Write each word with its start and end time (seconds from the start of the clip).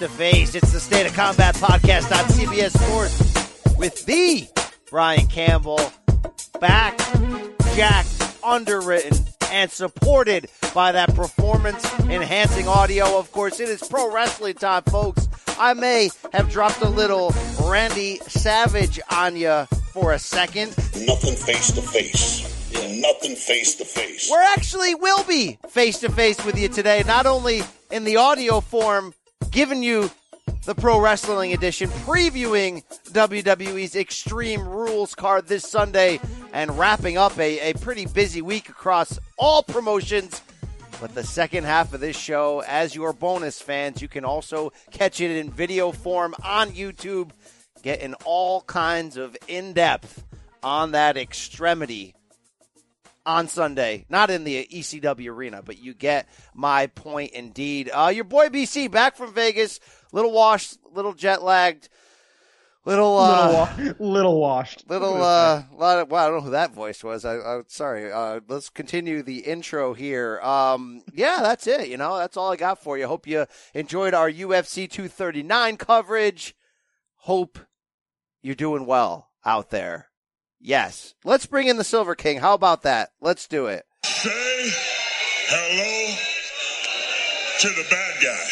face 0.00 0.08
to 0.08 0.16
face. 0.16 0.54
It's 0.54 0.72
the 0.72 0.80
State 0.80 1.06
of 1.06 1.14
Combat 1.14 1.54
podcast 1.56 2.10
on 2.16 2.24
CBS 2.30 2.70
Sports 2.70 3.76
with 3.76 4.06
the 4.06 4.48
Brian 4.90 5.26
Campbell, 5.26 5.80
back, 6.58 6.96
jacked, 7.74 8.38
underwritten, 8.42 9.18
and 9.50 9.70
supported 9.70 10.48
by 10.74 10.92
that 10.92 11.14
performance 11.14 11.84
enhancing 12.04 12.66
audio. 12.66 13.18
Of 13.18 13.30
course, 13.32 13.60
it 13.60 13.68
is 13.68 13.82
pro 13.82 14.12
wrestling 14.12 14.54
time, 14.54 14.84
folks. 14.84 15.28
I 15.58 15.74
may 15.74 16.10
have 16.32 16.50
dropped 16.50 16.80
a 16.80 16.88
little 16.88 17.34
Randy 17.64 18.16
Savage 18.26 19.00
on 19.10 19.36
you 19.36 19.66
for 19.92 20.12
a 20.12 20.18
second. 20.18 20.70
Nothing 20.96 21.34
face 21.34 21.72
to 21.72 21.82
face. 21.82 22.70
Yeah, 22.72 23.00
nothing 23.00 23.36
face 23.36 23.74
to 23.76 23.84
face. 23.84 24.30
We're 24.30 24.54
actually 24.54 24.94
will 24.94 25.24
be 25.24 25.58
face 25.68 25.98
to 25.98 26.10
face 26.10 26.42
with 26.44 26.58
you 26.58 26.68
today, 26.68 27.02
not 27.06 27.26
only 27.26 27.62
in 27.90 28.04
the 28.04 28.16
audio 28.16 28.60
form, 28.60 29.12
giving 29.50 29.82
you 29.82 30.10
the 30.64 30.74
Pro 30.74 31.00
Wrestling 31.00 31.52
Edition, 31.52 31.88
previewing 31.90 32.84
WWE's 33.12 33.96
Extreme 33.96 34.66
Rules 34.66 35.14
card 35.14 35.46
this 35.46 35.68
Sunday, 35.68 36.20
and 36.52 36.78
wrapping 36.78 37.16
up 37.16 37.38
a, 37.38 37.70
a 37.70 37.74
pretty 37.74 38.06
busy 38.06 38.42
week 38.42 38.68
across 38.68 39.18
all 39.38 39.62
promotions. 39.62 40.42
But 41.00 41.14
the 41.14 41.24
second 41.24 41.64
half 41.64 41.94
of 41.94 42.00
this 42.00 42.16
show, 42.16 42.62
as 42.66 42.94
your 42.94 43.12
bonus 43.12 43.60
fans, 43.60 44.02
you 44.02 44.08
can 44.08 44.24
also 44.24 44.72
catch 44.90 45.20
it 45.20 45.30
in 45.30 45.50
video 45.50 45.92
form 45.92 46.34
on 46.44 46.70
YouTube, 46.70 47.30
getting 47.82 48.14
all 48.24 48.60
kinds 48.62 49.16
of 49.16 49.36
in 49.48 49.72
depth 49.72 50.24
on 50.62 50.92
that 50.92 51.16
extremity 51.16 52.14
on 53.26 53.48
Sunday. 53.48 54.06
Not 54.08 54.30
in 54.30 54.44
the 54.44 54.66
ECW 54.72 55.28
arena, 55.28 55.62
but 55.62 55.78
you 55.78 55.94
get 55.94 56.28
my 56.54 56.86
point 56.88 57.32
indeed. 57.32 57.90
Uh, 57.92 58.12
your 58.14 58.24
boy 58.24 58.48
BC 58.48 58.90
back 58.90 59.16
from 59.16 59.32
Vegas, 59.32 59.80
little 60.12 60.32
washed, 60.32 60.78
little 60.92 61.12
jet 61.12 61.42
lagged, 61.42 61.88
little 62.84 63.16
uh, 63.18 63.68
little, 63.76 63.94
wa- 63.94 63.94
little 63.98 64.40
washed. 64.40 64.88
little 64.88 65.22
uh, 65.22 65.64
lot 65.72 65.98
of, 65.98 66.10
well, 66.10 66.24
I 66.24 66.28
don't 66.28 66.38
know 66.38 66.44
who 66.44 66.50
that 66.50 66.72
voice 66.74 67.04
was. 67.04 67.24
I, 67.24 67.36
I 67.36 67.60
sorry. 67.68 68.10
Uh, 68.12 68.40
let's 68.48 68.70
continue 68.70 69.22
the 69.22 69.40
intro 69.40 69.94
here. 69.94 70.40
Um, 70.40 71.02
yeah, 71.12 71.38
that's 71.42 71.66
it. 71.66 71.88
You 71.88 71.96
know, 71.96 72.18
that's 72.18 72.36
all 72.36 72.52
I 72.52 72.56
got 72.56 72.82
for 72.82 72.96
you. 72.98 73.06
Hope 73.06 73.26
you 73.26 73.46
enjoyed 73.74 74.14
our 74.14 74.30
UFC 74.30 74.88
239 74.90 75.76
coverage. 75.76 76.54
Hope 77.24 77.58
you're 78.42 78.54
doing 78.54 78.86
well 78.86 79.28
out 79.44 79.70
there. 79.70 80.09
Yes. 80.60 81.14
Let's 81.24 81.46
bring 81.46 81.68
in 81.68 81.78
the 81.78 81.84
Silver 81.84 82.14
King. 82.14 82.38
How 82.38 82.52
about 82.52 82.82
that? 82.82 83.12
Let's 83.20 83.48
do 83.48 83.66
it. 83.66 83.86
Say 84.04 84.30
hello 85.48 86.16
to 87.60 87.68
the 87.68 87.86
bad 87.90 88.22
guy. 88.22 88.46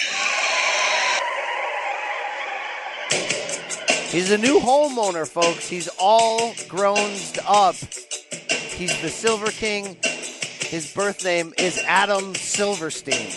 He's 4.11 4.31
a 4.31 4.39
new 4.39 4.59
homeowner, 4.59 5.29
folks. 5.29 5.69
He's 5.69 5.91
all 6.01 6.55
grown 6.67 7.11
up. 7.47 7.75
He's 7.75 8.99
the 9.03 9.11
Silver 9.11 9.51
King. 9.51 9.99
His 10.03 10.91
birth 10.95 11.23
name 11.25 11.53
is 11.59 11.79
Adam 11.87 12.35
Silverstein. 12.35 13.31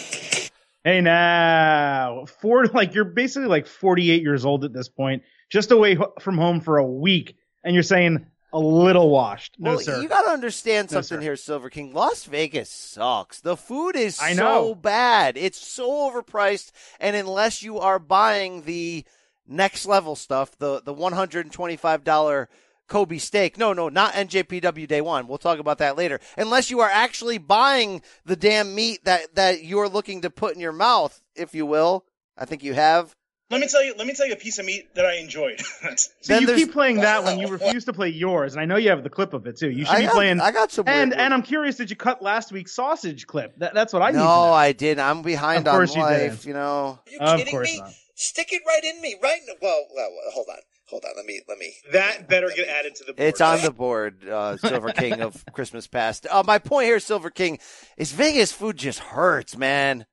Hey 0.85 1.01
now, 1.01 2.25
for 2.41 2.65
like 2.67 2.95
you're 2.95 3.03
basically 3.03 3.49
like 3.49 3.67
48 3.67 4.21
years 4.21 4.45
old 4.45 4.63
at 4.63 4.71
this 4.73 4.87
point, 4.87 5.23
just 5.49 5.71
away 5.71 5.97
from 6.21 6.37
home 6.37 6.61
for 6.61 6.77
a 6.77 6.85
week, 6.85 7.35
and 7.63 7.73
you're 7.73 7.83
saying 7.83 8.25
a 8.53 8.59
little 8.59 9.09
washed. 9.09 9.55
No, 9.59 9.71
well, 9.71 9.79
sir. 9.79 10.01
you 10.01 10.07
got 10.09 10.23
to 10.23 10.29
understand 10.31 10.91
No, 10.91 10.95
something 11.01 11.17
sir. 11.19 11.21
here, 11.21 11.35
Silver 11.35 11.69
King. 11.69 11.93
Las 11.93 12.25
Vegas 12.25 12.69
sucks. 12.69 13.39
The 13.41 13.55
food 13.57 13.95
is 13.95 14.19
I 14.19 14.33
so 14.33 14.41
know. 14.43 14.75
bad. 14.75 15.37
It's 15.37 15.59
so 15.65 15.89
overpriced, 15.89 16.71
and 16.99 17.15
unless 17.15 17.63
you 17.63 17.79
are 17.79 17.99
buying 17.99 18.63
the 18.63 19.05
next 19.47 19.85
level 19.85 20.15
stuff, 20.15 20.57
the 20.57 20.81
the 20.81 20.93
one 20.93 21.13
hundred 21.13 21.45
and 21.45 21.53
twenty 21.53 21.75
five 21.77 22.03
dollar 22.03 22.49
Kobe 22.87 23.19
steak. 23.19 23.57
No, 23.57 23.71
no, 23.71 23.87
not 23.87 24.13
NJPW 24.13 24.85
Day 24.87 24.99
One. 25.01 25.27
We'll 25.27 25.37
talk 25.37 25.59
about 25.59 25.77
that 25.77 25.95
later. 25.97 26.19
Unless 26.37 26.69
you 26.69 26.81
are 26.81 26.89
actually 26.89 27.37
buying 27.37 28.01
the 28.25 28.35
damn 28.35 28.75
meat 28.75 29.05
that 29.05 29.35
that 29.35 29.63
you're 29.63 29.87
looking 29.89 30.21
to 30.21 30.29
put 30.29 30.53
in 30.55 30.59
your 30.59 30.73
mouth, 30.73 31.21
if 31.35 31.55
you 31.55 31.65
will. 31.65 32.05
I 32.37 32.45
think 32.45 32.63
you 32.63 32.73
have. 32.73 33.15
Let 33.51 33.61
me 33.61 33.67
tell 33.67 33.83
you. 33.83 33.93
Let 33.97 34.07
me 34.07 34.13
tell 34.13 34.25
you 34.25 34.33
a 34.33 34.37
piece 34.37 34.57
of 34.59 34.65
meat 34.65 34.95
that 34.95 35.05
I 35.05 35.15
enjoyed. 35.17 35.59
so 35.95 36.09
then 36.27 36.41
you 36.43 36.55
keep 36.55 36.71
playing 36.71 37.01
that 37.01 37.23
when 37.23 37.37
You 37.39 37.47
refuse 37.59 37.85
to 37.85 37.93
play 37.93 38.09
yours, 38.09 38.53
and 38.53 38.61
I 38.61 38.65
know 38.65 38.77
you 38.77 38.89
have 38.89 39.03
the 39.03 39.09
clip 39.09 39.33
of 39.33 39.45
it 39.45 39.57
too. 39.57 39.69
You 39.69 39.85
should 39.85 39.93
I 39.93 39.99
be 39.99 40.05
got- 40.05 40.13
playing. 40.13 40.39
I 40.41 40.51
got 40.51 40.71
some 40.71 40.87
And 40.87 41.11
weird- 41.11 41.21
and 41.21 41.33
I'm 41.33 41.43
curious, 41.43 41.75
did 41.75 41.89
you 41.89 41.95
cut 41.95 42.21
last 42.21 42.51
week's 42.51 42.71
sausage 42.73 43.27
clip? 43.27 43.53
That, 43.57 43.73
that's 43.73 43.93
what 43.93 44.01
I 44.01 44.11
need. 44.11 44.17
no, 44.17 44.23
to 44.23 44.27
know. 44.27 44.53
I 44.53 44.71
didn't. 44.71 45.03
I'm 45.05 45.21
behind 45.21 45.67
Of 45.67 45.73
on 45.73 45.79
course 45.79 45.95
you 45.95 46.01
life. 46.01 46.19
didn't. 46.21 46.45
You 46.45 46.53
know. 46.53 46.99
Are 47.05 47.11
you 47.11 47.19
Of 47.19 47.37
kidding 47.39 47.51
course 47.51 47.71
me? 47.71 47.79
not. 47.79 47.91
Stick 48.15 48.53
it 48.53 48.61
right 48.67 48.83
in 48.83 49.01
me, 49.01 49.15
right? 49.21 49.39
in- 49.41 49.55
Well, 49.61 49.83
well, 49.95 50.09
well, 50.11 50.31
hold 50.31 50.47
on, 50.49 50.57
hold 50.87 51.03
on. 51.05 51.11
Let 51.15 51.25
me, 51.25 51.41
let 51.49 51.57
me. 51.57 51.73
that 51.91 52.27
better 52.29 52.49
get 52.55 52.67
added 52.67 52.93
to 52.95 53.03
the 53.05 53.13
board. 53.13 53.27
It's 53.27 53.41
on 53.41 53.61
the 53.61 53.71
board, 53.71 54.27
uh, 54.29 54.57
Silver 54.57 54.91
King 54.91 55.21
of 55.21 55.43
Christmas 55.53 55.87
Past. 55.87 56.27
Uh, 56.29 56.43
my 56.45 56.59
point 56.59 56.85
here, 56.85 56.99
Silver 56.99 57.31
King, 57.31 57.57
is 57.97 58.11
Vegas 58.11 58.51
food 58.51 58.77
just 58.77 58.99
hurts, 58.99 59.57
man. 59.57 60.05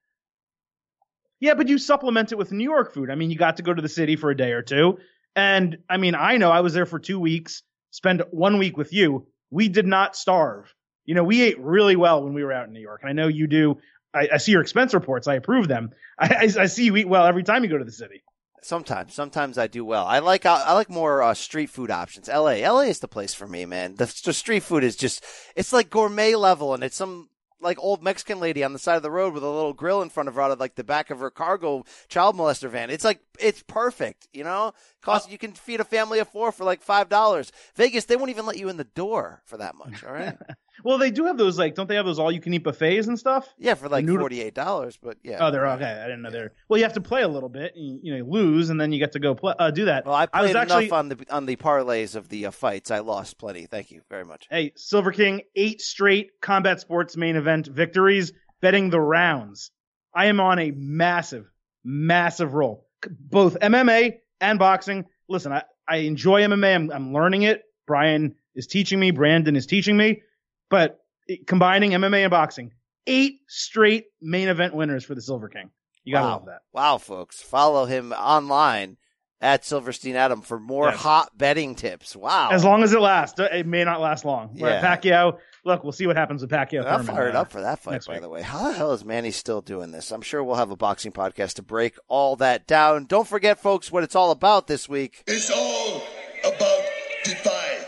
Yeah, 1.40 1.54
but 1.54 1.68
you 1.68 1.78
supplement 1.78 2.32
it 2.32 2.38
with 2.38 2.52
New 2.52 2.64
York 2.64 2.92
food. 2.92 3.10
I 3.10 3.14
mean, 3.14 3.30
you 3.30 3.36
got 3.36 3.56
to 3.58 3.62
go 3.62 3.72
to 3.72 3.82
the 3.82 3.88
city 3.88 4.16
for 4.16 4.30
a 4.30 4.36
day 4.36 4.52
or 4.52 4.62
two. 4.62 4.98
And 5.36 5.78
I 5.88 5.96
mean, 5.98 6.14
I 6.14 6.36
know 6.36 6.50
I 6.50 6.60
was 6.60 6.74
there 6.74 6.86
for 6.86 6.98
two 6.98 7.20
weeks, 7.20 7.62
spend 7.90 8.22
one 8.30 8.58
week 8.58 8.76
with 8.76 8.92
you. 8.92 9.26
We 9.50 9.68
did 9.68 9.86
not 9.86 10.16
starve. 10.16 10.74
You 11.04 11.14
know, 11.14 11.24
we 11.24 11.42
ate 11.42 11.58
really 11.60 11.96
well 11.96 12.22
when 12.22 12.34
we 12.34 12.44
were 12.44 12.52
out 12.52 12.66
in 12.66 12.72
New 12.72 12.80
York. 12.80 13.00
And 13.02 13.08
I 13.08 13.12
know 13.12 13.28
you 13.28 13.46
do. 13.46 13.78
I, 14.12 14.28
I 14.34 14.36
see 14.38 14.52
your 14.52 14.60
expense 14.60 14.94
reports. 14.94 15.28
I 15.28 15.34
approve 15.34 15.68
them. 15.68 15.90
I, 16.18 16.26
I, 16.58 16.62
I 16.62 16.66
see 16.66 16.84
you 16.84 16.96
eat 16.96 17.08
well 17.08 17.24
every 17.24 17.44
time 17.44 17.62
you 17.62 17.70
go 17.70 17.78
to 17.78 17.84
the 17.84 17.92
city. 17.92 18.22
Sometimes, 18.60 19.14
sometimes 19.14 19.56
I 19.56 19.68
do 19.68 19.84
well. 19.84 20.04
I 20.04 20.18
like 20.18 20.44
I 20.44 20.72
like 20.72 20.90
more 20.90 21.22
uh, 21.22 21.34
street 21.34 21.70
food 21.70 21.92
options. 21.92 22.28
L.A. 22.28 22.62
L.A. 22.64 22.86
is 22.86 22.98
the 22.98 23.06
place 23.06 23.32
for 23.32 23.46
me, 23.46 23.64
man. 23.64 23.94
The, 23.94 24.12
the 24.24 24.32
street 24.32 24.64
food 24.64 24.82
is 24.82 24.96
just 24.96 25.24
it's 25.54 25.72
like 25.72 25.90
gourmet 25.90 26.34
level, 26.34 26.74
and 26.74 26.82
it's 26.82 26.96
some 26.96 27.28
like 27.60 27.78
old 27.80 28.02
Mexican 28.02 28.40
lady 28.40 28.62
on 28.62 28.72
the 28.72 28.78
side 28.78 28.96
of 28.96 29.02
the 29.02 29.10
road 29.10 29.34
with 29.34 29.42
a 29.42 29.50
little 29.50 29.72
grill 29.72 30.02
in 30.02 30.10
front 30.10 30.28
of 30.28 30.34
her 30.34 30.42
out 30.42 30.50
of 30.50 30.60
like 30.60 30.74
the 30.74 30.84
back 30.84 31.10
of 31.10 31.20
her 31.20 31.30
cargo 31.30 31.84
child 32.08 32.36
molester 32.36 32.70
van. 32.70 32.90
It's 32.90 33.04
like 33.04 33.20
it's 33.38 33.62
perfect, 33.62 34.28
you 34.32 34.44
know. 34.44 34.72
Cost 35.02 35.28
uh, 35.28 35.32
you 35.32 35.38
can 35.38 35.52
feed 35.52 35.80
a 35.80 35.84
family 35.84 36.18
of 36.18 36.28
four 36.28 36.52
for 36.52 36.64
like 36.64 36.82
five 36.82 37.08
dollars. 37.08 37.52
Vegas, 37.74 38.04
they 38.04 38.16
won't 38.16 38.30
even 38.30 38.46
let 38.46 38.58
you 38.58 38.68
in 38.68 38.76
the 38.76 38.84
door 38.84 39.42
for 39.44 39.56
that 39.56 39.74
much. 39.74 40.04
All 40.04 40.12
right. 40.12 40.36
Well, 40.84 40.98
they 40.98 41.10
do 41.10 41.24
have 41.26 41.36
those, 41.36 41.58
like, 41.58 41.74
don't 41.74 41.88
they 41.88 41.96
have 41.96 42.06
those 42.06 42.18
all 42.18 42.30
you 42.30 42.40
can 42.40 42.54
eat 42.54 42.64
buffets 42.64 43.06
and 43.08 43.18
stuff? 43.18 43.52
Yeah, 43.58 43.74
for 43.74 43.88
like 43.88 44.04
Noodle- 44.04 44.20
forty 44.22 44.40
eight 44.40 44.54
dollars, 44.54 44.96
but 45.02 45.16
yeah. 45.22 45.38
Oh, 45.40 45.50
they're 45.50 45.66
okay. 45.66 45.84
I 46.02 46.04
didn't 46.06 46.22
know 46.22 46.30
they're. 46.30 46.52
Well, 46.68 46.78
you 46.78 46.84
have 46.84 46.92
to 46.94 47.00
play 47.00 47.22
a 47.22 47.28
little 47.28 47.48
bit. 47.48 47.72
You, 47.76 47.98
you 48.02 48.10
know, 48.12 48.18
you 48.18 48.24
lose, 48.24 48.70
and 48.70 48.80
then 48.80 48.92
you 48.92 48.98
get 48.98 49.12
to 49.12 49.18
go 49.18 49.34
play, 49.34 49.54
uh, 49.58 49.70
do 49.70 49.86
that. 49.86 50.06
well, 50.06 50.14
I 50.14 50.28
I 50.32 50.42
was 50.42 50.52
played 50.52 50.56
actually- 50.62 50.84
enough 50.86 50.98
on 50.98 51.08
the 51.08 51.26
on 51.30 51.46
the 51.46 51.56
parlays 51.56 52.14
of 52.14 52.28
the 52.28 52.46
uh, 52.46 52.50
fights. 52.50 52.90
I 52.90 53.00
lost 53.00 53.38
plenty. 53.38 53.66
Thank 53.66 53.90
you 53.90 54.02
very 54.08 54.24
much. 54.24 54.46
Hey, 54.50 54.72
Silver 54.76 55.12
King, 55.12 55.42
eight 55.56 55.80
straight 55.80 56.40
combat 56.40 56.80
sports 56.80 57.16
main 57.16 57.36
event 57.36 57.66
victories, 57.66 58.32
betting 58.60 58.90
the 58.90 59.00
rounds. 59.00 59.70
I 60.14 60.26
am 60.26 60.40
on 60.40 60.58
a 60.58 60.70
massive, 60.72 61.46
massive 61.84 62.54
roll. 62.54 62.86
Both 63.20 63.58
MMA 63.60 64.18
and 64.40 64.58
boxing. 64.58 65.04
Listen, 65.28 65.52
I, 65.52 65.62
I 65.88 65.96
enjoy 65.98 66.42
MMA. 66.42 66.74
I'm, 66.74 66.90
I'm 66.90 67.12
learning 67.12 67.42
it. 67.42 67.62
Brian 67.86 68.34
is 68.54 68.66
teaching 68.66 68.98
me. 68.98 69.10
Brandon 69.10 69.54
is 69.56 69.66
teaching 69.66 69.96
me. 69.96 70.22
But 70.70 70.98
combining 71.46 71.92
MMA 71.92 72.22
and 72.22 72.30
boxing, 72.30 72.72
eight 73.06 73.40
straight 73.48 74.06
main 74.20 74.48
event 74.48 74.74
winners 74.74 75.04
for 75.04 75.14
the 75.14 75.22
Silver 75.22 75.48
King. 75.48 75.70
You 76.04 76.14
gotta 76.14 76.26
wow. 76.26 76.32
love 76.32 76.46
that. 76.46 76.60
Wow, 76.72 76.98
folks. 76.98 77.40
Follow 77.42 77.84
him 77.84 78.12
online 78.12 78.96
at 79.40 79.64
Silverstein 79.64 80.16
Adam 80.16 80.40
for 80.42 80.58
more 80.58 80.88
Yes. 80.88 80.98
hot 81.00 81.36
betting 81.36 81.74
tips. 81.74 82.16
Wow. 82.16 82.48
As 82.50 82.64
long 82.64 82.82
as 82.82 82.92
it 82.92 83.00
lasts. 83.00 83.38
It 83.38 83.66
may 83.66 83.84
not 83.84 84.00
last 84.00 84.24
long. 84.24 84.56
But 84.58 84.82
Yeah. 84.82 84.96
Pacquiao, 84.96 85.38
look, 85.64 85.84
we'll 85.84 85.92
see 85.92 86.06
what 86.08 86.16
happens 86.16 86.40
with 86.40 86.50
Pacquiao. 86.50 86.84
I'm 86.84 87.04
fired 87.04 87.36
uh, 87.36 87.42
up 87.42 87.52
for 87.52 87.60
that 87.60 87.78
fight, 87.78 88.04
by 88.06 88.14
week. 88.14 88.22
the 88.22 88.28
way. 88.28 88.42
How 88.42 88.68
the 88.68 88.72
hell 88.74 88.92
is 88.92 89.04
Manny 89.04 89.30
still 89.30 89.60
doing 89.60 89.92
this? 89.92 90.10
I'm 90.10 90.22
sure 90.22 90.42
we'll 90.42 90.56
have 90.56 90.70
a 90.72 90.76
boxing 90.76 91.12
podcast 91.12 91.54
to 91.54 91.62
break 91.62 91.96
all 92.08 92.34
that 92.36 92.66
down. 92.66 93.04
Don't 93.04 93.28
forget, 93.28 93.60
folks, 93.60 93.92
what 93.92 94.02
it's 94.02 94.16
all 94.16 94.32
about 94.32 94.66
this 94.66 94.88
week. 94.88 95.22
It's 95.28 95.50
all 95.50 95.96
about 95.98 96.02
divide. 96.02 96.17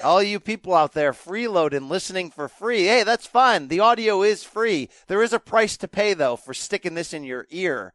All 0.02 0.22
you 0.22 0.40
people 0.40 0.74
out 0.74 0.92
there 0.92 1.12
freeloading, 1.12 1.88
listening 1.88 2.30
for 2.30 2.48
free. 2.48 2.84
Hey, 2.84 3.02
that's 3.02 3.26
fine. 3.26 3.68
The 3.68 3.80
audio 3.80 4.22
is 4.22 4.44
free. 4.44 4.88
There 5.08 5.22
is 5.22 5.32
a 5.32 5.38
price 5.38 5.76
to 5.78 5.88
pay, 5.88 6.14
though, 6.14 6.36
for 6.36 6.54
sticking 6.54 6.94
this 6.94 7.12
in 7.12 7.24
your 7.24 7.46
ear. 7.50 7.92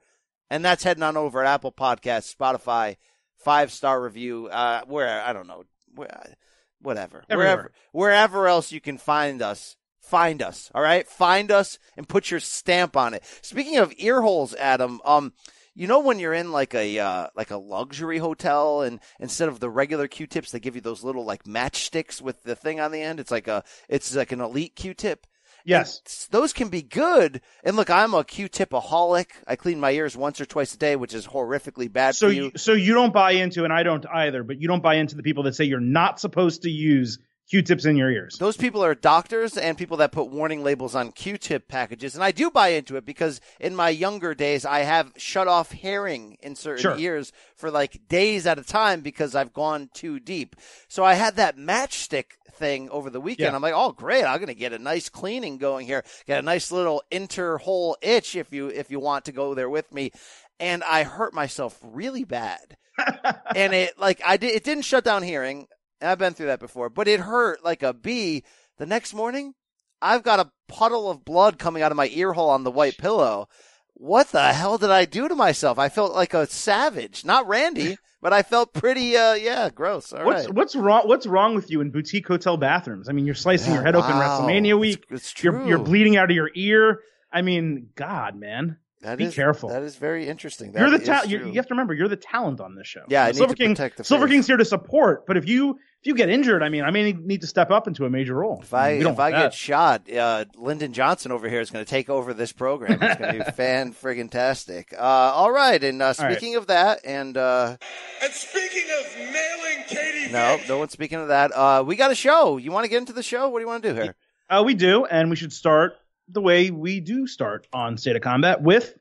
And 0.50 0.64
that's 0.64 0.84
heading 0.84 1.04
on 1.04 1.18
over 1.18 1.42
at 1.44 1.52
Apple 1.52 1.72
Podcasts, 1.72 2.36
Spotify, 2.36 2.98
five 3.38 3.72
star 3.72 4.02
review, 4.02 4.48
uh, 4.48 4.82
where, 4.86 5.22
I 5.24 5.34
don't 5.34 5.48
know, 5.48 5.64
where, 5.94 6.36
whatever. 6.82 7.24
Everywhere. 7.30 7.56
Wherever, 7.56 7.72
wherever 7.92 8.48
else 8.48 8.72
you 8.72 8.80
can 8.80 8.98
find 8.98 9.42
us, 9.42 9.76
find 10.00 10.42
us. 10.42 10.70
All 10.76 10.84
right. 10.84 11.08
Find 11.08 11.52
us 11.52 11.80
and 11.98 12.08
put 12.08 12.30
your 12.30 12.40
stamp 12.40 12.96
on 12.96 13.14
it. 13.14 13.24
Speaking 13.42 13.78
of 13.78 13.94
ear 13.98 14.22
holes, 14.22 14.54
Adam, 14.56 15.02
um, 15.04 15.34
you 15.76 15.88
know 15.88 16.00
when 16.00 16.20
you're 16.20 16.34
in 16.34 16.52
like 16.52 16.74
a 16.74 17.00
uh, 17.00 17.28
like 17.36 17.52
a 17.52 17.58
luxury 17.58 18.18
hotel 18.18 18.82
and 18.82 19.00
instead 19.20 19.50
of 19.50 19.60
the 19.60 19.70
regular 19.70 20.08
Q-tips 20.08 20.52
they 20.52 20.60
give 20.60 20.76
you 20.76 20.82
those 20.82 21.04
little 21.04 21.26
like 21.26 21.44
matchsticks 21.44 22.22
with 22.22 22.44
the 22.44 22.56
thing 22.56 22.80
on 22.80 22.92
the 22.92 23.02
end. 23.02 23.20
It's 23.20 23.32
like 23.32 23.48
a 23.48 23.64
it's 23.90 24.16
like 24.16 24.32
an 24.32 24.42
elite 24.42 24.76
Q-tip. 24.76 25.28
Yes. 25.68 26.28
And 26.30 26.32
those 26.32 26.54
can 26.54 26.70
be 26.70 26.84
good. 26.84 27.42
And 27.64 27.76
look, 27.76 27.90
I'm 27.90 28.14
a 28.14 28.24
Q-tipaholic. 28.24 29.28
I 29.48 29.56
clean 29.56 29.80
my 29.80 29.92
ears 29.92 30.16
once 30.16 30.40
or 30.40 30.46
twice 30.46 30.76
a 30.76 30.78
day, 30.78 30.96
which 30.96 31.14
is 31.16 31.26
horrifically 31.26 31.92
bad 31.92 32.16
So 32.16 32.28
for 32.28 32.34
you. 32.34 32.44
you, 32.44 32.52
so 32.56 32.74
you 32.74 32.94
don't 32.94 33.12
buy 33.14 33.32
into, 33.32 33.64
and 33.64 33.74
I 33.74 33.82
don't 33.82 34.06
either, 34.06 34.44
but 34.44 34.62
you 34.62 34.68
don't 34.68 34.84
buy 34.84 34.96
into 34.96 35.16
the 35.16 35.24
people 35.24 35.44
that 35.44 35.56
say 35.56 35.66
you're 35.66 35.80
not 35.80 36.20
supposed 36.20 36.64
to 36.64 36.70
use 36.70 37.18
Q-tips 37.50 37.86
in 37.86 37.96
your 37.96 38.10
ears. 38.12 38.38
Those 38.40 38.58
people 38.58 38.84
are 38.84 38.96
doctors 38.96 39.56
and 39.58 39.78
people 39.78 39.98
that 39.98 40.12
put 40.12 40.30
warning 40.32 40.64
labels 40.64 40.96
on 40.96 41.12
Q-tip 41.12 41.68
packages, 41.68 42.16
and 42.16 42.24
I 42.24 42.32
do 42.32 42.50
buy 42.50 42.70
into 42.70 42.96
it 42.96 43.06
because 43.06 43.40
in 43.60 43.76
my 43.76 43.90
younger 43.90 44.34
days 44.34 44.66
I 44.66 44.80
have 44.80 45.12
shut 45.18 45.48
off 45.48 45.72
hearing 45.72 46.38
in 46.42 46.56
certain 46.56 46.82
Sure. 46.82 46.98
ears 46.98 47.32
for 47.56 47.70
like 47.70 48.08
days 48.08 48.48
at 48.48 48.58
a 48.58 48.64
time 48.64 49.02
because 49.02 49.36
I've 49.36 49.54
gone 49.54 49.90
too 49.94 50.20
deep. 50.20 50.56
So 50.88 51.04
I 51.04 51.14
had 51.14 51.36
that 51.36 51.58
matchstick 51.58 52.32
thing 52.52 52.90
over 52.90 53.10
the 53.10 53.22
weekend. 53.22 53.52
Yeah. 53.52 53.56
I'm 53.56 53.62
like, 53.62 53.74
oh 53.76 53.92
great, 53.92 54.24
I'm 54.26 54.40
gonna 54.40 54.54
get 54.54 54.74
a 54.74 54.80
nice 54.80 55.10
cleaning 55.10 55.58
going 55.58 55.86
here, 55.86 56.04
get 56.26 56.40
a 56.40 56.42
nice 56.42 56.72
little 56.72 57.04
interhole 57.12 57.96
itch 58.02 58.36
if 58.36 58.52
you 58.52 58.68
if 58.70 58.90
you 58.90 59.00
want 59.00 59.26
to 59.26 59.32
go 59.32 59.54
there 59.54 59.70
with 59.70 59.94
me, 59.94 60.12
and 60.60 60.84
I 60.84 61.04
hurt 61.04 61.34
myself 61.34 61.78
really 61.84 62.24
bad 62.24 62.78
and 63.56 63.74
it 63.74 64.00
like 64.00 64.22
I 64.26 64.38
did 64.38 64.56
it 64.56 64.64
didn't 64.64 64.86
shut 64.86 65.04
down 65.04 65.22
hearing. 65.22 65.68
I've 66.02 66.20
been 66.20 66.34
through 66.34 66.48
that 66.48 66.60
before, 66.60 66.90
but 66.90 67.08
it 67.08 67.22
hurt 67.22 67.64
like 67.64 67.84
a 67.84 67.94
bee. 67.94 68.44
The 68.78 68.86
next 68.86 69.14
morning, 69.14 69.54
I've 70.02 70.24
got 70.24 70.40
a 70.40 70.52
puddle 70.68 71.10
of 71.10 71.24
blood 71.26 71.58
coming 71.58 71.82
out 71.82 71.92
of 71.92 71.98
my 71.98 72.10
ear 72.12 72.34
hole 72.34 72.50
on 72.50 72.64
the 72.64 72.72
white 72.72 72.98
pillow. 72.98 73.48
What 73.94 74.28
the 74.30 74.52
hell 74.52 74.78
did 74.78 74.90
I 74.92 75.06
do 75.06 75.30
to 75.30 75.36
myself? 75.36 75.80
I 75.80 75.88
felt 75.88 76.14
like 76.14 76.34
a 76.34 76.48
savage. 76.48 77.24
Not 77.24 77.48
Randy, 77.48 77.98
but 78.22 78.34
I 78.34 78.44
felt 78.44 78.74
pretty 78.74 79.16
uh 79.16 79.36
yeah, 79.36 79.70
gross. 79.70 80.12
All 80.12 80.26
What's 80.26 80.46
right. 80.48 80.54
what's 80.54 80.76
wrong? 80.76 81.04
What's 81.08 81.26
wrong 81.26 81.56
with 81.56 81.72
you 81.72 81.80
in 81.80 81.92
boutique 81.92 82.28
hotel 82.28 82.58
bathrooms? 82.58 83.08
I 83.08 83.14
mean, 83.14 83.26
you're 83.26 83.36
slicing 83.36 83.74
your 83.74 83.84
head 83.84 83.96
open 83.96 84.12
WrestleMania 84.12 84.78
week. 84.78 85.06
It's, 85.10 85.32
it's 85.32 85.44
You're 85.44 85.54
true. 85.54 85.68
you're 85.70 85.80
bleeding 85.80 86.18
out 86.18 86.30
of 86.30 86.36
your 86.36 86.50
ear. 86.56 87.00
I 87.32 87.42
mean, 87.42 87.90
God, 87.96 88.36
man, 88.36 88.78
That 89.06 89.18
be 89.18 89.26
is- 89.26 89.36
careful. 89.36 89.70
That 89.70 89.84
is 89.84 89.96
very 89.96 90.28
interesting. 90.28 90.74
you're 90.74 90.90
the 90.90 90.98
That 90.98 91.02
is 91.02 91.08
talent. 91.08 91.30
You 91.30 91.54
have 91.54 91.68
to 91.68 91.74
remember, 91.74 91.94
you're 91.94 92.08
the 92.08 92.16
talent 92.16 92.60
on 92.60 92.76
this 92.76 92.88
show. 92.88 93.04
Yeah, 93.08 93.22
I 93.22 93.24
Now, 93.24 93.28
need 93.28 93.36
Silver 93.38 93.54
to 93.56 93.64
King. 93.64 93.72
protect 93.76 93.98
the 93.98 94.04
Silver 94.04 94.26
face. 94.28 94.34
King's 94.34 94.48
here 94.48 94.58
to 94.58 94.66
support, 94.66 95.26
but 95.28 95.38
if 95.38 95.48
you 95.48 95.72
if 96.02 96.08
you 96.10 96.16
get 96.16 96.30
injured, 96.30 96.62
I 96.62 96.70
mean, 96.70 96.84
I 96.84 96.92
may 96.92 97.14
need 97.14 97.42
to 97.42 97.48
step 97.48 97.72
up 97.72 97.88
into 97.88 98.06
a 98.06 98.10
major 98.12 98.36
role. 98.36 98.60
If 98.62 98.74
I 98.76 98.98
We 98.98 99.04
don't 99.04 99.14
if 99.14 99.20
I 99.20 99.32
want 99.32 99.44
get 99.44 99.54
shot, 99.56 100.12
uh, 100.14 100.46
Lyndon 100.56 100.94
Johnson 100.94 101.32
over 101.32 101.50
here 101.50 101.62
is 101.62 101.72
going 101.72 101.84
to 101.84 101.90
take 101.90 102.10
over 102.12 102.32
this 102.34 102.52
program. 102.52 103.00
It's 103.02 103.16
going 103.20 103.40
to 103.40 103.46
be 103.46 103.52
fan 103.56 103.92
friggin' 103.94 104.30
tastic. 104.30 104.94
Uh, 104.94 105.02
all 105.02 105.52
right, 105.52 105.84
and 105.84 106.02
uh, 106.02 106.14
All 106.18 106.26
right. 106.26 106.32
speaking 106.38 106.58
of 106.58 106.68
that, 106.68 107.00
and 107.06 107.36
uh, 107.38 107.78
And 108.22 108.32
speaking 108.34 108.84
of 109.00 109.18
nailing 109.18 109.84
Katie 109.88 110.32
no, 110.32 110.60
no 110.68 110.78
one's 110.78 110.92
speaking 110.92 111.20
of 111.20 111.30
that. 111.30 111.52
Uh, 111.56 111.84
we 111.86 111.96
got 111.96 112.12
a 112.12 112.16
show. 112.16 112.58
You 112.58 112.72
want 112.72 112.84
to 112.86 112.90
get 112.90 112.98
into 112.98 113.14
the 113.14 113.24
show? 113.24 113.50
What 113.50 113.60
do 113.60 113.64
you 113.64 113.68
want 113.68 113.82
to 113.84 113.90
do 113.94 113.96
here? 114.00 114.16
Uh, 114.50 114.62
we 114.64 114.76
do, 114.76 115.06
and 115.06 115.30
we 115.32 115.36
should 115.36 115.54
start 115.54 115.94
the 116.30 116.42
way 116.42 116.72
we 116.72 117.00
do 117.00 117.28
start 117.28 117.68
on 117.72 117.98
State 117.98 118.16
of 118.16 118.22
Combat 118.22 118.62
with 118.62 118.96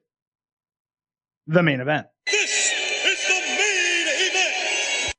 the 1.47 1.63
main 1.63 1.81
event. 1.81 2.07
This 2.27 2.73
is 2.73 3.29
the 3.29 3.41
main 3.41 4.07
event. 4.09 5.15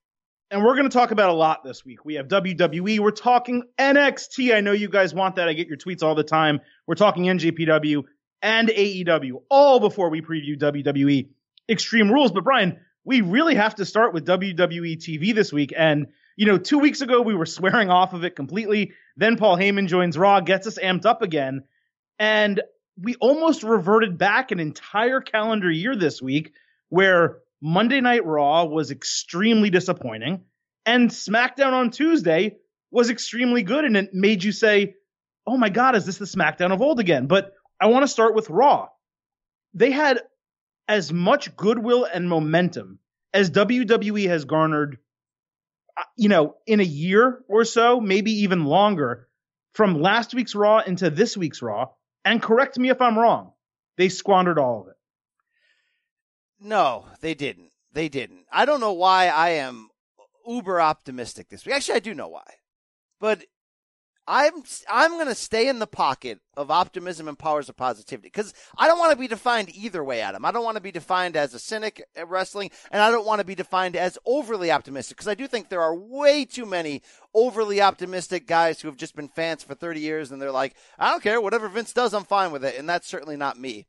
And 0.51 0.63
we're 0.63 0.75
going 0.75 0.89
to 0.89 0.93
talk 0.93 1.11
about 1.11 1.29
a 1.29 1.33
lot 1.33 1.63
this 1.63 1.83
week. 1.85 2.05
We 2.05 2.15
have 2.15 2.27
WWE. 2.27 2.99
We're 2.99 3.11
talking 3.11 3.63
NXT. 3.79 4.55
I 4.55 4.61
know 4.61 4.71
you 4.71 4.89
guys 4.89 5.13
want 5.13 5.35
that. 5.35 5.47
I 5.47 5.53
get 5.53 5.67
your 5.67 5.77
tweets 5.77 6.03
all 6.03 6.15
the 6.15 6.23
time. 6.23 6.59
We're 6.87 6.95
talking 6.95 7.25
NJPW 7.25 8.03
and 8.41 8.69
AEW, 8.69 9.41
all 9.49 9.79
before 9.79 10.09
we 10.09 10.21
preview 10.21 10.57
WWE 10.57 11.29
Extreme 11.67 12.11
Rules. 12.11 12.31
But 12.31 12.43
Brian, 12.43 12.79
we 13.03 13.21
really 13.21 13.55
have 13.55 13.75
to 13.75 13.85
start 13.85 14.13
with 14.13 14.25
WWE 14.25 14.97
TV 14.97 15.33
this 15.33 15.51
week. 15.51 15.73
And, 15.75 16.07
you 16.35 16.45
know, 16.45 16.57
two 16.57 16.79
weeks 16.79 17.01
ago, 17.01 17.21
we 17.21 17.33
were 17.33 17.45
swearing 17.47 17.89
off 17.89 18.13
of 18.13 18.23
it 18.23 18.35
completely. 18.35 18.93
Then 19.17 19.37
Paul 19.37 19.57
Heyman 19.57 19.87
joins 19.87 20.17
Raw, 20.17 20.41
gets 20.41 20.67
us 20.67 20.77
amped 20.77 21.05
up 21.05 21.21
again. 21.21 21.63
And 22.19 22.61
we 22.99 23.15
almost 23.15 23.63
reverted 23.63 24.17
back 24.17 24.51
an 24.51 24.59
entire 24.59 25.21
calendar 25.21 25.69
year 25.69 25.95
this 25.95 26.21
week 26.21 26.53
where 26.89 27.39
Monday 27.61 28.01
Night 28.01 28.25
Raw 28.25 28.65
was 28.65 28.91
extremely 28.91 29.69
disappointing 29.69 30.41
and 30.85 31.09
SmackDown 31.09 31.73
on 31.73 31.91
Tuesday 31.91 32.57
was 32.91 33.09
extremely 33.09 33.63
good. 33.63 33.85
And 33.85 33.97
it 33.97 34.13
made 34.13 34.43
you 34.43 34.51
say, 34.51 34.95
oh 35.45 35.57
my 35.57 35.69
God, 35.69 35.95
is 35.95 36.05
this 36.05 36.17
the 36.17 36.25
SmackDown 36.25 36.71
of 36.71 36.81
old 36.81 36.99
again? 36.99 37.27
But 37.27 37.53
I 37.79 37.87
want 37.87 38.03
to 38.03 38.07
start 38.07 38.35
with 38.35 38.49
Raw. 38.49 38.87
They 39.73 39.91
had 39.91 40.21
as 40.87 41.11
much 41.11 41.55
goodwill 41.57 42.05
and 42.05 42.29
momentum 42.29 42.99
as 43.33 43.51
WWE 43.51 44.27
has 44.29 44.45
garnered, 44.45 44.99
uh, 45.97 46.03
you 46.15 46.29
know, 46.29 46.55
in 46.65 46.79
a 46.79 46.83
year 46.83 47.43
or 47.49 47.65
so, 47.65 47.99
maybe 47.99 48.31
even 48.43 48.65
longer 48.65 49.27
from 49.73 50.01
last 50.01 50.33
week's 50.33 50.55
Raw 50.55 50.79
into 50.79 51.09
this 51.09 51.35
week's 51.35 51.61
Raw. 51.61 51.89
And 52.25 52.41
correct 52.41 52.77
me 52.77 52.89
if 52.89 53.01
I'm 53.01 53.17
wrong. 53.17 53.53
They 53.97 54.09
squandered 54.09 54.57
all 54.59 54.81
of 54.81 54.87
it. 54.87 54.95
No, 56.59 57.05
they 57.21 57.35
didn't. 57.35 57.69
They 57.93 58.09
didn't. 58.09 58.45
I 58.51 58.65
don't 58.65 58.81
know 58.81 58.93
why 58.93 59.27
I 59.27 59.49
am 59.49 59.89
uber 60.45 60.81
optimistic 60.81 61.49
this 61.49 61.65
week. 61.65 61.75
Actually, 61.75 61.95
I 61.95 61.99
do 61.99 62.13
know 62.13 62.27
why, 62.27 62.45
but 63.19 63.45
I'm 64.27 64.63
I'm 64.89 65.11
going 65.11 65.27
to 65.27 65.35
stay 65.35 65.67
in 65.67 65.79
the 65.79 65.87
pocket 65.87 66.39
of 66.57 66.71
optimism 66.71 67.27
and 67.27 67.37
powers 67.37 67.69
of 67.69 67.77
positivity 67.77 68.27
because 68.27 68.53
I 68.77 68.87
don't 68.87 68.97
want 68.97 69.11
to 69.11 69.17
be 69.17 69.27
defined 69.27 69.69
either 69.75 70.03
way, 70.03 70.21
Adam. 70.21 70.45
I 70.45 70.51
don't 70.51 70.63
want 70.63 70.77
to 70.77 70.81
be 70.81 70.91
defined 70.91 71.35
as 71.35 71.53
a 71.53 71.59
cynic 71.59 72.03
at 72.15 72.27
wrestling, 72.27 72.71
and 72.91 73.01
I 73.01 73.11
don't 73.11 73.25
want 73.25 73.39
to 73.39 73.45
be 73.45 73.55
defined 73.55 73.95
as 73.95 74.17
overly 74.25 74.71
optimistic 74.71 75.17
because 75.17 75.27
I 75.27 75.35
do 75.35 75.47
think 75.47 75.69
there 75.69 75.81
are 75.81 75.95
way 75.95 76.45
too 76.45 76.65
many 76.65 77.03
overly 77.33 77.81
optimistic 77.81 78.47
guys 78.47 78.81
who 78.81 78.87
have 78.87 78.97
just 78.97 79.15
been 79.15 79.27
fans 79.27 79.63
for 79.63 79.75
30 79.75 79.99
years 79.99 80.31
and 80.31 80.41
they're 80.41 80.51
like, 80.51 80.75
I 80.97 81.11
don't 81.11 81.21
care, 81.21 81.39
whatever 81.39 81.67
Vince 81.67 81.93
does, 81.93 82.13
I'm 82.13 82.23
fine 82.23 82.51
with 82.51 82.65
it, 82.65 82.75
and 82.77 82.89
that's 82.89 83.07
certainly 83.07 83.37
not 83.37 83.59
me. 83.59 83.87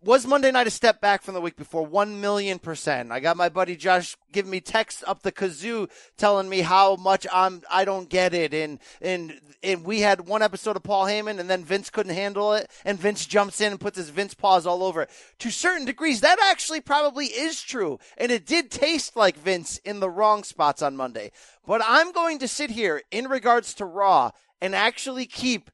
Was 0.00 0.26
Monday 0.26 0.50
night 0.50 0.66
a 0.66 0.70
step 0.70 1.00
back 1.00 1.22
from 1.22 1.34
the 1.34 1.40
week 1.40 1.56
before? 1.56 1.84
One 1.84 2.20
million 2.20 2.58
percent. 2.58 3.10
I 3.10 3.20
got 3.20 3.36
my 3.36 3.48
buddy 3.48 3.76
Josh 3.76 4.16
giving 4.32 4.50
me 4.50 4.60
texts 4.60 5.02
up 5.06 5.22
the 5.22 5.32
kazoo 5.32 5.90
telling 6.16 6.48
me 6.48 6.60
how 6.60 6.96
much 6.96 7.26
I'm 7.32 7.62
I 7.70 7.84
don't 7.84 8.08
get 8.08 8.32
it, 8.32 8.54
and 8.54 8.78
and 9.00 9.40
and 9.62 9.84
we 9.84 10.00
had 10.00 10.26
one 10.28 10.42
episode 10.42 10.76
of 10.76 10.82
Paul 10.82 11.06
Heyman, 11.06 11.38
and 11.40 11.50
then 11.50 11.64
Vince 11.64 11.90
couldn't 11.90 12.14
handle 12.14 12.52
it, 12.54 12.70
and 12.84 12.98
Vince 12.98 13.26
jumps 13.26 13.60
in 13.60 13.72
and 13.72 13.80
puts 13.80 13.96
his 13.96 14.10
Vince 14.10 14.34
paws 14.34 14.66
all 14.66 14.82
over 14.82 15.02
it. 15.02 15.10
To 15.40 15.50
certain 15.50 15.84
degrees, 15.84 16.20
that 16.20 16.38
actually 16.50 16.80
probably 16.80 17.26
is 17.26 17.60
true, 17.60 17.98
and 18.16 18.30
it 18.32 18.46
did 18.46 18.70
taste 18.70 19.16
like 19.16 19.36
Vince 19.36 19.78
in 19.78 20.00
the 20.00 20.10
wrong 20.10 20.44
spots 20.44 20.82
on 20.82 20.96
Monday. 20.96 21.32
But 21.66 21.82
I'm 21.84 22.12
going 22.12 22.38
to 22.38 22.48
sit 22.48 22.70
here 22.70 23.02
in 23.10 23.28
regards 23.28 23.74
to 23.74 23.84
Raw 23.84 24.30
and 24.60 24.74
actually 24.74 25.26
keep 25.26 25.70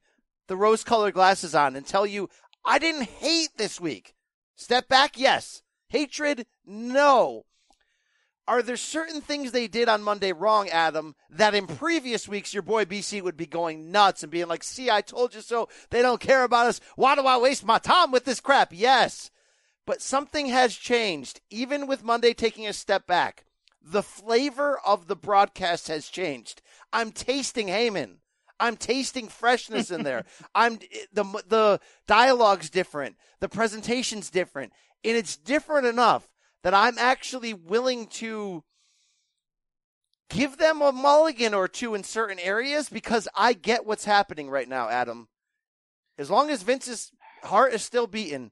the 0.47 0.57
rose 0.57 0.83
colored 0.83 1.13
glasses 1.13 1.53
on 1.53 1.75
and 1.75 1.85
tell 1.85 2.05
you 2.05 2.27
I 2.65 2.79
didn't 2.79 3.09
hate 3.09 3.49
this 3.57 3.79
week. 3.79 4.15
Step 4.55 4.87
back, 4.87 5.17
yes. 5.17 5.63
Hatred, 5.89 6.45
no. 6.65 7.45
Are 8.47 8.63
there 8.63 8.77
certain 8.77 9.21
things 9.21 9.51
they 9.51 9.67
did 9.67 9.87
on 9.87 10.01
Monday 10.01 10.31
wrong, 10.31 10.69
Adam, 10.69 11.15
that 11.29 11.53
in 11.53 11.67
previous 11.67 12.27
weeks 12.27 12.51
your 12.51 12.63
boy 12.63 12.83
BC 12.83 13.21
would 13.21 13.37
be 13.37 13.45
going 13.45 13.91
nuts 13.91 14.23
and 14.23 14.31
being 14.31 14.47
like, 14.47 14.63
see, 14.63 14.89
I 14.89 15.01
told 15.01 15.35
you 15.35 15.41
so. 15.41 15.69
They 15.91 16.01
don't 16.01 16.19
care 16.19 16.43
about 16.43 16.65
us. 16.65 16.81
Why 16.95 17.15
do 17.15 17.27
I 17.27 17.37
waste 17.37 17.63
my 17.63 17.77
time 17.77 18.11
with 18.11 18.25
this 18.25 18.39
crap? 18.39 18.69
Yes. 18.71 19.29
But 19.85 20.01
something 20.01 20.47
has 20.47 20.75
changed, 20.75 21.41
even 21.51 21.85
with 21.85 22.03
Monday 22.03 22.33
taking 22.33 22.65
a 22.65 22.73
step 22.73 23.05
back. 23.05 23.45
The 23.81 24.03
flavor 24.03 24.79
of 24.85 25.07
the 25.07 25.15
broadcast 25.15 25.87
has 25.87 26.09
changed. 26.09 26.61
I'm 26.91 27.11
tasting 27.11 27.67
Heyman. 27.67 28.17
I'm 28.59 28.77
tasting 28.77 29.27
freshness 29.27 29.91
in 29.91 30.03
there. 30.03 30.25
I'm 30.53 30.79
the 31.13 31.23
the 31.47 31.79
dialogue's 32.07 32.69
different, 32.69 33.15
the 33.39 33.49
presentation's 33.49 34.29
different, 34.29 34.73
and 35.03 35.15
it's 35.15 35.37
different 35.37 35.87
enough 35.87 36.27
that 36.63 36.73
I'm 36.73 36.97
actually 36.97 37.53
willing 37.53 38.07
to 38.07 38.63
give 40.29 40.57
them 40.57 40.81
a 40.81 40.91
mulligan 40.91 41.53
or 41.53 41.67
two 41.67 41.95
in 41.95 42.03
certain 42.03 42.39
areas 42.39 42.89
because 42.89 43.27
I 43.35 43.53
get 43.53 43.85
what's 43.85 44.05
happening 44.05 44.49
right 44.49 44.67
now, 44.67 44.89
Adam. 44.89 45.27
As 46.17 46.29
long 46.29 46.49
as 46.49 46.63
Vince's 46.63 47.11
heart 47.43 47.73
is 47.73 47.81
still 47.81 48.07
beating, 48.07 48.51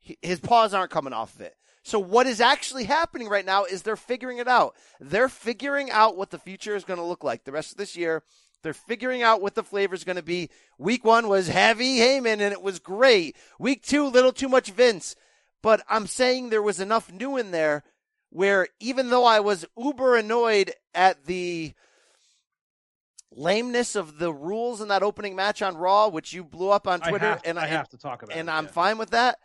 his 0.00 0.40
paws 0.40 0.74
aren't 0.74 0.90
coming 0.90 1.12
off 1.12 1.34
of 1.34 1.40
it. 1.40 1.54
So 1.84 1.98
what 1.98 2.26
is 2.26 2.40
actually 2.40 2.84
happening 2.84 3.28
right 3.28 3.46
now 3.46 3.64
is 3.64 3.82
they're 3.82 3.96
figuring 3.96 4.38
it 4.38 4.48
out. 4.48 4.74
They're 5.00 5.28
figuring 5.28 5.90
out 5.90 6.16
what 6.16 6.30
the 6.30 6.38
future 6.38 6.76
is 6.76 6.84
going 6.84 6.98
to 6.98 7.06
look 7.06 7.24
like 7.24 7.44
the 7.44 7.52
rest 7.52 7.70
of 7.70 7.78
this 7.78 7.96
year. 7.96 8.22
They're 8.62 8.74
figuring 8.74 9.22
out 9.22 9.40
what 9.40 9.54
the 9.54 9.62
flavor 9.62 9.94
is 9.94 10.04
going 10.04 10.16
to 10.16 10.22
be. 10.22 10.50
Week 10.78 11.04
one 11.04 11.28
was 11.28 11.48
heavy 11.48 11.98
Heyman 11.98 12.40
and 12.40 12.52
it 12.52 12.62
was 12.62 12.78
great. 12.78 13.36
Week 13.58 13.82
two, 13.82 14.06
little 14.06 14.32
too 14.32 14.48
much 14.48 14.70
Vince. 14.70 15.14
But 15.62 15.82
I'm 15.88 16.06
saying 16.06 16.50
there 16.50 16.62
was 16.62 16.80
enough 16.80 17.12
new 17.12 17.36
in 17.36 17.50
there 17.50 17.84
where 18.30 18.68
even 18.80 19.10
though 19.10 19.24
I 19.24 19.40
was 19.40 19.64
uber 19.76 20.16
annoyed 20.16 20.72
at 20.94 21.24
the 21.24 21.72
lameness 23.30 23.96
of 23.96 24.18
the 24.18 24.32
rules 24.32 24.80
in 24.80 24.88
that 24.88 25.02
opening 25.02 25.36
match 25.36 25.62
on 25.62 25.76
Raw, 25.76 26.08
which 26.08 26.32
you 26.32 26.44
blew 26.44 26.70
up 26.70 26.86
on 26.86 27.00
I 27.02 27.10
Twitter, 27.10 27.26
have, 27.26 27.42
and 27.44 27.58
I 27.58 27.66
have 27.66 27.88
to 27.90 27.98
talk 27.98 28.22
about 28.22 28.36
and 28.36 28.48
it. 28.48 28.52
I'm 28.52 28.64
yeah. 28.64 28.70
fine 28.70 28.98
with 28.98 29.10
that. 29.10 29.38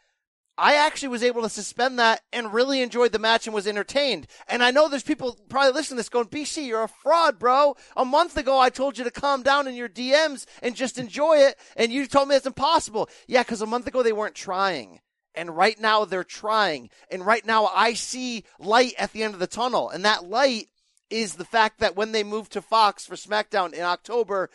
I 0.57 0.75
actually 0.75 1.07
was 1.07 1.23
able 1.23 1.41
to 1.41 1.49
suspend 1.49 1.97
that 1.97 2.21
and 2.31 2.53
really 2.53 2.81
enjoyed 2.81 3.11
the 3.11 3.19
match 3.19 3.47
and 3.47 3.55
was 3.55 3.65
entertained. 3.65 4.27
And 4.47 4.63
I 4.63 4.69
know 4.69 4.87
there's 4.87 5.01
people 5.01 5.37
probably 5.49 5.71
listening 5.71 5.95
to 5.95 5.99
this 5.99 6.09
going, 6.09 6.27
BC, 6.27 6.67
you're 6.67 6.83
a 6.83 6.87
fraud, 6.87 7.39
bro. 7.39 7.75
A 7.97 8.05
month 8.05 8.37
ago, 8.37 8.59
I 8.59 8.69
told 8.69 8.97
you 8.97 9.03
to 9.03 9.11
calm 9.11 9.41
down 9.41 9.67
in 9.67 9.73
your 9.73 9.89
DMs 9.89 10.45
and 10.61 10.75
just 10.75 10.99
enjoy 10.99 11.37
it. 11.37 11.57
And 11.75 11.91
you 11.91 12.05
told 12.05 12.29
me 12.29 12.35
it's 12.35 12.45
impossible. 12.45 13.09
Yeah, 13.27 13.41
because 13.41 13.61
a 13.61 13.65
month 13.65 13.87
ago, 13.87 14.03
they 14.03 14.13
weren't 14.13 14.35
trying. 14.35 14.99
And 15.33 15.57
right 15.57 15.79
now, 15.79 16.05
they're 16.05 16.23
trying. 16.23 16.91
And 17.09 17.25
right 17.25 17.45
now, 17.45 17.65
I 17.73 17.93
see 17.93 18.43
light 18.59 18.93
at 18.99 19.11
the 19.11 19.23
end 19.23 19.33
of 19.33 19.39
the 19.39 19.47
tunnel. 19.47 19.89
And 19.89 20.05
that 20.05 20.29
light 20.29 20.67
is 21.09 21.33
the 21.35 21.45
fact 21.45 21.79
that 21.79 21.95
when 21.95 22.11
they 22.11 22.23
move 22.23 22.49
to 22.49 22.61
Fox 22.61 23.05
for 23.07 23.15
SmackDown 23.15 23.73
in 23.73 23.81
October, 23.81 24.51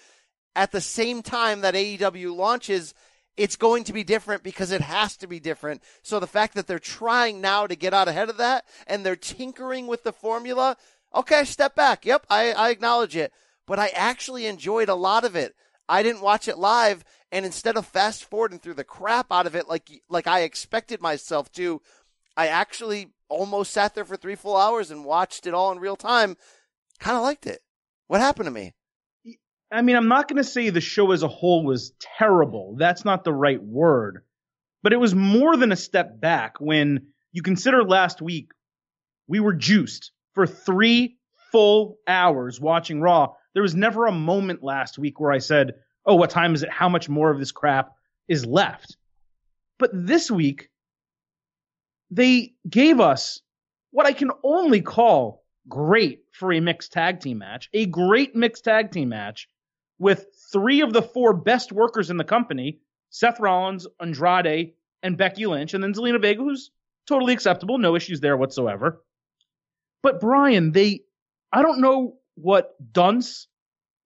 at 0.54 0.70
the 0.70 0.80
same 0.80 1.22
time 1.22 1.60
that 1.60 1.74
AEW 1.74 2.34
launches, 2.34 2.94
it's 3.38 3.56
going 3.56 3.84
to 3.84 3.92
be 3.92 4.02
different 4.02 4.42
because 4.42 4.72
it 4.72 4.80
has 4.80 5.16
to 5.18 5.28
be 5.28 5.38
different. 5.38 5.82
So 6.02 6.18
the 6.18 6.26
fact 6.26 6.54
that 6.54 6.66
they're 6.66 6.80
trying 6.80 7.40
now 7.40 7.66
to 7.66 7.76
get 7.76 7.94
out 7.94 8.08
ahead 8.08 8.28
of 8.28 8.36
that 8.38 8.66
and 8.86 9.06
they're 9.06 9.16
tinkering 9.16 9.86
with 9.86 10.02
the 10.02 10.12
formula, 10.12 10.76
okay, 11.14 11.44
step 11.44 11.76
back. 11.76 12.04
Yep, 12.04 12.26
I, 12.28 12.52
I 12.52 12.70
acknowledge 12.70 13.16
it. 13.16 13.32
But 13.64 13.78
I 13.78 13.88
actually 13.88 14.46
enjoyed 14.46 14.88
a 14.88 14.94
lot 14.94 15.24
of 15.24 15.36
it. 15.36 15.54
I 15.88 16.02
didn't 16.02 16.20
watch 16.20 16.48
it 16.48 16.58
live, 16.58 17.02
and 17.32 17.46
instead 17.46 17.76
of 17.76 17.86
fast 17.86 18.24
forwarding 18.24 18.58
through 18.58 18.74
the 18.74 18.84
crap 18.84 19.32
out 19.32 19.46
of 19.46 19.54
it 19.54 19.68
like 19.68 20.02
like 20.10 20.26
I 20.26 20.40
expected 20.40 21.00
myself 21.00 21.50
to, 21.52 21.80
I 22.36 22.48
actually 22.48 23.12
almost 23.28 23.72
sat 23.72 23.94
there 23.94 24.04
for 24.04 24.16
three 24.16 24.34
full 24.34 24.56
hours 24.56 24.90
and 24.90 25.04
watched 25.04 25.46
it 25.46 25.54
all 25.54 25.72
in 25.72 25.78
real 25.78 25.96
time. 25.96 26.36
Kind 26.98 27.16
of 27.16 27.22
liked 27.22 27.46
it. 27.46 27.60
What 28.06 28.20
happened 28.20 28.46
to 28.46 28.50
me? 28.50 28.74
I 29.70 29.82
mean, 29.82 29.96
I'm 29.96 30.08
not 30.08 30.28
going 30.28 30.42
to 30.42 30.48
say 30.48 30.70
the 30.70 30.80
show 30.80 31.12
as 31.12 31.22
a 31.22 31.28
whole 31.28 31.64
was 31.64 31.92
terrible. 32.00 32.76
That's 32.78 33.04
not 33.04 33.24
the 33.24 33.32
right 33.32 33.62
word. 33.62 34.24
But 34.82 34.92
it 34.92 35.00
was 35.00 35.14
more 35.14 35.56
than 35.56 35.72
a 35.72 35.76
step 35.76 36.18
back 36.20 36.60
when 36.60 37.08
you 37.32 37.42
consider 37.42 37.84
last 37.84 38.22
week 38.22 38.52
we 39.26 39.40
were 39.40 39.52
juiced 39.52 40.12
for 40.34 40.46
three 40.46 41.18
full 41.52 41.98
hours 42.06 42.60
watching 42.60 43.00
Raw. 43.00 43.34
There 43.52 43.62
was 43.62 43.74
never 43.74 44.06
a 44.06 44.12
moment 44.12 44.62
last 44.62 44.98
week 44.98 45.20
where 45.20 45.32
I 45.32 45.38
said, 45.38 45.74
Oh, 46.06 46.14
what 46.14 46.30
time 46.30 46.54
is 46.54 46.62
it? 46.62 46.70
How 46.70 46.88
much 46.88 47.08
more 47.08 47.30
of 47.30 47.38
this 47.38 47.52
crap 47.52 47.92
is 48.28 48.46
left? 48.46 48.96
But 49.78 49.90
this 49.92 50.30
week, 50.30 50.70
they 52.10 52.54
gave 52.68 53.00
us 53.00 53.42
what 53.90 54.06
I 54.06 54.12
can 54.12 54.30
only 54.42 54.80
call 54.80 55.44
great 55.68 56.22
for 56.32 56.52
a 56.52 56.60
mixed 56.60 56.92
tag 56.92 57.20
team 57.20 57.38
match, 57.38 57.68
a 57.74 57.84
great 57.84 58.34
mixed 58.34 58.64
tag 58.64 58.90
team 58.90 59.10
match 59.10 59.48
with 59.98 60.26
three 60.52 60.80
of 60.80 60.92
the 60.92 61.02
four 61.02 61.34
best 61.34 61.72
workers 61.72 62.10
in 62.10 62.16
the 62.16 62.24
company 62.24 62.78
Seth 63.10 63.40
Rollins, 63.40 63.86
Andrade, 64.00 64.74
and 65.02 65.16
Becky 65.16 65.46
Lynch, 65.46 65.74
and 65.74 65.82
then 65.82 65.94
Zelina 65.94 66.20
Vega, 66.20 66.42
who's 66.42 66.70
totally 67.06 67.32
acceptable, 67.32 67.78
no 67.78 67.96
issues 67.96 68.20
there 68.20 68.36
whatsoever. 68.36 69.02
But 70.02 70.20
Brian, 70.20 70.72
they, 70.72 71.04
I 71.52 71.62
don't 71.62 71.80
know 71.80 72.16
what 72.34 72.74
dunce, 72.92 73.48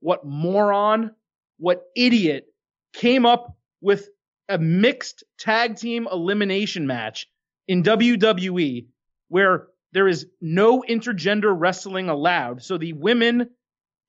what 0.01 0.25
moron, 0.25 1.11
what 1.59 1.83
idiot 1.97 2.47
came 2.93 3.27
up 3.27 3.57
with 3.81 4.09
a 4.49 4.59
mixed 4.59 5.25
tag 5.39 5.77
team 5.77 6.07
elimination 6.11 6.87
match 6.87 7.27
in 7.69 7.83
WWE 7.83 8.87
where 9.29 9.69
there 9.93 10.09
is 10.09 10.27
no 10.41 10.83
intergender 10.89 11.55
wrestling 11.57 12.09
allowed. 12.09 12.63
So 12.63 12.79
the 12.79 12.93
women 12.93 13.51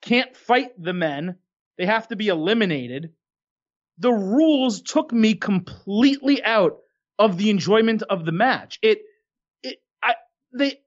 can't 0.01 0.35
fight 0.35 0.71
the 0.81 0.93
men 0.93 1.35
they 1.77 1.85
have 1.85 2.07
to 2.09 2.15
be 2.15 2.27
eliminated. 2.27 3.11
The 3.97 4.11
rules 4.11 4.81
took 4.81 5.11
me 5.11 5.35
completely 5.35 6.43
out 6.43 6.77
of 7.19 7.37
the 7.37 7.49
enjoyment 7.49 8.03
of 8.03 8.25
the 8.25 8.31
match. 8.31 8.79
It, 8.81 9.01
it, 9.61 9.77
I, 10.01 10.15
they, 10.53 10.79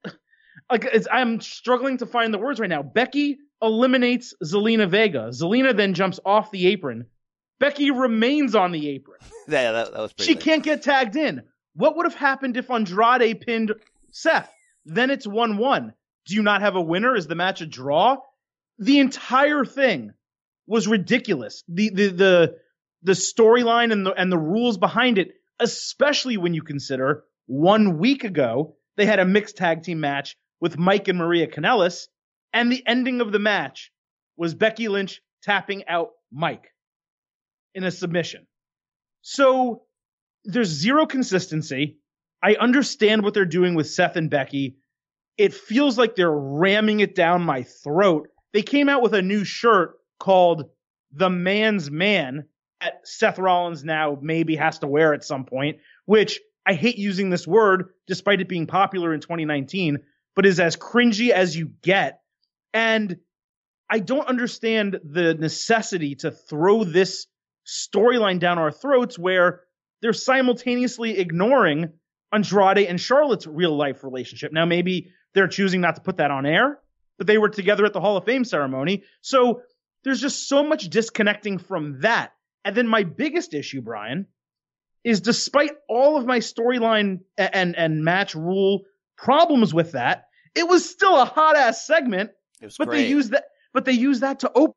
like, 0.71 0.93
I'm 1.11 1.40
struggling 1.40 1.99
to 1.99 2.07
find 2.07 2.33
the 2.33 2.38
words 2.38 2.61
right 2.61 2.71
now. 2.71 2.83
Becky 2.83 3.38
eliminates 3.62 4.35
Zelina 4.45 4.88
Vega. 4.88 5.28
Zelina 5.31 5.76
then 5.76 5.95
jumps 5.95 6.21
off 6.25 6.50
the 6.50 6.66
apron. 6.69 7.07
Becky 7.59 7.90
remains 7.90 8.55
on 8.55 8.73
the 8.73 8.88
apron. 8.90 9.19
yeah, 9.49 9.73
that, 9.73 9.93
that 9.93 10.00
was 10.00 10.14
She 10.19 10.35
can't 10.35 10.62
get 10.62 10.83
tagged 10.83 11.16
in. 11.16 11.43
What 11.75 11.97
would 11.97 12.07
have 12.07 12.14
happened 12.14 12.57
if 12.57 12.71
Andrade 12.71 13.40
pinned 13.40 13.73
Seth? 14.11 14.52
Then 14.85 15.11
it's 15.11 15.26
1 15.26 15.59
1. 15.59 15.93
Do 16.26 16.35
you 16.35 16.43
not 16.43 16.61
have 16.61 16.76
a 16.76 16.81
winner? 16.81 17.14
Is 17.14 17.26
the 17.26 17.35
match 17.35 17.61
a 17.61 17.66
draw? 17.66 18.19
The 18.78 18.99
entire 18.99 19.64
thing 19.64 20.12
was 20.66 20.88
ridiculous. 20.88 21.62
The 21.68 21.90
the 21.90 22.08
the 22.08 22.56
the 23.02 23.12
storyline 23.12 23.92
and 23.92 24.04
the 24.04 24.12
and 24.12 24.30
the 24.30 24.38
rules 24.38 24.78
behind 24.78 25.18
it, 25.18 25.32
especially 25.61 26.37
when 26.37 26.54
you 26.54 26.62
consider 26.62 27.25
one 27.46 27.99
week 27.99 28.25
ago 28.25 28.76
they 28.96 29.06
had 29.06 29.20
a 29.20 29.25
mixed 29.25 29.56
tag 29.56 29.82
team 29.82 30.00
match 30.00 30.37
with 30.61 30.78
Mike 30.78 31.08
and 31.08 31.18
Maria 31.18 31.46
Kanellis, 31.46 32.08
and 32.52 32.73
the 32.73 32.82
ending 32.87 33.20
of 33.20 33.30
the 33.30 33.38
match 33.38 33.92
was 34.37 34.54
Becky 34.54 34.88
Lynch 34.88 35.20
tapping 35.42 35.87
out 35.87 36.11
Mike 36.32 36.73
in 37.75 37.85
a 37.85 37.90
submission. 37.90 38.46
So 39.23 39.82
there's 40.44 40.68
zero 40.68 41.06
consistency. 41.06 41.99
I 42.42 42.54
understand 42.54 43.23
what 43.23 43.35
they're 43.35 43.44
doing 43.44 43.75
with 43.75 43.90
Seth 43.90 44.16
and 44.16 44.30
Becky. 44.30 44.76
It 45.37 45.52
feels 45.52 45.99
like 45.99 46.16
they're 46.16 46.30
ramming 46.30 47.00
it 47.00 47.14
down 47.14 47.42
my 47.42 47.62
throat. 47.62 48.28
They 48.52 48.62
came 48.62 48.88
out 48.88 49.02
with 49.02 49.14
a 49.14 49.23
new 49.23 49.44
shirt 49.44 49.96
called 50.18 50.68
the 51.12 51.30
man's 51.30 51.90
man 51.90 52.46
that 52.80 53.00
Seth 53.04 53.38
Rollins 53.38 53.85
now 53.85 54.18
maybe 54.20 54.56
has 54.56 54.78
to 54.80 54.87
wear 54.87 55.14
at 55.14 55.25
some 55.25 55.44
point, 55.44 55.78
which 56.04 56.40
I 56.66 56.75
hate 56.75 56.99
using 56.99 57.30
this 57.30 57.46
word 57.46 57.90
despite 58.06 58.40
it 58.40 58.49
being 58.49 58.66
popular 58.66 59.14
in 59.14 59.20
2019, 59.20 59.99
but 60.35 60.46
is 60.46 60.61
as 60.61 60.76
cringy 60.76 61.30
as 61.30 61.56
you 61.56 61.70
get. 61.82 62.20
And 62.75 63.18
I 63.88 64.00
don't 64.00 64.26
understand 64.26 65.00
the 65.04 65.35
necessity 65.35 66.16
to 66.16 66.30
throw 66.30 66.85
this 66.85 67.26
storyline 67.66 68.40
down 68.40 68.58
our 68.58 68.73
throats 68.73 69.18
where 69.18 69.62
they're 70.02 70.12
simultaneously 70.12 71.18
ignoring 71.18 71.92
Andrade 72.32 72.87
and 72.87 73.00
Charlotte's 73.00 73.46
real 73.46 73.76
life 73.76 74.04
relationship. 74.04 74.52
Now, 74.52 74.64
maybe 74.64 75.12
they're 75.35 75.49
choosing 75.49 75.80
not 75.80 75.94
to 75.96 76.02
put 76.02 76.16
that 76.18 76.30
on 76.30 76.46
air, 76.46 76.78
but 77.18 77.26
they 77.26 77.38
were 77.38 77.49
together 77.49 77.87
at 77.87 77.92
the 77.92 78.00
Hall 78.00 78.16
of 78.16 78.25
Fame 78.25 78.44
ceremony. 78.44 79.04
So 79.20 79.62
there's 80.05 80.21
just 80.21 80.49
so 80.49 80.62
much 80.62 80.88
disconnecting 80.88 81.59
from 81.59 82.00
that. 82.00 82.33
And 82.65 82.76
then 82.76 82.88
my 82.88 83.03
biggest 83.05 83.55
issue, 83.55 83.81
Brian, 83.81 84.26
is 85.05 85.21
despite 85.21 85.71
all 85.88 86.17
of 86.17 86.26
my 86.26 86.38
storyline 86.41 87.21
and, 87.38 87.76
and 87.76 88.05
match 88.05 88.35
rule 88.35 88.83
problems 89.17 89.73
with 89.73 89.93
that, 89.93 90.26
it 90.55 90.67
was 90.69 90.88
still 90.88 91.21
a 91.21 91.25
hot 91.25 91.57
ass 91.57 91.87
segment. 91.87 92.31
but 92.61 92.88
great. 92.88 93.03
they 93.03 93.09
use 93.09 93.31
that, 93.31 93.45
but 93.73 93.85
they 93.85 93.93
use 93.93 94.21
that 94.21 94.41
to 94.41 94.50
open, 94.55 94.75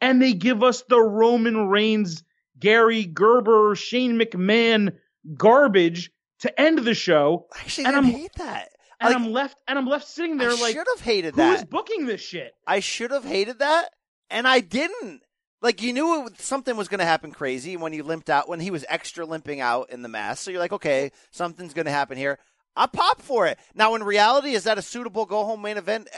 and 0.00 0.20
they 0.22 0.32
give 0.32 0.62
us 0.62 0.82
the 0.88 1.00
Roman 1.00 1.68
Reigns, 1.68 2.22
Gary 2.58 3.04
Gerber, 3.04 3.74
Shane 3.74 4.18
McMahon 4.18 4.96
garbage 5.36 6.10
to 6.40 6.60
end 6.60 6.78
the 6.78 6.94
show. 6.94 7.46
I 7.54 7.60
actually 7.60 7.86
and 7.86 7.96
I'm- 7.96 8.04
hate 8.04 8.32
that. 8.34 8.68
And 8.98 9.12
Like, 9.12 9.20
I'm 9.22 9.30
left, 9.32 9.60
and 9.68 9.78
I'm 9.78 9.86
left 9.86 10.08
sitting 10.08 10.38
there 10.38 10.48
I 10.48 10.54
like, 10.54 10.74
should 10.74 10.86
have 10.96 11.04
hated 11.04 11.34
who 11.34 11.42
that. 11.42 11.68
booking 11.68 12.06
this 12.06 12.22
shit? 12.22 12.52
I 12.66 12.80
should 12.80 13.10
have 13.10 13.24
hated 13.26 13.58
that, 13.58 13.90
and 14.30 14.46
I 14.46 14.60
didn't. 14.60 15.22
Like 15.62 15.82
you 15.82 15.92
knew 15.92 16.26
it, 16.26 16.40
something 16.40 16.76
was 16.76 16.88
going 16.88 17.00
to 17.00 17.06
happen 17.06 17.32
crazy 17.32 17.76
when 17.76 17.92
he 17.92 18.02
limped 18.02 18.30
out 18.30 18.48
when 18.48 18.60
he 18.60 18.70
was 18.70 18.84
extra 18.88 19.24
limping 19.24 19.60
out 19.60 19.90
in 19.90 20.02
the 20.02 20.08
mask. 20.08 20.42
So 20.42 20.50
you're 20.50 20.60
like, 20.60 20.72
okay, 20.72 21.12
something's 21.30 21.74
going 21.74 21.86
to 21.86 21.92
happen 21.92 22.18
here. 22.18 22.38
I 22.76 22.86
pop 22.86 23.22
for 23.22 23.46
it. 23.46 23.58
Now, 23.74 23.94
in 23.94 24.02
reality, 24.02 24.50
is 24.50 24.64
that 24.64 24.76
a 24.76 24.82
suitable 24.82 25.24
go 25.24 25.44
home 25.44 25.62
main 25.62 25.78
event? 25.78 26.08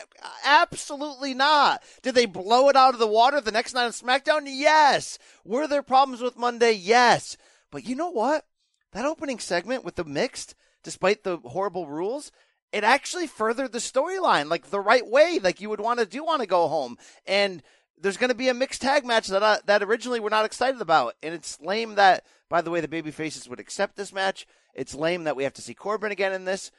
Absolutely 0.45 1.33
not. 1.33 1.85
Did 2.03 2.17
they 2.17 2.27
blow 2.27 2.69
it 2.69 2.75
out 2.75 2.95
of 2.95 3.00
the 3.00 3.07
water 3.07 3.41
the 3.41 3.53
next 3.53 3.75
night 3.75 3.85
on 3.85 3.93
SmackDown? 3.93 4.43
Yes. 4.47 5.21
Were 5.45 5.69
there 5.69 5.83
problems 5.83 6.21
with 6.21 6.37
Monday? 6.37 6.73
Yes. 6.73 7.37
But 7.71 7.87
you 7.87 7.95
know 7.95 8.11
what? 8.11 8.45
That 8.93 9.05
opening 9.05 9.38
segment 9.38 9.85
with 9.85 9.95
the 9.95 10.05
mixed, 10.05 10.57
despite 10.83 11.23
the 11.23 11.37
horrible 11.37 11.87
rules, 11.87 12.33
it 12.73 12.83
actually 12.83 13.29
furthered 13.29 13.73
the 13.73 13.79
storyline 13.79 14.50
like 14.50 14.71
the 14.71 14.81
right 14.81 15.07
way, 15.07 15.38
like 15.43 15.61
you 15.61 15.71
would 15.71 15.81
want 15.81 16.00
to 16.00 16.07
do 16.07 16.27
on 16.27 16.41
a 16.41 16.47
go 16.47 16.67
home. 16.67 16.97
And 17.27 17.62
there's 18.00 18.17
going 18.17 18.31
to 18.31 18.37
be 18.37 18.49
a 18.49 18.55
mixed 18.55 18.83
tag 18.83 19.05
match 19.05 19.28
that 19.28 19.43
I, 19.43 19.59
that 19.67 19.83
originally 19.83 20.21
we're 20.21 20.28
not 20.28 20.45
excited 20.45 20.81
about, 20.81 21.14
and 21.23 21.35
it's 21.35 21.61
lame 21.61 21.95
that, 21.97 22.25
by 22.49 22.61
the 22.61 22.71
way, 22.71 22.81
the 22.81 22.88
baby 22.88 23.11
faces 23.11 23.49
would 23.49 23.61
accept 23.61 23.97
this 23.97 24.12
match. 24.12 24.47
It's 24.75 24.95
lame 24.95 25.25
that 25.25 25.37
we 25.37 25.45
have 25.45 25.55
to 25.55 25.62
see 25.62 25.75
Corbin 25.75 26.12
again 26.12 26.33
in 26.33 26.45
this, 26.45 26.71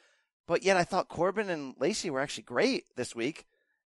but 0.48 0.64
yet 0.64 0.78
I 0.78 0.84
thought 0.84 1.10
Corbin 1.10 1.50
and 1.50 1.76
Lacey 1.80 2.10
were 2.10 2.22
actually 2.22 2.44
great 2.44 2.86
this 2.96 3.16
week, 3.16 3.46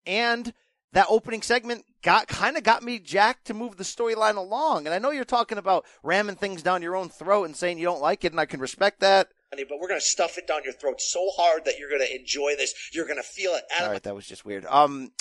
and 0.06 0.54
that 0.94 1.08
opening 1.10 1.42
segment 1.42 1.86
got 2.02 2.28
kind 2.28 2.56
of 2.58 2.64
got 2.64 2.82
me 2.82 3.00
jacked 3.00 3.46
to 3.46 3.54
move 3.54 3.76
the 3.76 3.84
storyline 3.84 4.38
along. 4.38 4.86
And 4.86 4.94
I 4.94 5.00
know 5.00 5.12
you're 5.12 5.26
talking 5.26 5.58
about 5.58 5.86
ramming 6.04 6.38
things 6.38 6.64
down 6.64 6.82
your 6.82 6.96
own 6.96 7.10
throat 7.10 7.44
and 7.44 7.56
saying 7.56 7.78
you 7.78 7.86
don't 7.86 8.02
like 8.02 8.24
it, 8.24 8.32
and 8.32 8.40
I 8.40 8.46
can 8.46 8.60
respect 8.60 9.02
that. 9.02 9.28
But 9.52 9.80
we're 9.80 9.88
gonna 9.88 10.02
stuff 10.02 10.38
it 10.38 10.48
down 10.48 10.62
your 10.64 10.74
throat 10.74 11.02
so 11.02 11.30
hard 11.36 11.66
that 11.66 11.78
you're 11.78 11.90
gonna 11.90 12.06
enjoy 12.06 12.56
this. 12.58 12.74
You're 12.94 13.08
gonna 13.08 13.24
feel 13.24 13.54
it. 13.54 13.64
All 13.82 13.92
right, 13.92 14.04
that 14.04 14.16
was 14.16 14.28
just 14.28 14.46
weird. 14.46 14.66
Um, 14.66 15.12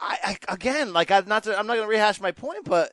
I, 0.00 0.18
I 0.48 0.52
again, 0.52 0.92
like 0.92 1.10
I'm 1.10 1.26
not, 1.26 1.44
to, 1.44 1.58
I'm 1.58 1.66
not 1.66 1.74
going 1.74 1.86
to 1.86 1.90
rehash 1.90 2.20
my 2.20 2.32
point, 2.32 2.64
but 2.64 2.92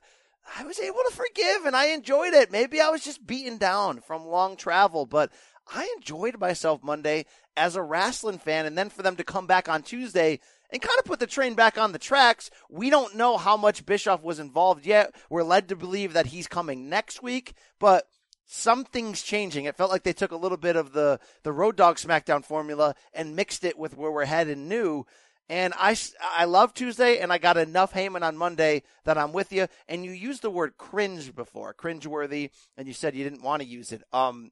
I 0.58 0.64
was 0.64 0.80
able 0.80 1.00
to 1.10 1.16
forgive 1.16 1.66
and 1.66 1.76
I 1.76 1.88
enjoyed 1.88 2.34
it. 2.34 2.52
Maybe 2.52 2.82
I 2.82 2.90
was 2.90 3.04
just 3.04 3.26
beaten 3.26 3.58
down 3.58 4.02
from 4.02 4.26
long 4.26 4.56
travel, 4.56 5.06
but 5.06 5.32
I 5.72 5.92
enjoyed 5.98 6.40
myself 6.40 6.84
Monday 6.84 7.26
as 7.56 7.76
a 7.76 7.84
wrestling 7.84 8.40
fan. 8.40 8.66
And 8.66 8.78
then 8.78 8.90
for 8.90 9.04
them 9.04 9.16
to 9.18 9.24
come 9.24 9.48
back 9.48 9.70
on 9.70 9.84
Tuesday 9.84 10.40
and 10.72 10.82
kind 10.82 11.00
of 11.00 11.06
put 11.06 11.20
the 11.20 11.28
train 11.28 11.56
back 11.56 11.78
on 11.78 11.92
the 11.92 12.00
tracks. 12.00 12.50
We 12.70 12.90
don't 12.90 13.16
know 13.16 13.38
how 13.38 13.58
much 13.58 13.86
Bischoff 13.86 14.24
was 14.24 14.40
involved 14.40 14.86
yet. 14.86 15.14
We're 15.30 15.44
led 15.44 15.70
to 15.70 15.76
believe 15.76 16.14
that 16.14 16.28
he's 16.28 16.48
coming 16.48 16.90
next 16.90 17.24
week, 17.24 17.54
but 17.80 18.08
something's 18.46 19.22
changing. 19.22 19.66
It 19.66 19.76
felt 19.76 19.92
like 19.92 20.04
they 20.04 20.14
took 20.14 20.32
a 20.32 20.38
little 20.38 20.58
bit 20.58 20.76
of 20.76 20.94
the, 20.94 21.20
the 21.44 21.52
Road 21.52 21.76
Dogg 21.76 21.98
SmackDown 21.98 22.44
formula 22.44 22.96
and 23.14 23.36
mixed 23.36 23.64
it 23.64 23.78
with 23.78 23.98
where 23.98 24.12
we're 24.12 24.26
headed 24.26 24.58
new. 24.58 25.06
And 25.50 25.74
I, 25.77 25.98
I 26.22 26.46
love 26.46 26.75
Tuesday, 26.75 27.18
and 27.20 27.34
I 27.34 27.39
got 27.39 27.58
enough 27.58 27.94
Heyman 27.94 28.22
on 28.22 28.38
Monday 28.38 28.84
that 29.06 29.18
I'm 29.18 29.34
with 29.34 29.51
you. 29.51 29.68
And 29.88 30.06
you 30.06 30.12
used 30.12 30.44
the 30.44 30.51
word 30.51 30.77
cringe 30.77 31.34
before, 31.34 31.74
cringeworthy, 31.74 32.51
and 32.77 32.88
you 32.88 32.94
said 32.94 33.15
you 33.15 33.24
didn't 33.24 33.41
want 33.44 33.63
to 33.63 33.68
use 33.68 33.91
it. 33.91 34.03
Um, 34.13 34.51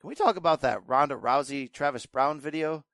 can 0.00 0.08
we 0.08 0.14
talk 0.14 0.36
about 0.36 0.62
that 0.62 0.80
Ronda 0.88 1.14
Rousey 1.14 1.70
Travis 1.70 2.06
Browne 2.06 2.40
video? 2.40 2.84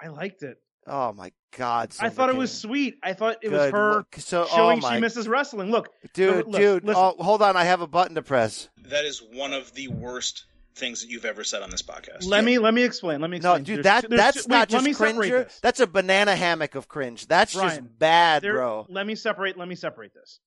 I 0.00 0.08
liked 0.08 0.42
it. 0.42 0.58
Oh 0.86 1.12
my 1.12 1.30
God! 1.56 1.94
I 2.00 2.08
thought 2.08 2.30
it 2.30 2.36
was 2.36 2.50
sweet. 2.50 2.96
I 3.02 3.12
thought 3.12 3.36
it 3.42 3.50
was 3.52 3.70
her 3.70 3.92
Look, 3.96 4.16
so- 4.18 4.42
oh 4.50 4.56
showing 4.56 4.80
my- 4.80 4.94
she 4.94 5.00
misses 5.00 5.28
wrestling. 5.28 5.70
Look, 5.70 5.90
dude, 6.14 6.46
look, 6.46 6.60
dude. 6.60 6.84
listen. 6.84 7.02
Oh, 7.18 7.22
hold 7.22 7.42
on, 7.42 7.54
I 7.56 7.64
have 7.64 7.82
a 7.82 7.86
button 7.86 8.14
to 8.14 8.22
press. 8.22 8.70
That 8.88 9.04
is 9.04 9.22
one 9.22 9.52
of 9.52 9.72
the 9.74 9.88
worst 9.88 10.46
things 10.74 11.02
that 11.02 11.10
you've 11.10 11.24
ever 11.24 11.44
said 11.44 11.62
on 11.62 11.70
this 11.70 11.82
podcast. 11.82 12.24
let 12.26 12.44
me 12.44 12.58
let 12.58 12.72
me 12.74 12.82
explain. 12.82 13.20
Let 13.20 13.30
me 13.30 13.38
explain. 13.38 13.58
No, 13.60 13.64
dude, 13.64 13.76
There's 13.76 13.84
that 13.84 14.00
two- 14.02 14.08
there's 14.08 14.18
that's 14.20 14.36
two- 14.44 14.48
wait, 14.50 14.56
not 14.56 14.72
let 14.72 14.84
just 14.84 14.98
cringe. 14.98 15.46
That's 15.62 15.80
a 15.80 15.86
banana 15.86 16.36
hammock 16.36 16.74
of 16.74 16.88
cringe. 16.88 17.26
That's 17.26 17.52
just 17.52 17.82
bad, 17.98 18.42
There- 18.42 18.54
bro. 18.54 18.86
Let 18.88 19.06
me 19.06 19.14
separate. 19.14 19.58
Let 19.58 19.68
me 19.68 19.74
separate 19.74 20.14
this. 20.14 20.40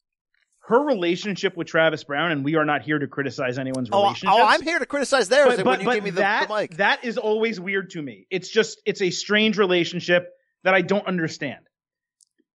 Her 0.65 0.80
relationship 0.80 1.58
with 1.58 1.68
Travis 1.68 2.06
Browne, 2.06 2.32
and 2.32 2.46
we 2.46 2.56
are 2.56 2.63
not 2.63 2.84
here 2.84 2.98
to 2.98 3.06
criticize 3.08 3.60
anyone's 3.60 3.89
Oh, 3.92 3.98
oh 3.98 4.03
relationship. 4.03 4.34
oh, 4.34 4.46
I'm 4.48 4.62
here 4.62 4.80
to 4.80 4.86
criticize 4.86 5.27
theirs. 5.27 5.58
but, 5.58 5.58
when 5.58 5.65
but, 5.65 5.80
you 5.82 5.86
but 5.86 5.96
give 5.96 6.03
me 6.06 6.10
the, 6.12 6.22
that, 6.22 6.48
the 6.48 6.53
mic. 6.56 6.77
that 6.77 7.03
is 7.03 7.18
always 7.18 7.60
weird 7.60 7.89
to 7.92 8.01
me. 8.01 8.27
It's 8.32 8.48
just 8.50 8.82
it's 8.86 9.01
a 9.01 9.10
strange 9.10 9.58
relationship 9.58 10.30
that 10.63 10.74
I 10.74 10.82
don't 10.82 11.06
understand. 11.06 11.60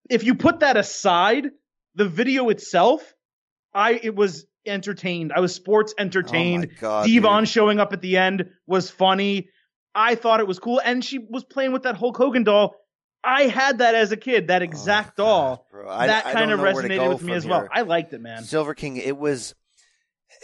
If 0.09 0.25
you 0.25 0.35
put 0.37 0.61
that 0.61 0.79
aside, 0.79 1.49
the 1.97 2.09
video 2.09 2.49
itself, 2.49 3.03
I 3.75 3.93
it 4.03 4.15
was 4.15 4.47
entertained. 4.69 5.33
I 5.35 5.41
was 5.41 5.55
sports 5.55 5.95
entertained. 5.99 6.69
Oh 6.71 6.77
God, 6.81 7.07
Devon 7.07 7.43
dude. 7.43 7.49
showing 7.49 7.81
up 7.81 7.93
at 7.93 8.01
the 8.01 8.17
end 8.17 8.51
was 8.67 8.91
funny. 8.91 9.49
I 9.95 10.15
thought 10.15 10.41
it 10.41 10.47
was 10.47 10.59
cool, 10.59 10.81
and 10.85 11.05
she 11.05 11.19
was 11.19 11.45
playing 11.45 11.73
with 11.73 11.83
that 11.85 11.97
Hulk 11.97 12.17
Hogan 12.17 12.45
doll. 12.45 12.75
I 13.25 13.43
had 13.45 13.79
that 13.79 13.95
as 13.95 14.13
a 14.13 14.17
kid, 14.17 14.47
that 14.49 14.63
oh 14.63 14.65
exact 14.65 15.19
Oh, 15.19 15.25
doll. 15.25 15.67
God. 15.73 16.09
That 16.09 16.25
I 16.27 16.33
kind 16.33 16.51
don't 16.51 16.53
of 16.53 16.59
know 16.59 16.73
where 16.73 16.83
to 16.83 16.89
resonated 16.89 17.09
with 17.09 17.23
me 17.23 17.33
as 17.33 17.47
well. 17.47 17.67
I 17.73 17.83
liked 17.83 18.13
it, 18.13 18.21
man. 18.21 18.45
Silver 18.45 18.75
King. 18.75 18.97
It 18.97 19.17
was 19.17 19.55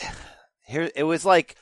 here. 0.66 0.90
It 0.94 1.04
was 1.04 1.24
like 1.24 1.56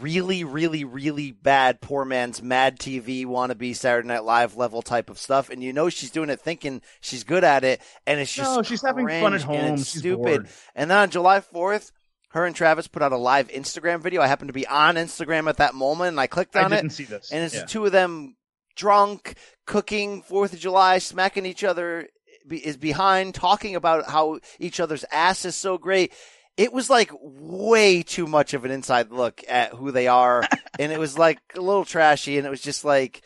really, 0.00 0.44
really, 0.44 0.84
really 0.84 1.30
bad. 1.32 1.80
Poor 1.80 2.04
man's 2.04 2.42
Mad 2.42 2.78
TV 2.78 3.24
wannabe 3.26 3.76
Saturday 3.76 4.08
Night 4.08 4.24
Live 4.24 4.56
level 4.56 4.82
type 4.82 5.10
of 5.10 5.18
stuff, 5.18 5.50
and 5.50 5.62
you 5.62 5.72
know 5.72 5.88
she's 5.88 6.10
doing 6.10 6.30
it 6.30 6.40
thinking 6.40 6.82
she's 7.00 7.24
good 7.24 7.44
at 7.44 7.64
it, 7.64 7.80
and 8.06 8.18
it's 8.20 8.32
just 8.32 8.50
No, 8.56 8.62
she's 8.62 8.82
having 8.82 9.06
fun 9.08 9.34
at 9.34 9.42
home. 9.42 9.76
She's 9.76 10.00
stupid. 10.00 10.18
bored. 10.22 10.48
And 10.74 10.90
then 10.90 10.98
on 10.98 11.10
July 11.10 11.40
fourth. 11.40 11.92
Her 12.30 12.46
and 12.46 12.56
Travis 12.56 12.88
put 12.88 13.00
out 13.00 13.12
a 13.12 13.16
live 13.16 13.46
Instagram 13.46 14.00
video. 14.02 14.20
I 14.20 14.26
happened 14.26 14.48
to 14.48 14.52
be 14.52 14.66
on 14.66 14.96
Instagram 14.96 15.48
at 15.48 15.58
that 15.58 15.72
moment, 15.72 16.08
and 16.08 16.20
I 16.20 16.26
clicked 16.26 16.56
I 16.56 16.64
on 16.64 16.72
it. 16.72 16.76
didn't 16.78 16.90
see 16.90 17.04
this. 17.04 17.30
And 17.30 17.44
it's 17.44 17.54
Yeah. 17.54 17.60
the 17.60 17.66
two 17.68 17.86
of 17.86 17.92
them 17.92 18.34
drunk, 18.74 19.34
cooking 19.66 20.20
Fourth 20.20 20.52
of 20.52 20.58
July, 20.58 20.98
smacking 20.98 21.46
each 21.46 21.62
other 21.62 22.08
is 22.50 22.76
behind, 22.76 23.36
talking 23.36 23.76
about 23.76 24.10
how 24.10 24.40
each 24.58 24.80
other's 24.80 25.04
ass 25.12 25.44
is 25.44 25.54
so 25.54 25.78
great. 25.78 26.12
It 26.56 26.72
was 26.72 26.88
like 26.88 27.10
way 27.20 28.02
too 28.02 28.26
much 28.26 28.54
of 28.54 28.64
an 28.64 28.70
inside 28.70 29.10
look 29.10 29.42
at 29.48 29.72
who 29.72 29.90
they 29.90 30.06
are, 30.08 30.42
and 30.78 30.92
it 30.92 30.98
was 30.98 31.18
like 31.18 31.38
a 31.56 31.60
little 31.60 31.84
trashy, 31.84 32.38
and 32.38 32.46
it 32.46 32.50
was 32.50 32.60
just 32.60 32.84
like, 32.84 33.22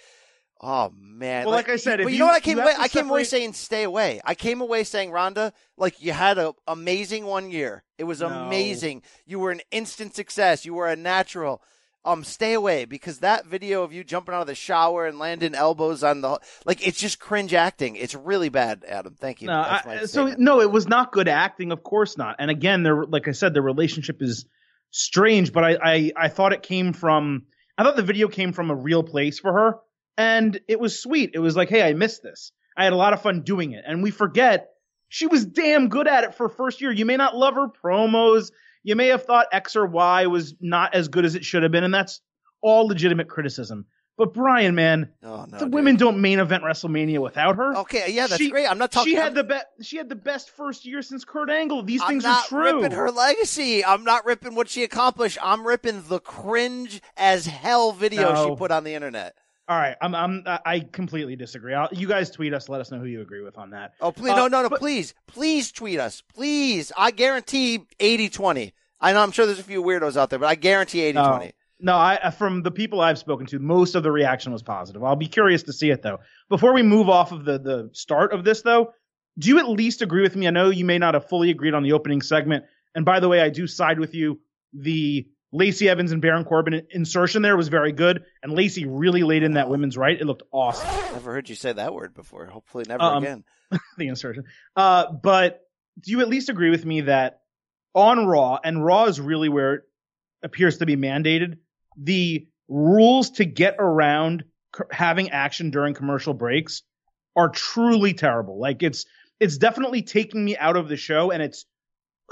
oh 0.60 0.92
man. 0.98 1.44
Well, 1.44 1.54
like 1.54 1.68
I 1.68 1.76
said, 1.76 1.98
but 1.98 2.06
if 2.06 2.08
you, 2.08 2.12
you- 2.14 2.18
know 2.20 2.26
what 2.26 2.34
I 2.34 2.40
came 2.40 2.58
away? 2.58 2.74
I 2.78 2.88
came 2.88 3.10
away 3.10 3.24
saying 3.24 3.52
stay 3.52 3.82
away. 3.82 4.20
I 4.24 4.34
came 4.34 4.60
away 4.60 4.82
saying 4.84 5.10
Ronda, 5.10 5.52
like 5.76 6.00
you 6.02 6.12
had 6.12 6.38
an 6.38 6.52
amazing 6.66 7.26
one 7.26 7.50
year. 7.50 7.82
It 7.98 8.04
was 8.04 8.20
No. 8.20 8.28
amazing. 8.28 9.02
You 9.26 9.40
were 9.40 9.50
an 9.50 9.60
instant 9.70 10.14
success. 10.14 10.64
You 10.64 10.72
were 10.74 10.88
a 10.88 10.96
natural 10.96 11.60
um 12.08 12.24
stay 12.24 12.54
away 12.54 12.84
because 12.84 13.18
that 13.18 13.46
video 13.46 13.82
of 13.82 13.92
you 13.92 14.02
jumping 14.04 14.34
out 14.34 14.40
of 14.42 14.46
the 14.46 14.54
shower 14.54 15.06
and 15.06 15.18
landing 15.18 15.54
elbows 15.54 16.02
on 16.02 16.20
the 16.20 16.38
like 16.66 16.86
it's 16.86 16.98
just 16.98 17.18
cringe 17.20 17.54
acting. 17.54 17.96
It's 17.96 18.14
really 18.14 18.48
bad, 18.48 18.84
Adam. 18.88 19.14
Thank 19.18 19.42
you. 19.42 19.46
No, 19.48 19.54
I- 19.60 20.04
so 20.06 20.34
no, 20.38 20.60
it 20.60 20.70
was 20.70 20.88
not 20.88 21.12
good 21.12 21.28
acting. 21.28 21.72
Of 21.72 21.82
course 21.82 22.16
not. 22.16 22.36
And 22.38 22.50
again, 22.50 22.82
there, 22.82 23.04
like 23.04 23.28
I 23.28 23.32
said, 23.32 23.54
the 23.54 23.62
relationship 23.62 24.22
is 24.22 24.46
strange. 24.90 25.52
But 25.52 25.64
I, 25.64 25.76
I, 25.82 26.12
I 26.16 26.28
thought 26.28 26.52
it 26.52 26.62
came 26.62 26.92
from. 26.92 27.44
I 27.76 27.84
thought 27.84 27.96
the 27.96 28.02
video 28.02 28.28
came 28.28 28.52
from 28.52 28.70
a 28.70 28.74
real 28.74 29.02
place 29.04 29.38
for 29.38 29.52
her, 29.52 29.74
and 30.16 30.58
it 30.66 30.80
was 30.80 31.00
sweet. 31.00 31.30
It 31.34 31.38
was 31.38 31.54
like, 31.56 31.68
hey, 31.68 31.82
I 31.82 31.92
missed 31.92 32.22
this. 32.22 32.50
I 32.76 32.84
had 32.84 32.92
a 32.92 32.96
lot 32.96 33.12
of 33.12 33.22
fun 33.22 33.42
doing 33.42 33.72
it, 33.72 33.84
and 33.86 34.02
we 34.02 34.10
forget 34.10 34.70
she 35.08 35.26
was 35.26 35.44
damn 35.44 35.88
good 35.88 36.06
at 36.08 36.24
it 36.24 36.34
for 36.34 36.48
first 36.48 36.80
year. 36.80 36.90
You 36.92 37.04
may 37.06 37.16
not 37.16 37.36
love 37.36 37.54
her 37.54 37.68
promos. 37.68 38.50
You 38.82 38.96
may 38.96 39.08
have 39.08 39.24
thought 39.24 39.46
X 39.52 39.76
or 39.76 39.86
Y 39.86 40.26
was 40.26 40.54
not 40.60 40.94
as 40.94 41.08
good 41.08 41.24
as 41.24 41.34
it 41.34 41.44
should 41.44 41.62
have 41.62 41.72
been, 41.72 41.84
and 41.84 41.92
that's 41.94 42.20
all 42.62 42.86
legitimate 42.86 43.28
criticism. 43.28 43.86
But 44.16 44.34
Brian, 44.34 44.74
man, 44.74 45.10
Oh, 45.22 45.44
no, 45.48 45.58
the 45.58 45.64
dude. 45.66 45.74
women 45.74 45.94
don't 45.94 46.20
main 46.20 46.40
event 46.40 46.64
WrestleMania 46.64 47.20
without 47.22 47.54
her. 47.54 47.76
Okay, 47.76 48.10
yeah, 48.10 48.26
that's 48.26 48.42
She- 48.42 48.50
great. 48.50 48.66
I'm 48.66 48.76
not 48.78 48.90
talking. 48.90 49.12
She 49.12 49.14
had 49.16 49.26
I'm- 49.26 49.34
the 49.34 49.44
best. 49.44 49.66
She 49.82 49.96
had 49.96 50.08
the 50.08 50.16
best 50.16 50.50
first 50.50 50.84
year 50.84 51.02
since 51.02 51.24
Kurt 51.24 51.50
Angle. 51.50 51.84
These 51.84 52.02
I'm 52.02 52.08
things 52.08 52.24
are 52.24 52.42
true. 52.48 52.80
ripping 52.80 52.96
her 52.96 53.12
legacy. 53.12 53.84
I'm 53.84 54.02
not 54.02 54.26
ripping 54.26 54.56
what 54.56 54.68
she 54.68 54.82
accomplished. 54.82 55.38
I'm 55.40 55.64
ripping 55.64 56.02
the 56.08 56.18
cringe 56.18 57.00
as 57.16 57.46
hell 57.46 57.92
video 57.92 58.32
No. 58.34 58.48
she 58.48 58.56
put 58.56 58.72
on 58.72 58.82
the 58.82 58.94
internet. 58.94 59.36
All 59.68 59.76
right, 59.78 59.96
I'm. 60.00 60.14
I'm. 60.14 60.44
I 60.46 60.80
completely 60.80 61.36
disagree. 61.36 61.74
I'll, 61.74 61.90
you 61.92 62.08
guys 62.08 62.30
tweet 62.30 62.54
us. 62.54 62.68
Let 62.70 62.80
us 62.80 62.90
know 62.90 62.98
who 62.98 63.04
you 63.04 63.20
agree 63.20 63.42
with 63.42 63.58
on 63.58 63.70
that. 63.70 63.92
Oh, 64.00 64.10
please, 64.12 64.30
Uh, 64.32 64.36
no, 64.36 64.48
no, 64.48 64.62
no, 64.62 64.68
but- 64.70 64.78
please, 64.80 65.12
please 65.26 65.70
tweet 65.72 66.00
us. 66.00 66.22
Please. 66.34 66.90
I 66.96 67.10
guarantee 67.10 67.80
80 68.00 68.30
20. 68.30 68.72
I 69.00 69.12
know 69.12 69.22
I'm 69.22 69.30
sure 69.30 69.44
there's 69.46 69.58
a 69.58 69.64
few 69.64 69.82
weirdos 69.82 70.16
out 70.16 70.30
there, 70.30 70.38
but 70.38 70.46
I 70.48 70.54
guarantee 70.54 71.02
80 71.02 71.18
No. 71.18 71.28
20. 71.36 71.52
No, 71.80 71.94
I 71.94 72.16
uh, 72.16 72.30
from 72.30 72.62
the 72.62 72.70
people 72.70 73.00
I've 73.00 73.18
spoken 73.18 73.46
to, 73.48 73.58
most 73.58 73.94
of 73.94 74.02
the 74.02 74.10
reaction 74.10 74.52
was 74.52 74.62
positive. 74.62 75.04
I'll 75.04 75.14
be 75.16 75.28
curious 75.28 75.62
to 75.64 75.72
see 75.72 75.90
it 75.90 76.02
though. 76.02 76.18
Before 76.48 76.72
we 76.72 76.82
move 76.82 77.08
off 77.08 77.30
of 77.30 77.44
the 77.44 77.58
the 77.58 77.90
start 77.92 78.32
of 78.32 78.44
this 78.44 78.62
though, 78.62 78.92
do 79.38 79.48
you 79.50 79.58
at 79.60 79.68
least 79.68 80.00
agree 80.02 80.22
with 80.22 80.34
me? 80.34 80.48
I 80.48 80.50
know 80.50 80.70
you 80.70 80.84
may 80.86 80.98
not 80.98 81.12
have 81.14 81.28
fully 81.28 81.50
agreed 81.50 81.74
on 81.74 81.82
the 81.84 81.92
opening 81.92 82.20
segment, 82.22 82.64
and 82.96 83.04
by 83.04 83.20
the 83.20 83.28
way, 83.28 83.40
I 83.42 83.50
do 83.50 83.66
side 83.68 84.00
with 84.00 84.14
you. 84.14 84.40
The 84.72 85.28
Lacey 85.52 85.88
Evans 85.88 86.12
and 86.12 86.20
Baron 86.20 86.44
Corbin 86.44 86.82
insertion 86.90 87.42
there 87.42 87.56
was 87.56 87.68
very 87.68 87.92
good, 87.92 88.24
and 88.42 88.52
Lacey 88.52 88.84
really 88.86 89.22
laid 89.22 89.42
in 89.42 89.54
that 89.54 89.70
women's 89.70 89.96
right. 89.96 90.20
It 90.20 90.24
looked 90.26 90.42
awesome. 90.52 90.88
Never 91.14 91.32
heard 91.32 91.48
you 91.48 91.54
say 91.54 91.72
that 91.72 91.94
word 91.94 92.12
before. 92.14 92.46
Hopefully, 92.46 92.84
never 92.86 93.02
Um, 93.02 93.22
again. 93.24 93.44
the 93.96 94.08
insertion. 94.08 94.44
Uh, 94.76 95.10
but 95.12 95.60
do 96.00 96.10
you 96.10 96.20
at 96.20 96.28
least 96.28 96.48
agree 96.50 96.70
with 96.70 96.84
me 96.84 97.02
that 97.02 97.40
on 97.94 98.26
Raw, 98.26 98.58
and 98.62 98.84
Raw 98.84 99.06
is 99.06 99.20
really 99.20 99.48
where 99.48 99.74
it 99.74 99.82
appears 100.42 100.78
to 100.78 100.86
be 100.86 100.96
mandated, 100.96 101.58
the 101.96 102.46
rules 102.68 103.30
to 103.30 103.44
get 103.46 103.76
around 103.78 104.44
c- 104.76 104.84
having 104.90 105.30
action 105.30 105.70
during 105.70 105.94
commercial 105.94 106.34
breaks 106.34 106.82
are 107.34 107.48
truly 107.48 108.12
terrible. 108.12 108.60
Like 108.60 108.82
it's 108.82 109.06
it's 109.40 109.56
definitely 109.56 110.02
taking 110.02 110.44
me 110.44 110.56
out 110.58 110.76
of 110.76 110.88
the 110.88 110.96
show, 110.96 111.30
and 111.30 111.42
it's 111.42 111.64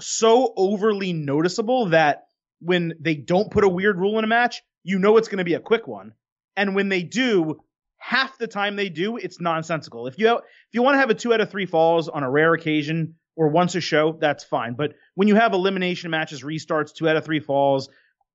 so 0.01 0.53
overly 0.57 1.13
noticeable 1.15 1.87
that 1.87 2.26
when 2.61 2.95
they 3.01 3.15
don't 3.15 3.51
put 3.51 3.65
a 3.65 3.69
weird 3.69 3.99
rule 3.99 4.19
in 4.19 4.25
a 4.25 4.29
match, 4.29 4.63
you 4.83 4.99
know 4.99 5.17
it's 5.17 5.29
going 5.29 5.39
to 5.39 5.45
be 5.45 5.55
a 5.55 5.61
quick 5.61 5.87
one, 5.87 6.13
and 6.57 6.75
when 6.75 6.89
they 6.89 7.03
do. 7.03 7.61
Half 7.99 8.37
the 8.37 8.47
time 8.47 8.77
they 8.77 8.91
do, 8.91 9.17
it's 9.17 9.41
nonsensical. 9.41 10.07
If 10.07 10.19
you 10.19 10.37
if 10.37 10.43
you 10.73 10.83
want 10.83 10.95
to 10.95 10.99
have 10.99 11.09
a 11.11 11.15
two 11.15 11.33
out 11.33 11.41
of 11.41 11.51
three 11.51 11.65
falls 11.65 12.09
on 12.09 12.23
a 12.23 12.31
rare 12.31 12.53
occasion 12.53 13.15
or 13.37 13.49
once 13.49 13.75
a 13.75 13.81
show, 13.81 14.17
that's 14.21 14.45
fine. 14.45 14.75
But 14.75 14.95
when 15.15 15.29
you 15.29 15.35
have 15.35 15.55
elimination 15.55 16.11
matches, 16.11 16.43
restarts, 16.43 16.95
two 16.95 17.09
out 17.09 17.17
of 17.17 17.25
three 17.25 17.41
falls, 17.41 17.89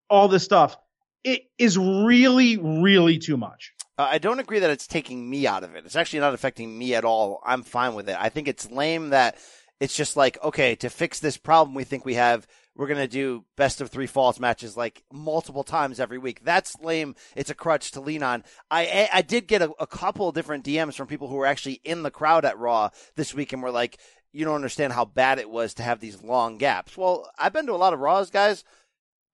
all 0.10 0.28
this 0.28 0.44
stuff, 0.44 0.78
it 1.24 1.44
is 1.58 1.78
really, 1.78 2.58
really 2.58 3.18
too 3.18 3.38
much. 3.38 3.74
Uh, 3.98 4.08
I 4.12 4.18
don't 4.18 4.40
agree 4.40 4.60
that 4.60 4.70
it's 4.70 4.88
taking 4.88 5.30
me 5.30 5.48
out 5.48 5.64
of 5.64 5.76
it. 5.76 5.86
It's 5.86 5.96
actually 5.96 6.20
not 6.20 6.34
affecting 6.34 6.78
me 6.78 6.96
at 6.96 7.06
all. 7.06 7.42
I'm 7.46 7.64
fine 7.64 7.94
with 7.94 8.10
it. 8.10 8.18
I 8.20 8.30
think 8.30 8.48
it's 8.48 8.70
lame 8.70 9.10
that 9.10 9.38
it's 9.82 9.96
just 9.96 10.16
like, 10.16 10.42
okay, 10.44 10.76
to 10.76 10.90
fix 10.92 11.20
this 11.20 11.38
problem 11.38 11.74
we 11.74 11.84
think 11.84 12.06
we 12.06 12.14
have, 12.14 12.46
we're 12.76 12.88
going 12.88 13.00
to 13.00 13.08
do 13.08 13.44
best 13.58 13.82
of 13.82 13.90
three 13.90 14.06
falls 14.06 14.40
matches 14.40 14.78
like 14.78 15.04
multiple 15.12 15.64
times 15.64 16.00
every 16.00 16.20
week. 16.20 16.44
That's 16.44 16.80
lame. 16.82 17.16
It's 17.36 17.50
a 17.50 17.56
crutch 17.56 17.90
to 17.94 18.00
lean 18.00 18.22
on. 18.22 18.44
I, 18.70 19.10
I 19.12 19.24
did 19.24 19.48
get 19.48 19.64
a, 19.64 19.72
a 19.80 19.88
couple 19.88 20.30
of 20.30 20.36
different 20.36 20.64
DMs 20.64 20.94
from 20.94 21.08
people 21.08 21.28
who 21.28 21.36
were 21.36 21.48
actually 21.48 21.82
in 21.84 22.04
the 22.04 22.12
crowd 22.12 22.46
at 22.46 22.60
Raw 22.60 22.92
this 23.16 23.34
week 23.34 23.54
and 23.54 23.64
were 23.64 23.72
like, 23.72 23.98
you 24.32 24.46
don't 24.46 24.54
understand 24.54 24.94
how 24.94 25.04
bad 25.04 25.40
it 25.40 25.50
was 25.50 25.74
to 25.74 25.84
have 25.84 26.00
these 26.00 26.22
long 26.22 26.60
gaps. 26.60 26.96
Well, 26.96 27.28
I've 27.40 27.52
been 27.52 27.66
to 27.66 27.74
a 27.74 27.76
lot 27.76 27.94
of 27.94 28.00
Raws, 28.00 28.30
guys. 28.30 28.64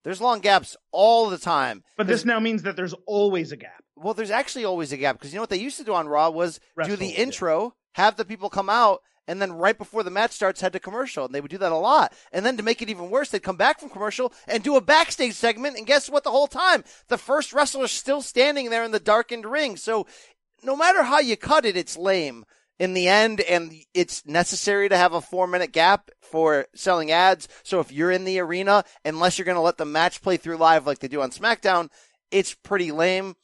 There's 0.02 0.22
long 0.22 0.40
gaps 0.40 0.78
all 0.92 1.28
the 1.28 1.36
time. 1.36 1.84
But 1.98 2.06
this 2.06 2.24
now 2.24 2.40
means 2.40 2.62
that 2.62 2.74
there's 2.74 2.94
always 3.06 3.52
a 3.52 3.56
gap. 3.56 3.84
Well, 3.96 4.14
there's 4.14 4.30
actually 4.30 4.64
always 4.64 4.92
a 4.92 4.96
gap 4.96 5.18
because 5.18 5.30
you 5.30 5.36
know 5.36 5.42
what 5.42 5.50
they 5.50 5.58
used 5.58 5.76
to 5.76 5.84
do 5.84 5.92
on 5.92 6.08
Raw 6.08 6.30
was 6.30 6.56
do 6.56 6.62
Wrestle, 6.76 6.96
the 6.96 7.06
yeah. 7.06 7.18
intro, 7.18 7.74
have 7.96 8.16
the 8.16 8.24
people 8.24 8.48
come 8.48 8.70
out, 8.70 9.02
and 9.28 9.40
then 9.40 9.52
right 9.52 9.78
before 9.78 10.02
the 10.02 10.10
match 10.10 10.32
starts 10.32 10.60
head 10.60 10.72
to 10.72 10.80
commercial. 10.80 11.26
And 11.26 11.34
they 11.34 11.40
would 11.40 11.50
do 11.50 11.58
that 11.58 11.70
a 11.70 11.76
lot. 11.76 12.12
And 12.32 12.44
then 12.44 12.56
to 12.56 12.62
make 12.64 12.82
it 12.82 12.90
even 12.90 13.10
worse 13.10 13.30
they'd 13.30 13.42
come 13.42 13.56
back 13.56 13.78
from 13.78 13.90
commercial 13.90 14.32
and 14.48 14.62
do 14.62 14.76
a 14.76 14.80
backstage 14.80 15.34
segment. 15.34 15.76
And 15.76 15.86
guess 15.86 16.10
what? 16.10 16.24
The 16.24 16.30
whole 16.30 16.48
time 16.48 16.82
the 17.06 17.18
first 17.18 17.52
wrestler's 17.52 17.92
still 17.92 18.22
standing 18.22 18.70
there 18.70 18.82
in 18.82 18.90
the 18.90 18.98
darkened 18.98 19.46
ring. 19.46 19.76
So 19.76 20.06
no 20.64 20.74
matter 20.74 21.04
how 21.04 21.20
you 21.20 21.36
cut 21.36 21.64
it 21.64 21.76
it's 21.76 21.96
lame 21.96 22.44
in 22.80 22.94
the 22.94 23.06
end. 23.06 23.40
And 23.42 23.72
it's 23.94 24.26
necessary 24.26 24.88
to 24.88 24.96
have 24.96 25.12
a 25.12 25.20
four 25.20 25.46
minute 25.46 25.72
gap 25.72 26.10
for 26.20 26.66
selling 26.74 27.12
ads. 27.12 27.46
So 27.62 27.78
if 27.78 27.92
you're 27.92 28.10
in 28.10 28.24
the 28.24 28.40
arena 28.40 28.82
unless 29.04 29.38
you're 29.38 29.44
going 29.44 29.54
to 29.54 29.62
let 29.62 29.76
the 29.76 29.84
match 29.84 30.22
play 30.22 30.38
through 30.38 30.56
live 30.56 30.86
like 30.86 30.98
they 30.98 31.08
do 31.08 31.22
on 31.22 31.30
smackdown 31.30 31.90
it's 32.30 32.54
pretty 32.54 32.92
lame. 32.92 33.36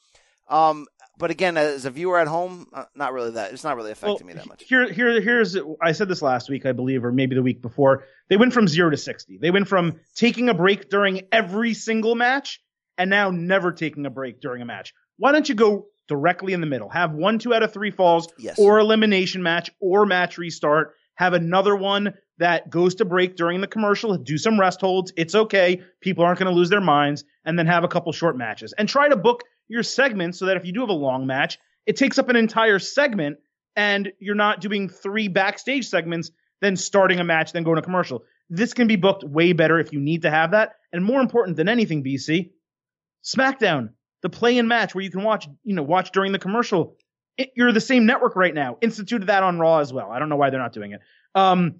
Um, 0.48 0.86
but 1.18 1.30
again, 1.30 1.56
as 1.56 1.84
a 1.84 1.90
viewer 1.90 2.18
at 2.18 2.26
home, 2.26 2.66
uh, 2.72 2.84
not 2.94 3.12
really 3.12 3.32
that. 3.32 3.52
It's 3.52 3.64
not 3.64 3.76
really 3.76 3.92
affecting 3.92 4.26
well, 4.26 4.34
me 4.34 4.40
that 4.40 4.48
much. 4.48 4.64
Here, 4.66 4.92
here, 4.92 5.20
here's. 5.20 5.56
I 5.80 5.92
said 5.92 6.08
this 6.08 6.22
last 6.22 6.48
week, 6.48 6.66
I 6.66 6.72
believe, 6.72 7.04
or 7.04 7.12
maybe 7.12 7.34
the 7.34 7.42
week 7.42 7.62
before. 7.62 8.04
They 8.28 8.36
went 8.36 8.52
from 8.52 8.66
zero 8.66 8.90
to 8.90 8.96
sixty. 8.96 9.38
They 9.38 9.50
went 9.50 9.68
from 9.68 10.00
taking 10.16 10.48
a 10.48 10.54
break 10.54 10.90
during 10.90 11.22
every 11.30 11.74
single 11.74 12.14
match, 12.14 12.60
and 12.98 13.10
now 13.10 13.30
never 13.30 13.72
taking 13.72 14.06
a 14.06 14.10
break 14.10 14.40
during 14.40 14.62
a 14.62 14.64
match. 14.64 14.92
Why 15.16 15.32
don't 15.32 15.48
you 15.48 15.54
go 15.54 15.86
directly 16.08 16.52
in 16.52 16.60
the 16.60 16.66
middle? 16.66 16.88
Have 16.88 17.12
one, 17.12 17.38
two 17.38 17.54
out 17.54 17.62
of 17.62 17.72
three 17.72 17.90
falls, 17.90 18.28
yes. 18.38 18.58
or 18.58 18.78
elimination 18.78 19.42
match, 19.42 19.70
or 19.80 20.06
match 20.06 20.36
restart. 20.38 20.94
Have 21.14 21.32
another 21.32 21.76
one 21.76 22.14
that 22.38 22.68
goes 22.68 22.96
to 22.96 23.04
break 23.04 23.36
during 23.36 23.60
the 23.60 23.68
commercial. 23.68 24.16
Do 24.16 24.36
some 24.36 24.58
rest 24.58 24.80
holds. 24.80 25.12
It's 25.16 25.36
okay. 25.36 25.82
People 26.00 26.24
aren't 26.24 26.40
going 26.40 26.50
to 26.50 26.56
lose 26.56 26.70
their 26.70 26.80
minds, 26.80 27.24
and 27.44 27.56
then 27.56 27.66
have 27.66 27.84
a 27.84 27.88
couple 27.88 28.10
short 28.12 28.36
matches 28.36 28.74
and 28.76 28.88
try 28.88 29.08
to 29.08 29.16
book 29.16 29.44
your 29.68 29.82
segments 29.82 30.38
so 30.38 30.46
that 30.46 30.56
if 30.56 30.64
you 30.64 30.72
do 30.72 30.80
have 30.80 30.88
a 30.88 30.92
long 30.92 31.26
match, 31.26 31.58
it 31.86 31.96
takes 31.96 32.18
up 32.18 32.28
an 32.28 32.36
entire 32.36 32.78
segment 32.78 33.38
and 33.76 34.12
you're 34.18 34.34
not 34.34 34.60
doing 34.60 34.88
three 34.88 35.28
backstage 35.28 35.88
segments, 35.88 36.30
then 36.60 36.76
starting 36.76 37.20
a 37.20 37.24
match, 37.24 37.52
then 37.52 37.62
going 37.62 37.76
to 37.76 37.82
commercial. 37.82 38.24
This 38.50 38.74
can 38.74 38.86
be 38.86 38.96
booked 38.96 39.24
way 39.24 39.52
better 39.52 39.78
if 39.78 39.92
you 39.92 40.00
need 40.00 40.22
to 40.22 40.30
have 40.30 40.52
that. 40.52 40.74
And 40.92 41.04
more 41.04 41.20
important 41.20 41.56
than 41.56 41.68
anything, 41.68 42.04
BC, 42.04 42.50
SmackDown, 43.24 43.90
the 44.22 44.28
play 44.28 44.58
in 44.58 44.68
match 44.68 44.94
where 44.94 45.02
you 45.02 45.10
can 45.10 45.22
watch, 45.22 45.48
you 45.64 45.74
know, 45.74 45.82
watch 45.82 46.12
during 46.12 46.32
the 46.32 46.38
commercial. 46.38 46.96
It, 47.36 47.50
you're 47.56 47.72
the 47.72 47.80
same 47.80 48.06
network 48.06 48.36
right 48.36 48.54
now. 48.54 48.78
Instituted 48.80 49.26
that 49.26 49.42
on 49.42 49.58
Raw 49.58 49.78
as 49.78 49.92
well. 49.92 50.10
I 50.10 50.18
don't 50.18 50.28
know 50.28 50.36
why 50.36 50.50
they're 50.50 50.60
not 50.60 50.72
doing 50.72 50.92
it. 50.92 51.00
Um, 51.34 51.76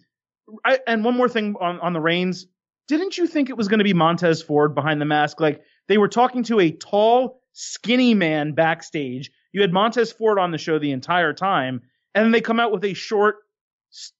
I, 0.65 0.81
and 0.87 1.05
one 1.05 1.17
more 1.17 1.29
thing 1.29 1.55
on, 1.61 1.81
on 1.81 1.93
the 1.93 2.01
Reigns. 2.01 2.47
Didn't 2.89 3.17
you 3.17 3.27
think 3.27 3.49
it 3.49 3.57
was 3.57 3.69
going 3.69 3.79
to 3.79 3.85
be 3.85 3.95
Montez 3.95 4.43
Ford 4.43 4.75
behind 4.75 5.01
the 5.01 5.07
mask? 5.07 5.41
Like 5.41 5.63
they 5.89 5.97
were 5.97 6.09
talking 6.09 6.43
to 6.45 6.61
a 6.61 6.71
tall, 6.71 7.41
skinny 7.55 8.13
man 8.13 8.53
backstage. 8.53 9.31
You 9.53 9.63
had 9.63 9.73
Montez 9.73 10.13
Ford 10.13 10.39
on 10.39 10.51
the 10.51 10.59
show 10.59 10.79
the 10.79 10.91
entire 10.93 11.33
time, 11.33 11.81
and 12.15 12.25
then 12.25 12.33
they 12.33 12.43
come 12.43 12.61
out 12.61 12.73
with 12.73 12.85
a 12.85 12.93
short, 12.93 13.37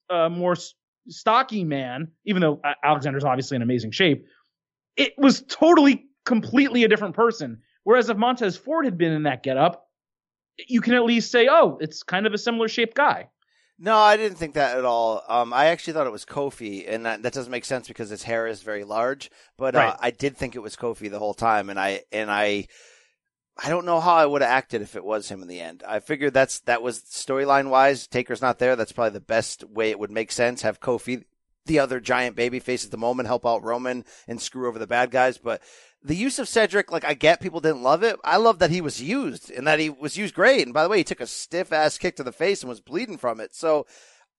uh, 0.09 0.31
more 0.31 0.57
stocky 1.09 1.65
man, 1.65 2.13
even 2.25 2.41
though 2.41 2.61
Alexander's 2.83 3.25
obviously 3.25 3.57
in 3.57 3.63
amazing 3.63 3.91
shape. 3.91 4.27
It 4.97 5.13
was 5.19 5.43
totally, 5.43 6.07
completely 6.25 6.85
a 6.85 6.89
different 6.89 7.15
person. 7.15 7.61
Whereas 7.83 8.09
if 8.09 8.17
Montez 8.17 8.57
Ford 8.57 8.87
had 8.87 8.97
been 8.97 9.13
in 9.13 9.25
that 9.25 9.43
getup, 9.43 9.87
you 10.57 10.81
can 10.81 10.95
at 10.95 11.05
least 11.05 11.31
say, 11.31 11.49
oh, 11.51 11.77
it's 11.81 12.03
kind 12.03 12.27
of 12.27 12.33
a 12.33 12.39
similar 12.39 12.69
shaped 12.69 12.97
guy. 12.97 13.29
No, 13.77 13.97
I 13.97 14.17
didn't 14.17 14.39
think 14.39 14.55
that 14.55 14.79
at 14.79 14.85
all. 14.85 15.23
Um, 15.29 15.53
I 15.53 15.67
actually 15.67 15.95
thought 15.95 16.07
it 16.07 16.13
was 16.13 16.25
Kofi, 16.25 16.85
and 16.89 17.05
that, 17.07 17.23
that 17.25 17.33
doesn't 17.33 17.51
make 17.51 17.65
sense 17.65 17.89
because 17.89 18.09
his 18.09 18.23
hair 18.23 18.47
is 18.47 18.63
very 18.63 18.85
large. 18.85 19.33
But 19.59 19.75
uh, 19.75 19.79
right. 19.79 19.89
uh, 19.89 19.97
I 20.01 20.11
did 20.13 20.37
think 20.37 20.55
it 20.55 20.61
was 20.61 20.77
Kofi 20.77 21.11
the 21.11 21.19
whole 21.19 21.35
time, 21.35 21.69
and 21.69 21.79
I 21.79 22.03
and 22.13 22.31
I 22.31 22.69
I 23.57 23.69
don't 23.69 23.87
know 23.87 24.01
how 24.01 24.15
I 24.15 24.27
would 24.27 24.43
have 24.43 24.51
acted 24.51 24.83
if 24.83 24.97
it 24.97 25.05
was 25.05 25.29
him 25.29 25.41
in 25.41 25.49
the 25.49 25.61
end. 25.61 25.85
I 25.87 26.01
figured 26.01 26.35
that's 26.35 26.61
that 26.61 26.83
was 26.83 27.01
storyline 27.01 27.71
wise. 27.71 28.07
Taker's 28.07 28.43
not 28.43 28.59
there. 28.59 28.75
That's 28.75 28.93
probably 28.93 29.13
the 29.13 29.21
best 29.21 29.63
way 29.65 29.91
it 29.91 29.99
would 29.99 30.11
make 30.11 30.33
sense. 30.33 30.63
Have 30.63 30.81
Kofi, 30.81 31.25
the 31.67 31.79
other 31.79 32.01
giant 32.01 32.35
baby 32.35 32.59
face 32.59 32.85
at 32.85 32.91
the 32.91 32.97
moment, 32.97 33.29
help 33.29 33.47
out 33.47 33.63
Roman 33.63 34.05
and 34.27 34.43
screw 34.43 34.67
over 34.67 34.79
the 34.79 34.89
bad 34.89 35.13
guys. 35.13 35.39
But 35.39 35.63
the 36.03 36.17
use 36.17 36.41
of 36.41 36.49
Cedric, 36.49 36.91
like 36.91 37.05
I 37.05 37.15
get 37.15 37.41
people 37.41 37.61
didn't 37.61 37.85
love 37.85 38.03
it. 38.03 38.17
I 38.25 38.39
love 38.39 38.59
that 38.59 38.71
he 38.71 38.81
was 38.81 39.01
used 39.01 39.51
and 39.51 39.67
that 39.69 39.79
he 39.79 39.89
was 39.89 40.17
used 40.17 40.35
great. 40.35 40.63
And 40.63 40.75
by 40.75 40.83
the 40.83 40.89
way, 40.89 40.99
he 40.99 41.05
took 41.05 41.21
a 41.21 41.27
stiff 41.27 41.73
ass 41.73 41.97
kick 41.97 42.17
to 42.17 42.25
the 42.25 42.33
face 42.33 42.63
and 42.63 42.69
was 42.69 42.81
bleeding 42.81 43.19
from 43.19 43.39
it. 43.39 43.55
So 43.55 43.87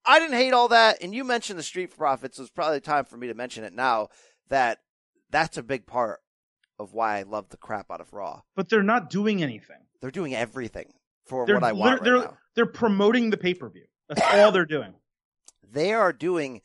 I 0.05 0.19
didn't 0.19 0.37
hate 0.37 0.53
all 0.53 0.67
that. 0.67 1.01
And 1.01 1.15
you 1.15 1.23
mentioned 1.23 1.57
the 1.57 1.63
Street 1.63 1.95
Profits. 1.95 2.35
So 2.35 2.43
it's 2.43 2.51
probably 2.51 2.81
time 2.81 3.05
for 3.05 3.15
me 3.15 3.27
to 3.27 3.33
mention 3.33 3.63
it 3.63 3.73
now 3.73 4.09
that 4.49 4.79
that's 5.31 5.57
a 5.57 5.63
big 5.63 5.87
part 5.87 6.19
of 6.77 6.93
why 6.93 7.17
I 7.17 7.23
love 7.23 7.49
the 7.49 7.57
crap 7.57 7.91
out 7.91 8.01
of 8.01 8.13
Raw. 8.13 8.41
But 8.55 8.69
they're 8.69 8.83
not 8.83 9.09
doing 9.09 9.41
anything. 9.41 9.77
They're 10.01 10.11
doing 10.11 10.35
everything 10.35 10.93
for 11.25 11.45
they're, 11.45 11.55
what 11.55 11.63
I 11.63 11.73
want 11.73 12.03
they're, 12.03 12.13
right 12.15 12.21
they're, 12.23 12.37
they're 12.55 12.65
promoting 12.65 13.29
the 13.29 13.37
pay 13.37 13.53
per 13.53 13.69
view. 13.69 13.85
That's 14.09 14.21
all 14.33 14.51
they're 14.51 14.65
doing. 14.65 14.93
They 15.71 15.93
are 15.93 16.13
doing 16.13 16.61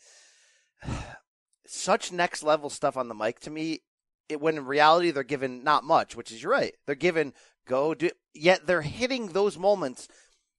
such 1.67 2.13
next 2.13 2.43
level 2.43 2.71
stuff 2.71 2.97
on 2.97 3.09
the 3.09 3.15
mic 3.15 3.41
to 3.41 3.51
me. 3.51 3.81
It, 4.29 4.41
when 4.41 4.57
in 4.57 4.67
reality 4.67 5.11
they're 5.11 5.25
given 5.25 5.65
not 5.65 5.83
much, 5.83 6.15
which 6.15 6.31
is 6.31 6.43
you're 6.43 6.53
right. 6.53 6.75
They're 6.87 6.95
given 6.95 7.33
go 7.67 7.95
do. 7.95 8.11
Yet 8.35 8.67
they're 8.67 8.83
hitting 8.83 9.29
those 9.29 9.59
moments 9.59 10.09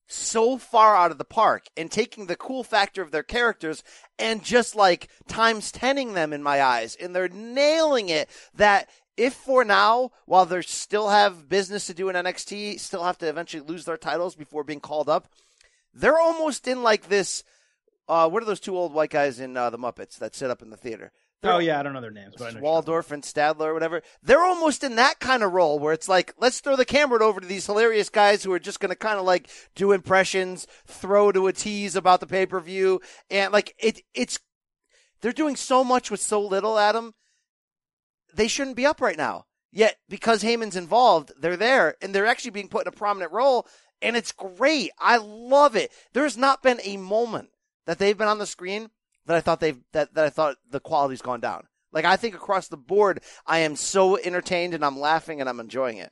so 0.07 0.57
far 0.57 0.95
out 0.95 1.11
of 1.11 1.17
the 1.17 1.25
park 1.25 1.67
and 1.77 1.89
taking 1.89 2.25
the 2.25 2.35
cool 2.35 2.63
factor 2.63 3.01
of 3.01 3.11
their 3.11 3.23
characters 3.23 3.81
and 4.19 4.43
just 4.43 4.75
like 4.75 5.09
times 5.27 5.71
tenning 5.71 6.13
them 6.13 6.33
in 6.33 6.43
my 6.43 6.61
eyes. 6.61 6.95
And 6.99 7.15
they're 7.15 7.29
nailing 7.29 8.09
it 8.09 8.29
that 8.55 8.89
if 9.21 9.33
for 9.35 9.63
now, 9.63 10.09
while 10.25 10.47
they 10.47 10.63
still 10.63 11.09
have 11.09 11.47
business 11.47 11.85
to 11.85 11.93
do 11.93 12.09
in 12.09 12.15
NXT, 12.15 12.79
still 12.79 13.03
have 13.03 13.19
to 13.19 13.29
eventually 13.29 13.61
lose 13.61 13.85
their 13.85 13.95
titles 13.97 14.33
before 14.33 14.63
being 14.63 14.79
called 14.79 15.07
up, 15.07 15.27
they're 15.93 16.19
almost 16.19 16.67
in 16.67 16.81
like 16.81 17.07
this. 17.07 17.43
Uh, 18.07 18.27
what 18.27 18.41
are 18.41 18.47
those 18.47 18.59
two 18.59 18.75
old 18.75 18.93
white 18.93 19.11
guys 19.11 19.39
in 19.39 19.55
uh, 19.55 19.69
the 19.69 19.77
Muppets 19.77 20.17
that 20.17 20.33
sit 20.33 20.49
up 20.49 20.63
in 20.63 20.71
the 20.71 20.77
theater? 20.77 21.11
They're, 21.41 21.53
oh 21.53 21.59
yeah, 21.59 21.79
I 21.79 21.83
don't 21.83 21.93
know 21.93 22.01
their 22.01 22.09
names, 22.09 22.33
but 22.35 22.59
Waldorf 22.59 23.11
and 23.11 23.21
Statler 23.21 23.67
or 23.67 23.73
whatever. 23.75 24.01
They're 24.23 24.43
almost 24.43 24.83
in 24.83 24.95
that 24.95 25.19
kind 25.19 25.43
of 25.43 25.53
role 25.53 25.77
where 25.77 25.93
it's 25.93 26.09
like, 26.09 26.33
let's 26.39 26.59
throw 26.59 26.75
the 26.75 26.83
camera 26.83 27.23
over 27.23 27.39
to 27.39 27.47
these 27.47 27.67
hilarious 27.67 28.09
guys 28.09 28.43
who 28.43 28.51
are 28.53 28.59
just 28.59 28.79
going 28.79 28.89
to 28.89 28.95
kind 28.95 29.19
of 29.19 29.25
like 29.25 29.49
do 29.75 29.91
impressions, 29.91 30.65
throw 30.87 31.31
to 31.31 31.45
a 31.45 31.53
tease 31.53 31.95
about 31.95 32.21
the 32.21 32.27
pay 32.27 32.47
per 32.47 32.59
view, 32.59 33.01
and 33.29 33.53
like 33.53 33.75
it, 33.77 34.01
it's 34.15 34.39
they're 35.21 35.31
doing 35.31 35.55
so 35.55 35.83
much 35.83 36.09
with 36.09 36.21
so 36.21 36.41
little, 36.41 36.79
Adam, 36.79 37.13
they 38.35 38.47
shouldn't 38.47 38.75
be 38.75 38.85
up 38.85 39.01
right 39.01 39.17
now. 39.17 39.45
Yet 39.71 39.97
because 40.09 40.43
Heyman's 40.43 40.75
involved, 40.75 41.31
they're 41.39 41.55
there 41.55 41.95
and 42.01 42.13
they're 42.13 42.25
actually 42.25 42.51
being 42.51 42.67
put 42.67 42.85
in 42.85 42.89
a 42.89 42.95
prominent 42.95 43.31
role 43.31 43.67
and 44.01 44.17
it's 44.17 44.31
great. 44.31 44.91
I 44.99 45.17
love 45.17 45.75
it. 45.75 45.91
There's 46.13 46.37
not 46.37 46.63
been 46.63 46.79
a 46.83 46.97
moment 46.97 47.49
that 47.85 47.99
they've 47.99 48.17
been 48.17 48.27
on 48.27 48.39
the 48.39 48.45
screen 48.45 48.89
that 49.27 49.37
I 49.37 49.41
thought 49.41 49.59
they've 49.59 49.79
that, 49.93 50.13
that 50.15 50.25
I 50.25 50.29
thought 50.29 50.57
the 50.69 50.79
quality's 50.79 51.21
gone 51.21 51.39
down. 51.39 51.67
Like 51.93 52.05
I 52.05 52.15
think 52.15 52.35
across 52.35 52.67
the 52.67 52.77
board, 52.77 53.21
I 53.45 53.59
am 53.59 53.75
so 53.75 54.17
entertained 54.17 54.73
and 54.73 54.83
I'm 54.83 54.99
laughing 54.99 55.39
and 55.39 55.49
I'm 55.49 55.59
enjoying 55.59 55.97
it. 55.97 56.11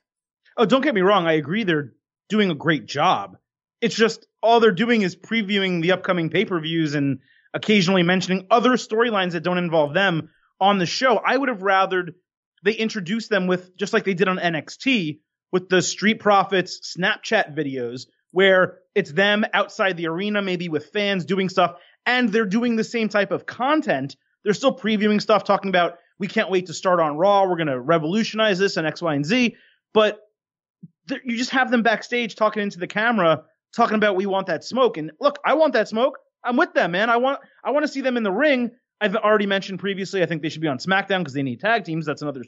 Oh, 0.55 0.65
don't 0.65 0.82
get 0.82 0.95
me 0.95 1.01
wrong. 1.01 1.25
I 1.25 1.34
agree 1.34 1.63
they're 1.63 1.93
doing 2.29 2.51
a 2.51 2.55
great 2.55 2.86
job. 2.86 3.38
It's 3.82 3.95
just 3.95 4.25
all 4.41 4.60
they're 4.60 4.71
doing 4.71 5.01
is 5.01 5.15
previewing 5.15 5.82
the 5.82 5.93
upcoming 5.93 6.29
pay-per-views 6.29 6.95
and 6.95 7.19
occasionally 7.53 8.03
mentioning 8.03 8.45
other 8.51 8.71
storylines 8.71 9.32
that 9.32 9.43
don't 9.43 9.58
involve 9.58 9.93
them 9.93 10.29
on 10.60 10.78
the 10.78 10.86
show. 10.86 11.17
I 11.17 11.38
would 11.38 11.50
have 11.50 11.60
rathered 11.60 12.13
they 12.63 12.74
introduce 12.74 13.28
them 13.28 13.48
with 13.48 13.76
just 13.78 13.93
like 13.93 14.04
they 14.04 14.13
did 14.13 14.28
on 14.28 14.38
NXT 14.38 15.19
with 15.52 15.69
the 15.69 15.82
Street 15.82 16.19
Profits 16.19 16.95
Snapchat 16.98 17.56
videos 17.56 18.08
where 18.32 18.80
it's 18.93 19.12
them 19.12 19.43
outside 19.54 19.98
the 19.98 20.08
arena, 20.08 20.41
maybe 20.41 20.69
with 20.69 20.88
fans 20.88 21.26
doing 21.26 21.50
stuff, 21.50 21.76
and 22.06 22.30
they're 22.30 22.45
doing 22.45 22.76
the 22.76 22.84
same 22.84 23.10
type 23.10 23.32
of 23.32 23.45
content. 23.45 24.15
They're 24.43 24.54
still 24.54 24.76
previewing 24.76 25.22
stuff, 25.22 25.43
talking 25.43 25.69
about 25.69 25.98
we 26.19 26.28
can't 26.28 26.52
wait 26.52 26.67
to 26.67 26.74
start 26.74 27.00
on 27.00 27.17
Raw. 27.17 27.48
We're 27.48 27.56
going 27.56 27.67
to 27.67 27.80
revolutionize 27.80 28.60
this 28.60 28.78
and 28.78 28.86
X, 28.86 29.02
Y, 29.02 29.15
and 29.15 29.26
Z. 29.26 29.56
But 29.93 30.19
you 31.24 31.38
just 31.38 31.52
have 31.52 31.72
them 31.72 31.82
backstage 31.82 32.36
talking 32.36 32.62
into 32.62 32.78
the 32.78 32.88
camera, 32.88 33.43
talking 33.76 33.95
about 33.95 34.15
we 34.15 34.28
want 34.28 34.48
that 34.48 34.63
smoke. 34.63 34.98
And 34.98 35.12
look, 35.19 35.39
I 35.43 35.56
want 35.56 35.74
that 35.74 35.88
smoke. 35.88 36.19
I'm 36.43 36.56
with 36.56 36.74
them, 36.74 36.91
man. 36.91 37.10
I 37.10 37.17
want 37.17 37.39
I 37.63 37.72
want 37.72 37.84
to 37.84 37.91
see 37.91 38.02
them 38.02 38.15
in 38.15 38.24
the 38.24 38.32
ring. 38.32 38.72
I've 39.02 39.16
already 39.16 39.46
mentioned 39.46 39.80
previously. 39.80 40.22
I 40.22 40.26
think 40.26 40.42
they 40.42 40.50
should 40.50 40.62
be 40.62 40.68
on 40.68 40.78
SmackDown 40.78 41.20
because 41.20 41.34
they 41.34 41.44
need 41.44 41.60
tag 41.60 41.86
teams. 41.86 42.06
That's 42.06 42.22
another 42.22 42.44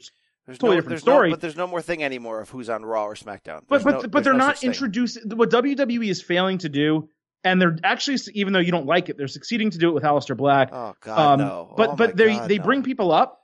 there's 0.46 0.58
totally 0.58 0.76
no, 0.76 0.80
different 0.80 1.00
story. 1.00 1.28
No, 1.28 1.34
but 1.36 1.40
there's 1.40 1.56
no 1.56 1.66
more 1.66 1.80
thing 1.80 2.02
anymore 2.02 2.40
of 2.40 2.50
who's 2.50 2.68
on 2.68 2.84
Raw 2.84 3.06
or 3.06 3.14
SmackDown. 3.14 3.62
There's 3.68 3.82
but 3.82 3.84
but 3.84 4.02
no, 4.02 4.08
but 4.08 4.24
they're 4.24 4.34
not 4.34 4.64
introducing 4.64 5.30
what 5.36 5.50
WWE 5.50 6.08
is 6.08 6.20
failing 6.20 6.58
to 6.58 6.68
do, 6.68 7.08
and 7.44 7.60
they're 7.60 7.76
actually 7.84 8.18
even 8.34 8.52
though 8.52 8.58
you 8.58 8.72
don't 8.72 8.86
like 8.86 9.08
it, 9.08 9.16
they're 9.16 9.28
succeeding 9.28 9.70
to 9.70 9.78
do 9.78 9.90
it 9.90 9.92
with 9.92 10.02
Aleister 10.02 10.36
Black. 10.36 10.70
Oh 10.72 10.94
God, 11.00 11.40
um, 11.40 11.46
no! 11.46 11.74
But 11.76 11.90
oh, 11.90 11.96
but 11.96 12.16
they 12.16 12.34
God, 12.34 12.48
they 12.48 12.58
bring 12.58 12.82
people 12.82 13.12
up, 13.12 13.40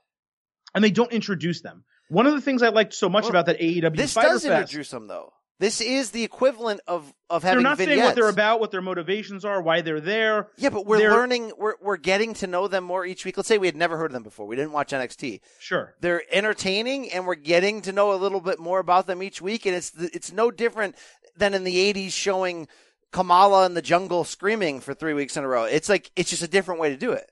and 0.75 0.83
they 0.83 0.91
don't 0.91 1.11
introduce 1.13 1.61
them. 1.61 1.85
One 2.09 2.27
of 2.27 2.33
the 2.33 2.41
things 2.41 2.63
I 2.63 2.69
liked 2.69 2.93
so 2.93 3.07
much 3.07 3.23
well, 3.23 3.31
about 3.31 3.45
that 3.45 3.59
AEW 3.59 3.95
this 3.95 4.13
Fyter 4.13 4.29
does 4.29 4.43
Fest, 4.43 4.61
introduce 4.73 4.89
them 4.89 5.07
though. 5.07 5.31
This 5.59 5.81
is 5.81 6.11
the 6.11 6.23
equivalent 6.23 6.79
of 6.87 7.13
of 7.29 7.43
having. 7.43 7.57
They're 7.57 7.69
not 7.69 7.77
vignettes. 7.77 7.97
saying 7.99 8.07
what 8.07 8.15
they're 8.15 8.29
about, 8.29 8.61
what 8.61 8.71
their 8.71 8.81
motivations 8.81 9.43
are, 9.43 9.61
why 9.61 9.81
they're 9.81 9.99
there. 9.99 10.47
Yeah, 10.57 10.69
but 10.69 10.85
we're 10.85 10.99
They're- 10.99 11.11
learning. 11.11 11.51
We're 11.57 11.73
we're 11.81 11.97
getting 11.97 12.33
to 12.35 12.47
know 12.47 12.69
them 12.69 12.85
more 12.85 13.05
each 13.05 13.25
week. 13.25 13.35
Let's 13.35 13.49
say 13.49 13.57
we 13.57 13.67
had 13.67 13.75
never 13.75 13.97
heard 13.97 14.07
of 14.11 14.13
them 14.13 14.23
before. 14.23 14.47
We 14.47 14.55
didn't 14.55 14.71
watch 14.71 14.91
NXT. 14.93 15.41
Sure. 15.59 15.95
They're 15.99 16.23
entertaining, 16.31 17.11
and 17.11 17.27
we're 17.27 17.35
getting 17.35 17.81
to 17.81 17.91
know 17.91 18.13
a 18.13 18.15
little 18.15 18.39
bit 18.39 18.57
more 18.59 18.79
about 18.79 19.05
them 19.05 19.21
each 19.21 19.41
week. 19.41 19.65
And 19.65 19.75
it's 19.75 19.91
it's 19.97 20.31
no 20.31 20.49
different 20.49 20.95
than 21.35 21.53
in 21.53 21.65
the 21.65 21.93
'80s 21.93 22.13
showing 22.13 22.69
Kamala 23.11 23.65
in 23.65 23.73
the 23.73 23.81
jungle 23.81 24.23
screaming 24.23 24.79
for 24.79 24.93
three 24.93 25.13
weeks 25.13 25.35
in 25.35 25.43
a 25.43 25.47
row. 25.47 25.63
It's 25.65 25.89
like 25.89 26.09
it's 26.15 26.29
just 26.29 26.43
a 26.43 26.47
different 26.47 26.79
way 26.79 26.89
to 26.91 26.97
do 26.97 27.11
it. 27.11 27.29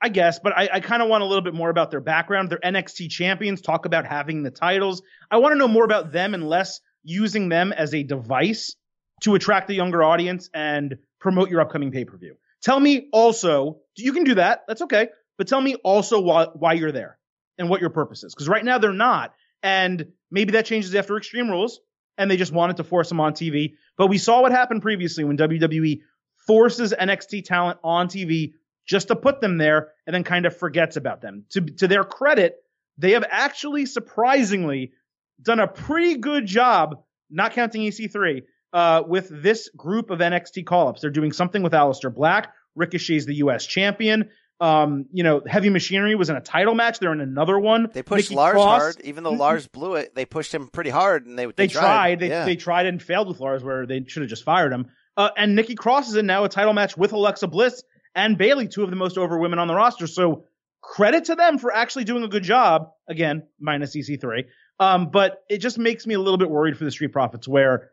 I 0.00 0.10
guess, 0.10 0.38
but 0.38 0.52
I, 0.56 0.68
I 0.74 0.80
kind 0.80 1.02
of 1.02 1.08
want 1.08 1.22
a 1.22 1.26
little 1.26 1.42
bit 1.42 1.54
more 1.54 1.70
about 1.70 1.90
their 1.90 2.00
background. 2.00 2.50
They're 2.50 2.58
NXT 2.58 3.10
champions, 3.10 3.62
talk 3.62 3.86
about 3.86 4.04
having 4.04 4.42
the 4.42 4.50
titles. 4.50 5.02
I 5.30 5.38
want 5.38 5.54
to 5.54 5.58
know 5.58 5.66
more 5.68 5.84
about 5.84 6.12
them 6.12 6.34
and 6.34 6.46
less 6.46 6.80
using 7.04 7.48
them 7.48 7.72
as 7.72 7.94
a 7.94 8.02
device 8.02 8.76
to 9.22 9.34
attract 9.34 9.68
the 9.68 9.74
younger 9.74 10.02
audience 10.02 10.50
and 10.52 10.98
promote 11.20 11.50
your 11.50 11.60
upcoming 11.60 11.92
pay 11.92 12.04
per 12.04 12.16
view. 12.16 12.36
Tell 12.62 12.80
me 12.80 13.08
also, 13.12 13.80
you 13.96 14.12
can 14.12 14.24
do 14.24 14.34
that. 14.36 14.64
That's 14.66 14.82
okay. 14.82 15.08
But 15.36 15.48
tell 15.48 15.60
me 15.60 15.74
also 15.76 16.20
why, 16.20 16.46
why 16.52 16.72
you're 16.74 16.92
there 16.92 17.18
and 17.58 17.68
what 17.68 17.80
your 17.80 17.90
purpose 17.90 18.24
is. 18.24 18.34
Because 18.34 18.48
right 18.48 18.64
now 18.64 18.78
they're 18.78 18.92
not. 18.92 19.34
And 19.62 20.12
maybe 20.30 20.52
that 20.52 20.66
changes 20.66 20.94
after 20.94 21.16
Extreme 21.16 21.50
Rules 21.50 21.80
and 22.16 22.30
they 22.30 22.36
just 22.36 22.52
wanted 22.52 22.76
to 22.78 22.84
force 22.84 23.08
them 23.08 23.20
on 23.20 23.32
TV. 23.32 23.74
But 23.96 24.08
we 24.08 24.18
saw 24.18 24.42
what 24.42 24.52
happened 24.52 24.82
previously 24.82 25.24
when 25.24 25.36
WWE 25.36 26.00
forces 26.46 26.94
NXT 26.98 27.44
talent 27.44 27.78
on 27.82 28.08
TV 28.08 28.52
just 28.86 29.08
to 29.08 29.16
put 29.16 29.40
them 29.40 29.58
there 29.58 29.88
and 30.06 30.14
then 30.14 30.24
kind 30.24 30.46
of 30.46 30.56
forgets 30.56 30.96
about 30.96 31.20
them. 31.20 31.44
To, 31.50 31.60
to 31.60 31.88
their 31.88 32.04
credit, 32.04 32.56
they 32.98 33.12
have 33.12 33.24
actually 33.28 33.86
surprisingly 33.86 34.92
done 35.42 35.60
a 35.60 35.66
pretty 35.68 36.16
good 36.16 36.46
job, 36.46 37.02
not 37.30 37.52
counting 37.52 37.82
EC3, 37.82 38.42
uh, 38.72 39.02
with 39.06 39.28
this 39.30 39.68
group 39.76 40.10
of 40.10 40.18
NXT 40.20 40.66
call-ups. 40.66 41.00
They're 41.00 41.10
doing 41.10 41.32
something 41.32 41.62
with 41.62 41.72
Aleister 41.72 42.12
Black. 42.14 42.52
Ricochet's 42.74 43.24
the 43.26 43.34
U.S. 43.36 43.64
champion. 43.66 44.30
Um, 44.60 45.06
you 45.12 45.22
know, 45.24 45.42
Heavy 45.46 45.68
Machinery 45.68 46.14
was 46.14 46.30
in 46.30 46.36
a 46.36 46.40
title 46.40 46.74
match. 46.74 46.98
They're 46.98 47.12
in 47.12 47.20
another 47.20 47.58
one. 47.58 47.88
They 47.92 48.02
pushed 48.02 48.30
Nikki 48.30 48.36
Lars 48.36 48.52
Cross- 48.54 48.80
hard, 48.82 49.00
even 49.02 49.24
though 49.24 49.32
Lars 49.32 49.66
blew 49.66 49.94
it. 49.94 50.14
They 50.14 50.24
pushed 50.24 50.54
him 50.54 50.68
pretty 50.68 50.90
hard, 50.90 51.26
and 51.26 51.38
they 51.38 51.46
They, 51.46 51.68
tried. 51.68 51.80
tried. 51.82 52.20
They, 52.20 52.28
yeah. 52.28 52.44
they 52.44 52.56
tried 52.56 52.86
and 52.86 53.02
failed 53.02 53.28
with 53.28 53.40
Lars, 53.40 53.62
where 53.62 53.86
they 53.86 54.04
should 54.06 54.22
have 54.22 54.30
just 54.30 54.44
fired 54.44 54.72
him. 54.72 54.86
Uh, 55.16 55.30
and 55.36 55.54
Nikki 55.54 55.74
Cross 55.74 56.08
is 56.08 56.16
in 56.16 56.26
now 56.26 56.44
a 56.44 56.48
title 56.48 56.72
match 56.72 56.96
with 56.96 57.12
Alexa 57.12 57.46
Bliss 57.48 57.82
and 58.14 58.38
Bayley, 58.38 58.68
two 58.68 58.82
of 58.84 58.90
the 58.90 58.96
most 58.96 59.18
over 59.18 59.38
women 59.38 59.58
on 59.58 59.68
the 59.68 59.74
roster. 59.74 60.06
So 60.06 60.44
credit 60.80 61.26
to 61.26 61.34
them 61.34 61.58
for 61.58 61.72
actually 61.74 62.04
doing 62.04 62.22
a 62.24 62.28
good 62.28 62.42
job. 62.42 62.90
Again, 63.08 63.44
minus 63.60 63.94
EC3. 63.96 64.44
Um, 64.80 65.10
but 65.10 65.42
it 65.48 65.58
just 65.58 65.78
makes 65.78 66.06
me 66.06 66.14
a 66.14 66.18
little 66.20 66.38
bit 66.38 66.50
worried 66.50 66.76
for 66.76 66.84
the 66.84 66.90
Street 66.90 67.12
Profits, 67.12 67.46
where 67.46 67.90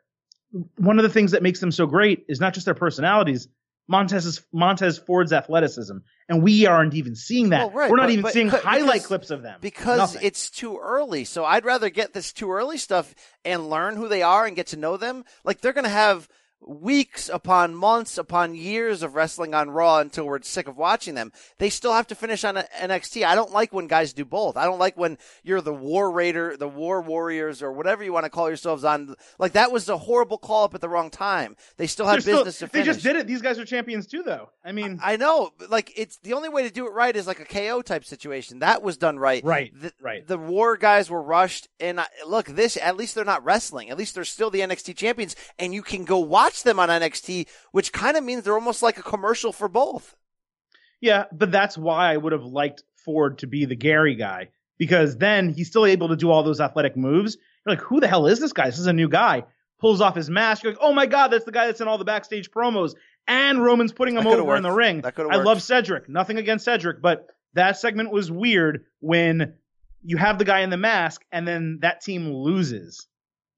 one 0.78 0.98
of 1.00 1.04
the 1.04 1.10
things 1.10 1.32
that 1.32 1.44
makes 1.44 1.60
them 1.60 1.72
so 1.72 1.86
great 1.86 2.26
is 2.28 2.39
not 2.39 2.54
just 2.54 2.65
their 2.65 2.76
personalities. 2.76 3.48
Montez's 3.88 4.46
Montez 4.54 4.98
Ford's 4.98 5.34
athleticism, 5.34 5.98
and 6.30 6.41
we 6.44 6.65
aren't 6.65 6.94
even 6.94 7.13
seeing 7.15 7.50
that. 7.50 7.67
Well, 7.67 7.72
right, 7.72 7.91
We're 7.91 7.98
not 7.98 8.04
but- 8.04 8.12
even 8.12 8.24
but- 8.24 8.34
seeing 8.34 8.50
but 8.50 8.63
highlight 8.63 8.94
because- 8.94 9.08
clips 9.08 9.32
of 9.32 9.41
them 9.44 9.58
because 9.60 9.98
Nothing. 9.98 10.22
it's 10.24 10.50
too 10.50 10.78
early. 10.78 11.26
So 11.26 11.44
I'd 11.44 11.65
rather 11.65 11.89
get 11.89 12.13
this 12.13 12.32
too 12.32 12.52
early 12.52 12.78
stuff 12.78 13.13
and 13.44 13.70
learn 13.70 13.96
who 13.98 14.08
they 14.08 14.22
are 14.22 14.46
and 14.46 14.56
get 14.56 14.67
to 14.67 14.78
know 14.78 14.98
them. 14.98 15.26
Like 15.44 15.60
they're 15.62 15.74
going 15.74 15.84
to 15.84 15.89
have 15.89 16.30
weeks 16.65 17.28
upon 17.30 17.74
months 17.76 18.17
upon 18.17 18.54
years 18.56 19.02
of 19.04 19.15
wrestling 19.15 19.54
on 19.54 19.69
Raw 19.71 19.97
until 20.00 20.26
we're 20.26 20.41
sick 20.43 20.67
of 20.67 20.78
watching 20.78 21.15
them. 21.15 21.32
They 21.58 21.69
still 21.69 21.93
have 21.93 22.08
to 22.08 22.15
finish 22.15 22.43
on 22.43 22.56
NXT. 22.56 23.26
I 23.26 23.36
don't 23.36 23.52
like 23.52 23.74
when 23.74 23.88
guys 23.88 24.13
do 24.13 24.26
both. 24.26 24.58
I 24.58 24.65
don't 24.65 24.80
like 24.80 24.95
when 24.97 25.17
you're 25.43 25.62
the 25.62 25.74
War 25.74 26.12
Raider, 26.12 26.56
the 26.58 26.67
War 26.67 27.02
Warriors, 27.02 27.62
or 27.63 27.71
whatever 27.71 28.04
you 28.04 28.13
want 28.13 28.26
to 28.26 28.30
call 28.30 28.47
yourselves 28.47 28.84
on. 28.84 29.15
Like 29.39 29.54
that 29.54 29.71
was 29.71 29.89
a 29.89 29.97
horrible 29.97 30.38
call 30.38 30.65
up 30.65 30.76
at 30.76 30.82
the 30.82 30.89
wrong 30.89 31.10
time. 31.10 31.56
They 31.78 31.88
still 31.88 32.06
They're 32.06 32.15
had 32.15 32.21
still- 32.24 32.38
business 32.45 32.60
to 32.60 32.67
they 32.67 32.84
just 32.84 33.04
did 33.04 33.15
it. 33.15 33.28
These 33.28 33.41
guys 33.41 33.58
are 33.60 33.65
champions 33.65 34.08
too, 34.08 34.24
though. 34.24 34.50
I 34.63 34.71
mean, 34.71 35.00
I 35.04 35.17
know, 35.17 35.52
like 35.69 35.91
it's 35.95 36.17
the 36.19 36.34
only 36.34 36.50
way 36.50 36.63
to 36.63 36.69
do 36.71 36.86
it 36.88 36.93
right 36.93 37.15
is 37.15 37.26
like 37.28 37.39
a 37.39 37.45
KO 37.45 37.82
type 37.82 38.06
situation. 38.06 38.60
That 38.60 38.84
was 38.84 38.97
done 38.97 39.17
right. 39.17 39.43
Right, 39.43 39.71
The, 39.80 39.91
right. 40.02 40.26
The 40.28 40.38
war 40.38 40.78
guys 40.78 41.10
were 41.10 41.21
rushed, 41.21 41.67
and 41.80 42.00
I, 42.00 42.06
look, 42.28 42.45
this 42.45 42.78
at 42.78 42.97
least 42.97 43.15
they're 43.15 43.26
not 43.26 43.43
wrestling. 43.43 43.89
At 43.89 43.97
least 43.97 44.13
they're 44.15 44.24
still 44.24 44.50
the 44.52 44.60
NXT 44.60 44.95
champions, 44.95 45.36
and 45.58 45.74
you 45.74 45.82
can 45.82 46.06
go 46.06 46.19
watch 46.19 46.50
them 46.63 46.79
on 46.79 46.89
NXT, 46.89 47.47
which 47.71 47.91
kind 47.91 48.17
of 48.17 48.23
means 48.23 48.43
they're 48.43 48.53
almost 48.53 48.83
like 48.83 48.97
a 48.97 49.03
commercial 49.03 49.51
for 49.51 49.67
both. 49.67 50.15
Yeah, 50.99 51.25
but 51.31 51.51
that's 51.51 51.77
why 51.77 52.13
I 52.13 52.17
would 52.17 52.31
have 52.31 52.43
liked 52.43 52.83
Ford 53.03 53.39
to 53.39 53.47
be 53.47 53.65
the 53.65 53.75
Gary 53.75 54.15
guy 54.15 54.49
because 54.77 55.17
then 55.17 55.49
he's 55.49 55.67
still 55.67 55.85
able 55.85 56.09
to 56.09 56.15
do 56.15 56.29
all 56.29 56.43
those 56.43 56.61
athletic 56.61 56.95
moves. 56.95 57.37
You're 57.65 57.75
like, 57.75 57.83
who 57.83 57.99
the 57.99 58.07
hell 58.07 58.27
is 58.27 58.39
this 58.39 58.53
guy? 58.53 58.67
This 58.67 58.79
is 58.79 58.87
a 58.87 58.93
new 58.93 59.09
guy. 59.09 59.43
Pulls 59.79 60.01
off 60.01 60.15
his 60.15 60.29
mask. 60.29 60.63
You're 60.63 60.73
like, 60.73 60.81
oh 60.81 60.93
my 60.93 61.07
god, 61.07 61.29
that's 61.29 61.45
the 61.45 61.51
guy 61.51 61.67
that's 61.67 61.81
in 61.81 61.87
all 61.87 61.97
the 61.97 62.05
backstage 62.05 62.51
promos. 62.51 62.93
And 63.27 63.63
Roman's 63.63 63.91
putting 63.91 64.15
him 64.15 64.27
over 64.27 64.55
in 64.55 64.63
the 64.63 64.71
ring. 64.71 65.01
I 65.03 65.11
worked. 65.15 65.45
love 65.45 65.61
Cedric. 65.61 66.09
Nothing 66.09 66.37
against 66.37 66.65
Cedric, 66.65 67.01
but 67.01 67.27
that 67.53 67.77
segment 67.77 68.11
was 68.11 68.31
weird 68.31 68.85
when 68.99 69.53
you 70.03 70.17
have 70.17 70.37
the 70.39 70.45
guy 70.45 70.61
in 70.61 70.69
the 70.69 70.77
mask 70.77 71.23
and 71.31 71.47
then 71.47 71.79
that 71.81 72.01
team 72.01 72.31
loses. 72.31 73.07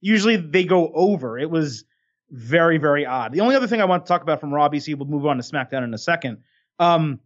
Usually 0.02 0.36
they 0.36 0.66
go 0.66 0.92
over. 0.94 1.40
It 1.40 1.50
was 1.50 1.86
very, 2.30 2.78
very 2.78 3.06
odd. 3.06 3.32
The 3.32 3.42
only 3.42 3.56
other 3.56 3.68
thing 3.68 3.82
I 3.82 3.86
want 3.86 4.06
to 4.06 4.08
talk 4.08 4.22
about 4.22 4.40
from 4.40 4.54
Raw, 4.54 4.70
BC, 4.70 4.96
we'll 4.96 5.08
move 5.08 5.26
on 5.26 5.38
to 5.38 5.44
SmackDown 5.44 5.84
in 5.84 5.94
a 5.94 5.98
second. 5.98 6.40
Um, 6.80 7.20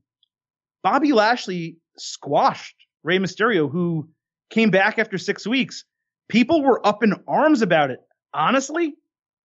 Bobby 0.84 1.14
Lashley 1.14 1.78
squashed 1.98 2.76
Rey 3.04 3.20
Mysterio, 3.20 3.72
who 3.72 4.10
came 4.50 4.70
back 4.70 5.00
after 5.00 5.18
six 5.18 5.46
weeks. 5.48 5.86
People 6.30 6.62
were 6.62 6.86
up 6.86 7.04
in 7.04 7.14
arms 7.28 7.62
about 7.62 7.92
it. 7.92 8.00
Honestly, 8.34 8.96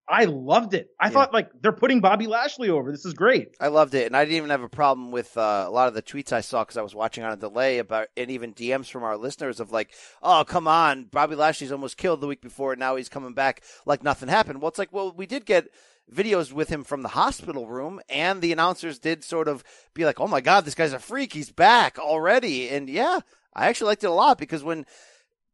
I 0.09 0.25
loved 0.25 0.75
it. 0.75 0.88
I 1.01 1.07
Yeah. 1.07 1.11
thought 1.12 1.33
like 1.33 1.51
they're 1.62 1.73
putting 1.73 2.01
Bobby 2.01 2.27
Lashley 2.27 2.69
over. 2.69 2.91
This 2.91 3.05
is 3.05 3.15
great. 3.15 3.57
I 3.61 3.69
loved 3.69 3.95
it, 3.95 4.07
and 4.07 4.17
I 4.17 4.25
didn't 4.25 4.37
even 4.37 4.51
have 4.51 4.62
a 4.62 4.69
problem 4.69 5.11
with 5.12 5.37
uh, 5.37 5.65
a 5.67 5.71
lot 5.71 5.88
of 5.88 5.95
the 5.95 6.03
tweets 6.03 6.33
I 6.33 6.41
saw 6.41 6.65
because 6.65 6.77
I 6.77 6.83
was 6.83 6.95
watching 6.95 7.25
on 7.25 7.33
a 7.33 7.37
delay 7.37 7.79
about, 7.79 8.09
and 8.17 8.31
even 8.31 8.53
DMs 8.53 8.91
from 8.91 9.05
our 9.05 9.17
listeners 9.17 9.61
of 9.61 9.71
like, 9.73 9.93
"Oh, 10.23 10.45
come 10.47 10.67
on, 10.67 11.05
Bobby 11.05 11.37
Lashley's 11.37 11.73
almost 11.73 11.97
killed 11.97 12.21
the 12.21 12.27
week 12.27 12.43
before, 12.43 12.73
and 12.73 12.81
now 12.81 12.97
he's 12.97 13.09
coming 13.09 13.33
back 13.33 13.62
like 13.87 14.03
nothing 14.03 14.29
happened." 14.29 14.61
Well, 14.61 14.69
it's 14.71 14.79
like, 14.79 14.93
well, 14.93 15.12
we 15.17 15.27
did 15.27 15.47
get 15.47 15.69
videos 16.12 16.53
with 16.53 16.69
him 16.69 16.83
from 16.85 17.03
the 17.03 17.09
hospital 17.11 17.67
room, 17.69 18.01
and 18.09 18.43
the 18.43 18.53
announcers 18.53 18.99
did 18.99 19.23
sort 19.23 19.47
of 19.49 19.62
be 19.95 20.05
like, 20.05 20.21
"Oh 20.21 20.27
my 20.29 20.41
God, 20.41 20.65
this 20.65 20.75
guy's 20.75 20.93
a 20.93 20.99
freak. 20.99 21.33
He's 21.33 21.53
back 21.53 21.99
already." 21.99 22.69
And 22.69 22.91
yeah, 22.91 23.21
I 23.55 23.69
actually 23.69 23.87
liked 23.88 24.05
it 24.05 24.09
a 24.09 24.12
lot 24.12 24.37
because 24.37 24.65
when 24.65 24.85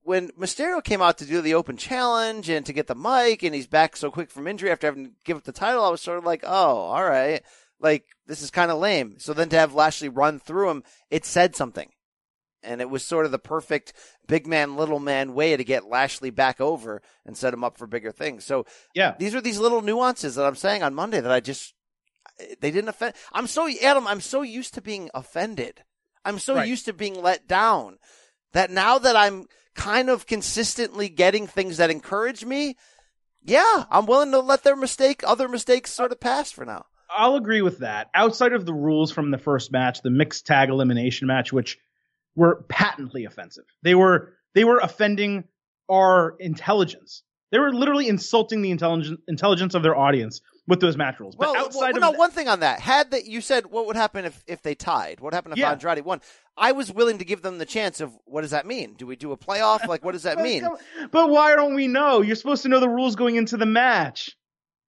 when 0.08 0.30
Mysterio 0.32 0.82
came 0.82 1.02
out 1.02 1.18
to 1.18 1.26
do 1.26 1.42
the 1.42 1.54
open 1.54 1.76
challenge 1.76 2.48
and 2.48 2.64
to 2.66 2.72
get 2.72 2.86
the 2.86 2.94
mic, 2.94 3.42
and 3.42 3.54
he's 3.54 3.66
back 3.66 3.94
so 3.96 4.10
quick 4.10 4.30
from 4.30 4.46
injury 4.48 4.70
after 4.70 4.86
having 4.86 5.04
to 5.04 5.12
give 5.24 5.36
up 5.36 5.44
the 5.44 5.52
title, 5.52 5.84
I 5.84 5.90
was 5.90 6.00
sort 6.00 6.16
of 6.18 6.24
like, 6.24 6.42
"Oh, 6.44 6.76
all 6.78 7.04
right." 7.04 7.42
like 7.80 8.06
this 8.26 8.42
is 8.42 8.50
kind 8.50 8.72
of 8.72 8.78
lame. 8.78 9.14
So 9.20 9.32
then 9.32 9.48
to 9.50 9.56
have 9.56 9.72
Lashley 9.72 10.08
run 10.08 10.40
through 10.40 10.68
him, 10.70 10.82
it 11.10 11.24
said 11.24 11.54
something. 11.54 11.90
And 12.60 12.80
it 12.80 12.90
was 12.90 13.04
sort 13.06 13.24
of 13.24 13.30
the 13.30 13.38
perfect 13.38 13.92
big 14.26 14.48
man, 14.48 14.76
little 14.76 14.98
man 14.98 15.32
way 15.32 15.56
to 15.56 15.62
get 15.62 15.86
Lashley 15.88 16.30
back 16.30 16.60
over 16.60 17.00
and 17.24 17.36
set 17.36 17.54
him 17.54 17.62
up 17.62 17.78
for 17.78 17.86
bigger 17.86 18.10
things. 18.10 18.44
So 18.44 18.66
Yeah. 18.94 19.14
these 19.16 19.32
are 19.32 19.40
these 19.40 19.60
little 19.60 19.80
nuances 19.80 20.34
that 20.34 20.44
I'm 20.44 20.56
saying 20.56 20.82
on 20.82 20.92
Monday 20.92 21.20
that 21.20 21.30
I 21.30 21.38
just, 21.38 21.74
they 22.60 22.72
didn't 22.72 22.88
offend. 22.88 23.14
I'm 23.32 23.46
so, 23.46 23.70
Adam, 23.80 24.08
I'm 24.08 24.20
so 24.20 24.42
used 24.42 24.74
to 24.74 24.82
being 24.82 25.08
offended. 25.14 25.84
I'm 26.24 26.40
so 26.40 26.56
Right. 26.56 26.66
used 26.68 26.84
to 26.86 26.92
being 26.92 27.22
let 27.22 27.46
down 27.46 27.98
that 28.54 28.72
now 28.72 28.98
that 28.98 29.14
I'm 29.14 29.46
kind 29.78 30.10
of 30.10 30.26
consistently 30.26 31.08
getting 31.08 31.46
things 31.46 31.76
that 31.76 31.88
encourage 31.88 32.44
me, 32.44 32.76
yeah, 33.42 33.84
I'm 33.90 34.06
willing 34.06 34.32
to 34.32 34.40
let 34.40 34.64
their 34.64 34.76
mistake, 34.76 35.22
other 35.24 35.48
mistakes 35.48 35.92
sort 35.92 36.10
of 36.10 36.20
pass 36.20 36.50
for 36.50 36.64
now. 36.64 36.84
I'll 37.16 37.36
agree 37.36 37.62
with 37.62 37.78
that. 37.78 38.10
Outside 38.12 38.52
of 38.52 38.66
the 38.66 38.74
rules 38.74 39.12
from 39.12 39.30
the 39.30 39.38
first 39.38 39.72
match, 39.72 40.02
the 40.02 40.10
mixed 40.10 40.46
tag 40.46 40.68
elimination 40.68 41.28
match, 41.28 41.52
which 41.52 41.78
were 42.34 42.64
patently 42.68 43.24
offensive. 43.24 43.64
They 43.82 43.94
were 43.94 44.34
they 44.54 44.64
were 44.64 44.78
offending 44.78 45.44
our 45.88 46.36
intelligence. 46.38 47.22
They 47.50 47.58
were 47.58 47.72
literally 47.72 48.08
insulting 48.08 48.60
the 48.60 48.72
intelligence 48.72 49.20
intelligence 49.28 49.74
of 49.74 49.82
their 49.82 49.96
audience 49.96 50.42
with 50.68 50.80
those 50.80 50.96
match 50.96 51.18
rules. 51.18 51.34
But 51.34 51.52
Well, 51.52 51.64
outside 51.64 51.94
well, 51.94 52.10
of 52.10 52.12
no, 52.12 52.18
one 52.18 52.30
thing 52.30 52.46
on 52.46 52.60
that. 52.60 52.78
Had 52.78 53.10
that 53.10 53.26
you 53.26 53.40
said 53.40 53.66
what 53.66 53.86
would 53.86 53.96
happen 53.96 54.24
if, 54.24 54.44
if 54.46 54.62
they 54.62 54.74
tied? 54.74 55.18
What 55.18 55.34
happened 55.34 55.54
if 55.54 55.58
Yeah. 55.58 55.72
Andrade 55.72 56.04
won? 56.04 56.20
I 56.56 56.72
was 56.72 56.92
willing 56.92 57.18
to 57.18 57.24
give 57.24 57.42
them 57.42 57.58
the 57.58 57.66
chance 57.66 58.00
of 58.00 58.12
what 58.26 58.42
does 58.42 58.50
that 58.50 58.66
mean? 58.66 58.94
Do 58.94 59.06
we 59.06 59.16
do 59.16 59.32
a 59.32 59.36
playoff? 59.36 59.86
Like 59.88 60.04
what 60.04 60.12
does 60.12 60.22
that 60.24 60.38
mean? 60.42 60.68
But 61.10 61.30
why 61.30 61.56
don't 61.56 61.74
we 61.74 61.88
know? 61.88 62.20
You're 62.20 62.36
supposed 62.36 62.62
to 62.62 62.68
know 62.68 62.80
the 62.80 62.88
rules 62.88 63.16
going 63.16 63.36
into 63.36 63.56
the 63.56 63.66
match. 63.66 64.36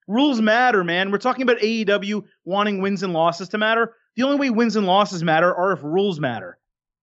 Rules 0.06 0.40
matter, 0.40 0.84
man. 0.84 1.10
We're 1.10 1.18
talking 1.18 1.42
about 1.42 1.58
AEW 1.58 2.24
wanting 2.44 2.82
wins 2.82 3.02
and 3.02 3.12
losses 3.12 3.48
to 3.50 3.58
matter. 3.58 3.94
The 4.16 4.24
only 4.24 4.36
way 4.38 4.50
wins 4.50 4.76
and 4.76 4.86
losses 4.86 5.22
matter 5.22 5.54
are 5.54 5.72
if 5.72 5.82
rules 5.82 6.20
matter. 6.20 6.58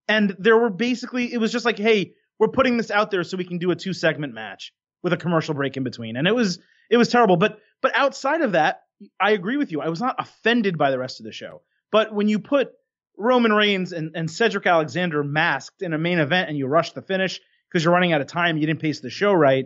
And 0.09 0.35
there 0.39 0.57
were 0.57 0.69
basically, 0.69 1.33
it 1.33 1.37
was 1.37 1.51
just 1.51 1.65
like, 1.65 1.77
hey, 1.79 2.13
we're 2.37 2.49
putting 2.49 2.77
this 2.77 2.91
out 2.91 3.09
there 3.09 3.23
so 3.23 3.37
we 3.37 3.45
can 3.45 3.57
do 3.57 3.71
a 3.71 3.75
two 3.75 3.93
segment 3.93 4.33
match 4.33 4.73
with 5.03 5.13
a 5.13 5.17
commercial 5.17 5.53
break 5.53 5.77
in 5.77 5.83
between. 5.83 6.17
And 6.17 6.27
it 6.27 6.35
was, 6.35 6.59
it 6.91 6.97
was 6.97 7.07
terrible. 7.07 7.37
But, 7.37 7.59
but 7.81 7.95
outside 7.95 8.41
of 8.41 8.53
that, 8.53 8.81
I 9.19 9.31
agree 9.31 9.57
with 9.57 9.71
you. 9.71 9.81
I 9.81 9.89
was 9.89 10.01
not 10.01 10.15
offended 10.19 10.77
by 10.77 10.91
the 10.91 10.99
rest 10.99 11.19
of 11.19 11.25
the 11.25 11.31
show. 11.31 11.61
But 11.91 12.13
when 12.13 12.27
you 12.27 12.39
put 12.39 12.71
Roman 13.17 13.53
Reigns 13.53 13.91
and, 13.91 14.11
and 14.15 14.29
Cedric 14.29 14.65
Alexander 14.65 15.23
masked 15.23 15.81
in 15.81 15.93
a 15.93 15.97
main 15.97 16.19
event 16.19 16.49
and 16.49 16.57
you 16.57 16.67
rush 16.67 16.93
the 16.93 17.01
finish 17.01 17.39
because 17.69 17.83
you're 17.83 17.93
running 17.93 18.13
out 18.13 18.21
of 18.21 18.27
time, 18.27 18.57
you 18.57 18.65
didn't 18.65 18.81
pace 18.81 18.99
the 18.99 19.09
show 19.09 19.33
right, 19.33 19.65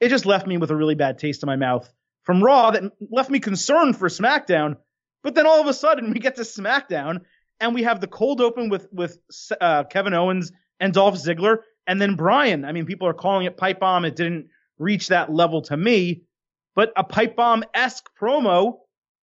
it 0.00 0.08
just 0.08 0.26
left 0.26 0.46
me 0.46 0.56
with 0.56 0.70
a 0.70 0.76
really 0.76 0.94
bad 0.94 1.18
taste 1.18 1.42
in 1.42 1.46
my 1.46 1.56
mouth 1.56 1.90
from 2.24 2.42
Raw 2.42 2.70
that 2.70 2.92
left 3.10 3.30
me 3.30 3.40
concerned 3.40 3.96
for 3.96 4.08
SmackDown. 4.08 4.76
But 5.22 5.34
then 5.34 5.46
all 5.46 5.60
of 5.60 5.66
a 5.66 5.74
sudden 5.74 6.12
we 6.12 6.20
get 6.20 6.36
to 6.36 6.42
SmackDown 6.42 7.22
and 7.60 7.74
we 7.74 7.82
have 7.82 8.00
the 8.00 8.06
cold 8.06 8.40
open 8.40 8.70
with 8.70 8.88
with 8.92 9.18
uh, 9.60 9.84
Kevin 9.84 10.14
Owens 10.14 10.52
and 10.80 10.94
Dolph 10.94 11.16
Ziggler, 11.16 11.58
and 11.86 12.00
then 12.00 12.16
Bryan. 12.16 12.64
I 12.64 12.72
mean, 12.72 12.86
people 12.86 13.06
are 13.06 13.14
calling 13.14 13.44
it 13.46 13.58
pipe 13.58 13.80
bomb. 13.80 14.06
It 14.06 14.16
didn't 14.16 14.48
reach 14.78 15.08
that 15.08 15.30
level 15.30 15.62
to 15.62 15.76
me, 15.76 16.22
but 16.74 16.92
a 16.96 17.04
pipe 17.04 17.36
bomb 17.36 17.64
esque 17.74 18.08
promo 18.20 18.78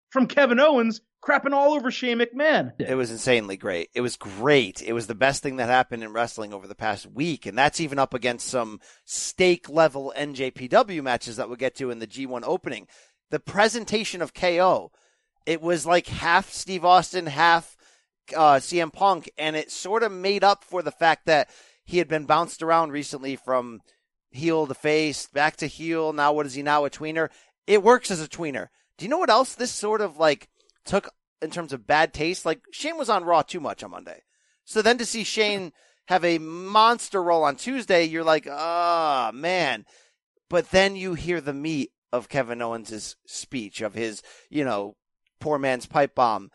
from 0.10 0.27
Kevin 0.27 0.60
Owens 0.60 1.01
crapping 1.23 1.53
all 1.53 1.73
over 1.73 1.91
Shane 1.91 2.19
McMahon. 2.19 2.71
It 2.79 2.95
was 2.95 3.12
insanely 3.12 3.57
great. 3.57 3.89
It 3.93 4.01
was 4.01 4.15
great. 4.15 4.81
It 4.81 4.93
was 4.93 5.07
the 5.07 5.15
best 5.15 5.43
thing 5.43 5.57
that 5.57 5.69
happened 5.69 6.03
in 6.03 6.13
wrestling 6.13 6.53
over 6.53 6.67
the 6.67 6.75
past 6.75 7.05
week. 7.05 7.45
And 7.45 7.57
that's 7.57 7.79
even 7.79 7.99
up 7.99 8.13
against 8.13 8.47
some 8.47 8.79
stake 9.05 9.69
level 9.69 10.13
NJPW 10.15 11.03
matches 11.03 11.38
that 11.38 11.47
we'll 11.47 11.57
get 11.57 11.75
to 11.75 11.91
in 11.91 11.99
the 11.99 12.07
G1 12.07 12.43
opening. 12.45 12.88
The 13.29 13.39
presentation 13.39 14.21
of 14.21 14.33
KO, 14.33 14.91
it 15.45 15.62
was 15.62 15.86
like 15.86 16.07
half 16.07 16.51
Steve 16.51 16.86
Austin, 16.86 17.25
half 17.25 17.75
uh, 18.36 18.55
CM 18.55 18.93
Punk. 18.93 19.29
And 19.38 19.55
it 19.55 19.71
sort 19.71 20.03
of 20.03 20.12
made 20.12 20.43
up 20.43 20.63
for 20.63 20.81
the 20.81 20.91
fact 20.91 21.25
that 21.25 21.49
he 21.83 21.97
had 21.97 22.07
been 22.07 22.25
bounced 22.25 22.62
around 22.62 22.91
recently 22.91 23.36
from 23.36 23.81
heel 24.38 24.67
to 24.67 24.73
face, 24.73 25.28
back 25.28 25.58
to 25.58 25.67
heel. 25.67 26.13
Now, 26.13 26.34
what 26.34 26.45
is 26.45 26.54
he 26.54 26.63
now? 26.63 26.86
A 26.86 26.89
tweener. 26.89 27.30
It 27.65 27.84
works 27.84 28.10
as 28.10 28.21
a 28.21 28.28
tweener. 28.28 28.67
Do 28.97 29.06
you 29.06 29.10
know 29.10 29.17
what 29.17 29.30
else 29.30 29.54
this 29.54 29.71
sort 29.71 30.02
of 30.02 30.17
like 30.17 30.47
took 30.86 31.10
in 31.41 31.52
terms 31.52 31.73
of 31.73 31.86
bad 31.86 32.13
taste? 32.13 32.45
Like 32.45 32.62
Shane 32.71 32.97
was 32.97 33.10
on 33.10 33.26
Raw 33.26 33.41
too 33.41 33.60
much 33.60 33.84
on 33.84 33.91
Monday. 33.91 34.21
So 34.65 34.82
then 34.82 34.97
to 34.97 35.06
see 35.06 35.23
Shane 35.23 35.71
have 36.08 36.23
a 36.23 36.38
monster 36.38 37.21
role 37.21 37.43
on 37.43 37.56
Tuesday, 37.56 38.06
you're 38.06 38.23
like, 38.23 38.47
oh 38.50 39.32
man. 39.34 39.86
But 40.50 40.71
then 40.71 40.95
you 40.95 41.13
hear 41.13 41.41
the 41.41 41.54
meat 41.54 41.91
of 42.13 42.30
Kevin 42.30 42.62
Owens' 42.62 43.17
speech, 43.26 43.82
of 43.82 43.93
his, 43.93 44.21
you 44.50 44.63
know, 44.63 44.95
poor 45.39 45.60
man's 45.60 45.86
pipe 45.86 46.15
bomb. 46.15 46.50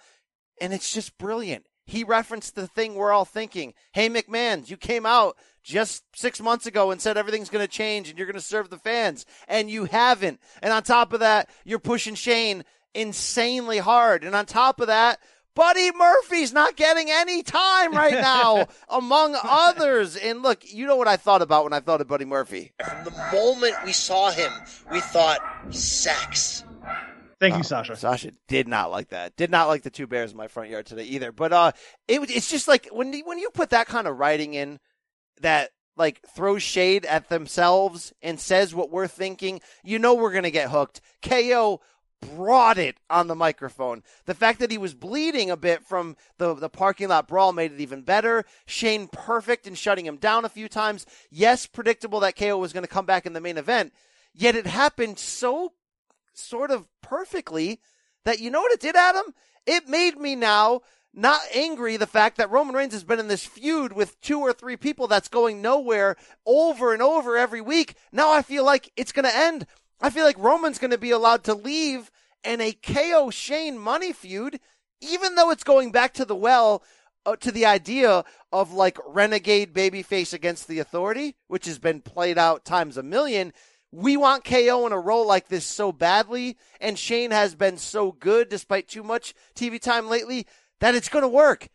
And 0.61 0.73
it's 0.73 0.92
just 0.92 1.18
brilliant. 1.18 1.66
He 1.85 2.05
referenced 2.05 2.55
the 2.55 2.66
thing 2.66 2.95
we're 2.95 3.12
all 3.12 3.25
thinking. 3.25 3.75
Hey, 3.92 4.09
McMahon, 4.09 4.68
you 4.68 4.77
came 4.77 5.05
out 5.05 5.37
just 5.62 6.05
six 6.14 6.40
months 6.40 6.66
ago 6.66 6.90
and 6.90 7.01
said 7.01 7.16
everything's 7.16 7.51
going 7.51 7.64
to 7.64 7.70
change 7.70 8.09
and 8.09 8.18
you're 8.18 8.27
going 8.27 8.35
to 8.35 8.40
serve 8.40 8.70
the 8.70 8.79
fans, 8.79 9.25
and 9.48 9.70
you 9.70 9.85
haven't. 9.85 10.40
And 10.62 10.72
on 10.72 10.83
top 10.83 11.12
of 11.12 11.20
that, 11.20 11.48
you're 11.64 11.79
pushing 11.79 12.14
Shane 12.14 12.64
insanely 12.94 13.79
hard. 13.79 14.25
And 14.25 14.35
on 14.35 14.46
top 14.46 14.81
of 14.81 14.88
that, 14.88 15.18
Buddy 15.55 15.90
Murphy's 15.94 16.53
not 16.53 16.77
getting 16.77 17.11
any 17.11 17.42
time 17.42 17.92
right 17.92 18.12
now, 18.20 18.68
among 18.88 19.37
others. 19.42 20.16
And 20.16 20.42
look, 20.42 20.61
you 20.72 20.87
know 20.87 20.96
what 20.96 21.09
I 21.09 21.16
thought 21.16 21.42
about 21.42 21.64
when 21.64 21.72
I 21.75 21.81
thought 21.81 22.01
of 22.01 22.09
Buddy 22.09 22.25
Murphy. 22.25 22.72
From 22.83 23.05
the 23.05 23.11
moment 23.33 23.75
we 23.85 23.92
saw 23.92 24.31
him, 24.31 24.51
we 24.90 25.01
thought 25.01 25.40
sex. 25.70 26.64
Thank 27.38 27.55
you, 27.55 27.61
Oh, 27.61 27.62
Sasha. 27.62 27.96
Sasha 27.96 28.31
did 28.46 28.68
not 28.68 28.90
like 28.92 29.09
that. 29.09 29.37
Did 29.37 29.51
not 29.51 29.66
like 29.66 29.83
the 29.83 29.90
two 29.90 30.07
bears 30.07 30.31
in 30.31 30.37
my 30.37 30.46
front 30.46 30.70
yard 30.70 30.87
today 30.87 31.03
either. 31.05 31.33
But 31.33 31.53
uh, 31.53 31.72
it 32.07 32.31
it's 32.31 32.48
just 32.48 32.68
like 32.68 32.88
when 32.92 33.12
when 33.25 33.38
you 33.38 33.51
put 33.51 33.70
that 33.70 33.88
kind 33.88 34.07
of 34.07 34.16
writing 34.18 34.55
in, 34.55 34.79
that 35.42 35.70
like 35.96 36.20
throws 36.35 36.62
shade 36.62 37.05
at 37.05 37.28
themselves 37.28 38.12
and 38.22 38.40
says 38.40 38.74
what 38.74 38.90
we're 38.90 39.07
thinking, 39.07 39.61
you 39.85 39.98
know 39.98 40.14
we're 40.14 40.33
gonna 40.33 40.50
get 40.50 40.70
hooked. 40.70 41.00
KO 41.22 41.81
brought 42.35 42.78
it 42.78 42.96
on 43.11 43.26
the 43.26 43.35
microphone. 43.35 44.02
The 44.26 44.35
fact 44.35 44.61
that 44.61 44.70
he 44.70 44.78
was 44.78 44.94
bleeding 44.94 45.50
a 45.50 45.57
bit 45.57 45.85
from 45.85 46.16
the 46.38 46.55
the 46.55 46.68
parking 46.68 47.09
lot 47.09 47.28
brawl 47.28 47.52
made 47.52 47.72
it 47.72 47.81
even 47.81 48.02
better. 48.02 48.44
Shane 48.66 49.09
perfect 49.09 49.66
in 49.66 49.74
shutting 49.74 50.07
him 50.07 50.16
down 50.16 50.44
a 50.44 50.48
few 50.48 50.68
times. 50.68 51.05
Yes, 51.31 51.66
predictable 51.66 52.20
that 52.20 52.37
KO 52.37 52.57
was 52.59 52.72
going 52.72 52.85
to 52.85 52.88
come 52.88 53.07
back 53.07 53.26
in 53.26 53.33
the 53.33 53.40
main 53.40 53.59
event. 53.59 53.92
Yet 54.35 54.57
it 54.57 54.66
happened 54.66 55.18
so 55.18 55.72
sort 56.33 56.70
of 56.70 56.88
perfectly 57.02 57.81
that 58.24 58.40
you 58.40 58.50
know 58.50 58.61
what 58.61 58.72
it 58.72 58.81
did, 58.81 58.96
Adam? 58.96 59.35
It 59.66 59.88
made 59.88 60.18
me 60.18 60.35
now 60.35 60.81
not 61.14 61.40
angry 61.55 61.96
the 61.96 62.07
fact 62.07 62.38
that 62.38 62.51
Roman 62.51 62.75
Reigns 62.75 62.94
has 62.94 63.05
been 63.05 63.20
in 63.20 63.29
this 63.29 63.44
feud 63.44 63.92
with 63.92 64.20
two 64.20 64.40
or 64.40 64.53
three 64.53 64.77
people 64.77 65.07
that's 65.07 65.29
going 65.29 65.61
nowhere 65.61 66.16
over 66.46 66.92
and 66.92 67.03
over 67.03 67.37
every 67.37 67.61
week. 67.61 67.94
Now 68.12 68.33
I 68.33 68.42
feel 68.42 68.64
like 68.64 68.90
it's 68.96 69.12
going 69.12 69.27
to 69.27 69.37
end. 69.37 69.66
I 70.01 70.11
feel 70.11 70.25
like 70.25 70.38
Roman's 70.38 70.79
going 70.79 70.90
to 70.90 70.98
be 70.98 71.11
allowed 71.11 71.44
to 71.44 71.55
leave 71.55 72.11
and 72.44 72.61
a 72.61 72.72
KO 72.72 73.31
Shane 73.31 73.79
money 73.79 74.12
feud, 74.12 74.59
even 75.01 75.35
though 75.35 75.51
it's 75.51 75.64
going 75.64 75.92
back 75.92 76.14
to 76.14 76.25
the 76.25 76.35
well 76.35 76.83
uh, 77.25 77.37
to 77.37 77.53
the 77.53 77.66
idea 77.66 78.25
of 78.53 78.72
like 78.72 78.98
renegade 79.07 79.72
babyface 79.72 80.33
against 80.33 80.66
the 80.66 80.79
authority, 80.79 81.37
which 81.46 81.66
has 81.66 81.79
been 81.79 82.01
played 82.01 82.38
out 82.38 82.64
times 82.64 82.96
a 82.96 83.03
million. 83.03 83.53
We 83.92 84.16
want 84.16 84.44
KO 84.44 84.87
in 84.87 84.92
a 84.92 84.98
role 84.98 85.27
like 85.27 85.48
this 85.48 85.66
so 85.66 85.92
badly, 85.92 86.57
and 86.81 86.98
Shane 86.98 87.31
has 87.31 87.55
been 87.55 87.77
so 87.77 88.11
good 88.11 88.48
despite 88.48 88.88
too 88.88 89.03
much 89.03 89.35
TV 89.55 89.79
time 89.79 90.09
lately 90.09 90.46
that 90.83 90.95
it's 90.95 91.09
going 91.09 91.23
to 91.23 91.29
work. 91.29 91.68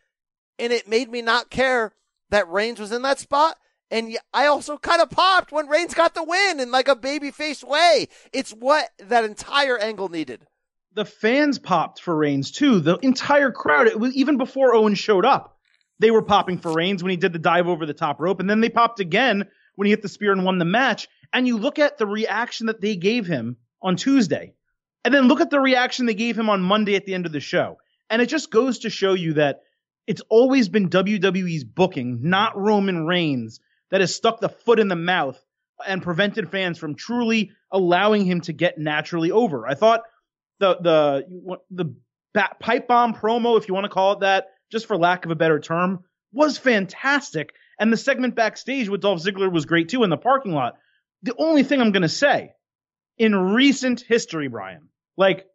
And 0.58 0.72
it 0.72 0.86
made 0.86 1.10
me 1.10 1.22
not 1.22 1.50
care 1.50 1.92
that 2.30 2.48
Reigns 2.48 2.78
was 2.78 2.92
in 2.92 3.02
that 3.02 3.18
spot. 3.18 3.56
And 3.90 4.18
I 4.34 4.46
also 4.46 4.76
kind 4.76 5.00
of 5.00 5.08
popped 5.08 5.50
when 5.50 5.66
Reigns 5.66 5.94
got 5.94 6.14
the 6.14 6.22
win 6.22 6.60
in 6.60 6.70
like 6.70 6.88
a 6.88 6.94
babyface 6.94 7.64
way. 7.64 8.08
It's 8.34 8.50
what 8.50 8.90
that 8.98 9.24
entire 9.24 9.78
angle 9.78 10.10
needed. 10.10 10.46
the 10.94 11.04
fans 11.04 11.58
popped 11.58 12.00
for 12.00 12.14
Reigns 12.16 12.50
too. 12.50 12.80
The 12.80 12.96
entire 12.96 13.52
crowd, 13.52 13.86
it 13.86 13.98
was 14.00 14.14
even 14.14 14.36
before 14.36 14.74
Owen 14.74 14.94
showed 14.94 15.24
up, 15.24 15.56
they 16.00 16.10
were 16.10 16.22
popping 16.22 16.58
for 16.58 16.72
Reigns 16.72 17.02
when 17.02 17.10
he 17.10 17.16
did 17.16 17.32
the 17.32 17.38
dive 17.38 17.68
over 17.68 17.86
the 17.86 17.94
top 17.94 18.20
rope, 18.20 18.40
and 18.40 18.50
then 18.50 18.60
they 18.60 18.68
popped 18.68 19.00
again 19.00 19.46
when 19.76 19.86
he 19.86 19.90
hit 19.90 20.02
the 20.02 20.08
spear 20.08 20.32
and 20.32 20.44
won 20.44 20.58
the 20.58 20.64
match. 20.64 21.08
And 21.32 21.46
you 21.46 21.56
look 21.56 21.78
at 21.78 21.98
the 21.98 22.06
reaction 22.06 22.66
that 22.66 22.80
they 22.80 22.96
gave 22.96 23.26
him 23.26 23.56
on 23.80 23.96
Tuesday, 23.96 24.54
and 25.04 25.14
then 25.14 25.28
look 25.28 25.40
at 25.40 25.50
the 25.50 25.60
reaction 25.60 26.06
they 26.06 26.14
gave 26.14 26.36
him 26.38 26.50
on 26.50 26.60
Monday 26.62 26.96
at 26.96 27.04
the 27.06 27.14
end 27.14 27.26
of 27.26 27.32
the 27.32 27.40
show, 27.40 27.78
and 28.10 28.22
it 28.22 28.26
just 28.26 28.50
goes 28.50 28.80
to 28.80 28.90
show 28.90 29.14
you 29.14 29.34
that 29.34 29.60
it's 30.06 30.22
always 30.30 30.68
been 30.68 30.88
WWE's 30.88 31.64
booking, 31.64 32.20
not 32.22 32.56
Roman 32.56 33.06
Reigns, 33.06 33.60
that 33.90 34.00
has 34.00 34.14
stuck 34.14 34.40
the 34.40 34.48
foot 34.48 34.78
in 34.78 34.88
the 34.88 34.96
mouth 34.96 35.38
and 35.86 36.02
prevented 36.02 36.50
fans 36.50 36.78
from 36.78 36.94
truly 36.94 37.52
allowing 37.70 38.24
him 38.24 38.40
to 38.42 38.52
get 38.52 38.78
naturally 38.78 39.30
over. 39.30 39.66
I 39.66 39.74
thought 39.74 40.02
the 40.58 40.76
the 41.70 41.94
the 42.34 42.46
pipe 42.60 42.88
bomb 42.88 43.14
promo, 43.14 43.58
if 43.58 43.68
you 43.68 43.74
want 43.74 43.84
to 43.84 43.90
call 43.90 44.12
it 44.12 44.20
that, 44.20 44.48
just 44.70 44.86
for 44.86 44.96
lack 44.96 45.24
of 45.24 45.30
a 45.30 45.36
better 45.36 45.60
term, 45.60 46.04
was 46.32 46.58
fantastic. 46.58 47.52
And 47.78 47.92
the 47.92 47.96
segment 47.96 48.34
backstage 48.34 48.88
with 48.88 49.00
Dolph 49.00 49.22
Ziggler 49.22 49.52
was 49.52 49.66
great 49.66 49.88
too 49.88 50.02
in 50.02 50.10
the 50.10 50.16
parking 50.16 50.52
lot. 50.52 50.74
The 51.22 51.34
only 51.38 51.62
thing 51.62 51.80
I'm 51.80 51.92
gonna 51.92 52.08
say, 52.08 52.54
in 53.16 53.34
recent 53.34 54.00
history, 54.00 54.48
Brian, 54.48 54.88
like 55.16 55.46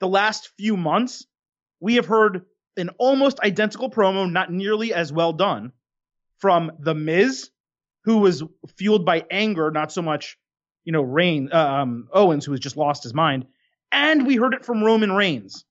the 0.00 0.08
last 0.08 0.50
few 0.56 0.76
months, 0.76 1.26
we 1.80 1.94
have 1.96 2.06
heard 2.06 2.42
an 2.76 2.90
almost 2.98 3.40
identical 3.40 3.90
promo, 3.90 4.30
not 4.30 4.52
nearly 4.52 4.92
as 4.92 5.12
well 5.12 5.32
done, 5.32 5.72
from 6.38 6.72
The 6.78 6.94
Miz, 6.94 7.50
who 8.04 8.18
was 8.18 8.42
fueled 8.76 9.04
by 9.04 9.24
anger, 9.30 9.70
not 9.70 9.90
so 9.90 10.02
much, 10.02 10.38
you 10.84 10.92
know, 10.92 11.02
Rain, 11.02 11.52
um, 11.52 12.08
Owens, 12.12 12.44
who 12.44 12.52
has 12.52 12.60
just 12.60 12.76
lost 12.76 13.02
his 13.02 13.14
mind. 13.14 13.46
And 13.90 14.26
we 14.26 14.36
heard 14.36 14.54
it 14.54 14.64
from 14.64 14.84
Roman 14.84 15.12
Reigns. 15.12 15.64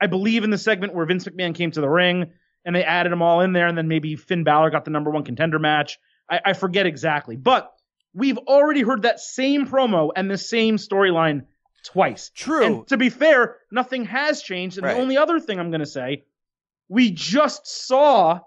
I 0.00 0.06
believe 0.06 0.44
in 0.44 0.50
the 0.50 0.58
segment 0.58 0.94
where 0.94 1.06
Vince 1.06 1.24
McMahon 1.24 1.54
came 1.54 1.70
to 1.70 1.80
the 1.80 1.88
ring 1.88 2.32
and 2.64 2.74
they 2.74 2.84
added 2.84 3.12
them 3.12 3.22
all 3.22 3.40
in 3.40 3.52
there, 3.52 3.66
and 3.66 3.78
then 3.78 3.88
maybe 3.88 4.16
Finn 4.16 4.44
Balor 4.44 4.70
got 4.70 4.84
the 4.84 4.90
number 4.90 5.10
one 5.10 5.24
contender 5.24 5.58
match. 5.58 5.98
I, 6.28 6.40
I 6.46 6.52
forget 6.52 6.86
exactly, 6.86 7.36
but 7.36 7.72
we've 8.12 8.38
already 8.38 8.82
heard 8.82 9.02
that 9.02 9.20
same 9.20 9.66
promo 9.66 10.10
and 10.14 10.30
the 10.30 10.38
same 10.38 10.76
storyline 10.76 11.46
twice. 11.84 12.30
True. 12.34 12.64
And 12.64 12.86
to 12.88 12.96
be 12.96 13.08
fair, 13.10 13.56
nothing 13.70 14.04
has 14.06 14.42
changed. 14.42 14.78
And 14.78 14.86
Right. 14.86 14.94
the 14.94 15.00
only 15.00 15.16
other 15.16 15.40
thing 15.40 15.58
I'm 15.58 15.70
going 15.70 15.80
to 15.80 15.86
say, 15.86 16.24
we 16.88 17.10
just 17.10 17.66
saw 17.66 18.40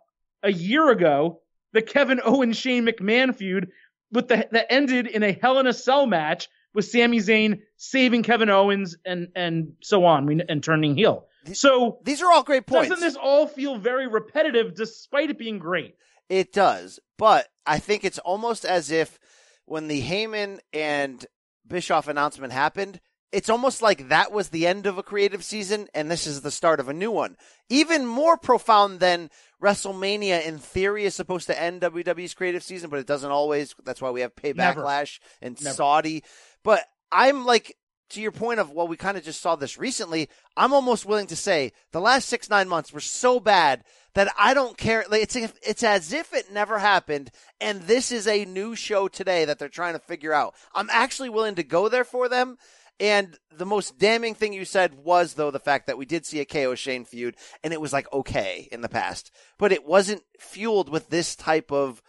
a 0.43 0.51
year 0.51 0.89
ago 0.89 1.41
the 1.73 1.81
Kevin 1.81 2.19
Owens 2.23 2.57
Shane 2.57 2.85
McMahon 2.85 3.35
feud 3.35 3.69
with 4.11 4.27
the 4.27 4.47
that 4.51 4.67
ended 4.71 5.07
in 5.07 5.23
a 5.23 5.31
Hell 5.31 5.59
in 5.59 5.67
a 5.67 5.73
Cell 5.73 6.05
match 6.05 6.49
with 6.73 6.85
Sami 6.85 7.19
Zayn 7.19 7.61
saving 7.77 8.23
Kevin 8.23 8.49
Owens 8.49 8.95
and 9.05 9.29
and 9.35 9.73
so 9.81 10.03
on 10.05 10.41
and 10.49 10.63
turning 10.63 10.95
heel. 10.95 11.27
So 11.53 11.99
These 12.03 12.21
are 12.21 12.31
all 12.31 12.43
great 12.43 12.65
points. 12.67 12.89
doesn't 12.89 13.03
this 13.05 13.15
all 13.15 13.47
feel 13.47 13.77
very 13.77 14.07
repetitive 14.07 14.75
despite 14.75 15.29
it 15.29 15.37
being 15.39 15.59
great? 15.59 15.95
It 16.29 16.53
does, 16.53 16.99
but 17.17 17.47
I 17.65 17.79
think 17.79 18.03
it's 18.03 18.19
almost 18.19 18.63
as 18.65 18.89
if 18.91 19.19
when 19.65 19.87
the 19.87 20.01
Heyman 20.01 20.59
and 20.73 21.25
Bischoff 21.67 22.07
announcement 22.07 22.53
happened, 22.53 22.99
it's 23.31 23.49
almost 23.49 23.81
like 23.81 24.09
that 24.09 24.31
was 24.31 24.49
the 24.49 24.67
end 24.67 24.85
of 24.85 24.97
a 24.97 25.03
creative 25.03 25.43
season 25.43 25.87
and 25.93 26.11
this 26.11 26.27
is 26.27 26.41
the 26.41 26.51
start 26.51 26.79
of 26.79 26.89
a 26.89 26.93
new 26.93 27.11
one. 27.11 27.37
Even 27.69 28.05
more 28.05 28.37
profound 28.37 28.99
than 28.99 29.29
WrestleMania 29.61 30.45
in 30.45 30.57
theory 30.57 31.05
is 31.05 31.15
supposed 31.15 31.47
to 31.47 31.61
end 31.61 31.81
WWE's 31.81 32.33
creative 32.33 32.63
season, 32.63 32.89
but 32.89 32.99
it 32.99 33.07
doesn't 33.07 33.31
always. 33.31 33.75
That's 33.85 34.01
why 34.01 34.11
we 34.11 34.21
have 34.21 34.35
Pay 34.35 34.53
Never. 34.53 34.81
Backlash 34.81 35.19
and 35.41 35.61
Never. 35.61 35.75
Saudi. 35.75 36.23
But 36.63 36.83
I'm 37.11 37.45
like, 37.45 37.77
to 38.09 38.21
your 38.21 38.31
point 38.31 38.59
of, 38.59 38.71
well, 38.71 38.87
we 38.87 38.97
kind 38.97 39.17
of 39.17 39.23
just 39.23 39.41
saw 39.41 39.55
this 39.55 39.77
recently. 39.77 40.29
I'm 40.57 40.73
almost 40.73 41.05
willing 41.05 41.27
to 41.27 41.35
say 41.35 41.71
the 41.91 42.01
last 42.01 42.27
six, 42.27 42.49
nine 42.49 42.67
months 42.67 42.91
were 42.91 42.99
so 42.99 43.39
bad 43.39 43.83
that 44.15 44.33
I 44.37 44.53
don't 44.53 44.77
care. 44.77 45.05
Like, 45.09 45.23
it's, 45.23 45.35
it's 45.35 45.83
as 45.83 46.11
if 46.11 46.33
it 46.33 46.51
never 46.51 46.79
happened. 46.79 47.31
And 47.61 47.83
this 47.83 48.11
is 48.11 48.27
a 48.27 48.43
new 48.43 48.75
show 48.75 49.07
today 49.07 49.45
that 49.45 49.59
they're 49.59 49.69
trying 49.69 49.93
to 49.93 49.99
figure 49.99 50.33
out. 50.33 50.55
I'm 50.75 50.89
actually 50.91 51.29
willing 51.29 51.55
to 51.55 51.63
go 51.63 51.87
there 51.87 52.03
for 52.03 52.27
them. 52.27 52.57
And 53.01 53.35
the 53.51 53.65
most 53.65 53.97
damning 53.97 54.35
thing 54.35 54.53
you 54.53 54.63
said 54.63 54.93
was, 54.93 55.33
though, 55.33 55.49
the 55.49 55.59
fact 55.59 55.87
that 55.87 55.97
we 55.97 56.05
did 56.05 56.23
see 56.23 56.39
a 56.39 56.45
KO 56.45 56.75
Shane 56.75 57.03
feud 57.03 57.35
and 57.63 57.73
it 57.73 57.81
was 57.81 57.91
like 57.91 58.05
okay 58.13 58.69
in 58.71 58.81
the 58.81 58.89
past, 58.89 59.31
but 59.57 59.71
it 59.71 59.83
wasn't 59.83 60.21
fueled 60.39 60.87
with 60.87 61.09
this 61.09 61.35
type 61.35 61.71
of 61.71 62.03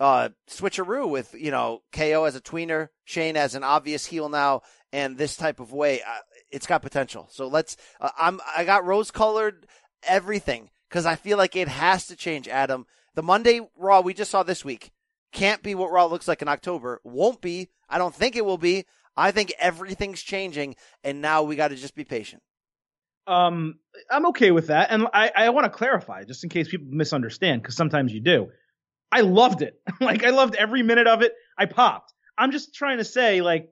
uh, 0.00 0.30
switcheroo 0.48 1.10
with, 1.10 1.34
you 1.34 1.50
know, 1.50 1.82
KO 1.92 2.24
as 2.24 2.34
a 2.34 2.40
tweener, 2.40 2.88
Shane 3.04 3.36
as 3.36 3.54
an 3.54 3.62
obvious 3.62 4.06
heel 4.06 4.30
now, 4.30 4.62
and 4.94 5.18
this 5.18 5.36
type 5.36 5.60
of 5.60 5.74
way. 5.74 6.00
Uh, 6.00 6.20
it's 6.50 6.66
got 6.66 6.80
potential. 6.80 7.28
So 7.30 7.46
let's. 7.46 7.76
Uh, 8.00 8.10
I'm 8.18 8.40
I 8.56 8.64
got 8.64 8.86
rose 8.86 9.10
colored 9.10 9.66
everything 10.04 10.70
because 10.88 11.04
I 11.04 11.16
feel 11.16 11.36
like 11.36 11.54
it 11.54 11.68
has 11.68 12.06
to 12.06 12.16
change. 12.16 12.48
Adam, 12.48 12.86
the 13.14 13.22
Monday 13.22 13.60
Raw 13.76 14.00
we 14.00 14.14
just 14.14 14.30
saw 14.30 14.42
this 14.42 14.64
week 14.64 14.90
can't 15.34 15.62
be 15.62 15.74
what 15.74 15.90
Raw 15.90 16.06
looks 16.06 16.28
like 16.28 16.40
in 16.40 16.48
October. 16.48 17.00
Won't 17.04 17.42
be. 17.42 17.68
I 17.90 17.98
don't 17.98 18.14
think 18.14 18.36
it 18.36 18.44
will 18.46 18.56
be. 18.56 18.86
I 19.16 19.30
think 19.30 19.52
everything's 19.58 20.20
changing, 20.20 20.76
and 21.02 21.20
now 21.20 21.42
we 21.42 21.56
got 21.56 21.68
to 21.68 21.76
just 21.76 21.94
be 21.94 22.04
patient. 22.04 22.42
Um, 23.26 23.76
I'm 24.10 24.26
okay 24.26 24.50
with 24.50 24.66
that, 24.68 24.90
and 24.90 25.06
I, 25.12 25.30
I 25.34 25.50
want 25.50 25.64
to 25.64 25.70
clarify 25.70 26.24
just 26.24 26.44
in 26.44 26.50
case 26.50 26.68
people 26.68 26.88
misunderstand 26.90 27.62
because 27.62 27.76
sometimes 27.76 28.12
you 28.12 28.20
do. 28.20 28.48
I 29.10 29.20
loved 29.20 29.62
it. 29.62 29.80
like 30.00 30.24
I 30.24 30.30
loved 30.30 30.56
every 30.56 30.82
minute 30.82 31.06
of 31.06 31.22
it. 31.22 31.32
I 31.56 31.66
popped. 31.66 32.12
I'm 32.36 32.50
just 32.50 32.74
trying 32.74 32.98
to 32.98 33.04
say, 33.04 33.40
like, 33.40 33.70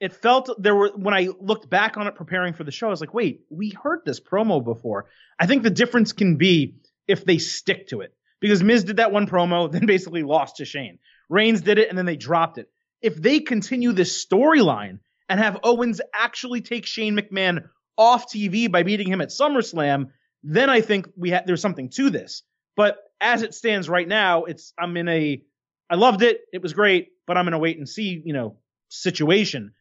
it 0.00 0.14
felt 0.14 0.50
there 0.58 0.74
were 0.74 0.90
when 0.96 1.12
I 1.12 1.28
looked 1.40 1.68
back 1.68 1.96
on 1.98 2.06
it 2.06 2.14
preparing 2.14 2.54
for 2.54 2.64
the 2.64 2.70
show, 2.70 2.86
I 2.86 2.90
was 2.90 3.00
like, 3.00 3.12
wait, 3.12 3.42
we 3.50 3.70
heard 3.70 4.00
this 4.04 4.20
promo 4.20 4.64
before. 4.64 5.06
I 5.38 5.46
think 5.46 5.62
the 5.62 5.70
difference 5.70 6.12
can 6.12 6.36
be 6.36 6.76
if 7.06 7.24
they 7.24 7.38
stick 7.38 7.88
to 7.88 8.00
it. 8.00 8.14
Because 8.40 8.62
Miz 8.62 8.84
did 8.84 8.96
that 8.96 9.12
one 9.12 9.26
promo, 9.26 9.70
then 9.72 9.84
basically 9.84 10.22
lost 10.22 10.56
to 10.56 10.64
Shane. 10.64 10.98
Reigns 11.28 11.60
did 11.60 11.78
it 11.78 11.90
and 11.90 11.98
then 11.98 12.06
they 12.06 12.16
dropped 12.16 12.56
it. 12.58 12.70
If 13.02 13.16
they 13.16 13.40
continue 13.40 13.92
this 13.92 14.24
storyline 14.24 14.98
and 15.28 15.40
have 15.40 15.58
Owens 15.62 16.00
actually 16.14 16.60
take 16.60 16.86
Shane 16.86 17.16
McMahon 17.16 17.68
off 17.96 18.30
TV 18.30 18.70
by 18.70 18.82
beating 18.82 19.08
him 19.08 19.20
at 19.20 19.28
SummerSlam, 19.28 20.10
then 20.42 20.70
I 20.70 20.80
think 20.80 21.08
we 21.16 21.30
ha- 21.30 21.42
there's 21.46 21.62
something 21.62 21.90
to 21.90 22.10
this. 22.10 22.42
But 22.76 22.98
as 23.20 23.42
it 23.42 23.54
stands 23.54 23.88
right 23.88 24.08
now, 24.08 24.44
it's 24.44 24.72
I'm 24.78 24.96
in 24.96 25.08
a 25.08 25.42
I 25.90 25.94
loved 25.96 26.22
it. 26.22 26.40
It 26.52 26.62
was 26.62 26.72
great, 26.72 27.08
but 27.26 27.36
I'm 27.36 27.48
in 27.48 27.54
a 27.54 27.58
wait 27.58 27.78
and 27.78 27.88
see, 27.88 28.22
you 28.24 28.32
know, 28.32 28.56
situation. 28.88 29.72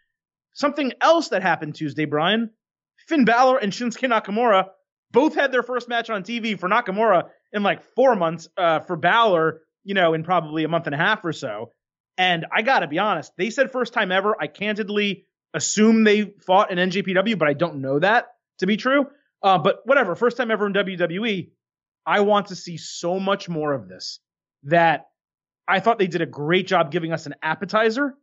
Something 0.54 0.94
else 1.02 1.30
that 1.30 1.42
happened 1.42 1.76
Tuesday, 1.76 2.06
Brian, 2.06 2.50
Finn 3.08 3.26
Balor 3.26 3.58
and 3.58 3.72
Shinsuke 3.72 4.10
Nakamura 4.10 4.70
both 5.12 5.36
had 5.36 5.52
their 5.52 5.64
first 5.64 5.88
match 5.88 6.10
on 6.10 6.24
TV 6.24 6.60
for 6.60 6.68
Nakamura 6.68 7.30
in 7.54 7.64
like 7.64 7.84
four 7.96 8.16
months, 8.16 8.48
uh, 8.58 8.80
for 8.82 8.96
Balor, 8.96 9.62
you 9.84 9.94
know, 9.94 10.14
in 10.14 10.24
probably 10.24 10.64
a 10.64 10.68
month 10.68 10.86
and 10.86 10.96
a 10.96 10.98
half 10.98 11.24
or 11.24 11.34
so. 11.34 11.72
And 12.20 12.46
I 12.52 12.64
gotta 12.64 12.88
be 12.88 13.00
honest, 13.00 13.32
they 13.38 13.50
said 13.50 13.72
first 13.72 13.94
time 13.94 14.12
ever. 14.12 14.36
I 14.40 14.48
candidly 14.48 15.26
assume 15.54 16.04
they 16.04 16.34
fought 16.42 16.70
in 16.70 16.78
NJPW, 16.78 17.40
but 17.40 17.48
I 17.48 17.54
don't 17.54 17.78
know 17.78 17.98
that 17.98 18.34
to 18.60 18.68
be 18.68 18.76
true. 18.76 19.08
Uh, 19.42 19.58
but 19.58 19.80
whatever, 19.86 20.16
first 20.16 20.36
time 20.36 20.52
ever 20.52 20.68
in 20.68 20.74
WWE. 20.74 21.50
I 22.06 22.20
want 22.20 22.48
to 22.48 22.58
see 22.58 22.76
so 22.76 23.22
much 23.22 23.48
more 23.48 23.72
of 23.72 23.88
this 23.88 24.20
that 24.64 25.08
I 25.66 25.80
thought 25.80 25.98
they 25.98 26.08
did 26.08 26.22
a 26.22 26.26
great 26.26 26.68
job 26.68 26.92
giving 26.92 27.14
us 27.14 27.26
an 27.26 27.36
appetizer 27.42 28.16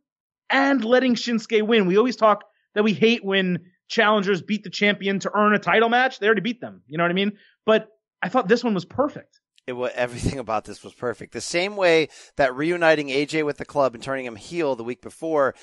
and 0.49 0.85
letting 0.85 1.15
Shinsuke 1.15 1.65
win. 1.65 1.87
We 1.87 1.97
always 1.97 2.17
talk 2.17 2.43
that 2.75 2.83
we 2.83 2.93
hate 2.93 3.25
when 3.25 3.71
challengers 3.87 4.43
beat 4.43 4.63
the 4.63 4.69
champion 4.69 5.19
to 5.19 5.31
earn 5.33 5.55
a 5.55 5.59
title 5.59 5.89
match. 5.89 6.19
They 6.19 6.27
already 6.27 6.41
beat 6.41 6.61
them. 6.61 6.83
You 6.85 6.99
know 6.99 7.03
what 7.03 7.11
I 7.11 7.15
mean? 7.15 7.37
But 7.65 7.87
I 8.21 8.29
thought 8.29 8.47
this 8.47 8.63
one 8.63 8.75
was 8.75 8.85
perfect. 8.85 9.39
It 9.67 9.73
was, 9.73 9.91
everything 9.95 10.39
about 10.39 10.63
this 10.63 10.83
was 10.83 10.93
perfect. 10.93 11.33
The 11.33 11.41
same 11.41 11.75
way 11.75 12.07
that 12.37 12.55
reuniting 12.55 13.09
AJ 13.09 13.45
with 13.45 13.57
the 13.57 13.65
club 13.65 13.93
and 13.93 14.01
turning 14.01 14.25
him 14.25 14.37
heel 14.37 14.75
the 14.75 14.83
week 14.83 15.01
before 15.01 15.53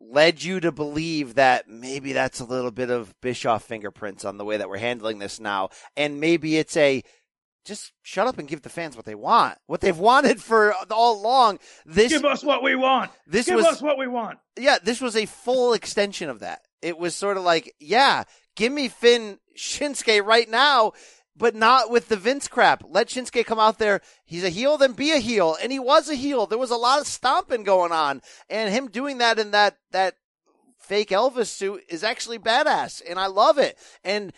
led 0.00 0.42
you 0.42 0.60
to 0.60 0.72
believe 0.72 1.34
that 1.34 1.68
maybe 1.68 2.14
that's 2.14 2.40
a 2.40 2.44
little 2.44 2.70
bit 2.70 2.90
of 2.90 3.14
Bischoff 3.20 3.64
fingerprints 3.64 4.24
on 4.24 4.38
the 4.38 4.44
way 4.46 4.56
that 4.56 4.70
we're 4.70 4.78
handling 4.78 5.18
this 5.18 5.38
now. 5.38 5.68
And 5.94 6.20
maybe 6.20 6.56
it's 6.56 6.76
a 6.76 7.02
just 7.66 7.92
shut 8.02 8.26
up 8.26 8.38
and 8.38 8.48
give 8.48 8.62
the 8.62 8.70
fans 8.70 8.96
what 8.96 9.04
they 9.04 9.14
want, 9.14 9.58
what 9.66 9.82
they've 9.82 9.98
wanted 9.98 10.40
for 10.40 10.74
all 10.90 11.20
along. 11.20 11.58
This 11.84 12.10
give 12.10 12.24
us 12.24 12.42
what 12.42 12.62
we 12.62 12.74
want. 12.74 13.10
This 13.26 13.46
give 13.46 13.56
was, 13.56 13.66
us 13.66 13.82
what 13.82 13.98
we 13.98 14.06
want. 14.06 14.38
Yeah, 14.58 14.78
this 14.82 15.00
was 15.00 15.14
a 15.14 15.26
full 15.26 15.74
extension 15.74 16.30
of 16.30 16.40
that. 16.40 16.62
It 16.80 16.98
was 16.98 17.14
sort 17.14 17.36
of 17.36 17.42
like, 17.42 17.74
yeah, 17.78 18.24
give 18.56 18.72
me 18.72 18.88
Finn 18.88 19.38
Shinsuke 19.56 20.24
right 20.24 20.48
now, 20.48 20.92
but 21.40 21.54
not 21.54 21.90
with 21.90 22.08
the 22.08 22.18
Vince 22.18 22.46
crap. 22.46 22.84
Let 22.86 23.08
Shinsuke 23.08 23.46
come 23.46 23.58
out 23.58 23.78
there. 23.78 24.02
He's 24.26 24.44
a 24.44 24.50
heel, 24.50 24.76
then 24.76 24.92
be 24.92 25.10
a 25.12 25.18
heel, 25.18 25.56
and 25.60 25.72
he 25.72 25.78
was 25.78 26.10
a 26.10 26.14
heel. 26.14 26.46
There 26.46 26.58
was 26.58 26.70
a 26.70 26.76
lot 26.76 27.00
of 27.00 27.06
stomping 27.06 27.64
going 27.64 27.92
on, 27.92 28.20
and 28.50 28.72
him 28.72 28.88
doing 28.88 29.18
that 29.18 29.38
in 29.38 29.50
that 29.50 29.78
that 29.90 30.16
fake 30.78 31.08
Elvis 31.08 31.46
suit 31.46 31.82
is 31.88 32.04
actually 32.04 32.38
badass, 32.38 33.00
and 33.08 33.18
I 33.18 33.26
love 33.26 33.56
it. 33.56 33.78
And 34.04 34.34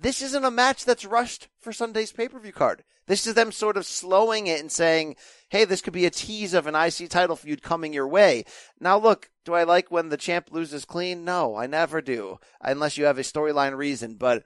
this 0.00 0.22
isn't 0.22 0.44
a 0.44 0.50
match 0.50 0.86
that's 0.86 1.04
rushed 1.04 1.48
for 1.60 1.74
Sunday's 1.74 2.10
pay 2.10 2.26
per 2.26 2.40
view 2.40 2.52
card. 2.52 2.84
This 3.06 3.26
is 3.26 3.34
them 3.34 3.52
sort 3.52 3.76
of 3.76 3.84
slowing 3.84 4.46
it 4.46 4.60
and 4.60 4.72
saying, 4.72 5.16
hey, 5.50 5.66
this 5.66 5.82
could 5.82 5.92
be 5.92 6.06
a 6.06 6.10
tease 6.10 6.54
of 6.54 6.66
an 6.66 6.74
IC 6.74 7.10
title 7.10 7.36
feud 7.36 7.60
coming 7.60 7.92
your 7.92 8.08
way. 8.08 8.44
Now, 8.78 8.98
look, 8.98 9.28
do 9.44 9.52
I 9.52 9.64
like 9.64 9.90
when 9.90 10.08
the 10.08 10.16
champ 10.16 10.48
loses 10.52 10.86
clean? 10.86 11.24
No, 11.24 11.56
I 11.56 11.66
never 11.66 12.00
do, 12.00 12.38
unless 12.62 12.96
you 12.96 13.04
have 13.04 13.18
a 13.18 13.22
storyline 13.22 13.76
reason. 13.76 14.14
But 14.14 14.44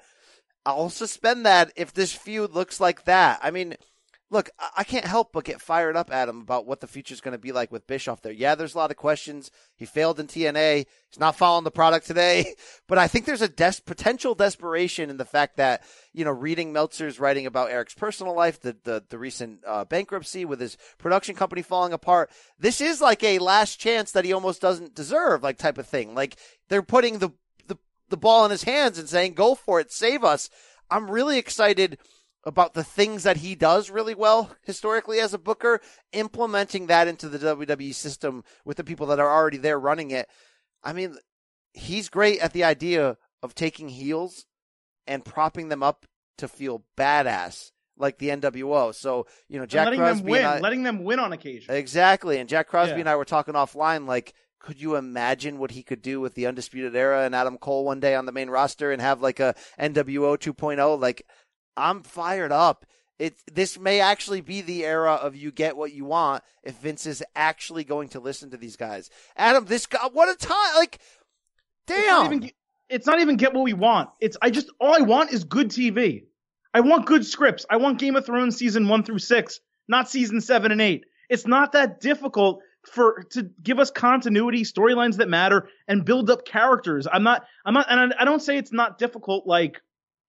I'll 0.66 0.90
suspend 0.90 1.44
that 1.46 1.72
if 1.76 1.92
this 1.92 2.12
feud 2.12 2.52
looks 2.52 2.80
like 2.80 3.04
that. 3.04 3.40
I 3.42 3.50
mean, 3.50 3.76
look, 4.30 4.50
I 4.76 4.82
can't 4.84 5.04
help 5.04 5.32
but 5.32 5.44
get 5.44 5.60
fired 5.60 5.96
up, 5.96 6.10
Adam, 6.10 6.40
about 6.40 6.66
what 6.66 6.80
the 6.80 6.86
future 6.86 7.14
is 7.14 7.20
going 7.20 7.32
to 7.32 7.38
be 7.38 7.52
like 7.52 7.70
with 7.70 7.86
Bischoff 7.86 8.22
there. 8.22 8.32
Yeah, 8.32 8.54
there's 8.54 8.74
a 8.74 8.78
lot 8.78 8.90
of 8.90 8.96
questions. 8.96 9.50
He 9.76 9.84
failed 9.84 10.18
in 10.18 10.26
TNA. 10.26 10.86
He's 11.08 11.20
not 11.20 11.36
following 11.36 11.64
the 11.64 11.70
product 11.70 12.06
today, 12.06 12.54
but 12.88 12.98
I 12.98 13.06
think 13.06 13.26
there's 13.26 13.42
a 13.42 13.48
des- 13.48 13.82
potential 13.84 14.34
desperation 14.34 15.10
in 15.10 15.18
the 15.18 15.24
fact 15.24 15.58
that, 15.58 15.82
you 16.12 16.24
know, 16.24 16.32
reading 16.32 16.72
Meltzer's 16.72 17.20
writing 17.20 17.46
about 17.46 17.70
Eric's 17.70 17.94
personal 17.94 18.34
life, 18.34 18.60
the, 18.60 18.76
the, 18.82 19.04
the 19.08 19.18
recent 19.18 19.60
uh, 19.66 19.84
bankruptcy 19.84 20.44
with 20.44 20.60
his 20.60 20.76
production 20.98 21.36
company 21.36 21.62
falling 21.62 21.92
apart. 21.92 22.30
This 22.58 22.80
is 22.80 23.00
like 23.00 23.22
a 23.22 23.38
last 23.38 23.76
chance 23.76 24.12
that 24.12 24.24
he 24.24 24.32
almost 24.32 24.60
doesn't 24.60 24.94
deserve, 24.94 25.42
like 25.42 25.58
type 25.58 25.78
of 25.78 25.86
thing. 25.86 26.14
Like 26.14 26.36
they're 26.68 26.82
putting 26.82 27.18
the, 27.18 27.30
the, 28.09 28.16
ball 28.16 28.44
in 28.44 28.50
his 28.50 28.64
hands 28.64 28.98
and 28.98 29.09
saying, 29.09 29.34
go 29.34 29.55
for 29.55 29.80
it, 29.80 29.92
save 29.92 30.24
us. 30.24 30.50
I'm 30.90 31.11
really 31.11 31.38
excited 31.38 31.98
about 32.44 32.74
the 32.74 32.84
things 32.84 33.22
that 33.22 33.38
he 33.38 33.55
does 33.55 33.90
really 33.90 34.14
well 34.14 34.50
historically 34.62 35.18
as 35.18 35.32
a 35.32 35.38
booker, 35.38 35.80
implementing 36.12 36.86
that 36.88 37.09
into 37.09 37.28
the 37.28 37.38
WWE 37.38 37.94
system 37.94 38.44
with 38.64 38.76
the 38.76 38.84
people 38.84 39.07
that 39.07 39.18
are 39.18 39.30
already 39.30 39.57
there 39.57 39.80
running 39.80 40.11
it. 40.11 40.28
I 40.82 40.92
mean, 40.92 41.16
he's 41.72 42.09
great 42.09 42.40
at 42.40 42.52
the 42.52 42.64
idea 42.64 43.16
of 43.42 43.55
taking 43.55 43.88
heels 43.88 44.44
and 45.07 45.24
propping 45.24 45.68
them 45.68 45.82
up 45.82 46.07
to 46.38 46.48
feel 46.48 46.84
badass 46.96 47.70
like 47.96 48.18
the 48.18 48.28
NWO. 48.28 48.94
So, 48.94 49.26
you 49.48 49.59
know, 49.59 49.66
Jack 49.66 49.86
letting 49.86 50.00
Crosby 50.00 50.22
them 50.22 50.30
win, 50.30 50.44
I, 50.44 50.59
letting 50.61 50.82
them 50.82 51.05
win 51.05 51.20
on 51.20 51.32
occasion. 51.32 51.74
Exactly. 51.74 52.38
And 52.38 52.48
Jack 52.48 52.68
Crosby 52.68 52.94
Yeah. 52.94 53.00
and 53.00 53.09
I 53.09 53.16
were 53.16 53.24
talking 53.24 53.55
offline 53.55 54.07
like 54.07 54.34
could 54.64 54.80
you 54.80 54.96
imagine 54.96 55.58
what 55.58 55.72
he 55.72 55.82
could 55.82 56.00
do 56.00 56.22
with 56.22 56.32
the 56.34 56.46
Undisputed 56.46 56.96
Era 56.96 57.26
and 57.26 57.34
Adam 57.34 57.58
Cole 57.58 57.84
one 57.84 58.00
day 58.00 58.14
on 58.14 58.24
the 58.24 58.32
main 58.32 58.48
roster 58.48 58.92
and 58.92 59.02
have 59.02 59.20
like 59.20 59.38
a 59.38 59.54
NWO 59.78 60.38
2.0? 60.38 60.78
oh? 60.78 60.94
Like, 60.94 61.26
I'm 61.76 62.02
fired 62.02 62.50
up. 62.50 62.86
It 63.18 63.34
this 63.52 63.78
may 63.78 64.00
actually 64.00 64.40
be 64.40 64.62
the 64.62 64.86
era 64.86 65.12
of 65.12 65.36
you 65.36 65.52
get 65.52 65.76
what 65.76 65.92
you 65.92 66.06
want 66.06 66.42
if 66.62 66.76
Vince 66.76 67.04
is 67.04 67.22
actually 67.36 67.84
going 67.84 68.08
to 68.08 68.20
listen 68.20 68.50
to 68.52 68.56
these 68.56 68.76
guys. 68.76 69.10
Adam, 69.36 69.66
this 69.66 69.84
guy, 69.84 70.08
what 70.12 70.30
a 70.30 70.36
time! 70.36 70.74
Like, 70.76 70.98
It's 71.86 72.06
not 72.06 72.24
damn. 72.24 72.32
even 72.32 72.50
it's 72.88 73.06
not 73.06 73.20
even 73.20 73.36
get 73.36 73.52
what 73.52 73.64
we 73.64 73.74
want. 73.74 74.08
It's 74.18 74.38
I 74.40 74.48
just 74.48 74.70
all 74.80 74.96
I 74.96 75.02
want 75.02 75.30
is 75.30 75.44
good 75.44 75.68
TV. 75.68 76.24
I 76.72 76.80
want 76.80 77.04
good 77.04 77.26
scripts. 77.26 77.66
I 77.68 77.76
want 77.76 77.98
Game 78.00 78.16
of 78.16 78.24
Thrones 78.24 78.56
season 78.56 78.88
1 78.88 79.04
through 79.04 79.18
6, 79.20 79.60
not 79.88 80.08
season 80.08 80.40
7 80.40 80.72
and 80.72 80.80
8. 80.80 81.04
It's 81.28 81.46
not 81.46 81.72
that 81.72 82.00
difficult 82.00 82.62
for 82.87 83.24
to 83.30 83.51
give 83.62 83.78
us 83.78 83.91
continuity, 83.91 84.62
storylines 84.62 85.16
that 85.16 85.28
matter 85.28 85.68
and 85.89 86.05
build 86.05 86.30
up 86.30 86.45
characters. 86.45 87.07
I'm 87.11 87.22
not 87.22 87.45
I'm 87.64 87.74
not 87.74 87.87
and 87.89 88.14
I, 88.18 88.24
don't 88.24 88.43
say 88.43 88.57
it's 88.57 88.72
not 88.72 88.99
difficult 88.99 89.47
like 89.47 89.80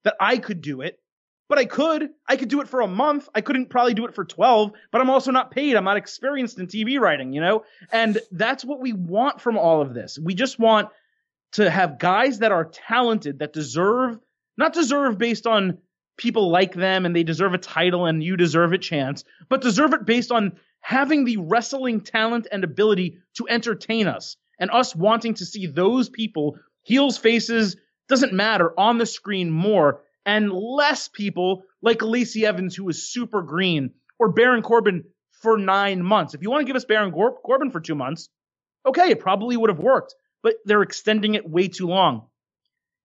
that 0.04 0.16
I 0.20 0.38
could 0.38 0.62
do 0.62 0.82
it. 0.82 1.00
But 1.48 1.60
I 1.60 1.66
could. 1.66 2.10
I 2.28 2.38
could 2.38 2.50
do 2.50 2.62
it 2.62 2.68
for 2.68 2.82
a 2.82 2.88
month. 2.88 3.30
I 3.36 3.42
couldn't 3.42 3.70
probably 3.70 3.94
do 3.94 4.06
it 4.06 4.16
for 4.16 4.26
12, 4.26 4.72
but 4.92 5.00
I'm 5.00 5.12
also 5.12 5.30
not 5.30 5.52
paid. 5.52 5.76
I'm 5.76 5.84
not 5.84 5.96
experienced 5.96 6.58
in 6.58 6.66
TV 6.66 7.00
writing, 7.00 7.34
you 7.34 7.42
know? 7.42 7.66
And 7.92 8.18
that's 8.32 8.66
what 8.66 8.82
we 8.82 8.94
want 8.94 9.40
from 9.40 9.56
all 9.56 9.80
of 9.80 9.94
this. 9.94 10.18
We 10.18 10.34
just 10.34 10.58
want 10.58 10.90
to 11.52 11.70
have 11.70 12.00
guys 12.00 12.40
that 12.40 12.52
are 12.52 12.66
talented 12.66 13.40
that 13.40 13.54
deserve 13.54 14.18
not 14.58 14.74
deserve 14.74 15.18
based 15.18 15.48
on 15.48 15.78
people 16.18 16.50
like 16.50 16.74
them 16.74 17.06
and 17.06 17.16
they 17.16 17.24
deserve 17.24 17.54
a 17.54 17.58
title 17.58 18.06
and 18.06 18.24
you 18.24 18.38
deserve 18.38 18.74
a 18.74 18.78
chance, 18.78 19.24
but 19.50 19.62
deserve 19.62 19.94
it 19.94 20.06
based 20.06 20.32
on 20.32 20.54
having 20.86 21.26
the 21.26 21.38
wrestling 21.38 22.00
talent 22.00 22.46
and 22.52 22.64
ability 22.64 23.18
to 23.34 23.48
entertain 23.50 24.06
us 24.06 24.38
and 24.60 24.70
us 24.70 24.96
wanting 24.96 25.34
to 25.34 25.44
see 25.44 25.66
those 25.66 26.10
people 26.10 26.60
heels 26.84 27.18
faces 27.18 27.76
doesn't 28.08 28.34
matter 28.34 28.72
on 28.80 29.00
the 29.00 29.06
screen 29.08 29.50
more 29.50 30.04
and 30.28 30.54
less 30.54 31.08
people 31.08 31.64
like 31.82 32.04
Lacey 32.04 32.46
Evans 32.46 32.76
who 32.76 32.88
is 32.88 33.12
super 33.12 33.42
green 33.42 33.96
or 34.20 34.30
Baron 34.30 34.62
Corbin 34.62 35.06
for 35.42 35.58
9 35.58 36.04
months. 36.04 36.36
If 36.36 36.44
you 36.44 36.52
want 36.52 36.62
to 36.62 36.68
give 36.68 36.76
us 36.76 36.86
Baron 36.86 37.12
Cor- 37.12 37.42
Corbin 37.42 37.72
for 37.72 37.80
2 37.80 37.96
months, 37.96 38.30
okay, 38.86 39.10
it 39.10 39.20
probably 39.20 39.58
would 39.58 39.72
have 39.72 39.80
worked, 39.80 40.14
but 40.44 40.58
they're 40.66 40.84
extending 40.84 41.34
it 41.34 41.50
way 41.50 41.68
too 41.68 41.88
long. 41.88 42.28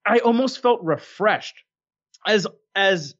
I 0.04 0.18
almost 0.18 0.60
felt 0.60 0.82
refreshed 0.82 1.64
as 2.26 2.46
as 2.74 3.14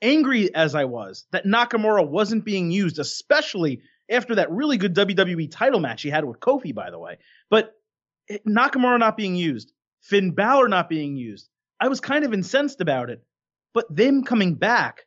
angry 0.00 0.54
as 0.54 0.74
I 0.74 0.86
was 0.86 1.26
that 1.32 1.44
Nakamura 1.44 2.08
wasn't 2.08 2.46
being 2.46 2.70
used, 2.70 2.98
especially 2.98 3.82
after 4.10 4.34
that 4.36 4.50
really 4.50 4.76
good 4.76 4.94
WWE 4.94 5.50
title 5.50 5.80
match 5.80 6.02
he 6.02 6.10
had 6.10 6.24
with 6.24 6.40
Kofi, 6.40 6.74
by 6.74 6.90
the 6.90 6.98
way. 6.98 7.18
But 7.50 7.74
Nakamura 8.46 8.98
not 8.98 9.16
being 9.16 9.36
used 9.36 9.72
Finn 10.06 10.30
Balor 10.30 10.68
not 10.68 10.88
being 10.88 11.16
used. 11.16 11.48
I 11.80 11.88
was 11.88 12.00
kind 12.00 12.24
of 12.24 12.32
incensed 12.32 12.80
about 12.80 13.10
it, 13.10 13.24
but 13.74 13.94
them 13.94 14.22
coming 14.22 14.54
back, 14.54 15.04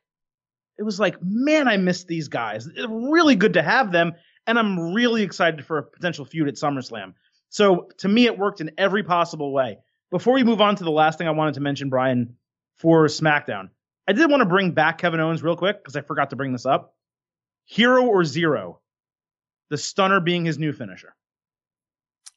it 0.78 0.82
was 0.82 1.00
like, 1.00 1.16
man, 1.22 1.68
I 1.68 1.78
missed 1.78 2.06
these 2.06 2.28
guys. 2.28 2.66
It's 2.66 2.86
really 2.88 3.34
good 3.34 3.54
to 3.54 3.62
have 3.62 3.92
them, 3.92 4.12
and 4.46 4.58
I'm 4.58 4.92
really 4.92 5.22
excited 5.22 5.64
for 5.64 5.78
a 5.78 5.82
potential 5.82 6.24
feud 6.26 6.48
at 6.48 6.54
SummerSlam. 6.54 7.14
So 7.48 7.88
to 7.98 8.08
me, 8.08 8.26
it 8.26 8.38
worked 8.38 8.60
in 8.60 8.70
every 8.76 9.02
possible 9.02 9.52
way. 9.52 9.78
Before 10.10 10.34
we 10.34 10.44
move 10.44 10.60
on 10.60 10.76
to 10.76 10.84
the 10.84 10.90
last 10.90 11.18
thing 11.18 11.28
I 11.28 11.32
wanted 11.32 11.54
to 11.54 11.60
mention, 11.60 11.88
Brian, 11.88 12.36
for 12.76 13.06
SmackDown, 13.06 13.70
I 14.06 14.12
did 14.12 14.30
want 14.30 14.42
to 14.42 14.46
bring 14.46 14.72
back 14.72 14.98
Kevin 14.98 15.20
Owens 15.20 15.42
real 15.42 15.56
quick 15.56 15.78
because 15.78 15.96
I 15.96 16.02
forgot 16.02 16.30
to 16.30 16.36
bring 16.36 16.52
this 16.52 16.66
up. 16.66 16.94
Hero 17.64 18.04
or 18.04 18.24
zero, 18.24 18.79
the 19.70 19.78
stunner 19.78 20.20
being 20.20 20.44
his 20.44 20.58
new 20.58 20.72
finisher. 20.72 21.14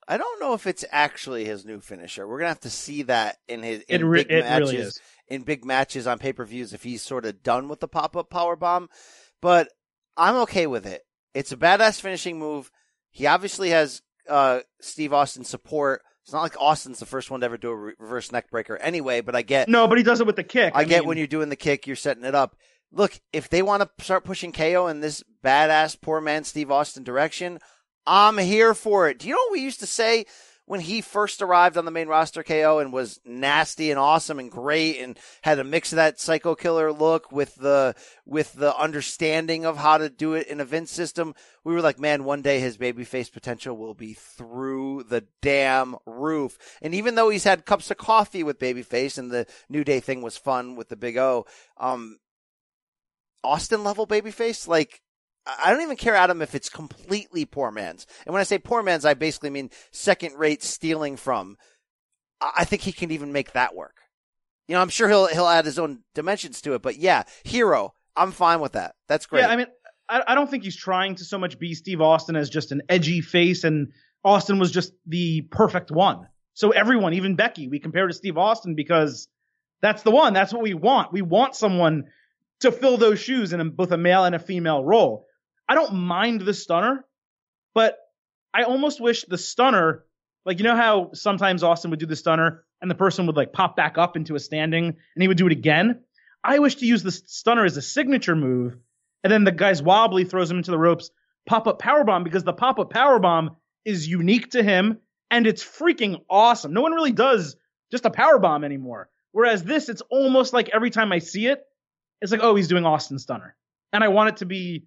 I 0.08 0.18
don't 0.18 0.40
know 0.42 0.54
if 0.54 0.68
it's 0.68 0.84
actually 0.92 1.46
his 1.46 1.66
new 1.66 1.80
finisher. 1.80 2.28
We're 2.28 2.40
gonna 2.40 2.50
have 2.50 2.60
to 2.62 2.70
see 2.70 3.04
that 3.04 3.38
in 3.48 3.64
his 3.64 3.82
in 3.84 4.06
re- 4.06 4.24
big 4.24 4.44
matches 4.44 4.72
really 4.72 4.92
in 5.28 5.44
big 5.44 5.66
matches 5.66 6.08
on 6.08 6.20
pay 6.20 6.34
per 6.34 6.46
views 6.46 6.74
if 6.74 6.84
he's 6.84 7.02
sort 7.02 7.26
of 7.26 7.44
done 7.44 7.68
with 7.68 7.80
the 7.80 7.88
pop 7.88 8.16
up 8.16 8.30
power 8.30 8.56
bomb. 8.56 8.90
But 9.42 9.70
I'm 10.18 10.36
okay 10.38 10.68
with 10.68 10.86
it. 10.86 11.02
It's 11.34 11.52
a 11.52 11.58
badass 11.58 12.00
finishing 12.00 12.38
move. 12.38 12.70
He 13.10 13.26
obviously 13.26 13.70
has 13.70 14.02
uh, 14.30 14.62
Steve 14.82 15.14
Austin 15.14 15.44
support. 15.44 16.02
It's 16.24 16.34
not 16.34 16.42
like 16.42 16.60
Austin's 16.60 17.00
the 17.00 17.06
first 17.06 17.30
one 17.30 17.42
to 17.42 17.46
ever 17.46 17.58
do 17.58 17.70
a 17.70 17.76
re- 17.76 17.94
reverse 18.00 18.32
neck 18.32 18.50
breaker 18.50 18.78
anyway. 18.78 19.22
But 19.22 19.36
I 19.36 19.42
get 19.42 19.68
No, 19.68 19.88
but 19.88 19.98
he 19.98 20.04
does 20.04 20.22
it 20.22 20.28
with 20.28 20.36
the 20.36 20.44
kick. 20.44 20.74
I, 20.76 20.84
get 20.84 21.02
mean, 21.02 21.08
when 21.10 21.18
you're 21.18 21.28
doing 21.28 21.50
the 21.50 21.56
kick, 21.56 21.88
you're 21.88 21.96
setting 21.96 22.24
it 22.24 22.36
up. 22.36 22.56
Look, 22.96 23.20
if 23.34 23.50
they 23.50 23.64
want 23.64 23.82
to 23.82 24.04
start 24.04 24.24
pushing 24.24 24.52
KO 24.52 24.88
in 24.88 25.00
this 25.00 25.24
badass 25.44 26.00
poor 26.00 26.22
man 26.22 26.44
Steve 26.44 26.70
Austin 26.70 27.04
direction, 27.04 27.60
I'm 28.06 28.38
here 28.38 28.76
for 28.76 29.10
it. 29.10 29.18
Do 29.20 29.28
you 29.28 29.34
know 29.34 29.42
what 29.48 29.54
we 29.54 29.62
used 29.62 29.80
to 29.80 29.88
say 29.88 30.26
when 30.66 30.80
he 30.80 31.02
first 31.02 31.42
arrived 31.42 31.76
on 31.76 31.86
the 31.86 31.92
main 31.92 32.08
roster 32.08 32.44
KO 32.44 32.80
and 32.80 32.94
was 32.94 33.20
nasty 33.26 33.90
and 33.90 34.00
awesome 34.00 34.40
and 34.40 34.50
great 34.50 35.00
and 35.00 35.18
had 35.42 35.60
a 35.60 35.64
mix 35.64 35.92
of 35.92 35.98
that 35.98 36.20
psycho 36.20 36.56
killer 36.56 36.94
look 36.94 37.32
with 37.32 37.56
the 37.56 37.96
with 38.26 38.54
the 38.54 38.78
understanding 38.78 39.66
of 39.66 39.78
how 39.78 39.98
to 39.98 40.10
do 40.10 40.34
it 40.34 40.48
in 40.48 40.62
a 40.62 40.66
Vince 40.66 40.92
system? 40.92 41.34
We 41.64 41.74
were 41.74 41.82
like, 41.82 42.00
man, 42.00 42.24
one 42.24 42.44
day 42.44 42.60
his 42.60 42.78
babyface 42.78 43.32
potential 43.32 43.76
will 43.76 43.96
be 43.96 44.14
through 44.14 45.06
the 45.10 45.26
damn 45.42 45.96
roof. 46.06 46.58
And 46.82 46.94
even 46.94 47.16
though 47.16 47.30
he's 47.30 47.44
had 47.44 47.66
cups 47.66 47.90
of 47.90 47.98
coffee 47.98 48.44
with 48.44 48.60
babyface 48.60 49.18
and 49.18 49.32
the 49.32 49.48
New 49.68 49.84
Day 49.84 50.00
thing 50.00 50.22
was 50.22 50.38
fun 50.38 50.76
with 50.76 50.90
the 50.90 50.96
Big 50.96 51.18
O, 51.18 51.46
um, 51.78 52.20
Austin 53.44 53.84
level 53.84 54.08
babyface, 54.08 54.68
like 54.68 55.02
I 55.46 55.72
don't 55.72 55.82
even 55.82 55.98
care, 55.98 56.16
Adam, 56.16 56.42
if 56.42 56.56
it's 56.56 56.70
completely 56.70 57.46
poor 57.46 57.72
man's. 57.72 58.08
And 58.26 58.34
when 58.34 58.40
I 58.40 58.46
say 58.46 58.58
poor 58.60 58.82
man's, 58.82 59.06
I 59.06 59.14
basically 59.14 59.50
mean 59.50 59.72
second 59.92 60.36
rate 60.38 60.64
stealing 60.64 61.18
from. 61.18 61.58
I 62.42 62.66
think 62.66 62.82
he 62.82 62.92
can 62.92 63.12
even 63.12 63.32
make 63.32 63.54
that 63.54 63.76
work. 63.76 63.98
You 64.68 64.76
know, 64.76 64.82
I'm 64.82 64.90
sure 64.90 65.10
he'll 65.10 65.28
he'll 65.28 65.48
add 65.48 65.66
his 65.66 65.80
own 65.80 66.04
dimensions 66.16 66.62
to 66.62 66.74
it, 66.74 66.82
but 66.82 66.98
yeah, 66.98 67.24
hero, 67.44 67.94
I'm 68.16 68.32
fine 68.32 68.62
with 68.62 68.74
that. 68.74 68.96
That's 69.08 69.26
great. 69.26 69.42
Yeah, 69.42 69.50
I 69.50 69.56
mean, 69.58 69.68
I, 70.08 70.24
I 70.28 70.36
don't 70.36 70.50
think 70.50 70.64
he's 70.64 70.76
trying 70.76 71.16
to 71.16 71.26
so 71.26 71.38
much 71.38 71.60
be 71.60 71.74
Steve 71.74 72.02
Austin 72.02 72.36
as 72.36 72.50
just 72.50 72.72
an 72.72 72.82
edgy 72.88 73.20
face, 73.22 73.66
and 73.66 73.92
Austin 74.24 74.60
was 74.60 74.72
just 74.72 74.94
the 75.06 75.42
perfect 75.52 75.92
one. 75.92 76.28
So 76.54 76.72
everyone, 76.72 77.14
even 77.14 77.36
Becky, 77.36 77.68
we 77.68 77.80
compare 77.80 78.08
to 78.08 78.14
Steve 78.14 78.38
Austin 78.38 78.76
because 78.76 79.28
that's 79.82 80.04
the 80.04 80.12
one. 80.12 80.34
That's 80.34 80.54
what 80.54 80.62
we 80.62 80.74
want. 80.74 81.12
We 81.12 81.22
want 81.22 81.56
someone 81.56 82.06
to 82.64 82.72
fill 82.72 82.98
those 82.98 83.20
shoes 83.20 83.54
in 83.54 83.70
both 83.70 83.92
a 83.92 83.98
male 83.98 84.26
and 84.26 84.36
a 84.36 84.40
female 84.40 84.84
role. 84.84 85.28
I 85.70 85.76
don't 85.76 85.94
mind 85.94 86.42
the 86.42 86.54
stunner, 86.54 87.06
but 87.74 87.98
I 88.54 88.64
almost 88.64 89.00
wish 89.00 89.24
the 89.24 89.38
stunner, 89.38 90.06
like 90.46 90.60
you 90.60 90.64
know 90.64 90.76
how 90.76 91.12
sometimes 91.14 91.64
Austin 91.64 91.92
would 91.92 92.00
do 92.00 92.06
the 92.06 92.16
stunner 92.16 92.66
and 92.82 92.92
the 92.92 92.96
person 92.96 93.28
would 93.28 93.38
like 93.38 93.54
pop 93.54 93.76
back 93.76 93.98
up 93.98 94.18
into 94.18 94.36
a 94.36 94.40
standing 94.40 94.86
and 94.86 95.22
he 95.22 95.28
would 95.28 95.38
do 95.38 95.48
it 95.48 95.52
again. 95.52 96.02
I 96.44 96.60
wish 96.60 96.76
to 96.76 96.86
use 96.86 97.04
the 97.04 97.12
stunner 97.12 97.64
as 97.64 97.78
a 97.78 97.82
signature 97.82 98.36
move, 98.36 98.76
and 99.24 99.32
then 99.32 99.46
the 99.46 99.52
guy's 99.52 99.82
wobbly 99.82 100.26
throws 100.26 100.52
him 100.52 100.58
into 100.58 100.72
the 100.72 100.78
ropes, 100.78 101.10
pop 101.46 101.68
up 101.68 101.82
powerbomb 101.82 102.26
because 102.26 102.44
the 102.44 102.54
pop 102.54 102.80
up 102.80 102.92
powerbomb 102.92 103.56
is 103.86 104.08
unique 104.08 104.52
to 104.52 104.64
him 104.64 105.00
and 105.32 105.48
it's 105.48 105.64
freaking 105.64 106.22
awesome. 106.30 106.74
No 106.74 106.82
one 106.82 106.94
really 106.94 107.12
does 107.12 107.56
just 107.92 108.06
a 108.06 108.10
powerbomb 108.10 108.66
anymore. 108.66 109.10
Whereas 109.32 109.64
this, 109.64 109.90
it's 109.90 110.02
almost 110.10 110.54
like 110.54 110.70
every 110.70 110.90
time 110.90 111.12
I 111.12 111.20
see 111.20 111.48
it, 111.48 111.64
it's 112.24 112.32
like, 112.32 112.42
oh, 112.42 112.56
he's 112.56 112.70
doing 112.70 112.86
Austin 112.86 113.20
Stunner. 113.20 113.54
And 113.92 114.02
I 114.02 114.08
want 114.08 114.30
it 114.30 114.38
to 114.38 114.46
be 114.46 114.86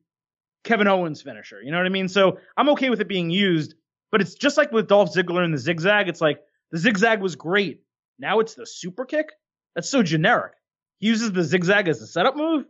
Kevin 0.64 0.89
Owens 0.89 1.20
finisher. 1.20 1.61
You 1.62 1.70
know 1.70 1.76
what 1.76 1.87
I 1.87 1.91
mean? 1.91 2.09
So 2.09 2.39
I'm 2.57 2.70
okay 2.70 2.89
with 2.89 3.01
it 3.03 3.09
being 3.09 3.28
used, 3.28 3.74
but 4.11 4.22
it's 4.22 4.34
just 4.34 4.57
like 4.57 4.72
with 4.72 4.89
Dolph 4.89 5.14
Ziggler 5.14 5.45
and 5.45 5.53
the 5.53 5.59
zigzag. 5.59 6.09
It's 6.09 6.22
like 6.22 6.41
the 6.72 6.78
zigzag 6.78 7.20
was 7.20 7.37
great. 7.37 7.82
Now 8.18 8.41
it's 8.41 8.55
the 8.55 8.66
super 8.66 9.05
kick. 9.05 9.28
That's 9.74 9.91
so 9.91 10.03
generic. 10.03 10.53
He 10.99 11.09
uses 11.09 11.30
the 11.30 11.45
zigzag 11.45 11.89
as 11.89 12.01
a 12.01 12.07
setup 12.07 12.37
move. 12.37 12.64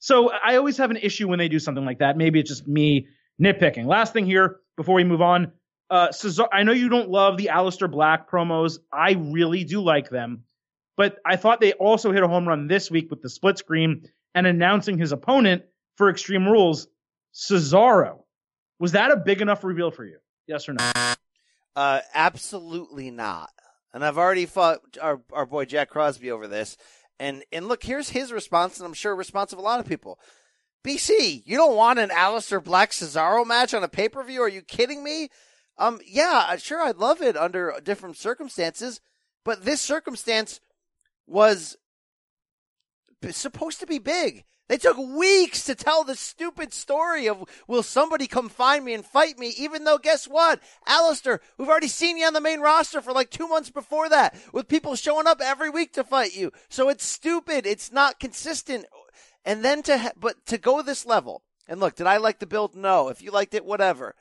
So 0.00 0.30
I 0.30 0.56
always 0.56 0.78
have 0.78 0.90
an 0.90 0.96
issue 0.96 1.28
when 1.28 1.38
they 1.38 1.48
do 1.48 1.60
something 1.60 1.84
like 1.84 2.00
that. 2.00 2.16
Maybe 2.16 2.40
it's 2.40 2.50
just 2.50 2.66
me 2.66 3.06
nitpicking. 3.40 3.86
Last 3.86 4.12
thing 4.12 4.26
here 4.26 4.56
before 4.76 4.96
we 4.96 5.04
move 5.04 5.22
on. 5.22 5.52
Uh, 5.90 6.10
Cesar- 6.10 6.52
I 6.52 6.64
know 6.64 6.72
you 6.72 6.88
don't 6.88 7.08
love 7.08 7.36
the 7.36 7.50
Aleister 7.52 7.88
Black 7.88 8.28
promos. 8.28 8.78
I 8.92 9.12
really 9.12 9.62
do 9.62 9.80
like 9.80 10.10
them. 10.10 10.42
But 10.98 11.20
I 11.24 11.36
thought 11.36 11.60
they 11.60 11.74
also 11.74 12.10
hit 12.10 12.24
a 12.24 12.28
home 12.28 12.46
run 12.46 12.66
this 12.66 12.90
week 12.90 13.08
with 13.08 13.22
the 13.22 13.30
split 13.30 13.56
screen 13.56 14.08
and 14.34 14.48
announcing 14.48 14.98
his 14.98 15.12
opponent 15.12 15.62
for 15.96 16.10
Extreme 16.10 16.48
Rules, 16.48 16.88
Cesaro. 17.32 18.24
Was 18.80 18.92
that 18.92 19.12
a 19.12 19.16
big 19.16 19.40
enough 19.40 19.62
reveal 19.62 19.92
for 19.92 20.04
you? 20.04 20.18
Yes 20.48 20.68
or 20.68 20.72
no? 20.72 21.14
Uh, 21.76 22.00
absolutely 22.12 23.12
not. 23.12 23.50
And 23.94 24.04
I've 24.04 24.18
already 24.18 24.44
fought 24.44 24.80
our, 25.00 25.20
our 25.32 25.46
boy 25.46 25.66
Jack 25.66 25.88
Crosby 25.88 26.32
over 26.32 26.48
this. 26.48 26.76
And, 27.20 27.44
and 27.52 27.68
look, 27.68 27.84
here's 27.84 28.10
his 28.10 28.32
response, 28.32 28.78
and 28.78 28.86
I'm 28.86 28.92
sure 28.92 29.14
response 29.14 29.52
of 29.52 29.60
a 29.60 29.62
lot 29.62 29.78
of 29.78 29.86
people. 29.86 30.18
BC, 30.84 31.42
you 31.46 31.56
don't 31.56 31.76
want 31.76 32.00
an 32.00 32.10
Aleister 32.10 32.62
Black 32.62 32.90
Cesaro 32.90 33.46
match 33.46 33.72
on 33.72 33.84
a 33.84 33.88
pay 33.88 34.08
per 34.08 34.24
view? 34.24 34.42
Are 34.42 34.48
you 34.48 34.62
kidding 34.62 35.04
me? 35.04 35.28
Um, 35.78 36.00
yeah, 36.04 36.56
sure, 36.56 36.82
I'd 36.82 36.96
love 36.96 37.22
it 37.22 37.36
under 37.36 37.72
different 37.84 38.16
circumstances, 38.16 39.00
but 39.44 39.64
this 39.64 39.80
circumstance 39.80 40.58
was 41.28 41.76
supposed 43.30 43.80
to 43.80 43.86
be 43.86 43.98
big. 43.98 44.44
They 44.68 44.76
took 44.76 44.98
weeks 44.98 45.64
to 45.64 45.74
tell 45.74 46.04
the 46.04 46.14
stupid 46.14 46.74
story 46.74 47.26
of 47.26 47.42
will 47.66 47.82
somebody 47.82 48.26
come 48.26 48.50
find 48.50 48.84
me 48.84 48.92
and 48.92 49.04
fight 49.04 49.38
me, 49.38 49.54
even 49.56 49.84
though 49.84 49.96
guess 49.96 50.26
what? 50.26 50.60
Aleister, 50.86 51.38
we've 51.56 51.68
already 51.68 51.88
seen 51.88 52.18
you 52.18 52.26
on 52.26 52.34
the 52.34 52.40
main 52.40 52.60
roster 52.60 53.00
for 53.00 53.12
like 53.12 53.30
two 53.30 53.48
months 53.48 53.70
before 53.70 54.10
that, 54.10 54.36
with 54.52 54.68
people 54.68 54.94
showing 54.94 55.26
up 55.26 55.40
every 55.40 55.70
week 55.70 55.94
to 55.94 56.04
fight 56.04 56.36
you. 56.36 56.52
So 56.68 56.90
it's 56.90 57.04
stupid. 57.04 57.66
It's 57.66 57.90
not 57.90 58.20
consistent. 58.20 58.84
And 59.42 59.64
then 59.64 59.82
to, 59.84 59.96
ha- 59.96 60.12
but 60.16 60.44
to 60.46 60.58
go 60.58 60.82
this 60.82 61.06
level, 61.06 61.42
and 61.66 61.80
look, 61.80 61.96
did 61.96 62.06
I 62.06 62.18
like 62.18 62.38
the 62.38 62.46
build? 62.46 62.74
No. 62.74 63.08
If 63.08 63.22
you 63.22 63.30
liked 63.30 63.54
it, 63.54 63.64
whatever. 63.64 64.14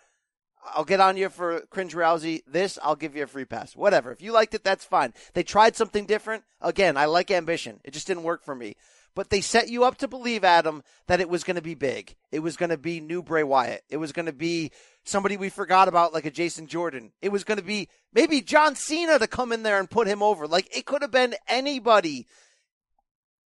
I'll 0.73 0.85
get 0.85 0.99
on 0.99 1.17
you 1.17 1.29
for 1.29 1.61
cringe 1.69 1.93
rousey. 1.93 2.41
This, 2.47 2.77
I'll 2.81 2.95
give 2.95 3.15
you 3.15 3.23
a 3.23 3.27
free 3.27 3.45
pass. 3.45 3.75
Whatever. 3.75 4.11
If 4.11 4.21
you 4.21 4.31
liked 4.31 4.53
it, 4.53 4.63
that's 4.63 4.85
fine. 4.85 5.13
They 5.33 5.43
tried 5.43 5.75
something 5.75 6.05
different. 6.05 6.43
Again, 6.61 6.97
I 6.97 7.05
like 7.05 7.31
ambition. 7.31 7.79
It 7.83 7.93
just 7.93 8.07
didn't 8.07 8.23
work 8.23 8.43
for 8.43 8.55
me. 8.55 8.75
But 9.15 9.31
they 9.31 9.41
set 9.41 9.69
you 9.69 9.83
up 9.83 9.97
to 9.97 10.07
believe, 10.07 10.43
Adam, 10.43 10.83
that 11.07 11.19
it 11.19 11.27
was 11.27 11.43
going 11.43 11.55
to 11.55 11.61
be 11.61 11.73
big. 11.73 12.15
It 12.31 12.39
was 12.39 12.55
going 12.55 12.69
to 12.69 12.77
be 12.77 12.99
new 12.99 13.23
Bray 13.23 13.43
Wyatt. 13.43 13.83
It 13.89 13.97
was 13.97 14.11
going 14.11 14.27
to 14.27 14.33
be 14.33 14.71
somebody 15.05 15.37
we 15.37 15.49
forgot 15.49 15.87
about, 15.87 16.13
like 16.13 16.25
a 16.25 16.31
Jason 16.31 16.67
Jordan. 16.67 17.11
It 17.21 17.29
was 17.29 17.43
going 17.43 17.57
to 17.57 17.63
be 17.63 17.89
maybe 18.13 18.41
John 18.41 18.75
Cena 18.75 19.17
to 19.17 19.27
come 19.27 19.51
in 19.51 19.63
there 19.63 19.79
and 19.79 19.89
put 19.89 20.07
him 20.07 20.21
over. 20.21 20.47
Like 20.47 20.75
it 20.75 20.85
could 20.85 21.01
have 21.01 21.11
been 21.11 21.33
anybody. 21.47 22.27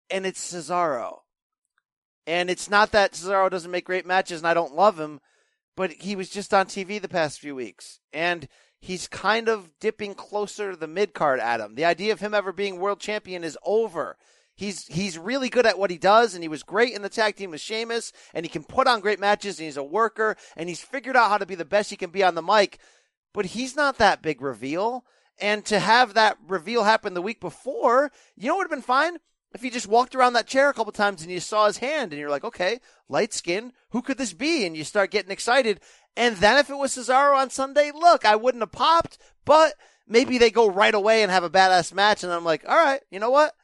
And 0.08 0.24
it's 0.24 0.54
Cesaro. 0.54 1.18
And 2.26 2.48
it's 2.48 2.70
not 2.70 2.92
that 2.92 3.12
Cesaro 3.12 3.50
doesn't 3.50 3.70
make 3.70 3.84
great 3.84 4.06
matches 4.06 4.40
and 4.40 4.48
I 4.48 4.54
don't 4.54 4.74
love 4.74 4.98
him 4.98 5.20
but 5.78 5.92
he 5.92 6.16
was 6.16 6.28
just 6.28 6.52
on 6.52 6.66
TV 6.66 7.00
the 7.00 7.08
past 7.08 7.38
few 7.38 7.54
weeks, 7.54 8.00
and 8.12 8.48
he's 8.80 9.06
kind 9.06 9.48
of 9.48 9.70
dipping 9.78 10.12
closer 10.12 10.72
to 10.72 10.76
the 10.76 10.88
mid 10.88 11.14
card. 11.14 11.38
Adam, 11.38 11.76
the 11.76 11.84
idea 11.84 12.12
of 12.12 12.18
him 12.18 12.34
ever 12.34 12.52
being 12.52 12.80
world 12.80 12.98
champion 12.98 13.44
is 13.44 13.56
over. 13.64 14.16
He's 14.56 14.88
he's 14.88 15.16
really 15.16 15.48
good 15.48 15.66
at 15.66 15.78
what 15.78 15.92
he 15.92 15.96
does, 15.96 16.34
and 16.34 16.42
he 16.42 16.48
was 16.48 16.64
great 16.64 16.94
in 16.94 17.02
the 17.02 17.08
tag 17.08 17.36
team 17.36 17.52
with 17.52 17.60
Sheamus, 17.60 18.12
and 18.34 18.44
he 18.44 18.50
can 18.50 18.64
put 18.64 18.88
on 18.88 18.98
great 18.98 19.20
matches, 19.20 19.60
and 19.60 19.66
he's 19.66 19.76
a 19.76 19.84
worker, 19.84 20.36
and 20.56 20.68
he's 20.68 20.80
figured 20.80 21.16
out 21.16 21.30
how 21.30 21.38
to 21.38 21.46
be 21.46 21.54
the 21.54 21.64
best 21.64 21.90
he 21.90 21.96
can 21.96 22.10
be 22.10 22.24
on 22.24 22.34
the 22.34 22.42
mic. 22.42 22.80
But 23.32 23.46
he's 23.46 23.76
not 23.76 23.98
that 23.98 24.20
big 24.20 24.42
reveal, 24.42 25.04
and 25.40 25.64
to 25.66 25.78
have 25.78 26.14
that 26.14 26.38
reveal 26.48 26.82
happen 26.82 27.14
the 27.14 27.22
week 27.22 27.40
before, 27.40 28.10
you 28.34 28.48
know 28.48 28.56
what 28.56 28.68
would 28.68 28.74
have 28.74 28.78
been 28.78 28.82
fine 28.82 29.18
if 29.54 29.62
he 29.62 29.70
just 29.70 29.86
walked 29.86 30.14
around 30.14 30.34
that 30.34 30.46
chair 30.46 30.68
a 30.68 30.74
couple 30.74 30.92
times 30.92 31.22
and 31.22 31.30
you 31.30 31.40
saw 31.40 31.66
his 31.66 31.78
hand 31.78 32.12
and 32.12 32.20
you're 32.20 32.30
like, 32.30 32.44
okay, 32.44 32.80
light 33.08 33.32
skin, 33.32 33.72
who 33.90 34.02
could 34.02 34.18
this 34.18 34.32
be? 34.32 34.66
And 34.66 34.76
you 34.76 34.84
start 34.84 35.10
getting 35.10 35.30
excited. 35.30 35.80
And 36.16 36.36
then 36.36 36.58
if 36.58 36.68
it 36.68 36.76
was 36.76 36.96
Cesaro 36.96 37.36
on 37.36 37.50
Sunday, 37.50 37.90
look, 37.94 38.24
I 38.24 38.36
wouldn't 38.36 38.62
have 38.62 38.72
popped, 38.72 39.18
but 39.44 39.74
maybe 40.06 40.36
they 40.36 40.50
go 40.50 40.68
right 40.68 40.94
away 40.94 41.22
and 41.22 41.30
have 41.30 41.44
a 41.44 41.50
badass 41.50 41.94
match. 41.94 42.22
And 42.22 42.32
I'm 42.32 42.44
like, 42.44 42.68
all 42.68 42.76
right, 42.76 43.00
you 43.10 43.18
know 43.18 43.30
what? 43.30 43.54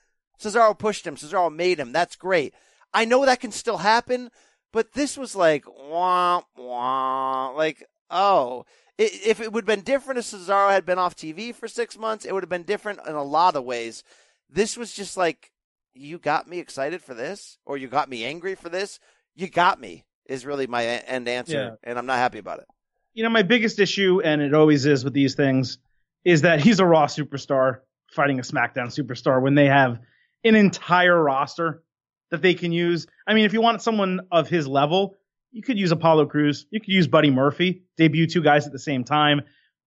Cesaro 0.40 0.78
pushed 0.78 1.06
him. 1.06 1.16
Cesaro 1.16 1.54
made 1.54 1.78
him. 1.78 1.92
That's 1.92 2.16
great. 2.16 2.54
I 2.92 3.04
know 3.04 3.24
that 3.24 3.40
can 3.40 3.52
still 3.52 3.78
happen, 3.78 4.30
but 4.72 4.92
this 4.92 5.18
was 5.18 5.34
like, 5.36 5.64
wah, 5.68 6.42
wah. 6.56 7.50
Like, 7.50 7.84
oh, 8.10 8.64
I- 8.98 9.10
if 9.24 9.40
it 9.40 9.52
would 9.52 9.62
have 9.68 9.76
been 9.76 9.84
different 9.84 10.18
if 10.18 10.26
Cesaro 10.26 10.70
had 10.70 10.86
been 10.86 10.98
off 10.98 11.16
TV 11.16 11.54
for 11.54 11.68
six 11.68 11.98
months, 11.98 12.24
it 12.24 12.32
would 12.32 12.42
have 12.42 12.50
been 12.50 12.62
different 12.62 13.00
in 13.06 13.14
a 13.14 13.22
lot 13.22 13.56
of 13.56 13.64
ways. 13.64 14.02
This 14.48 14.76
was 14.76 14.92
just 14.92 15.16
like, 15.16 15.50
you 15.94 16.18
got 16.18 16.48
me 16.48 16.58
excited 16.58 17.02
for 17.02 17.14
this, 17.14 17.58
or 17.64 17.76
you 17.76 17.88
got 17.88 18.08
me 18.08 18.24
angry 18.24 18.54
for 18.54 18.68
this. 18.68 18.98
You 19.34 19.48
got 19.48 19.80
me 19.80 20.04
is 20.26 20.44
really 20.46 20.66
my 20.66 20.84
end 20.84 21.28
answer, 21.28 21.76
Yeah. 21.84 21.90
and 21.90 21.98
I'm 21.98 22.06
not 22.06 22.16
happy 22.18 22.38
about 22.38 22.58
it. 22.60 22.66
you 23.16 23.22
know, 23.22 23.28
my 23.30 23.42
biggest 23.42 23.78
issue, 23.78 24.20
and 24.24 24.42
it 24.42 24.54
always 24.54 24.86
is 24.86 25.04
with 25.04 25.12
these 25.12 25.34
things, 25.36 25.78
is 26.24 26.42
that 26.42 26.60
he's 26.60 26.80
a 26.80 26.84
Raw 26.84 27.06
superstar 27.06 27.80
fighting 28.10 28.38
a 28.40 28.42
SmackDown 28.42 28.86
superstar 28.88 29.40
when 29.40 29.54
they 29.54 29.66
have 29.66 30.00
an 30.42 30.56
entire 30.56 31.22
roster 31.22 31.84
that 32.32 32.42
they 32.42 32.54
can 32.54 32.72
use. 32.72 33.06
I 33.26 33.34
mean, 33.34 33.44
if 33.44 33.52
you 33.52 33.60
want 33.60 33.82
someone 33.82 34.20
of 34.32 34.48
his 34.48 34.66
level, 34.66 35.14
you 35.52 35.62
could 35.62 35.78
use 35.78 35.92
Apollo 35.92 36.26
Crews. 36.26 36.66
You 36.70 36.80
could 36.80 36.88
use 36.92 37.06
Buddy 37.06 37.30
Murphy, 37.30 37.84
debut 37.96 38.26
two 38.26 38.42
guys 38.42 38.66
at 38.66 38.72
the 38.72 38.78
same 38.80 39.04
time. 39.04 39.42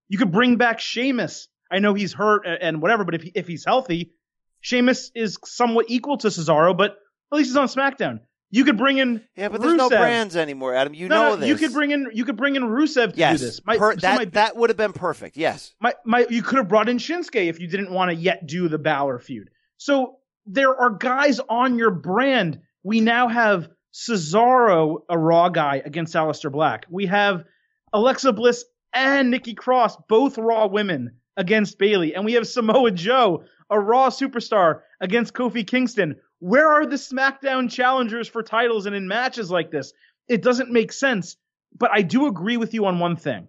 You 0.07 0.17
could 0.17 0.31
bring 0.31 0.55
back 0.55 0.79
Sheamus. 0.79 1.49
I 1.69 1.79
know 1.79 1.93
he's 1.95 2.13
hurt 2.13 2.45
and 2.47 2.81
whatever, 2.81 3.03
but 3.03 3.15
if 3.15 3.23
he, 3.23 3.31
if 3.35 3.45
he's 3.47 3.65
healthy, 3.65 4.13
Sheamus 4.61 5.11
is 5.15 5.37
somewhat 5.45 5.85
equal 5.89 6.17
to 6.17 6.27
Cesaro, 6.27 6.75
but 6.75 6.91
at 7.31 7.37
least 7.37 7.49
he's 7.49 7.57
on 7.57 7.67
SmackDown. 7.67 8.19
You 8.49 8.63
could 8.63 8.77
bring 8.77 8.97
in 8.97 9.21
Yeah, 9.35 9.49
but 9.49 9.61
there's 9.61 9.73
no 9.73 9.89
brands 9.89 10.37
anymore, 10.37 10.73
Adam. 10.73 10.93
You 10.93 11.09
No, 11.09 11.15
know 11.15 11.29
no, 11.31 11.35
this. 11.35 11.49
You 11.49 11.55
could 11.57 11.73
bring 11.73 11.91
in 11.91 12.07
you 12.13 12.23
could 12.23 12.37
bring 12.37 12.55
in 12.55 12.63
Rusev 12.63 13.11
to 13.13 13.17
yes, 13.19 13.39
do 13.39 13.45
this. 13.45 13.61
My, 13.65 13.77
per- 13.77 13.93
so 13.95 13.99
that 13.99 14.15
my- 14.17 14.25
that 14.25 14.55
would 14.55 14.69
have 14.69 14.77
been 14.77 14.93
perfect. 14.93 15.35
Yes. 15.35 15.73
my 15.81 15.93
my 16.05 16.25
you 16.29 16.41
could 16.41 16.57
have 16.57 16.69
brought 16.69 16.87
in 16.87 16.97
Shinsuke 16.97 17.47
if 17.47 17.59
you 17.59 17.67
didn't 17.67 17.91
want 17.91 18.09
to 18.11 18.15
yet 18.15 18.47
do 18.47 18.69
the 18.69 18.77
Balor 18.77 19.19
feud. 19.19 19.49
So 19.77 20.19
there 20.45 20.73
are 20.73 20.91
guys 20.91 21.41
on 21.41 21.77
your 21.77 21.91
brand. 21.91 22.61
We 22.83 23.01
now 23.01 23.27
have 23.27 23.67
Cesaro, 23.93 24.99
a 25.09 25.17
Raw 25.17 25.49
guy 25.49 25.81
against 25.83 26.15
Aleister 26.15 26.51
Black. 26.51 26.85
We 26.89 27.07
have 27.07 27.43
Alexa 27.91 28.31
Bliss 28.31 28.63
and 28.93 29.29
Nikki 29.29 29.53
Cross, 29.53 29.97
both 30.07 30.37
Raw 30.37 30.67
women 30.67 31.17
against 31.37 31.77
Bayley, 31.77 32.15
and 32.15 32.25
we 32.25 32.33
have 32.33 32.47
Samoa 32.47 32.91
Joe, 32.91 33.45
a 33.69 33.79
Raw 33.79 34.09
superstar 34.09 34.81
against 34.99 35.33
Kofi 35.33 35.65
Kingston. 35.65 36.15
Where 36.39 36.71
are 36.71 36.85
the 36.85 36.97
SmackDown 36.97 37.71
challengers 37.71 38.27
for 38.27 38.43
titles 38.43 38.85
and 38.85 38.95
in 38.95 39.07
matches 39.07 39.49
like 39.49 39.71
this? 39.71 39.93
It 40.27 40.41
doesn't 40.41 40.71
make 40.71 40.91
sense. 40.91 41.37
But 41.77 41.91
I 41.93 42.01
do 42.01 42.27
agree 42.27 42.57
with 42.57 42.73
you 42.73 42.85
on 42.85 42.99
one 42.99 43.15
thing 43.15 43.47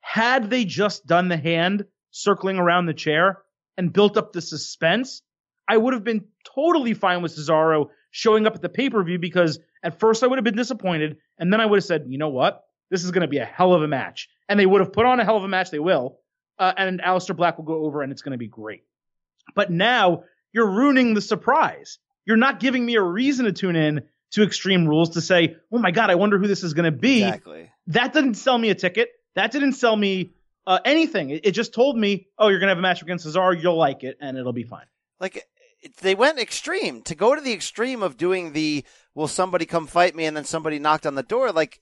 had 0.00 0.50
they 0.50 0.64
just 0.64 1.04
done 1.04 1.26
the 1.26 1.36
hand 1.36 1.84
circling 2.12 2.58
around 2.58 2.86
the 2.86 2.94
chair 2.94 3.42
and 3.76 3.92
built 3.92 4.16
up 4.16 4.32
the 4.32 4.40
suspense, 4.40 5.20
I 5.68 5.76
would 5.76 5.94
have 5.94 6.04
been 6.04 6.26
totally 6.54 6.94
fine 6.94 7.22
with 7.22 7.36
Cesaro 7.36 7.88
showing 8.12 8.46
up 8.46 8.54
at 8.54 8.62
the 8.62 8.68
pay 8.68 8.88
per 8.88 9.02
view 9.02 9.18
because 9.18 9.58
at 9.82 9.98
first 9.98 10.22
I 10.22 10.28
would 10.28 10.38
have 10.38 10.44
been 10.44 10.54
disappointed, 10.56 11.16
and 11.38 11.52
then 11.52 11.60
I 11.60 11.66
would 11.66 11.78
have 11.78 11.84
said, 11.84 12.06
you 12.08 12.18
know 12.18 12.28
what, 12.28 12.62
this 12.88 13.02
is 13.02 13.10
going 13.10 13.22
to 13.22 13.28
be 13.28 13.38
a 13.38 13.44
hell 13.44 13.74
of 13.74 13.82
a 13.82 13.88
match, 13.88 14.28
and 14.48 14.58
they 14.58 14.64
would 14.64 14.80
have 14.80 14.92
put 14.92 15.06
on 15.06 15.18
a 15.18 15.24
hell 15.24 15.36
of 15.36 15.44
a 15.44 15.48
match. 15.48 15.70
They 15.70 15.80
will, 15.80 16.18
uh, 16.58 16.72
and 16.76 17.00
Aleister 17.00 17.36
Black 17.36 17.58
will 17.58 17.64
go 17.64 17.84
over, 17.84 18.02
and 18.02 18.12
it's 18.12 18.22
going 18.22 18.32
to 18.32 18.38
be 18.38 18.48
great. 18.48 18.82
But 19.54 19.70
now 19.70 20.24
you're 20.52 20.70
ruining 20.70 21.14
the 21.14 21.20
surprise. 21.20 21.98
You're 22.24 22.36
not 22.36 22.60
giving 22.60 22.84
me 22.84 22.96
a 22.96 23.02
reason 23.02 23.44
to 23.46 23.52
tune 23.52 23.76
in 23.76 24.02
to 24.32 24.42
Extreme 24.42 24.88
Rules 24.88 25.10
to 25.10 25.20
say, 25.20 25.56
oh 25.72 25.78
my 25.78 25.90
god, 25.90 26.10
I 26.10 26.16
wonder 26.16 26.38
who 26.38 26.48
this 26.48 26.64
is 26.64 26.74
going 26.74 26.90
to 26.90 26.96
be 26.96 27.22
Exactly. 27.22 27.70
that 27.88 28.12
didn't 28.12 28.34
sell 28.34 28.58
me 28.58 28.70
a 28.70 28.74
ticket. 28.74 29.10
That 29.34 29.52
didn't 29.52 29.74
sell 29.74 29.94
me 29.94 30.30
uh, 30.66 30.80
anything. 30.84 31.30
It, 31.30 31.46
it 31.46 31.50
just 31.52 31.72
told 31.72 31.96
me, 31.96 32.26
oh, 32.38 32.48
you're 32.48 32.58
gonna 32.58 32.70
have 32.70 32.78
a 32.78 32.82
match 32.82 33.02
against 33.02 33.26
Cesaro. 33.26 33.60
You'll 33.60 33.76
like 33.78 34.02
it, 34.02 34.18
and 34.20 34.36
it'll 34.36 34.52
be 34.52 34.64
fine. 34.64 34.86
Like 35.20 35.46
they 36.00 36.14
went 36.14 36.38
extreme 36.38 37.02
to 37.02 37.14
go 37.14 37.34
to 37.34 37.40
the 37.40 37.52
extreme 37.52 38.02
of 38.02 38.16
doing 38.16 38.52
the 38.52 38.84
will 39.14 39.28
somebody 39.28 39.66
come 39.66 39.86
fight 39.86 40.16
me 40.16 40.24
and 40.24 40.36
then 40.36 40.44
somebody 40.44 40.78
knocked 40.78 41.06
on 41.06 41.14
the 41.14 41.22
door 41.22 41.52
like 41.52 41.80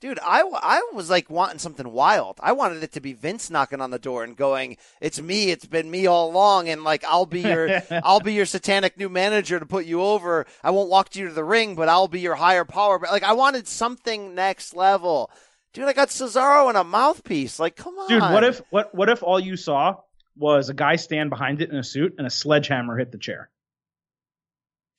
dude 0.00 0.18
I, 0.22 0.42
I 0.62 0.82
was 0.92 1.08
like 1.10 1.30
wanting 1.30 1.58
something 1.58 1.90
wild 1.90 2.38
i 2.42 2.52
wanted 2.52 2.82
it 2.82 2.92
to 2.92 3.00
be 3.00 3.12
vince 3.12 3.50
knocking 3.50 3.80
on 3.80 3.90
the 3.90 3.98
door 3.98 4.24
and 4.24 4.36
going 4.36 4.76
it's 5.00 5.20
me 5.20 5.50
it's 5.50 5.66
been 5.66 5.90
me 5.90 6.06
all 6.06 6.30
along 6.30 6.68
and 6.68 6.84
like 6.84 7.04
i'll 7.04 7.26
be 7.26 7.40
your 7.40 7.82
i'll 8.04 8.20
be 8.20 8.34
your 8.34 8.46
satanic 8.46 8.98
new 8.98 9.08
manager 9.08 9.58
to 9.58 9.66
put 9.66 9.86
you 9.86 10.02
over 10.02 10.46
i 10.62 10.70
won't 10.70 10.90
walk 10.90 11.14
you 11.16 11.28
to 11.28 11.34
the 11.34 11.44
ring 11.44 11.74
but 11.74 11.88
i'll 11.88 12.08
be 12.08 12.20
your 12.20 12.34
higher 12.34 12.64
power 12.64 12.98
but 12.98 13.10
like 13.10 13.22
i 13.22 13.32
wanted 13.32 13.66
something 13.66 14.34
next 14.34 14.74
level 14.76 15.30
dude 15.72 15.84
i 15.86 15.92
got 15.92 16.08
cesaro 16.08 16.68
in 16.70 16.76
a 16.76 16.84
mouthpiece 16.84 17.58
like 17.58 17.76
come 17.76 17.94
on 17.94 18.08
Dude, 18.08 18.20
what 18.22 18.44
if 18.44 18.60
what 18.70 18.94
what 18.94 19.08
if 19.08 19.22
all 19.22 19.40
you 19.40 19.56
saw 19.56 19.96
was 20.36 20.68
a 20.68 20.74
guy 20.74 20.96
stand 20.96 21.30
behind 21.30 21.62
it 21.62 21.70
in 21.70 21.76
a 21.76 21.84
suit 21.84 22.14
and 22.18 22.26
a 22.26 22.30
sledgehammer 22.30 22.98
hit 22.98 23.10
the 23.12 23.18
chair? 23.18 23.48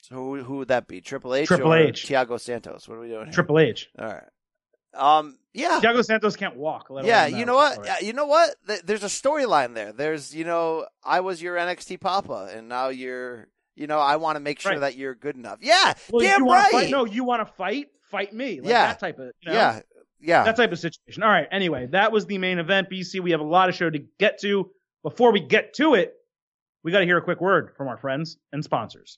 so 0.02 0.16
who, 0.16 0.44
who 0.44 0.58
would 0.58 0.70
that 0.70 0.88
be 0.88 1.02
triple 1.02 1.36
h 1.36 1.48
Triple 1.48 1.74
or 1.74 1.78
H. 1.78 2.08
thiago 2.08 2.40
santos 2.40 2.88
what 2.88 2.96
are 2.98 3.02
we 3.02 3.10
doing 3.10 3.26
here? 3.26 3.34
Triple 3.34 3.60
H. 3.60 3.90
All 4.00 4.06
right. 4.08 4.24
Um. 4.98 5.38
Yeah. 5.54 5.80
Thiago 5.82 6.04
Santos 6.06 6.36
can't 6.36 6.56
walk. 6.56 6.88
Yeah. 7.04 7.26
You 7.26 7.46
know 7.46 7.56
what? 7.56 7.80
Yeah, 7.84 7.94
right. 7.94 8.02
You 8.04 8.14
know 8.14 8.28
what? 8.28 8.56
There's 8.86 9.04
a 9.04 9.08
storyline 9.08 9.74
there. 9.74 9.92
There's, 9.92 10.36
you 10.36 10.44
know, 10.44 10.86
I 11.04 11.22
was 11.22 11.42
your 11.42 11.56
NXT 11.56 12.00
Papa, 12.00 12.52
and 12.54 12.70
now 12.70 12.90
you're, 12.90 13.48
you 13.76 13.88
know, 13.88 13.98
I 13.98 14.18
want 14.18 14.36
to 14.36 14.40
make 14.40 14.60
sure 14.60 14.74
Right. 14.74 14.82
that 14.82 14.96
you're 14.98 15.16
good 15.16 15.36
enough. 15.36 15.58
Yeah. 15.62 15.94
Well, 16.12 16.22
damn 16.24 16.44
right. 16.46 16.72
Fight? 16.72 16.90
No, 16.92 17.06
you 17.06 17.24
want 17.24 17.48
to 17.48 17.52
fight? 17.54 17.88
Fight 18.12 18.34
me. 18.34 18.62
Like 18.62 18.70
Yeah. 18.70 18.88
That 18.88 19.00
type 19.00 19.18
of. 19.18 19.32
You 19.42 19.52
know? 19.52 19.54
Yeah. 19.54 19.80
Yeah. 20.20 20.44
That 20.44 20.58
type 20.58 20.72
of 20.72 20.78
situation. 20.80 21.24
All 21.24 21.30
right. 21.30 21.48
Anyway, 21.52 21.88
that 21.88 22.12
was 22.12 22.28
the 22.28 22.38
main 22.38 22.60
event. 22.60 22.90
BC, 22.92 23.20
we 23.20 23.32
have 23.32 23.40
a 23.40 23.44
lot 23.46 23.68
of 23.70 23.74
show 23.76 23.90
to 23.90 24.00
get 24.20 24.40
to. 24.42 24.70
Before 25.02 25.32
we 25.32 25.40
get 25.40 25.74
to 25.76 25.96
it, 25.96 26.14
we 26.84 26.92
got 26.92 27.00
to 27.00 27.06
hear 27.06 27.18
a 27.18 27.22
quick 27.24 27.42
word 27.42 27.72
from 27.78 27.88
our 27.88 27.98
friends 27.98 28.38
and 28.52 28.64
sponsors. 28.64 29.18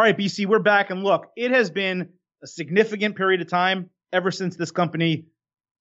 All 0.00 0.06
right, 0.06 0.16
BC, 0.16 0.46
we're 0.46 0.60
back. 0.60 0.88
And 0.88 1.04
look, 1.04 1.26
it 1.36 1.50
has 1.50 1.70
been 1.70 2.08
a 2.42 2.46
significant 2.46 3.16
period 3.16 3.42
of 3.42 3.48
time 3.48 3.90
ever 4.14 4.30
since 4.30 4.56
this 4.56 4.70
company 4.70 5.26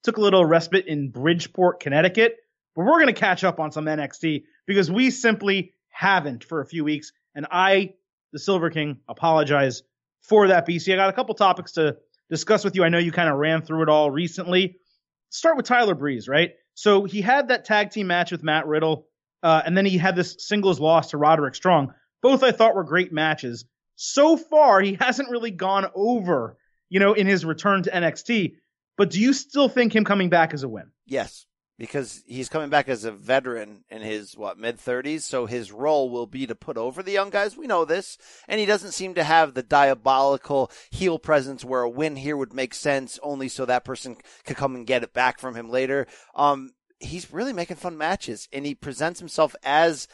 took 0.03 0.17
a 0.17 0.19
little 0.19 0.43
respite 0.43 0.87
in 0.87 1.09
Bridgeport, 1.09 1.79
Connecticut. 1.79 2.35
But 2.75 2.83
we're 2.83 2.99
going 2.99 3.07
to 3.07 3.13
catch 3.13 3.45
up 3.45 3.61
on 3.61 3.71
some 3.71 3.85
NXT 3.85 4.43
because 4.67 4.91
we 4.91 5.09
simply 5.09 5.73
haven't 5.87 6.43
for 6.43 6.59
a 6.59 6.65
few 6.65 6.83
weeks. 6.83 7.13
And 7.33 7.47
I, 7.49 7.93
the 8.33 8.39
Silver 8.39 8.69
King, 8.69 8.97
apologize 9.07 9.83
for 10.21 10.49
that, 10.49 10.67
BC. 10.67 10.91
I 10.91 10.97
got 10.97 11.07
a 11.07 11.13
couple 11.13 11.33
topics 11.33 11.71
to 11.75 11.95
discuss 12.29 12.65
with 12.65 12.75
you. 12.75 12.83
I 12.83 12.89
know 12.89 12.97
you 12.97 13.13
kind 13.13 13.29
of 13.29 13.37
ran 13.37 13.61
through 13.61 13.83
it 13.83 13.89
all 13.89 14.11
recently. 14.11 14.79
Start 15.29 15.55
with 15.55 15.65
Tyler 15.65 15.95
Breeze, 15.95 16.27
right? 16.27 16.55
So 16.73 17.05
he 17.05 17.21
had 17.21 17.47
that 17.47 17.63
tag 17.63 17.91
team 17.91 18.07
match 18.07 18.33
with 18.33 18.43
Matt 18.43 18.67
Riddle, 18.67 19.07
uh, 19.43 19.61
and 19.65 19.77
then 19.77 19.85
he 19.85 19.97
had 19.97 20.17
this 20.17 20.35
singles 20.39 20.77
loss 20.77 21.11
to 21.11 21.17
Roderick 21.17 21.55
Strong. 21.55 21.93
Both 22.21 22.43
I 22.43 22.51
thought 22.51 22.75
were 22.75 22.83
great 22.83 23.13
matches. 23.13 23.63
So 24.01 24.37
far, 24.37 24.79
he 24.79 24.93
hasn't 24.93 25.29
really 25.29 25.51
gone 25.51 25.85
over, 25.93 26.55
you 26.87 27.01
know, 27.01 27.11
in 27.11 27.27
his 27.27 27.43
return 27.43 27.83
to 27.83 27.91
NXT. 27.91 28.53
But 28.95 29.09
do 29.09 29.19
you 29.19 29.33
still 29.33 29.67
think 29.67 29.93
him 29.93 30.05
coming 30.05 30.29
back 30.29 30.53
is 30.53 30.63
a 30.63 30.69
win? 30.69 30.91
Yes, 31.05 31.45
because 31.77 32.23
he's 32.25 32.47
coming 32.47 32.69
back 32.69 32.87
as 32.87 33.03
a 33.03 33.11
veteran 33.11 33.83
in 33.89 34.01
his 34.01 34.37
what 34.37 34.57
mid 34.57 34.79
thirties, 34.79 35.25
so 35.25 35.47
his 35.47 35.73
role 35.73 36.09
will 36.09 36.27
be 36.27 36.47
to 36.47 36.55
put 36.55 36.77
over 36.77 37.03
the 37.03 37.11
young 37.11 37.29
guys. 37.29 37.57
We 37.57 37.67
know 37.67 37.83
this, 37.83 38.17
and 38.47 38.57
he 38.57 38.65
doesn't 38.65 38.93
seem 38.93 39.15
to 39.15 39.23
have 39.25 39.53
the 39.53 39.63
diabolical 39.63 40.71
heel 40.91 41.19
presence 41.19 41.65
where 41.65 41.81
a 41.81 41.89
win 41.89 42.15
here 42.15 42.37
would 42.37 42.53
make 42.53 42.73
sense, 42.73 43.19
only 43.21 43.49
so 43.49 43.65
that 43.65 43.83
person 43.83 44.15
could 44.45 44.55
come 44.55 44.75
and 44.75 44.87
get 44.87 45.03
it 45.03 45.11
back 45.11 45.39
from 45.39 45.55
him 45.55 45.69
later. 45.69 46.07
Um, 46.35 46.71
he's 46.99 47.33
really 47.33 47.51
making 47.51 47.75
fun 47.75 47.97
matches, 47.97 48.47
and 48.53 48.65
he 48.65 48.75
presents 48.75 49.19
himself 49.19 49.57
as 49.61 50.07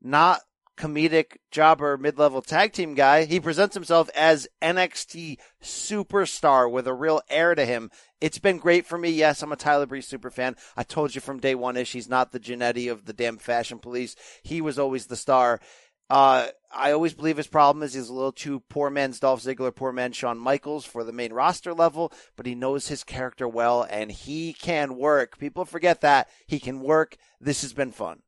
not 0.00 0.42
comedic 0.76 1.36
jobber 1.50 1.96
mid-level 1.96 2.42
tag 2.42 2.72
team 2.72 2.94
guy. 2.94 3.24
He 3.24 3.40
presents 3.40 3.74
himself 3.74 4.08
as 4.16 4.48
NXT 4.62 5.38
superstar 5.62 6.70
with 6.70 6.86
a 6.86 6.94
real 6.94 7.20
air 7.28 7.54
to 7.54 7.64
him. 7.64 7.90
It's 8.20 8.38
been 8.38 8.58
great 8.58 8.86
for 8.86 8.98
me. 8.98 9.10
Yes, 9.10 9.42
I'm 9.42 9.52
a 9.52 9.56
Tyler 9.56 9.86
Breeze 9.86 10.06
super 10.06 10.30
fan. 10.30 10.56
I 10.76 10.82
told 10.82 11.14
you 11.14 11.20
from 11.20 11.40
day 11.40 11.54
one 11.54 11.76
ish 11.76 11.92
he's 11.92 12.08
not 12.08 12.32
the 12.32 12.40
Genetti 12.40 12.90
of 12.90 13.04
the 13.04 13.12
damn 13.12 13.38
fashion 13.38 13.78
police. 13.78 14.16
He 14.42 14.60
was 14.60 14.78
always 14.78 15.06
the 15.06 15.16
star. 15.16 15.60
Uh, 16.10 16.48
I 16.70 16.92
always 16.92 17.14
believe 17.14 17.38
his 17.38 17.46
problem 17.46 17.82
is 17.82 17.94
he's 17.94 18.10
a 18.10 18.12
little 18.12 18.32
too 18.32 18.60
poor 18.68 18.90
man's 18.90 19.18
Dolph 19.18 19.42
Ziggler, 19.42 19.74
poor 19.74 19.92
man's 19.92 20.16
Shawn 20.16 20.38
Michaels 20.38 20.84
for 20.84 21.04
the 21.04 21.12
main 21.12 21.32
roster 21.32 21.72
level, 21.72 22.12
but 22.36 22.44
he 22.44 22.54
knows 22.54 22.88
his 22.88 23.02
character 23.02 23.48
well 23.48 23.86
and 23.88 24.10
he 24.10 24.52
can 24.52 24.96
work. 24.96 25.38
People 25.38 25.64
forget 25.64 26.02
that 26.02 26.28
he 26.46 26.60
can 26.60 26.80
work. 26.80 27.16
This 27.40 27.62
has 27.62 27.72
been 27.72 27.92
fun. 27.92 28.20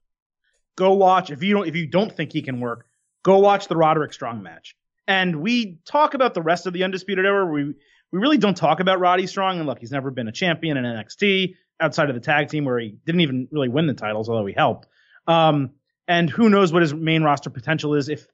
Go 0.77 0.95
watch 0.95 1.31
if 1.31 1.43
you 1.43 1.55
don't 1.55 1.69
if 1.69 1.77
you 1.77 1.87
don't 1.87 2.15
think 2.15 2.33
he 2.33 2.43
can 2.43 2.61
work, 2.61 2.87
go 3.23 3.39
watch 3.39 3.69
the 3.69 3.77
Roderick 3.77 4.13
Strong 4.13 4.43
match. 4.43 4.77
And 5.07 5.37
we 5.37 5.81
talk 5.85 6.15
about 6.15 6.35
the 6.35 6.43
rest 6.43 6.67
of 6.67 6.73
the 6.73 6.85
Undisputed 6.85 7.25
Era. 7.25 7.47
We 7.47 7.75
we 8.13 8.21
really 8.21 8.39
don't 8.39 8.57
talk 8.57 8.81
about 8.81 9.01
Roddy 9.01 9.27
Strong. 9.27 9.59
And 9.59 9.67
look, 9.67 9.79
he's 9.79 9.91
never 9.91 10.11
been 10.11 10.29
a 10.29 10.33
champion 10.33 10.77
in 10.77 10.85
NXT 10.85 11.57
outside 11.81 12.09
of 12.09 12.15
the 12.15 12.21
tag 12.21 12.49
team 12.49 12.65
where 12.65 12.79
he 12.79 12.97
didn't 13.05 13.21
even 13.21 13.49
really 13.51 13.69
win 13.69 13.87
the 13.87 13.95
titles, 13.95 14.29
although 14.29 14.47
he 14.47 14.55
helped. 14.55 14.87
Um, 15.27 15.71
and 16.07 16.29
who 16.29 16.49
knows 16.49 16.73
what 16.73 16.83
his 16.83 16.95
main 16.95 17.23
roster 17.23 17.51
potential 17.51 17.95
is 17.95 18.09
if 18.09 18.27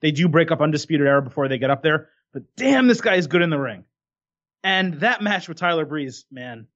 they 0.00 0.10
do 0.10 0.28
break 0.28 0.50
up 0.50 0.60
Undisputed 0.60 1.06
Era 1.06 1.22
before 1.22 1.48
they 1.48 1.58
get 1.58 1.70
up 1.70 1.82
there. 1.82 2.08
But 2.32 2.42
damn, 2.56 2.86
this 2.86 3.00
guy 3.00 3.14
is 3.14 3.26
good 3.26 3.42
in 3.42 3.50
the 3.50 3.58
ring. 3.58 3.84
And 4.64 4.94
that 4.94 5.22
match 5.22 5.48
with 5.48 5.58
Tyler 5.58 5.84
Breeze, 5.84 6.24
man, 6.30 6.66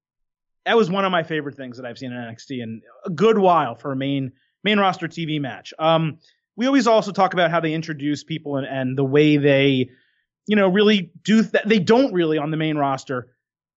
that 0.64 0.76
was 0.76 0.90
one 0.90 1.04
of 1.04 1.12
my 1.12 1.22
favorite 1.22 1.56
things 1.56 1.76
that 1.76 1.86
I've 1.86 1.98
seen 1.98 2.12
in 2.12 2.18
NXT 2.18 2.62
in 2.62 2.82
a 3.04 3.10
good 3.10 3.38
while 3.38 3.74
for 3.74 3.92
a 3.92 3.96
main 3.96 4.32
main 4.64 4.78
roster 4.78 5.08
TV 5.08 5.40
match. 5.40 5.74
Um, 5.78 6.18
we 6.56 6.66
always 6.66 6.86
also 6.86 7.12
talk 7.12 7.32
about 7.32 7.50
how 7.50 7.60
they 7.60 7.72
introduce 7.72 8.24
people 8.24 8.56
and, 8.56 8.66
and 8.66 8.96
the 8.96 9.04
way 9.04 9.36
they, 9.36 9.90
you 10.46 10.56
know, 10.56 10.68
really 10.68 11.10
do 11.24 11.42
th- 11.42 11.64
they 11.64 11.78
don't 11.78 12.12
really 12.12 12.38
on 12.38 12.50
the 12.50 12.56
main 12.56 12.76
roster 12.76 13.28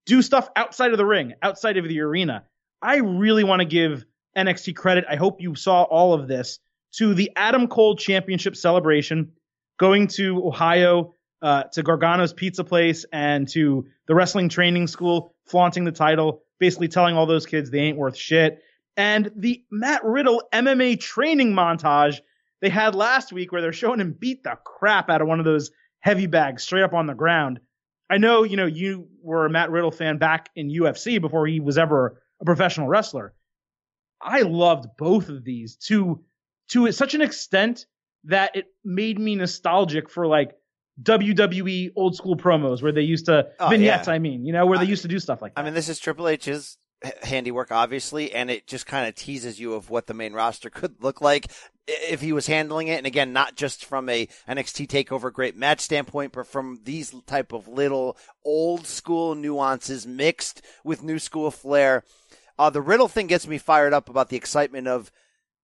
do 0.05 0.21
stuff 0.21 0.49
outside 0.55 0.91
of 0.91 0.97
the 0.97 1.05
ring, 1.05 1.33
outside 1.41 1.77
of 1.77 1.87
the 1.87 1.99
arena. 1.99 2.43
I 2.81 2.97
really 2.97 3.43
want 3.43 3.61
to 3.61 3.65
give 3.65 4.05
NXT 4.37 4.75
credit. 4.75 5.05
I 5.09 5.15
hope 5.15 5.41
you 5.41 5.55
saw 5.55 5.83
all 5.83 6.13
of 6.13 6.27
this 6.27 6.59
to 6.93 7.13
the 7.13 7.31
Adam 7.35 7.67
Cole 7.67 7.95
Championship 7.95 8.55
celebration, 8.55 9.31
going 9.77 10.07
to 10.09 10.45
Ohio 10.45 11.15
uh, 11.41 11.63
to 11.63 11.83
Gargano's 11.83 12.33
Pizza 12.33 12.63
Place 12.63 13.05
and 13.11 13.47
to 13.49 13.85
the 14.07 14.15
wrestling 14.15 14.49
training 14.49 14.87
school, 14.87 15.33
flaunting 15.45 15.83
the 15.83 15.91
title, 15.91 16.43
basically 16.59 16.87
telling 16.87 17.15
all 17.15 17.25
those 17.25 17.45
kids 17.45 17.69
they 17.69 17.79
ain't 17.79 17.97
worth 17.97 18.15
shit. 18.15 18.61
And 18.97 19.31
the 19.35 19.63
Matt 19.71 20.03
Riddle 20.05 20.43
MMA 20.53 20.99
training 20.99 21.53
montage 21.53 22.19
they 22.61 22.69
had 22.69 22.95
last 22.95 23.33
week 23.33 23.51
where 23.51 23.61
they're 23.61 23.73
showing 23.73 23.99
him 23.99 24.15
beat 24.17 24.43
the 24.43 24.57
crap 24.63 25.09
out 25.09 25.21
of 25.21 25.27
one 25.27 25.39
of 25.39 25.45
those 25.45 25.71
heavy 25.99 26.25
bags 26.25 26.63
straight 26.63 26.83
up 26.83 26.93
on 26.93 27.05
the 27.05 27.13
ground. 27.13 27.59
I 28.09 28.17
know, 28.17 28.43
you 28.43 28.55
know, 28.55 28.65
you 28.65 29.07
were 29.21 29.45
a 29.45 29.49
Matt 29.49 29.71
Riddle 29.71 29.91
fan 29.91 30.17
back 30.17 30.49
in 30.55 30.69
UFC 30.69 31.19
before 31.19 31.45
he 31.47 31.59
was 31.59 31.77
ever 31.77 32.21
a 32.41 32.45
professional 32.45 32.87
wrestler. 32.87 33.33
I 34.21 34.41
loved 34.43 34.87
both 34.97 35.29
of 35.29 35.43
these 35.43 35.75
to 35.87 36.23
to 36.69 36.91
such 36.91 37.13
an 37.13 37.21
extent 37.21 37.85
that 38.23 38.55
it 38.55 38.65
made 38.83 39.19
me 39.19 39.35
nostalgic 39.35 40.09
for 40.09 40.25
like 40.25 40.53
WWE 41.03 41.91
old 41.95 42.15
school 42.15 42.37
promos 42.37 42.81
where 42.81 42.91
they 42.91 43.01
used 43.01 43.25
to 43.25 43.47
Oh, 43.59 43.69
vignettes. 43.69 44.07
yeah. 44.07 44.13
I 44.13 44.19
mean, 44.19 44.45
you 44.45 44.53
know, 44.53 44.65
where 44.65 44.77
they 44.79 44.85
I- 44.85 44.89
used 44.89 45.01
to 45.01 45.07
do 45.07 45.19
stuff 45.19 45.41
like 45.41 45.53
that. 45.55 45.61
I 45.61 45.63
mean, 45.63 45.73
this 45.73 45.89
is 45.89 45.99
Triple 45.99 46.27
H's 46.29 46.77
handiwork, 47.23 47.71
obviously, 47.71 48.31
and 48.33 48.49
it 48.49 48.67
just 48.67 48.85
kind 48.85 49.07
of 49.07 49.15
teases 49.15 49.59
you 49.59 49.73
of 49.73 49.89
what 49.89 50.07
the 50.07 50.13
main 50.13 50.33
roster 50.33 50.69
could 50.69 51.01
look 51.03 51.21
like 51.21 51.51
if 51.87 52.21
he 52.21 52.31
was 52.33 52.47
handling 52.47 52.87
it. 52.87 52.97
And 52.97 53.05
again, 53.07 53.33
not 53.33 53.55
just 53.55 53.85
from 53.85 54.09
a 54.09 54.27
NXT 54.47 54.87
Takeover 54.87 55.31
great 55.31 55.55
match 55.55 55.81
standpoint, 55.81 56.31
but 56.33 56.47
from 56.47 56.79
these 56.83 57.13
type 57.25 57.53
of 57.53 57.67
little 57.67 58.17
old 58.43 58.87
school 58.87 59.35
nuances 59.35 60.05
mixed 60.07 60.61
with 60.83 61.03
new 61.03 61.19
school 61.19 61.51
flair. 61.51 62.03
Uh, 62.57 62.69
the 62.69 62.81
Riddle 62.81 63.07
thing 63.09 63.27
gets 63.27 63.47
me 63.47 63.57
fired 63.57 63.93
up 63.93 64.09
about 64.09 64.29
the 64.29 64.37
excitement 64.37 64.87
of. 64.87 65.11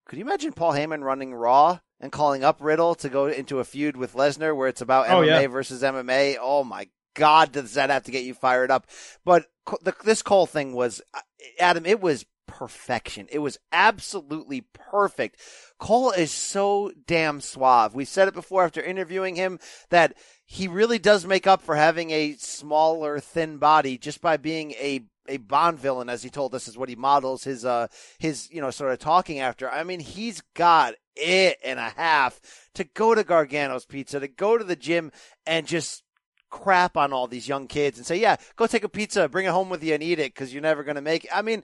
Could 0.08 0.20
you 0.20 0.26
imagine 0.26 0.52
Paul 0.52 0.74
Heyman 0.74 1.04
running 1.04 1.34
Raw 1.34 1.80
and 2.02 2.12
calling 2.12 2.44
up 2.44 2.58
Riddle 2.60 2.96
to 2.96 3.08
go 3.08 3.28
into 3.28 3.60
a 3.60 3.64
feud 3.64 3.96
with 3.96 4.14
Lesnar 4.14 4.54
where 4.56 4.68
it's 4.68 4.82
about 4.82 5.08
Oh, 5.10 5.22
MMA 5.22 5.26
yeah. 5.44 5.48
versus 5.48 5.84
MMA? 5.84 6.36
Oh 6.42 6.64
my 6.66 6.90
God, 7.14 7.52
does 7.52 7.74
that 7.74 7.90
have 7.90 8.04
to 8.04 8.12
get 8.12 8.24
you 8.24 8.34
fired 8.34 8.72
up? 8.72 8.88
But 9.26 9.46
the, 9.84 9.94
this 10.04 10.22
Cole 10.22 10.46
thing 10.46 10.74
was, 10.74 11.02
uh, 11.14 11.20
Adam, 11.60 11.86
it 11.86 12.02
was 12.02 12.26
perfection. 12.48 13.28
It 13.32 13.40
was 13.40 13.58
absolutely 13.72 14.62
perfect. 14.74 15.40
Cole 15.80 16.12
is 16.12 16.32
so 16.32 16.92
damn 17.08 17.40
suave. 17.40 17.96
We 17.96 18.06
said 18.06 18.28
it 18.28 18.34
before 18.34 18.66
after 18.66 18.82
interviewing 18.82 19.36
him 19.36 19.60
that 19.90 20.16
he 20.46 20.68
really 20.68 21.00
does 21.00 21.26
make 21.26 21.48
up 21.48 21.62
for 21.62 21.76
having 21.76 22.12
a 22.12 22.34
smaller, 22.34 23.20
thin 23.20 23.58
body 23.58 23.98
just 23.98 24.22
by 24.22 24.38
being 24.38 24.72
a 24.72 25.06
a 25.28 25.38
Bond 25.38 25.80
villain, 25.80 26.10
as 26.10 26.24
he 26.24 26.30
told 26.30 26.54
us, 26.56 26.68
is 26.68 26.78
what 26.78 26.90
he 26.90 26.96
models 26.96 27.44
his 27.44 27.64
uh 27.64 27.88
his 28.20 28.50
you 28.52 28.60
know 28.60 28.72
sort 28.72 28.92
of 28.92 29.00
talking 29.00 29.40
after. 29.40 29.70
I 29.70 29.84
mean, 29.84 30.00
he's 30.00 30.42
got 30.56 30.96
it 31.16 31.58
and 31.64 31.80
a 31.80 31.90
half 31.90 32.42
to 32.74 32.84
go 32.84 33.16
to 33.16 33.24
Gargano's 33.24 33.86
Pizza, 33.86 34.20
to 34.20 34.28
go 34.28 34.58
to 34.58 34.64
the 34.64 34.76
gym 34.76 35.12
and 35.46 35.68
just 35.68 36.04
crap 36.52 36.96
on 36.96 37.12
all 37.12 37.28
these 37.28 37.48
young 37.48 37.66
kids 37.66 37.98
and 37.98 38.06
say, 38.06 38.20
yeah, 38.20 38.36
go 38.56 38.68
take 38.68 38.84
a 38.84 38.90
pizza, 38.90 39.28
bring 39.28 39.48
it 39.48 39.52
home 39.52 39.70
with 39.70 39.84
you 39.84 39.96
and 39.96 40.04
eat 40.04 40.20
it 40.20 40.34
because 40.34 40.54
you're 40.54 40.62
never 40.62 40.84
going 40.84 40.96
to 40.96 41.02
make 41.02 41.24
it. 41.24 41.32
I 41.34 41.42
mean, 41.42 41.64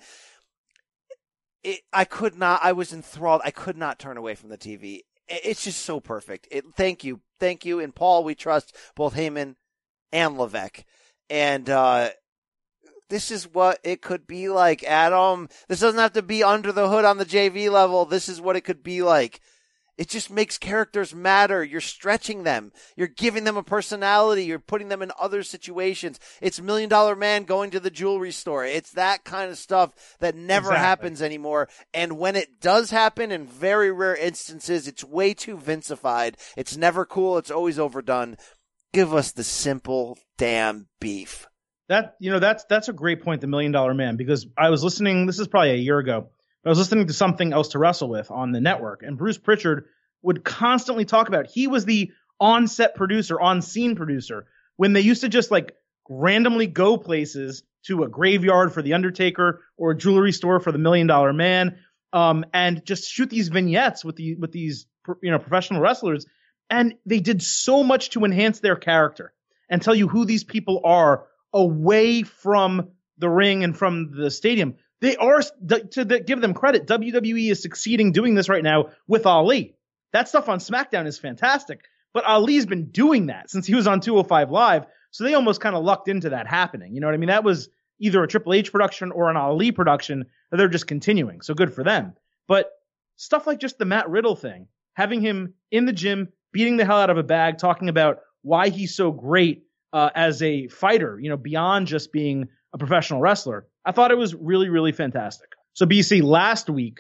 it, 1.64 1.82
I 1.94 2.06
could 2.06 2.36
not, 2.36 2.62
I 2.64 2.72
was 2.72 2.94
enthralled. 2.94 3.42
I 3.44 3.52
could 3.52 3.78
not 3.78 4.00
turn 4.00 4.18
away 4.18 4.34
from 4.34 4.50
the 4.50 4.58
TV. 4.58 5.02
It, 5.28 5.42
it's 5.44 5.64
just 5.64 5.84
so 5.84 6.00
perfect. 6.00 6.48
It, 6.50 6.64
thank 6.76 7.04
you. 7.04 7.22
Thank 7.40 7.66
you. 7.66 7.80
And 7.80 7.94
Paul, 7.94 8.24
we 8.24 8.34
trust 8.34 8.76
both 8.96 9.16
Heyman 9.16 9.56
and 10.12 10.38
Levesque. 10.38 10.84
And, 11.30 11.70
uh, 11.70 12.10
this 13.10 13.32
is 13.32 13.48
what 13.48 13.80
it 13.84 14.02
could 14.02 14.28
be 14.28 14.50
like, 14.50 14.84
Adam. 14.84 15.48
This 15.70 15.80
doesn't 15.80 16.00
have 16.00 16.14
to 16.14 16.22
be 16.22 16.44
under 16.44 16.74
the 16.74 16.90
hood 16.90 17.06
on 17.06 17.18
the 17.18 17.26
JV 17.26 17.72
level. 17.72 18.04
This 18.04 18.28
is 18.28 18.42
what 18.42 18.58
it 18.58 18.62
could 18.62 18.84
be 18.84 19.02
like. 19.02 19.40
It 19.98 20.10
just 20.10 20.30
makes 20.30 20.60
characters 20.60 21.16
matter. 21.16 21.64
You're 21.64 21.82
stretching 21.82 22.44
them. 22.44 22.72
You're 22.96 23.08
giving 23.08 23.46
them 23.46 23.58
a 23.58 23.64
personality. 23.64 24.46
You're 24.46 24.60
putting 24.60 24.90
them 24.90 25.02
in 25.02 25.12
other 25.20 25.42
situations. 25.42 26.20
It's 26.40 26.62
Million 26.62 26.88
Dollar 26.88 27.16
Man 27.16 27.46
going 27.46 27.72
to 27.72 27.80
the 27.80 27.90
jewelry 27.90 28.32
store. 28.32 28.64
It's 28.64 28.92
that 28.92 29.24
kind 29.24 29.50
of 29.50 29.58
stuff 29.58 30.16
that 30.20 30.36
never 30.36 30.68
Exactly. 30.68 30.86
happens 30.86 31.22
anymore. 31.22 31.68
And 31.94 32.20
when 32.20 32.36
it 32.36 32.60
does 32.62 32.92
happen, 32.92 33.32
in 33.32 33.48
very 33.48 33.92
rare 33.92 34.16
instances, 34.16 34.88
it's 34.88 35.04
way 35.04 35.34
too 35.34 35.58
Vincified. 35.58 36.36
It's 36.56 36.78
never 36.78 37.04
cool. 37.06 37.38
It's 37.40 37.52
always 37.52 37.80
overdone. 37.80 38.38
Give 38.94 39.14
us 39.14 39.32
the 39.32 39.44
simple 39.44 40.18
damn 40.38 40.88
beef. 41.00 41.48
That 41.90 42.16
you 42.20 42.32
know 42.32 42.40
that's 42.40 42.66
that's 42.70 42.90
a 42.90 42.94
great 42.94 43.24
point, 43.24 43.42
the 43.42 43.48
Million 43.48 43.72
Dollar 43.72 43.94
Man, 43.94 44.18
because 44.18 44.46
I 44.58 44.70
was 44.70 44.84
listening. 44.84 45.26
This 45.26 45.40
is 45.40 45.48
probably 45.48 45.72
a 45.72 45.76
year 45.76 46.00
ago. 46.00 46.30
I 46.66 46.70
was 46.70 46.78
listening 46.78 47.08
to 47.08 47.14
something 47.14 47.54
else 47.54 47.70
to 47.70 47.80
wrestle 47.80 48.10
with 48.10 48.30
on 48.32 48.52
the 48.52 48.62
network, 48.62 49.04
and 49.04 49.18
Bruce 49.18 49.38
Prichard 49.38 49.86
would 50.22 50.44
constantly 50.44 51.06
talk 51.06 51.28
about. 51.28 51.48
He 51.48 51.68
was 51.68 51.86
the 51.86 52.12
on-set 52.40 52.96
producer, 52.96 53.40
on-scene 53.40 53.96
producer 53.96 54.46
when 54.76 54.94
they 54.94 55.02
used 55.02 55.22
to 55.22 55.30
just 55.30 55.52
like 55.52 55.76
randomly 56.10 56.68
go 56.68 56.98
places 56.98 57.64
to 57.86 58.04
a 58.04 58.10
graveyard 58.10 58.74
for 58.74 58.82
the 58.82 58.94
Undertaker 58.94 59.62
or 59.78 59.92
a 59.92 59.98
jewelry 59.98 60.32
store 60.32 60.60
for 60.60 60.72
the 60.72 60.78
Million 60.78 61.08
Dollar 61.08 61.34
Man, 61.34 61.78
um, 62.14 62.46
and 62.54 62.86
just 62.86 63.10
shoot 63.10 63.30
these 63.30 63.50
vignettes 63.50 64.04
with 64.04 64.16
the 64.16 64.36
with 64.36 64.52
these 64.52 64.86
you 65.22 65.32
know 65.32 65.40
professional 65.40 65.82
wrestlers, 65.82 66.26
and 66.70 66.96
they 67.06 67.20
did 67.20 67.42
so 67.42 67.84
much 67.84 68.12
to 68.12 68.26
enhance 68.26 68.60
their 68.60 68.76
character 68.76 69.34
and 69.70 69.82
tell 69.82 69.96
you 69.96 70.08
who 70.08 70.26
these 70.26 70.44
people 70.44 70.82
are 70.84 71.28
away 71.54 72.24
from 72.24 72.90
the 73.18 73.30
ring 73.30 73.64
and 73.64 73.78
from 73.78 74.12
the 74.16 74.30
stadium. 74.30 74.76
They 75.02 75.16
are 75.16 75.42
to 75.42 76.24
give 76.26 76.42
them 76.42 76.54
credit. 76.54 76.88
WWE 76.88 77.52
is 77.52 77.62
succeeding 77.62 78.12
doing 78.12 78.34
this 78.34 78.50
right 78.50 78.64
now 78.64 78.90
with 79.08 79.26
Ali. 79.26 79.76
That 80.14 80.28
stuff 80.28 80.50
on 80.50 80.60
SmackDown 80.60 81.06
is 81.06 81.20
fantastic, 81.20 81.82
but 82.14 82.26
Ali's 82.26 82.66
been 82.66 82.90
doing 82.90 83.28
that 83.28 83.50
since 83.50 83.68
he 83.68 83.76
was 83.76 83.88
on 83.88 84.00
205 84.00 84.50
Live. 84.50 84.86
So 85.12 85.24
they 85.24 85.34
almost 85.34 85.62
kind 85.62 85.76
of 85.76 85.84
lucked 85.84 86.08
into 86.08 86.30
that 86.32 86.48
happening. 86.48 86.96
You 86.96 87.02
know 87.02 87.08
what 87.08 87.14
I 87.14 87.18
mean? 87.18 87.30
That 87.30 87.44
was 87.44 87.70
either 88.00 88.24
a 88.24 88.28
Triple 88.28 88.54
H 88.54 88.72
production 88.72 89.12
or 89.12 89.30
an 89.30 89.38
Ali 89.38 89.72
production 89.72 90.26
that 90.50 90.58
they're 90.58 90.68
just 90.68 90.88
continuing. 90.88 91.42
So 91.42 91.54
good 91.54 91.74
for 91.74 91.84
them. 91.84 92.14
But 92.48 92.72
stuff 93.16 93.48
like 93.48 93.60
just 93.60 93.78
the 93.78 93.86
Matt 93.86 94.10
Riddle 94.10 94.36
thing, 94.36 94.68
having 94.94 95.22
him 95.22 95.54
in 95.72 95.86
the 95.86 95.94
gym, 95.94 96.30
beating 96.52 96.78
the 96.78 96.86
hell 96.86 96.98
out 96.98 97.10
of 97.10 97.18
a 97.18 97.24
bag, 97.24 97.58
talking 97.58 97.90
about 97.90 98.20
why 98.42 98.70
he's 98.70 98.96
so 98.96 99.12
great 99.12 99.64
uh, 99.94 100.10
as 100.16 100.42
a 100.42 100.68
fighter, 100.68 101.20
you 101.20 101.30
know, 101.30 101.38
beyond 101.38 101.88
just 101.88 102.12
being 102.12 102.48
a 102.74 102.78
professional 102.78 103.20
wrestler. 103.20 103.68
I 103.88 103.94
thought 103.94 104.12
it 104.12 104.18
was 104.18 104.36
really, 104.36 104.68
really 104.68 104.92
fantastic. 104.92 105.48
So 105.74 105.86
BC, 105.86 106.22
last 106.22 106.70
week, 106.70 107.00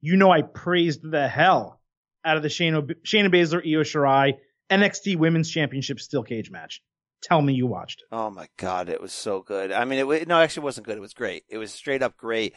you 0.00 0.16
know, 0.16 0.30
I 0.30 0.40
praised 0.40 1.00
the 1.02 1.28
hell 1.28 1.80
out 2.24 2.38
of 2.38 2.42
the 2.42 2.48
Shayna, 2.48 2.94
Shayna 3.04 3.28
Baszler, 3.28 3.60
Io 3.60 3.82
Shirai 3.82 4.38
NXT 4.70 5.16
Women's 5.18 5.50
Championship 5.50 6.00
Steel 6.00 6.22
Cage 6.22 6.50
match. 6.50 6.80
Tell 7.22 7.42
me 7.42 7.52
you 7.52 7.66
watched 7.66 8.00
it. 8.00 8.06
Oh 8.10 8.30
my 8.30 8.48
god, 8.56 8.88
it 8.88 9.02
was 9.02 9.12
so 9.12 9.42
good. 9.42 9.70
I 9.70 9.84
mean, 9.84 9.98
it 9.98 10.26
no, 10.26 10.40
actually, 10.40 10.64
wasn't 10.64 10.86
good. 10.86 10.96
It 10.96 11.00
was 11.00 11.12
great. 11.14 11.44
It 11.50 11.58
was 11.58 11.72
straight 11.72 12.02
up 12.02 12.16
great. 12.16 12.54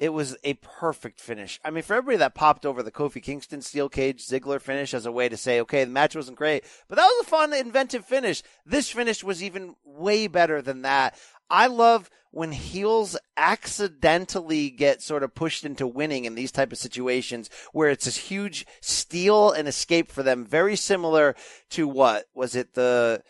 it 0.00 0.14
was 0.14 0.34
a 0.44 0.54
perfect 0.54 1.20
finish. 1.20 1.60
I 1.62 1.70
mean, 1.70 1.82
for 1.82 1.94
everybody 1.94 2.16
that 2.18 2.34
popped 2.34 2.64
over 2.64 2.82
the 2.82 2.90
Kofi 2.90 3.22
Kingston 3.22 3.60
steel 3.60 3.90
cage 3.90 4.26
Ziggler 4.26 4.58
finish 4.58 4.94
as 4.94 5.04
a 5.04 5.12
way 5.12 5.28
to 5.28 5.36
say, 5.36 5.60
okay, 5.60 5.84
the 5.84 5.90
match 5.90 6.16
wasn't 6.16 6.38
great, 6.38 6.64
but 6.88 6.96
that 6.96 7.04
was 7.04 7.26
a 7.26 7.30
fun, 7.30 7.52
inventive 7.52 8.06
finish. 8.06 8.42
This 8.64 8.88
finish 8.90 9.22
was 9.22 9.42
even 9.42 9.76
way 9.84 10.26
better 10.26 10.62
than 10.62 10.82
that. 10.82 11.14
I 11.50 11.66
love 11.66 12.08
when 12.30 12.52
heels 12.52 13.16
accidentally 13.36 14.70
get 14.70 15.02
sort 15.02 15.22
of 15.22 15.34
pushed 15.34 15.64
into 15.64 15.86
winning 15.86 16.24
in 16.24 16.34
these 16.34 16.52
type 16.52 16.72
of 16.72 16.78
situations 16.78 17.50
where 17.72 17.90
it's 17.90 18.06
a 18.06 18.20
huge 18.20 18.66
steal 18.80 19.50
and 19.50 19.66
escape 19.66 20.10
for 20.10 20.22
them. 20.22 20.46
Very 20.46 20.76
similar 20.76 21.34
to 21.70 21.88
what 21.88 22.26
was 22.34 22.54
it 22.54 22.74
the 22.74 23.22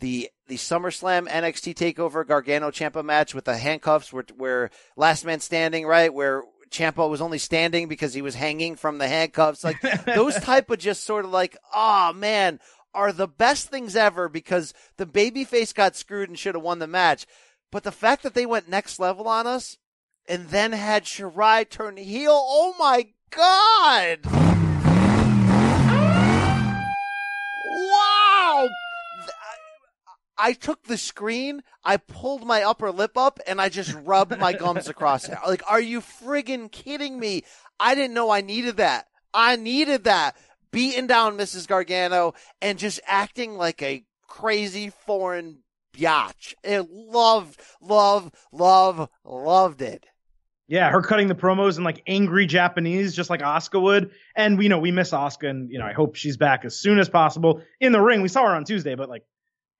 the 0.00 0.28
the 0.48 0.56
SummerSlam 0.56 1.28
NXT 1.28 1.74
Takeover 1.74 2.26
Gargano 2.26 2.70
Ciampa 2.70 3.04
match 3.04 3.34
with 3.34 3.44
the 3.44 3.56
handcuffs 3.56 4.12
where 4.12 4.24
where 4.36 4.70
last 4.96 5.24
man 5.24 5.40
standing 5.40 5.86
right? 5.86 6.12
Where 6.12 6.42
Ciampa 6.70 7.08
was 7.08 7.20
only 7.20 7.38
standing 7.38 7.88
because 7.88 8.12
he 8.12 8.22
was 8.22 8.34
hanging 8.34 8.76
from 8.76 8.98
the 8.98 9.08
handcuffs. 9.08 9.62
Like 9.62 9.80
those 10.04 10.34
type 10.36 10.68
of 10.70 10.78
just 10.78 11.04
sort 11.04 11.24
of 11.24 11.30
like 11.30 11.56
oh 11.74 12.12
man 12.12 12.58
are 12.94 13.12
the 13.12 13.28
best 13.28 13.68
things 13.68 13.94
ever 13.94 14.28
because 14.28 14.74
the 14.96 15.06
babyface 15.06 15.72
got 15.72 15.94
screwed 15.94 16.28
and 16.28 16.38
should 16.38 16.54
have 16.56 16.64
won 16.64 16.80
the 16.80 16.86
match 16.86 17.26
but 17.70 17.84
the 17.84 17.92
fact 17.92 18.22
that 18.22 18.34
they 18.34 18.46
went 18.46 18.68
next 18.68 18.98
level 18.98 19.28
on 19.28 19.46
us 19.46 19.78
and 20.28 20.48
then 20.48 20.72
had 20.72 21.04
Shirai 21.04 21.68
turn 21.68 21.96
heel, 21.96 22.32
oh 22.32 22.74
my 22.78 23.08
god! 23.30 24.20
Wow! 27.90 28.68
I 30.40 30.52
took 30.52 30.84
the 30.84 30.96
screen, 30.96 31.62
I 31.84 31.96
pulled 31.96 32.46
my 32.46 32.62
upper 32.62 32.92
lip 32.92 33.16
up, 33.16 33.40
and 33.46 33.60
I 33.60 33.68
just 33.68 33.94
rubbed 34.04 34.38
my 34.38 34.52
gums 34.58 34.88
across 34.88 35.28
it. 35.28 35.36
Like, 35.46 35.62
are 35.68 35.80
you 35.80 36.00
friggin' 36.00 36.70
kidding 36.70 37.18
me? 37.18 37.42
I 37.80 37.94
didn't 37.94 38.14
know 38.14 38.30
I 38.30 38.40
needed 38.40 38.76
that. 38.76 39.08
I 39.34 39.56
needed 39.56 40.04
that. 40.04 40.36
Beating 40.70 41.06
down 41.06 41.36
Mrs. 41.36 41.66
Gargano 41.66 42.34
and 42.60 42.78
just 42.78 43.00
acting 43.06 43.56
like 43.56 43.82
a 43.82 44.04
crazy 44.28 44.90
foreign 44.90 45.60
biatch. 45.98 46.54
It 46.62 46.90
loved, 46.90 47.60
love, 47.80 48.30
love, 48.52 49.08
loved 49.24 49.82
it. 49.82 50.06
Yeah, 50.68 50.90
her 50.90 51.00
cutting 51.00 51.28
the 51.28 51.34
promos 51.34 51.78
in 51.78 51.84
like 51.84 52.02
angry 52.06 52.46
Japanese, 52.46 53.16
just 53.16 53.30
like 53.30 53.40
Asuka 53.40 53.80
would. 53.80 54.10
And 54.36 54.58
we 54.58 54.68
know 54.68 54.78
we 54.78 54.90
miss 54.90 55.12
Asuka, 55.12 55.48
and 55.48 55.70
you 55.70 55.78
know 55.78 55.86
I 55.86 55.94
hope 55.94 56.14
she's 56.14 56.36
back 56.36 56.66
as 56.66 56.78
soon 56.78 56.98
as 56.98 57.08
possible 57.08 57.62
in 57.80 57.92
the 57.92 58.00
ring. 58.00 58.20
We 58.20 58.28
saw 58.28 58.44
her 58.44 58.54
on 58.54 58.64
Tuesday, 58.64 58.94
but 58.94 59.08
like 59.08 59.24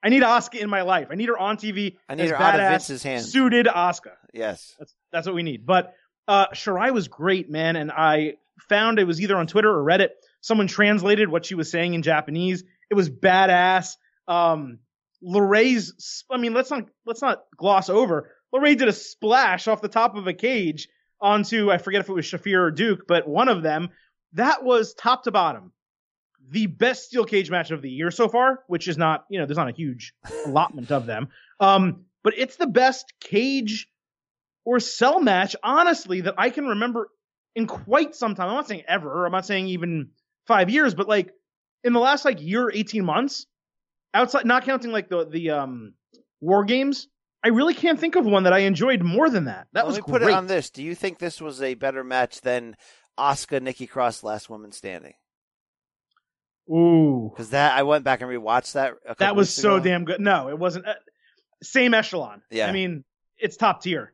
I 0.02 0.08
need 0.08 0.22
Asuka 0.22 0.60
in 0.60 0.70
my 0.70 0.82
life. 0.82 1.08
I 1.10 1.14
need 1.14 1.28
her 1.28 1.38
on 1.38 1.58
TV. 1.58 1.96
I 2.08 2.14
need 2.14 2.30
her 2.30 2.36
badass, 2.36 2.40
out 2.40 2.60
of 2.60 2.70
Vince's 2.70 3.02
hands. 3.02 3.30
Suited 3.30 3.66
Asuka. 3.66 4.12
Yes, 4.32 4.74
that's 4.78 4.94
that's 5.12 5.26
what 5.26 5.36
we 5.36 5.42
need. 5.42 5.66
But 5.66 5.92
uh 6.26 6.46
Shirai 6.54 6.90
was 6.92 7.08
great, 7.08 7.50
man, 7.50 7.76
and 7.76 7.92
I 7.92 8.34
found 8.70 8.98
it 8.98 9.06
was 9.06 9.20
either 9.20 9.36
on 9.36 9.46
Twitter 9.46 9.70
or 9.70 9.84
Reddit. 9.84 10.10
Someone 10.40 10.68
translated 10.68 11.28
what 11.28 11.44
she 11.44 11.54
was 11.54 11.70
saying 11.70 11.92
in 11.92 12.00
Japanese. 12.02 12.64
It 12.90 12.94
was 12.94 13.10
badass. 13.10 13.96
Um, 14.26 14.78
Laray's, 15.22 16.24
I 16.30 16.36
mean, 16.36 16.54
let's 16.54 16.70
not, 16.70 16.84
let's 17.06 17.22
not 17.22 17.44
gloss 17.56 17.88
over. 17.88 18.30
Laray 18.54 18.76
did 18.76 18.88
a 18.88 18.92
splash 18.92 19.68
off 19.68 19.82
the 19.82 19.88
top 19.88 20.16
of 20.16 20.26
a 20.26 20.32
cage 20.32 20.88
onto, 21.20 21.70
I 21.70 21.78
forget 21.78 22.00
if 22.00 22.08
it 22.08 22.12
was 22.12 22.24
Shafir 22.24 22.60
or 22.60 22.70
Duke, 22.70 23.06
but 23.06 23.28
one 23.28 23.48
of 23.48 23.62
them. 23.62 23.90
That 24.34 24.62
was 24.62 24.94
top 24.94 25.24
to 25.24 25.30
bottom. 25.30 25.72
The 26.50 26.66
best 26.66 27.06
steel 27.06 27.24
cage 27.24 27.50
match 27.50 27.70
of 27.70 27.82
the 27.82 27.90
year 27.90 28.10
so 28.10 28.28
far, 28.28 28.62
which 28.68 28.88
is 28.88 28.96
not, 28.96 29.24
you 29.30 29.38
know, 29.38 29.46
there's 29.46 29.58
not 29.58 29.68
a 29.68 29.74
huge 29.74 30.14
allotment 30.46 30.92
of 30.92 31.06
them. 31.06 31.28
Um, 31.60 32.04
but 32.22 32.34
it's 32.36 32.56
the 32.56 32.66
best 32.66 33.12
cage 33.20 33.88
or 34.64 34.80
cell 34.80 35.20
match, 35.20 35.56
honestly, 35.62 36.22
that 36.22 36.34
I 36.36 36.50
can 36.50 36.66
remember 36.66 37.08
in 37.54 37.66
quite 37.66 38.14
some 38.14 38.34
time. 38.34 38.48
I'm 38.48 38.56
not 38.56 38.68
saying 38.68 38.84
ever. 38.86 39.24
I'm 39.24 39.32
not 39.32 39.46
saying 39.46 39.68
even 39.68 40.10
five 40.46 40.70
years, 40.70 40.94
but 40.94 41.08
like 41.08 41.32
in 41.84 41.92
the 41.92 42.00
last 42.00 42.24
like 42.24 42.40
year, 42.40 42.70
18 42.70 43.04
months, 43.04 43.46
outside 44.14 44.46
not 44.46 44.64
counting 44.64 44.90
like 44.92 45.08
the 45.08 45.24
the 45.26 45.50
um 45.50 45.94
war 46.40 46.64
games 46.64 47.08
i 47.44 47.48
really 47.48 47.74
can't 47.74 47.98
think 48.00 48.16
of 48.16 48.24
one 48.26 48.44
that 48.44 48.52
i 48.52 48.60
enjoyed 48.60 49.02
more 49.02 49.28
than 49.30 49.44
that 49.44 49.66
that 49.72 49.80
Let 49.84 49.86
was 49.88 49.96
me 49.96 50.02
put 50.02 50.22
great. 50.22 50.32
it 50.32 50.36
on 50.36 50.46
this. 50.46 50.70
Do 50.70 50.82
you 50.82 50.94
think 50.94 51.18
this 51.18 51.40
was 51.40 51.62
a 51.62 51.74
better 51.74 52.02
match 52.04 52.40
than 52.40 52.76
Asuka 53.18 53.60
Nikki 53.60 53.86
Cross 53.86 54.22
Last 54.22 54.48
Woman 54.48 54.70
Standing? 54.72 55.14
ooh 56.70 57.30
Because 57.32 57.50
that 57.50 57.76
I 57.76 57.82
went 57.82 58.04
back 58.04 58.20
and 58.20 58.30
rewatched 58.30 58.72
that. 58.72 58.94
A 59.06 59.14
that 59.18 59.36
was 59.36 59.52
so 59.52 59.76
ago. 59.76 59.84
damn 59.84 60.04
good 60.04 60.20
no 60.20 60.48
it 60.48 60.58
wasn't 60.58 60.86
uh, 60.86 60.94
same 61.62 61.94
echelon 61.94 62.42
Yeah. 62.50 62.68
i 62.68 62.72
mean 62.72 63.04
it's 63.38 63.56
top 63.56 63.82
tier 63.82 64.12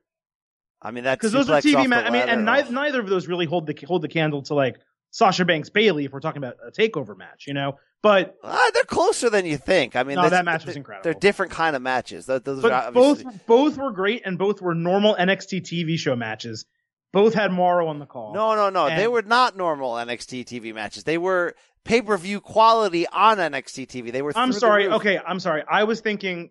I 0.81 0.91
mean 0.91 1.05
that 1.05 1.19
because 1.19 1.33
those 1.33 1.49
are 1.51 1.61
tv 1.61 1.89
matches 1.89 2.09
i 2.09 2.11
mean 2.13 2.29
and 2.29 2.45
neither, 2.45 2.71
neither 2.73 3.01
of 3.01 3.09
those 3.09 3.27
really 3.27 3.47
hold 3.47 3.67
the 3.67 3.75
hold 3.87 4.03
the 4.03 4.09
candle 4.09 4.43
to 4.45 4.55
like 4.55 4.77
sasha 5.11 5.45
banks 5.45 5.69
bayley 5.71 6.05
if 6.05 6.13
we're 6.13 6.21
talking 6.21 6.43
about 6.43 6.57
a 6.67 6.71
takeover 6.71 7.17
match 7.17 7.45
you 7.47 7.55
know 7.55 7.77
but 8.05 8.37
Ah, 8.45 8.71
they're 8.75 8.85
closer 8.85 9.31
than 9.31 9.47
you 9.47 9.57
think. 9.57 9.97
I 9.97 10.03
mean, 10.03 10.17
No, 10.17 10.29
that 10.29 10.45
match 10.45 10.67
was 10.67 10.77
incredible. 10.77 11.03
They're 11.03 11.19
different 11.19 11.53
kind 11.53 11.75
of 11.75 11.83
matches. 11.83 12.27
Those, 12.27 12.43
those 12.43 12.63
but 12.63 12.71
are 12.71 12.93
both 12.93 13.25
both 13.47 13.79
were 13.79 13.91
great 13.91 14.23
and 14.25 14.39
both 14.39 14.61
were 14.61 14.75
normal 14.75 15.17
nxt 15.17 15.63
tv 15.63 15.99
show 15.99 16.15
matches 16.15 16.67
both 17.15 17.33
had 17.33 17.53
Mauro 17.53 17.87
on 17.87 18.01
the 18.01 18.07
call. 18.07 18.35
No, 18.35 18.57
no, 18.57 18.71
no. 18.71 18.95
they 18.95 19.07
were 19.07 19.23
not 19.23 19.57
normal 19.57 19.93
NXT 19.93 20.47
TV 20.47 20.75
matches. 20.75 21.05
They 21.05 21.17
were 21.17 21.55
pay 21.85 22.03
per 22.03 22.17
view 22.19 22.41
quality 22.41 23.07
on 23.07 23.39
NXT 23.39 23.87
TV. 23.87 24.11
They 24.11 24.21
were. 24.21 24.33
I'm 24.35 24.53
sorry. 24.53 24.89
Okay, 24.89 25.19
I'm 25.25 25.39
sorry. 25.39 25.63
I 25.71 25.85
was 25.85 26.01
thinking. 26.01 26.51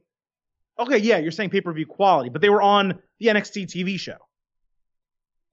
Okay, 0.80 0.98
yeah, 0.98 1.18
you're 1.18 1.32
saying 1.34 1.50
pay 1.50 1.60
per 1.60 1.74
view 1.74 1.86
quality, 1.86 2.30
but 2.30 2.42
they 2.42 2.50
were 2.50 2.62
on 2.62 3.00
the 3.20 3.28
NXT 3.28 3.68
TV 3.68 4.00
show. 4.00 4.18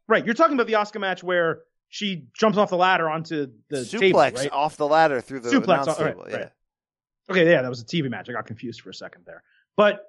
Right. 0.06 0.24
You're 0.24 0.34
talking 0.34 0.54
about 0.54 0.68
the 0.68 0.76
Oscar 0.76 1.00
match 1.00 1.22
where 1.24 1.62
she 1.90 2.24
jumps 2.38 2.56
off 2.56 2.70
the 2.70 2.76
ladder 2.76 3.10
onto 3.10 3.48
the 3.68 3.78
suplex 3.78 3.98
table, 4.00 4.18
right? 4.20 4.50
off 4.52 4.76
the 4.76 4.86
ladder 4.86 5.20
through 5.20 5.40
the 5.40 5.50
Suplex 5.50 5.86
off- 5.88 6.00
right, 6.00 6.08
table. 6.12 6.22
right. 6.24 6.32
Yeah. 6.32 6.48
Okay, 7.28 7.50
yeah, 7.50 7.62
that 7.62 7.68
was 7.68 7.80
a 7.82 7.84
TV 7.84 8.08
match. 8.08 8.28
I 8.28 8.32
got 8.32 8.46
confused 8.46 8.80
for 8.80 8.90
a 8.90 8.94
second 8.94 9.22
there. 9.26 9.42
But 9.76 10.04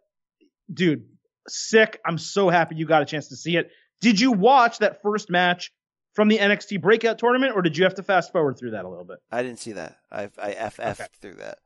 dude, 0.73 1.05
sick. 1.47 1.99
I'm 2.05 2.17
so 2.17 2.49
happy 2.49 2.75
you 2.75 2.85
got 2.85 3.01
a 3.01 3.05
chance 3.05 3.27
to 3.29 3.35
see 3.35 3.57
it. 3.57 3.71
Did 3.99 4.19
you 4.19 4.31
watch 4.31 4.79
that 4.79 5.01
first 5.01 5.29
match 5.29 5.71
from 6.13 6.27
the 6.27 6.37
NXT 6.39 6.81
breakout 6.81 7.19
tournament 7.19 7.53
or 7.55 7.61
did 7.61 7.77
you 7.77 7.83
have 7.83 7.95
to 7.95 8.03
fast 8.03 8.31
forward 8.31 8.57
through 8.57 8.71
that 8.71 8.85
a 8.85 8.89
little 8.89 9.05
bit? 9.05 9.17
I 9.31 9.43
didn't 9.43 9.59
see 9.59 9.73
that. 9.73 9.97
I 10.11 10.29
I 10.41 10.51
FF'd 10.53 11.01
Okay. 11.01 11.09
through 11.21 11.35
that. 11.35 11.59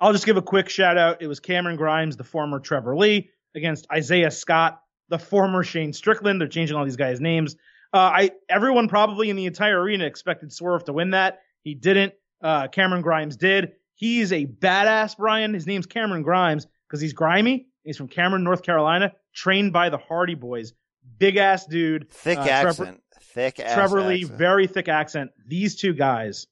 I'll 0.00 0.12
just 0.12 0.26
give 0.26 0.36
a 0.36 0.42
quick 0.42 0.68
shout 0.68 0.96
out. 0.96 1.20
It 1.22 1.26
was 1.26 1.40
Cameron 1.40 1.76
Grimes, 1.76 2.16
the 2.16 2.24
former 2.24 2.58
Trevor 2.60 2.96
Lee, 2.96 3.30
against 3.54 3.86
Isaiah 3.92 4.30
Scott, 4.30 4.80
the 5.10 5.18
former 5.18 5.62
Shane 5.62 5.92
Strickland. 5.92 6.40
They're 6.40 6.48
changing 6.48 6.76
all 6.76 6.84
these 6.84 6.96
guys' 6.96 7.20
names. 7.20 7.56
Uh, 7.92 7.98
I 7.98 8.30
everyone 8.48 8.88
probably 8.88 9.30
in 9.30 9.36
the 9.36 9.46
entire 9.46 9.80
arena 9.80 10.04
expected 10.04 10.52
Swerve 10.52 10.84
to 10.84 10.92
win 10.92 11.10
that. 11.10 11.40
He 11.62 11.74
didn't. 11.74 12.14
Uh, 12.42 12.68
Cameron 12.68 13.02
Grimes 13.02 13.36
did. 13.36 13.72
He's 13.94 14.32
a 14.32 14.46
badass, 14.46 15.16
Brian. 15.16 15.52
His 15.52 15.66
name's 15.66 15.86
Cameron 15.86 16.22
Grimes 16.22 16.66
because 16.88 17.00
he's 17.00 17.12
grimy. 17.12 17.66
He's 17.84 17.96
from 17.96 18.08
Cameron, 18.08 18.44
North 18.44 18.62
Carolina, 18.62 19.12
trained 19.34 19.72
by 19.72 19.88
the 19.90 19.98
Hardy 19.98 20.34
Boys. 20.34 20.72
Big 21.18 21.36
ass 21.36 21.66
dude. 21.66 22.10
Thick 22.10 22.38
Uh, 22.38 22.44
Trevor- 22.44 22.68
accent. 22.68 23.02
Thick 23.20 23.60
ass 23.60 23.74
Trevor 23.74 24.02
Lee, 24.02 24.22
accent. 24.22 24.38
very 24.38 24.66
thick 24.66 24.88
accent. 24.88 25.30
These 25.46 25.76
two 25.76 25.92
guys, 25.94 26.46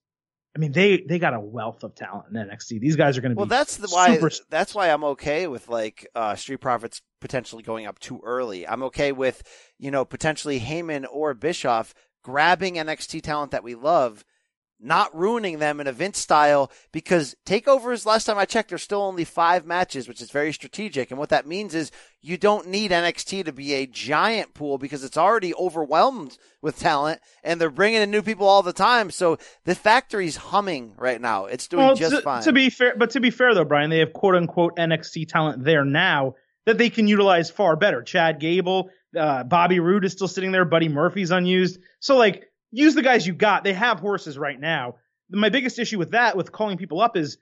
I 0.58 0.60
mean, 0.60 0.72
they 0.72 1.04
they 1.08 1.20
got 1.20 1.34
a 1.34 1.40
wealth 1.40 1.84
of 1.84 1.94
talent 1.94 2.24
in 2.30 2.36
NXT. 2.36 2.80
These 2.80 2.96
guys 2.96 3.16
are 3.16 3.20
going 3.20 3.30
to 3.30 3.36
be 3.36 3.38
Well, 3.38 3.46
that's 3.46 3.76
the, 3.76 3.86
why. 3.86 4.16
super 4.16 4.32
That's 4.50 4.74
why 4.74 4.90
I'm 4.90 5.04
okay 5.04 5.46
with 5.46 5.68
like 5.68 6.04
uh, 6.16 6.34
Street 6.34 6.56
Profits 6.56 7.00
potentially 7.20 7.62
going 7.62 7.86
up 7.86 8.00
too 8.00 8.20
early. 8.24 8.66
I'm 8.66 8.82
okay 8.84 9.12
with 9.12 9.44
you 9.78 9.92
know 9.92 10.04
potentially 10.04 10.58
Heyman 10.58 11.06
or 11.08 11.32
Bischoff 11.32 11.94
grabbing 12.24 12.74
NXT 12.74 13.22
talent 13.22 13.52
that 13.52 13.62
we 13.62 13.76
love, 13.76 14.24
not 14.80 15.16
ruining 15.16 15.58
them 15.58 15.80
in 15.80 15.86
a 15.86 15.92
Vince 15.92 16.18
style. 16.18 16.70
Because 16.92 17.36
takeovers, 17.44 18.06
last 18.06 18.24
time 18.24 18.38
I 18.38 18.44
checked, 18.44 18.68
there's 18.68 18.82
still 18.82 19.02
only 19.02 19.24
five 19.24 19.66
matches, 19.66 20.08
which 20.08 20.22
is 20.22 20.30
very 20.30 20.52
strategic. 20.52 21.10
And 21.10 21.18
what 21.18 21.30
that 21.30 21.46
means 21.46 21.74
is 21.74 21.90
you 22.20 22.36
don't 22.36 22.68
need 22.68 22.90
NXT 22.90 23.44
to 23.44 23.52
be 23.52 23.74
a 23.74 23.86
giant 23.86 24.54
pool 24.54 24.78
because 24.78 25.04
it's 25.04 25.16
already 25.16 25.54
overwhelmed 25.54 26.38
with 26.60 26.78
talent, 26.78 27.20
and 27.44 27.60
they're 27.60 27.70
bringing 27.70 28.02
in 28.02 28.10
new 28.10 28.22
people 28.22 28.46
all 28.46 28.62
the 28.62 28.72
time. 28.72 29.10
So 29.10 29.38
the 29.64 29.74
factory's 29.74 30.36
humming 30.36 30.94
right 30.96 31.20
now. 31.20 31.46
It's 31.46 31.68
doing 31.68 31.86
well, 31.86 31.94
just 31.94 32.16
to, 32.16 32.22
fine. 32.22 32.42
to 32.42 32.52
be 32.52 32.70
fair, 32.70 32.94
but 32.96 33.10
to 33.10 33.20
be 33.20 33.30
fair 33.30 33.54
though, 33.54 33.64
Brian, 33.64 33.90
they 33.90 33.98
have 33.98 34.12
quote 34.12 34.34
unquote 34.34 34.76
NXT 34.76 35.28
talent 35.28 35.64
there 35.64 35.84
now 35.84 36.34
that 36.66 36.76
they 36.76 36.90
can 36.90 37.08
utilize 37.08 37.50
far 37.50 37.76
better. 37.76 38.02
Chad 38.02 38.40
Gable, 38.40 38.90
uh, 39.16 39.44
Bobby 39.44 39.80
Roode 39.80 40.04
is 40.04 40.12
still 40.12 40.28
sitting 40.28 40.52
there. 40.52 40.64
Buddy 40.64 40.88
Murphy's 40.88 41.30
unused. 41.30 41.78
So 42.00 42.16
like, 42.16 42.47
use 42.70 42.94
the 42.94 43.02
guys 43.02 43.26
you 43.26 43.32
got. 43.32 43.64
They 43.64 43.72
have 43.72 44.00
horses 44.00 44.38
right 44.38 44.58
now. 44.58 44.96
My 45.30 45.48
biggest 45.48 45.78
issue 45.78 45.98
with 45.98 46.12
that, 46.12 46.36
with 46.36 46.52
calling 46.52 46.78
people 46.78 47.00
up, 47.00 47.16
is 47.16 47.38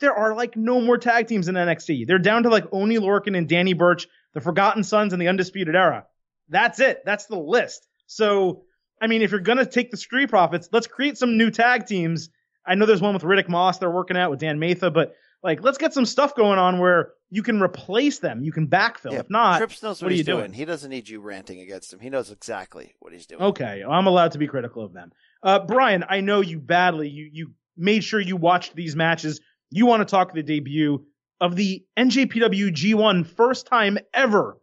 there 0.00 0.14
are 0.14 0.34
like 0.34 0.56
no 0.56 0.80
more 0.80 0.98
tag 0.98 1.26
teams 1.28 1.48
in 1.48 1.54
NXT. 1.54 2.06
They're 2.06 2.18
down 2.18 2.44
to 2.44 2.48
like 2.48 2.66
Oni 2.72 2.98
Lorcan 2.98 3.36
and 3.36 3.48
Danny 3.48 3.72
Burch, 3.72 4.06
the 4.34 4.40
Forgotten 4.40 4.84
Sons, 4.84 5.12
and 5.12 5.20
the 5.22 5.28
Undisputed 5.28 5.74
Era. 5.74 6.06
That's 6.48 6.80
it. 6.80 7.02
That's 7.04 7.26
the 7.26 7.38
list. 7.38 7.86
So, 8.06 8.64
I 9.00 9.06
mean, 9.06 9.22
if 9.22 9.30
you're 9.30 9.40
gonna 9.40 9.66
take 9.66 9.90
the 9.90 9.96
Street 9.96 10.28
Profits, 10.30 10.68
let's 10.72 10.86
create 10.86 11.16
some 11.18 11.38
new 11.38 11.50
tag 11.50 11.86
teams. 11.86 12.28
I 12.66 12.74
know 12.74 12.86
there's 12.86 13.00
one 13.02 13.14
with 13.14 13.22
Riddick 13.22 13.48
Moss 13.48 13.78
they're 13.78 13.90
working 13.90 14.16
out 14.16 14.30
with 14.30 14.40
Dan 14.40 14.58
Matha, 14.58 14.90
but 14.90 15.14
Like, 15.42 15.62
let's 15.62 15.76
get 15.76 15.92
some 15.92 16.06
stuff 16.06 16.34
going 16.34 16.58
on 16.58 16.78
where 16.78 17.12
you 17.34 17.42
can 17.42 17.60
replace 17.60 18.20
them. 18.20 18.44
You 18.44 18.52
can 18.52 18.68
backfill. 18.68 19.10
Yeah, 19.10 19.18
if 19.18 19.28
not, 19.28 19.58
Trips 19.58 19.82
knows 19.82 20.00
what, 20.00 20.06
what 20.06 20.12
are 20.12 20.14
he's 20.14 20.18
you 20.20 20.24
doing. 20.24 20.38
doing? 20.42 20.52
He 20.52 20.64
doesn't 20.64 20.88
need 20.88 21.08
you 21.08 21.20
ranting 21.20 21.58
against 21.58 21.92
him. 21.92 21.98
He 21.98 22.08
knows 22.08 22.30
exactly 22.30 22.94
what 23.00 23.12
he's 23.12 23.26
doing. 23.26 23.42
Okay, 23.42 23.82
I'm 23.82 24.06
allowed 24.06 24.32
to 24.32 24.38
be 24.38 24.46
critical 24.46 24.84
of 24.84 24.92
them. 24.92 25.10
Uh, 25.42 25.58
Brian, 25.58 26.04
I 26.08 26.20
know 26.20 26.42
you 26.42 26.60
badly. 26.60 27.08
You 27.08 27.28
you 27.32 27.52
made 27.76 28.04
sure 28.04 28.20
you 28.20 28.36
watched 28.36 28.76
these 28.76 28.94
matches. 28.94 29.40
You 29.68 29.84
want 29.86 30.02
to 30.02 30.04
talk 30.04 30.32
the 30.32 30.44
debut 30.44 31.06
of 31.40 31.56
the 31.56 31.84
NJPW 31.98 32.70
G1 32.70 33.26
first 33.26 33.66
time 33.66 33.98
ever 34.14 34.56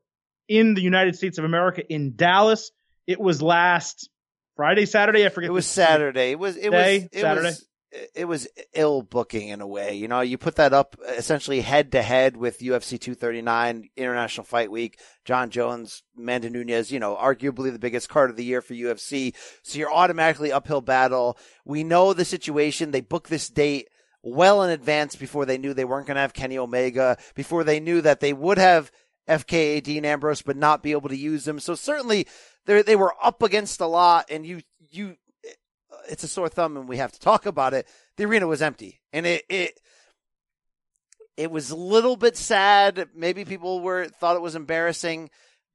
in 0.47 0.73
the 0.73 0.81
United 0.81 1.17
States 1.17 1.37
of 1.37 1.43
America 1.43 1.85
in 1.85 2.15
Dallas. 2.15 2.71
It 3.05 3.19
was 3.19 3.41
last 3.41 4.09
Friday, 4.55 4.85
Saturday. 4.85 5.25
I 5.25 5.29
forget. 5.29 5.49
It 5.49 5.53
was 5.53 5.67
Saturday. 5.67 6.31
It 6.31 6.39
was 6.39 6.55
it 6.55 6.71
Day, 6.71 6.99
was 6.99 7.03
it 7.11 7.19
Saturday? 7.19 7.47
was 7.49 7.67
it 8.15 8.25
was 8.25 8.47
ill 8.73 9.01
booking 9.01 9.49
in 9.49 9.61
a 9.61 9.67
way. 9.67 9.95
You 9.95 10.07
know, 10.07 10.21
you 10.21 10.37
put 10.37 10.55
that 10.55 10.73
up 10.73 10.95
essentially 11.17 11.61
head 11.61 11.91
to 11.91 12.01
head 12.01 12.37
with 12.37 12.59
UFC 12.59 12.99
239 12.99 13.89
International 13.97 14.45
Fight 14.45 14.71
Week. 14.71 14.99
Jon 15.25 15.49
Jones, 15.49 16.03
Amanda 16.17 16.49
Nunes, 16.49 16.91
you 16.91 16.99
know, 16.99 17.15
arguably 17.15 17.71
the 17.71 17.79
biggest 17.79 18.09
card 18.09 18.29
of 18.29 18.37
the 18.37 18.45
year 18.45 18.61
for 18.61 18.73
UFC. 18.73 19.35
So 19.63 19.77
you're 19.77 19.93
automatically 19.93 20.51
uphill 20.51 20.81
battle. 20.81 21.37
We 21.65 21.83
know 21.83 22.13
the 22.13 22.25
situation. 22.25 22.91
They 22.91 23.01
booked 23.01 23.29
this 23.29 23.49
date 23.49 23.89
well 24.23 24.63
in 24.63 24.69
advance 24.69 25.15
before 25.15 25.45
they 25.45 25.57
knew 25.57 25.73
they 25.73 25.85
weren't 25.85 26.07
going 26.07 26.15
to 26.15 26.21
have 26.21 26.33
Kenny 26.33 26.57
Omega, 26.57 27.17
before 27.35 27.63
they 27.63 27.79
knew 27.79 28.01
that 28.01 28.19
they 28.19 28.33
would 28.33 28.57
have 28.57 28.91
FKA 29.27 29.83
Dean 29.83 30.05
Ambrose, 30.05 30.41
but 30.41 30.57
not 30.57 30.83
be 30.83 30.91
able 30.91 31.09
to 31.09 31.17
use 31.17 31.45
them. 31.45 31.59
So 31.59 31.75
certainly 31.75 32.27
they 32.65 32.95
were 32.95 33.15
up 33.21 33.43
against 33.43 33.81
a 33.81 33.87
lot 33.87 34.25
and 34.29 34.45
you, 34.45 34.61
you, 34.91 35.17
it's 36.09 36.23
a 36.23 36.27
sore 36.27 36.49
thumb 36.49 36.77
and 36.77 36.87
we 36.87 36.97
have 36.97 37.11
to 37.11 37.19
talk 37.19 37.45
about 37.45 37.73
it. 37.73 37.87
The 38.17 38.25
arena 38.25 38.47
was 38.47 38.61
empty 38.61 39.01
and 39.13 39.25
it, 39.25 39.43
it, 39.49 39.79
it 41.37 41.51
was 41.51 41.71
a 41.71 41.75
little 41.75 42.15
bit 42.17 42.37
sad. 42.37 43.09
Maybe 43.15 43.45
people 43.45 43.79
were, 43.81 44.07
thought 44.07 44.35
it 44.35 44.41
was 44.41 44.55
embarrassing, 44.55 45.29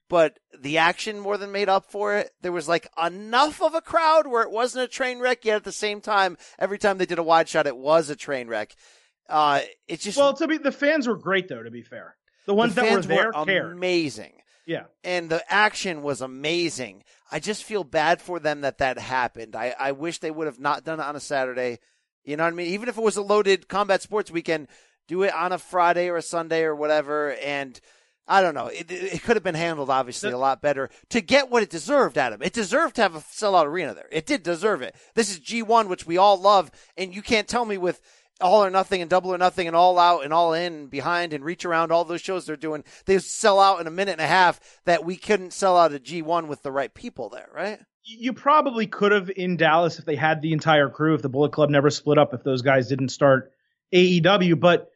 but 0.08 0.38
the 0.58 0.78
action 0.78 1.18
more 1.18 1.36
than 1.38 1.50
made 1.50 1.68
up 1.68 1.90
for 1.90 2.16
it. 2.16 2.30
There 2.42 2.52
was 2.52 2.68
like 2.68 2.88
enough 3.02 3.60
of 3.62 3.74
a 3.74 3.80
crowd 3.80 4.26
where 4.26 4.42
it 4.42 4.50
wasn't 4.50 4.84
a 4.84 4.88
train 4.88 5.18
wreck, 5.18 5.44
yet 5.44 5.56
at 5.56 5.64
the 5.64 5.72
same 5.72 6.00
time, 6.00 6.36
every 6.58 6.78
time 6.78 6.98
they 6.98 7.06
did 7.06 7.18
a 7.18 7.22
wide 7.22 7.48
shot, 7.48 7.66
it 7.66 7.76
was 7.76 8.10
a 8.10 8.16
train 8.16 8.48
wreck. 8.48 8.74
Uh, 9.28 9.62
it's 9.88 10.04
just, 10.04 10.18
Well, 10.18 10.34
to 10.34 10.46
be 10.46 10.58
the 10.58 10.70
fans 10.70 11.08
were 11.08 11.16
great 11.16 11.48
though. 11.48 11.62
To 11.62 11.70
be 11.70 11.82
fair, 11.82 12.14
the 12.46 12.54
ones 12.54 12.74
the 12.76 12.82
that 12.82 12.92
were 12.92 13.02
there 13.02 13.26
were 13.26 13.44
cared. 13.44 13.72
amazing 13.72 14.34
Yeah. 14.66 14.84
and 15.04 15.30
the 15.30 15.42
action 15.52 16.02
was 16.02 16.20
amazing. 16.20 17.04
I 17.30 17.38
just 17.40 17.64
feel 17.64 17.84
bad 17.84 18.20
for 18.20 18.40
them 18.40 18.62
that 18.62 18.78
that 18.78 18.98
happened. 18.98 19.54
I, 19.54 19.74
I 19.78 19.92
wish 19.92 20.18
they 20.18 20.30
would 20.30 20.46
have 20.46 20.60
not 20.60 20.84
done 20.84 21.00
it 21.00 21.04
on 21.04 21.16
a 21.16 21.20
Saturday. 21.20 21.78
You 22.24 22.36
know 22.36 22.44
what 22.44 22.52
I 22.52 22.56
mean? 22.56 22.68
Even 22.68 22.88
if 22.88 22.98
it 22.98 23.04
was 23.04 23.16
a 23.16 23.22
loaded 23.22 23.68
combat 23.68 24.02
sports 24.02 24.30
weekend, 24.30 24.68
do 25.06 25.22
it 25.22 25.32
on 25.32 25.52
a 25.52 25.58
Friday 25.58 26.08
or 26.08 26.16
a 26.16 26.22
Sunday 26.22 26.64
or 26.64 26.74
whatever. 26.74 27.34
And 27.34 27.80
I 28.28 28.42
don't 28.42 28.54
know. 28.54 28.66
It, 28.66 28.90
it 28.90 29.22
could 29.22 29.36
have 29.36 29.44
been 29.44 29.54
handled 29.54 29.88
obviously 29.88 30.32
a 30.32 30.38
lot 30.38 30.60
better 30.60 30.90
to 31.10 31.20
get 31.20 31.48
what 31.48 31.62
it 31.62 31.70
deserved, 31.70 32.18
Adam. 32.18 32.42
It 32.42 32.52
deserved 32.52 32.96
to 32.96 33.02
have 33.02 33.14
a 33.14 33.20
sellout 33.20 33.66
arena 33.66 33.94
there. 33.94 34.08
It 34.10 34.26
did 34.26 34.42
deserve 34.42 34.82
it. 34.82 34.96
This 35.14 35.30
is 35.30 35.38
G1, 35.38 35.88
which 35.88 36.06
we 36.06 36.16
all 36.16 36.40
love. 36.40 36.72
And 36.96 37.14
you 37.14 37.22
can't 37.22 37.46
tell 37.46 37.64
me 37.64 37.78
with 37.78 38.00
all 38.41 38.64
or 38.64 38.70
nothing 38.70 39.01
and 39.01 39.11
double 39.11 39.32
or 39.32 39.39
nothing 39.39 39.66
and 39.66 39.76
all 39.76 39.99
out 39.99 40.24
and 40.24 40.32
all 40.32 40.53
in 40.53 40.72
and 40.72 40.91
behind 40.91 41.32
and 41.32 41.45
reach 41.45 41.64
around 41.64 41.91
all 41.91 42.05
those 42.05 42.20
shows 42.20 42.45
they're 42.45 42.57
doing 42.57 42.84
they 43.07 43.18
sell 43.18 43.59
out 43.59 43.80
in 43.80 43.87
a 43.87 43.91
minute 43.91 44.12
and 44.12 44.20
a 44.20 44.26
half 44.26 44.61
that 44.84 45.05
we 45.05 45.16
couldn't 45.16 45.53
sell 45.53 45.76
out 45.76 45.95
a 45.95 45.99
g1 45.99 46.47
with 46.47 46.62
the 46.62 46.72
right 46.72 46.93
people 46.95 47.28
there 47.28 47.49
right 47.55 47.80
you 48.07 48.32
probably 48.32 48.87
could 48.87 49.12
have 49.12 49.30
in 49.34 49.57
Dallas 49.57 49.99
if 49.99 50.05
they 50.05 50.16
had 50.16 50.41
the 50.41 50.53
entire 50.53 50.89
crew, 50.89 51.14
if 51.14 51.22
the 51.22 51.28
Bullet 51.28 51.53
Club 51.53 51.70
never 51.70 51.91
split 51.91 52.18
up, 52.18 52.32
if 52.32 52.43
those 52.45 52.62
guys 52.62 52.89
didn't 52.89 53.09
start 53.09 53.53
AEW. 53.93 54.59
But 54.61 54.91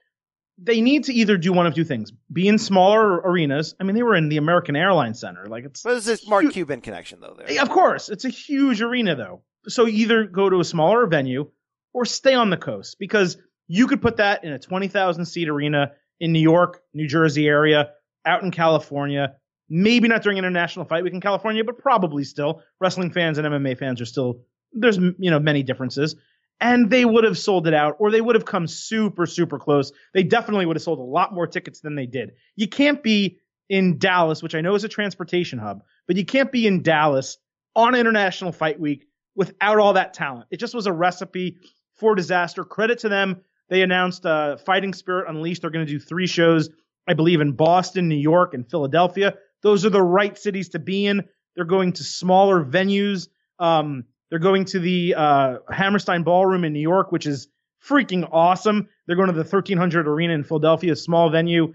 they 0.59 0.80
need 0.80 1.05
to 1.05 1.12
either 1.12 1.36
do 1.36 1.53
one 1.53 1.66
of 1.66 1.74
two 1.74 1.84
things: 1.84 2.12
be 2.32 2.47
in 2.47 2.59
smaller 2.59 3.16
arenas. 3.16 3.74
I 3.80 3.84
mean, 3.84 3.97
they 3.97 4.03
were 4.03 4.14
in 4.14 4.28
the 4.28 4.36
American 4.36 4.76
Airlines 4.76 5.20
Center, 5.20 5.47
like 5.47 5.64
it's. 5.64 5.82
but 5.82 5.97
it's 5.97 6.07
this 6.07 6.28
mark 6.28 6.51
cuban 6.53 6.80
connection 6.80 7.20
though 7.20 7.36
there 7.36 7.61
Of 7.61 7.70
course, 7.70 8.09
it's 8.09 8.24
a 8.24 8.30
huge 8.30 8.80
arena 8.80 9.16
though. 9.16 9.43
So 9.66 9.86
either 9.86 10.24
go 10.24 10.49
to 10.49 10.61
a 10.61 10.64
smaller 10.64 11.07
venue 11.07 11.51
or 11.93 12.05
stay 12.05 12.34
on 12.34 12.51
the 12.51 12.57
coast 12.57 12.97
because 12.99 13.36
you 13.68 13.86
could 13.86 14.03
put 14.03 14.16
that 14.16 14.45
in 14.45 14.53
a 14.53 14.59
20,000 14.59 15.24
seat 15.24 15.49
arena 15.49 15.93
in 16.18 16.32
New 16.32 16.41
York, 16.41 16.82
New 16.93 17.07
Jersey 17.07 17.47
area, 17.47 17.91
out 18.24 18.43
in 18.43 18.51
California. 18.51 19.34
Maybe 19.68 20.09
not 20.09 20.22
during 20.22 20.38
International 20.38 20.84
Fight 20.84 21.05
Week 21.05 21.12
in 21.12 21.20
California, 21.20 21.62
but 21.64 21.78
probably 21.78 22.24
still. 22.24 22.62
Wrestling 22.80 23.12
fans 23.12 23.38
and 23.38 23.47
MMA 23.47 23.78
fans 23.78 24.01
are 24.01 24.07
still, 24.07 24.43
there's, 24.72 24.99
you 24.99 25.30
know, 25.30 25.38
many 25.38 25.62
differences. 25.62 26.16
And 26.61 26.91
they 26.91 27.05
would 27.05 27.24
have 27.24 27.38
sold 27.38 27.66
it 27.66 27.72
out 27.72 27.97
or 28.01 28.11
they 28.11 28.20
would 28.20 28.34
have 28.34 28.45
come 28.45 28.66
super, 28.66 29.24
super 29.24 29.59
close. 29.59 29.93
They 30.12 30.24
definitely 30.24 30.66
would 30.66 30.76
have 30.76 30.82
sold 30.82 30.99
a 30.99 31.03
lot 31.03 31.32
more 31.32 31.47
tickets 31.47 31.80
than 31.80 31.95
they 31.95 32.07
did. 32.07 32.32
You 32.57 32.68
can't 32.68 33.03
be 33.03 33.38
in 33.68 33.99
Dallas, 33.99 34.43
which 34.43 34.55
I 34.55 34.61
know 34.61 34.74
is 34.74 34.84
a 34.84 34.88
transportation 34.88 35.59
hub, 35.59 35.82
but 36.07 36.16
you 36.16 36.24
can't 36.26 36.53
be 36.53 36.66
in 36.66 36.82
Dallas 36.82 37.38
on 37.76 37.95
International 37.95 38.53
Fight 38.53 38.80
Week 38.80 39.07
without 39.36 39.78
all 39.78 39.95
that 39.95 40.12
talent. 40.12 40.49
It 40.51 40.59
just 40.59 40.74
was 40.74 40.86
a 40.86 40.93
recipe 40.93 41.57
for 42.01 42.14
disaster. 42.14 42.64
Credit 42.64 42.98
to 43.01 43.09
them. 43.09 43.42
They 43.68 43.82
announced 43.82 44.26
uh, 44.26 44.57
Fighting 44.57 44.92
Spirit 44.92 45.26
Unleashed. 45.28 45.62
They're 45.62 45.70
going 45.70 45.86
to 45.86 45.92
do 45.92 46.01
three 46.01 46.26
shows, 46.26 46.70
I 47.07 47.14
believe, 47.14 47.40
in 47.40 47.53
Boston, 47.53 48.09
New 48.09 48.16
York, 48.16 48.55
and 48.55 48.68
Philadelphia. 48.68 49.36
Those 49.62 49.84
are 49.84 49.90
the 49.90 50.03
right 50.03 50.36
cities 50.36 50.70
to 50.70 50.78
be 50.78 51.07
in. 51.07 51.28
They're 51.55 51.64
going 51.64 51.92
to 51.94 52.05
smaller 52.05 52.64
venues. 52.64 53.28
Um, 53.59 54.05
they're 54.30 54.38
going 54.38 54.64
to 54.66 54.80
the 54.80 55.14
uh, 55.16 55.57
Hammerstein 55.70 56.22
Ballroom 56.22 56.64
in 56.64 56.72
New 56.72 56.80
York, 56.80 57.12
which 57.12 57.26
is 57.26 57.48
freaking 57.84 58.28
awesome. 58.32 58.88
They're 59.07 59.16
going 59.16 59.28
to 59.28 59.34
the 59.34 59.40
1300 59.40 60.09
Arena 60.09 60.34
in 60.34 60.44
Philadelphia, 60.44 60.92
a 60.92 60.96
small 60.96 61.30
venue. 61.30 61.74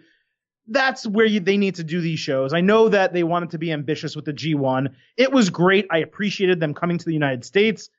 That's 0.68 1.06
where 1.06 1.26
you, 1.26 1.40
they 1.40 1.58
need 1.58 1.76
to 1.76 1.84
do 1.84 2.02
these 2.02 2.20
shows. 2.20 2.54
I 2.54 2.62
know 2.62 2.90
that 2.90 3.14
they 3.14 3.24
wanted 3.24 3.52
to 3.52 3.58
be 3.58 3.72
ambitious 3.72 4.16
with 4.16 4.26
the 4.26 4.34
G1. 4.34 4.90
It 5.16 5.32
was 5.32 5.50
great. 5.50 5.86
I 5.92 6.00
appreciated 6.00 6.60
them 6.60 6.74
coming 6.74 6.98
to 6.98 7.06
the 7.06 7.14
United 7.14 7.46
States, 7.46 7.90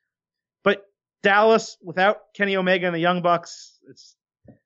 Dallas 1.22 1.76
without 1.82 2.18
Kenny 2.34 2.56
Omega 2.56 2.86
and 2.86 2.94
the 2.94 3.00
Young 3.00 3.22
Bucks, 3.22 3.78
it's 3.88 4.14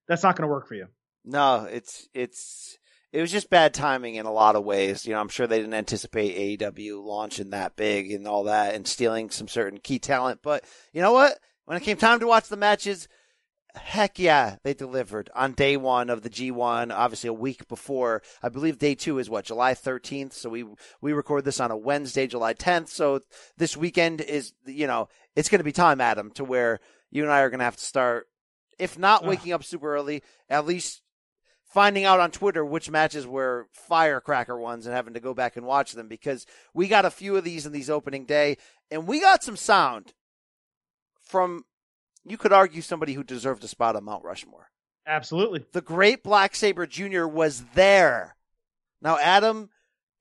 that's 0.08 0.22
not 0.22 0.36
going 0.36 0.48
to 0.48 0.52
work 0.52 0.66
for 0.66 0.74
you. 0.74 0.86
no 1.24 1.66
it's 1.70 2.08
it's 2.14 2.76
it 3.12 3.20
was 3.20 3.30
just 3.32 3.48
bad 3.50 3.72
timing 3.74 4.16
in 4.16 4.26
a 4.26 4.32
lot 4.32 4.56
of 4.56 4.64
ways 4.64 5.06
you 5.06 5.12
know 5.12 5.20
i'm 5.20 5.28
sure 5.28 5.46
they 5.46 5.58
didn't 5.58 5.74
anticipate 5.74 6.60
aew 6.60 7.02
launching 7.02 7.50
that 7.50 7.76
big 7.76 8.10
and 8.12 8.26
all 8.26 8.44
that 8.44 8.74
and 8.74 8.86
stealing 8.86 9.30
some 9.30 9.48
certain 9.48 9.78
key 9.78 9.98
talent 9.98 10.40
but 10.42 10.64
you 10.92 11.00
know 11.00 11.12
what 11.12 11.38
when 11.64 11.76
it 11.76 11.82
came 11.82 11.96
time 11.96 12.20
to 12.20 12.26
watch 12.26 12.48
the 12.48 12.56
matches 12.56 13.08
Heck 13.76 14.18
yeah, 14.18 14.56
they 14.64 14.74
delivered 14.74 15.30
on 15.32 15.52
day 15.52 15.76
one 15.76 16.10
of 16.10 16.22
the 16.22 16.28
G1. 16.28 16.92
Obviously, 16.92 17.28
a 17.28 17.32
week 17.32 17.68
before. 17.68 18.20
I 18.42 18.48
believe 18.48 18.78
day 18.78 18.96
two 18.96 19.18
is 19.20 19.30
what 19.30 19.44
July 19.44 19.74
13th. 19.74 20.32
So 20.32 20.50
we 20.50 20.64
we 21.00 21.12
record 21.12 21.44
this 21.44 21.60
on 21.60 21.70
a 21.70 21.76
Wednesday, 21.76 22.26
July 22.26 22.52
10th. 22.52 22.88
So 22.88 23.20
this 23.58 23.76
weekend 23.76 24.22
is 24.22 24.54
you 24.66 24.88
know 24.88 25.08
it's 25.40 25.48
going 25.48 25.60
to 25.60 25.64
be 25.64 25.72
time, 25.72 26.02
Adam, 26.02 26.30
to 26.32 26.44
where 26.44 26.80
you 27.10 27.22
and 27.22 27.32
I 27.32 27.40
are 27.40 27.48
going 27.48 27.60
to 27.60 27.64
have 27.64 27.76
to 27.76 27.82
start, 27.82 28.26
if 28.78 28.98
not 28.98 29.24
waking 29.24 29.52
up 29.52 29.64
super 29.64 29.94
early, 29.94 30.22
at 30.50 30.66
least 30.66 31.00
finding 31.64 32.04
out 32.04 32.20
on 32.20 32.30
Twitter 32.30 32.62
which 32.62 32.90
matches 32.90 33.26
were 33.26 33.66
firecracker 33.72 34.58
ones 34.58 34.84
and 34.84 34.94
having 34.94 35.14
to 35.14 35.20
go 35.20 35.32
back 35.32 35.56
and 35.56 35.64
watch 35.64 35.92
them 35.92 36.08
because 36.08 36.44
we 36.74 36.88
got 36.88 37.06
a 37.06 37.10
few 37.10 37.36
of 37.36 37.44
these 37.44 37.64
in 37.64 37.72
these 37.72 37.88
opening 37.88 38.26
day 38.26 38.58
and 38.90 39.06
we 39.06 39.20
got 39.20 39.42
some 39.42 39.56
sound 39.56 40.12
from 41.22 41.64
you 42.24 42.36
could 42.36 42.52
argue 42.52 42.82
somebody 42.82 43.14
who 43.14 43.24
deserved 43.24 43.64
a 43.64 43.68
spot 43.68 43.96
on 43.96 44.04
Mount 44.04 44.24
Rushmore. 44.24 44.68
Absolutely. 45.06 45.64
The 45.72 45.80
great 45.80 46.22
Black 46.22 46.54
Saber 46.54 46.86
Jr. 46.86 47.26
was 47.26 47.64
there. 47.74 48.36
Now, 49.00 49.16
Adam, 49.18 49.70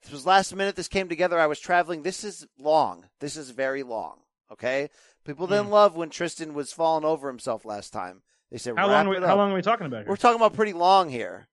this 0.02 0.14
was 0.14 0.26
last 0.26 0.56
minute. 0.56 0.78
This 0.78 0.88
came 0.88 1.10
together. 1.10 1.38
I 1.38 1.48
was 1.48 1.60
traveling. 1.60 2.04
This 2.04 2.24
is 2.24 2.48
long. 2.58 3.06
This 3.20 3.36
is 3.36 3.50
very 3.50 3.84
long. 3.84 4.20
Okay. 4.52 4.90
People 5.26 5.48
didn't 5.48 5.66
Hmm. 5.68 5.72
love 5.74 5.96
when 5.96 6.10
Tristan 6.10 6.54
was 6.54 6.72
falling 6.74 7.06
over 7.06 7.28
himself 7.28 7.66
last 7.66 7.92
time. 7.94 8.24
They 8.52 8.58
said, 8.58 8.76
How 8.78 8.88
"Wrap 8.88 9.06
long? 9.06 9.08
Are 9.14 9.18
it 9.18 9.22
We, 9.22 9.28
how 9.28 9.36
long 9.36 9.52
are 9.52 9.56
we 9.56 9.62
talking 9.62 9.86
about 9.86 10.02
here? 10.04 10.10
We're 10.10 10.16
talking 10.16 10.38
about 10.38 10.54
pretty 10.54 10.74
long 10.74 11.10
here, 11.10 11.48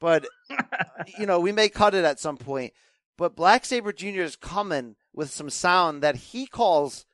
but 0.00 0.26
you 1.18 1.26
know 1.26 1.38
we 1.38 1.52
may 1.52 1.68
cut 1.68 1.94
it 1.94 2.04
at 2.04 2.18
some 2.18 2.36
point. 2.36 2.72
But 3.16 3.36
Black 3.36 3.64
Saber 3.64 3.92
Jr. 3.92 4.22
is 4.22 4.34
coming 4.34 4.96
with 5.12 5.30
some 5.30 5.48
sound 5.50 6.02
that 6.02 6.16
he 6.16 6.46
calls 6.46 7.06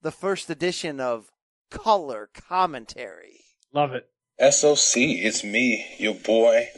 the 0.00 0.10
first 0.10 0.48
edition 0.48 0.98
of 1.00 1.30
color 1.70 2.30
commentary. 2.32 3.40
Love 3.74 3.92
it. 3.92 4.08
SOC, 4.40 4.96
it's 4.96 5.44
me, 5.44 5.86
your 5.98 6.14
boy, 6.14 6.68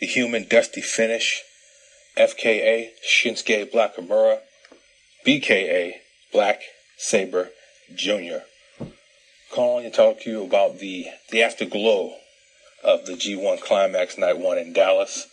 the 0.00 0.06
human 0.06 0.48
Dusty 0.48 0.80
Finish, 0.80 1.42
FKA 2.16 2.88
Shinsuke 3.06 3.70
Blakamura, 3.70 4.40
BKA 5.26 5.92
Black 6.32 6.62
Saber 7.00 7.50
Jr. 7.94 8.42
Calling 9.52 9.84
to 9.84 9.90
talk 9.96 10.20
to 10.22 10.30
you 10.30 10.42
about 10.42 10.80
the, 10.80 11.06
the 11.30 11.44
afterglow 11.44 12.16
of 12.82 13.06
the 13.06 13.12
G1 13.12 13.60
Climax 13.60 14.18
Night 14.18 14.36
1 14.36 14.58
in 14.58 14.72
Dallas, 14.72 15.28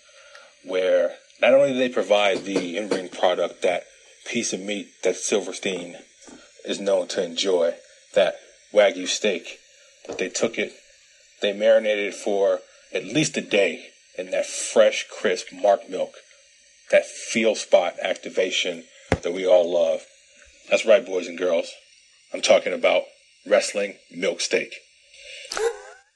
where 0.64 1.16
not 1.42 1.56
only 1.56 1.74
do 1.74 1.80
they 1.80 1.90
provide 1.90 2.46
the 2.46 2.78
in 2.78 2.88
ring 2.88 3.10
product, 3.10 3.64
that 3.64 3.84
piece 4.26 4.54
of 4.54 4.60
meat 4.60 4.90
that 5.04 5.16
Silverstein 5.16 5.98
is 6.64 6.80
known 6.80 7.08
to 7.08 7.24
enjoy, 7.24 7.74
that 8.14 8.36
Wagyu 8.72 9.08
steak, 9.08 9.58
but 10.06 10.20
they 10.20 10.30
took 10.30 10.60
it, 10.60 10.72
they 11.42 11.52
marinated 11.52 12.14
it 12.14 12.16
for 12.16 12.60
at 12.94 13.06
least 13.06 13.38
a 13.38 13.42
day 13.42 13.88
in 14.20 14.30
that 14.30 14.46
fresh, 14.46 15.08
crisp 15.10 15.48
Mark 15.52 15.90
milk, 15.90 16.14
that 16.92 17.08
feel 17.08 17.56
spot 17.56 17.96
activation 18.02 18.84
that 19.24 19.34
we 19.34 19.48
all 19.48 19.68
love. 19.72 20.06
That's 20.70 20.86
right, 20.86 21.06
boys 21.06 21.28
and 21.28 21.38
girls. 21.38 21.72
I'm 22.34 22.42
talking 22.42 22.74
about 22.74 23.04
wrestling 23.46 23.96
milk 24.12 24.42
steak. 24.42 24.74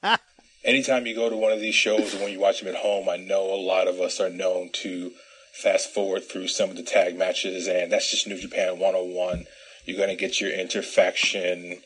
Anytime 0.66 1.06
you 1.06 1.16
go 1.16 1.30
to 1.30 1.38
one 1.38 1.52
of 1.52 1.62
these 1.62 1.76
shows 1.76 2.16
or 2.16 2.20
when 2.20 2.32
you 2.32 2.40
watch 2.40 2.60
them 2.60 2.70
at 2.70 2.82
home, 2.82 3.08
I 3.08 3.18
know 3.18 3.54
a 3.54 3.56
lot 3.56 3.88
of 3.88 4.00
us 4.00 4.20
are 4.20 4.30
known 4.30 4.70
to 4.82 5.12
fast 5.54 5.94
forward 5.94 6.24
through 6.24 6.48
some 6.48 6.70
of 6.70 6.76
the 6.76 6.84
tag 6.84 7.18
matches, 7.18 7.68
and 7.68 7.92
that's 7.92 8.10
just 8.10 8.28
New 8.28 8.40
Japan 8.40 8.80
101. 8.80 9.46
You're 9.86 9.98
going 9.98 10.10
to 10.10 10.16
get 10.16 10.42
your 10.42 10.52
interfaction 10.52 11.82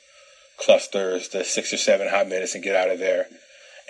clusters, 0.58 1.30
the 1.30 1.44
six 1.44 1.74
or 1.74 1.78
seven 1.78 2.08
hot 2.08 2.28
minutes, 2.28 2.56
and 2.56 2.64
get 2.64 2.76
out 2.76 2.90
of 2.90 3.00
there. 3.00 3.28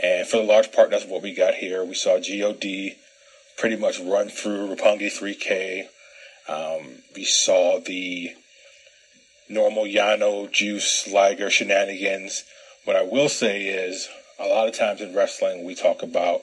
And 0.02 0.28
for 0.28 0.38
the 0.38 0.44
large 0.44 0.72
part, 0.72 0.90
that's 0.90 1.06
what 1.06 1.22
we 1.22 1.34
got 1.34 1.56
here. 1.56 1.84
We 1.86 1.94
saw 1.94 2.20
God 2.20 2.64
pretty 3.58 3.76
much 3.76 4.00
run 4.00 4.30
through 4.30 4.76
Roppongi 4.76 5.12
3K. 5.12 5.86
Um, 6.50 7.04
we 7.16 7.24
saw 7.24 7.80
the 7.80 8.32
normal 9.50 9.84
Yano, 9.86 10.52
Juice, 10.52 11.08
Liger 11.08 11.50
shenanigans. 11.50 12.44
What 12.86 12.96
I 12.96 13.04
will 13.04 13.30
say 13.30 13.66
is, 13.66 14.10
a 14.40 14.48
lot 14.48 14.68
of 14.68 14.76
times 14.76 15.02
in 15.02 15.16
wrestling, 15.16 15.64
we 15.64 15.76
talk 15.76 16.04
about 16.04 16.42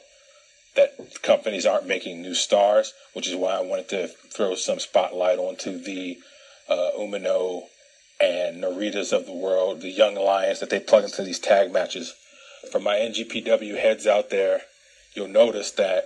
that 0.76 1.22
companies 1.22 1.66
aren't 1.66 1.86
making 1.86 2.22
new 2.22 2.34
stars, 2.34 2.94
which 3.12 3.28
is 3.28 3.34
why 3.34 3.56
I 3.56 3.60
wanted 3.60 3.88
to 3.90 4.08
throw 4.08 4.54
some 4.54 4.78
spotlight 4.78 5.38
onto 5.38 5.78
the 5.78 6.18
uh, 6.68 6.90
Umino 6.98 7.64
and 8.20 8.62
Naritas 8.62 9.12
of 9.12 9.26
the 9.26 9.32
world, 9.32 9.80
the 9.80 9.90
young 9.90 10.14
lions 10.14 10.60
that 10.60 10.70
they 10.70 10.78
plug 10.80 11.04
into 11.04 11.22
these 11.22 11.40
tag 11.40 11.72
matches. 11.72 12.14
For 12.70 12.78
my 12.78 12.96
NJPW 12.96 13.78
heads 13.78 14.06
out 14.06 14.30
there, 14.30 14.62
you'll 15.14 15.28
notice 15.28 15.72
that 15.72 16.04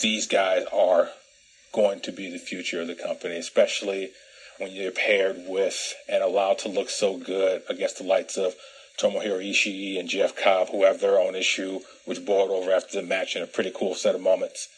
these 0.00 0.26
guys 0.26 0.64
are 0.72 1.10
going 1.72 2.00
to 2.00 2.12
be 2.12 2.30
the 2.30 2.38
future 2.38 2.80
of 2.80 2.88
the 2.88 2.94
company, 2.94 3.36
especially 3.36 4.10
when 4.60 4.72
you're 4.72 4.92
paired 4.92 5.44
with 5.48 5.94
and 6.08 6.22
allowed 6.22 6.58
to 6.58 6.68
look 6.68 6.90
so 6.90 7.16
good 7.16 7.62
against 7.68 7.98
the 7.98 8.04
lights 8.04 8.36
of 8.36 8.54
Tomohiro 8.98 9.42
Ishii 9.42 9.98
and 9.98 10.08
Jeff 10.08 10.36
Cobb, 10.36 10.68
who 10.68 10.84
have 10.84 11.00
their 11.00 11.18
own 11.18 11.34
issue, 11.34 11.80
which 12.04 12.24
boiled 12.24 12.50
over 12.50 12.70
after 12.70 13.00
the 13.00 13.06
match 13.06 13.34
in 13.34 13.42
a 13.42 13.46
pretty 13.46 13.72
cool 13.74 13.94
set 13.94 14.14
of 14.14 14.20
moments. 14.20 14.68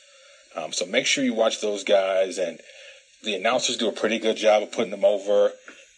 Um, 0.54 0.72
so 0.72 0.86
make 0.86 1.06
sure 1.06 1.24
you 1.24 1.34
watch 1.34 1.60
those 1.60 1.82
guys, 1.82 2.38
and 2.38 2.60
the 3.24 3.34
announcers 3.34 3.76
do 3.76 3.88
a 3.88 3.92
pretty 3.92 4.20
good 4.20 4.36
job 4.36 4.62
of 4.62 4.70
putting 4.70 4.92
them 4.92 5.04
over, 5.04 5.50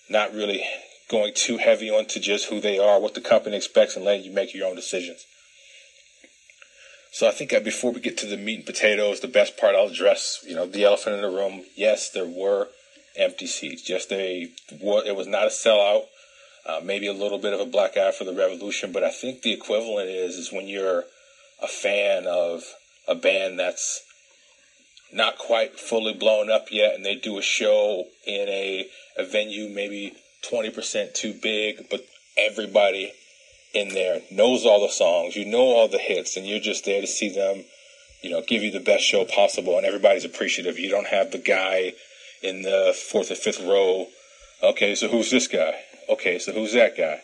not 0.09 0.33
really 0.33 0.65
going 1.11 1.35
too 1.35 1.59
heavy 1.59 1.91
onto 1.91 2.19
just 2.19 2.47
who 2.47 2.61
they 2.61 2.79
are, 2.79 2.99
what 2.99 3.15
the 3.15 3.21
company 3.21 3.57
expects, 3.57 3.97
and 3.97 4.05
letting 4.05 4.25
you 4.25 4.33
make 4.33 4.55
your 4.55 4.67
own 4.67 4.77
decisions. 4.77 5.27
So 7.13 7.29
I 7.29 7.33
think 7.33 7.51
that 7.51 7.63
before 7.63 7.93
we 7.93 8.01
get 8.01 8.17
to 8.19 8.27
the 8.27 8.37
meat 8.39 8.57
and 8.57 8.67
potatoes, 8.67 9.21
the 9.21 9.29
best 9.29 9.57
part 9.57 9.77
I'll 9.77 9.89
address, 9.89 10.43
you 10.49 10.57
know, 10.57 10.67
the 10.67 10.85
elephant 10.85 11.17
in 11.17 11.23
the 11.23 11.29
room. 11.29 11.65
Yes, 11.77 12.11
there 12.11 12.27
were 12.27 12.69
empty 13.17 13.47
seats. 13.47 13.83
Just 13.83 14.13
a, 14.13 14.49
it 14.71 15.17
was 15.17 15.27
not 15.27 15.47
a 15.47 15.51
sellout. 15.51 16.05
Uh, 16.67 16.81
maybe 16.83 17.07
a 17.07 17.13
little 17.13 17.39
bit 17.39 17.53
of 17.53 17.61
a 17.61 17.67
black 17.67 17.97
eye 17.99 18.11
for 18.11 18.25
the 18.25 18.33
revolution, 18.33 18.91
but 18.91 19.05
I 19.05 19.11
think 19.11 19.43
the 19.43 19.53
equivalent 19.53 20.09
is 20.09 20.37
is 20.37 20.51
when 20.51 20.67
you're 20.67 21.05
a 21.63 21.69
fan 21.69 22.27
of 22.27 22.63
a 23.07 23.15
band 23.15 23.59
that's 23.59 24.03
not 25.13 25.37
quite 25.37 25.79
fully 25.79 26.15
blown 26.15 26.51
up 26.51 26.69
yet, 26.71 26.95
and 26.95 27.05
they 27.05 27.17
do 27.17 27.37
a 27.37 27.43
show 27.43 28.05
in 28.27 28.49
a, 28.49 28.89
a 29.19 29.25
venue 29.25 29.69
maybe 29.69 30.15
twenty 30.43 30.71
percent 30.71 31.15
too 31.15 31.35
big, 31.35 31.91
but 31.91 32.07
everybody 32.39 33.13
in 33.75 33.91
there 33.91 34.23
knows 34.31 34.65
all 34.65 34.81
the 34.81 34.89
songs, 34.89 35.37
you 35.37 35.45
know 35.45 35.59
all 35.59 35.89
the 35.89 35.99
hits, 35.99 36.35
and 36.35 36.47
you're 36.47 36.61
just 36.61 36.87
there 36.87 37.03
to 37.03 37.07
see 37.07 37.29
them, 37.29 37.65
you 38.23 38.31
know, 38.31 38.41
give 38.41 38.63
you 38.63 38.71
the 38.71 38.81
best 38.81 39.05
show 39.05 39.27
possible, 39.27 39.77
and 39.77 39.85
everybody's 39.85 40.25
appreciative. 40.25 40.79
You 40.79 40.89
don't 40.89 41.09
have 41.09 41.31
the 41.31 41.39
guy 41.39 41.93
in 42.45 42.63
the 42.63 42.95
fourth 43.11 43.31
or 43.31 43.35
fifth 43.35 43.61
row. 43.61 44.07
Okay, 44.63 44.95
so 44.95 45.09
who's 45.09 45.31
this 45.31 45.49
guy? 45.49 45.75
Okay, 46.09 46.39
so 46.39 46.53
who's 46.53 46.75
that 46.75 46.97
guy? 46.97 47.21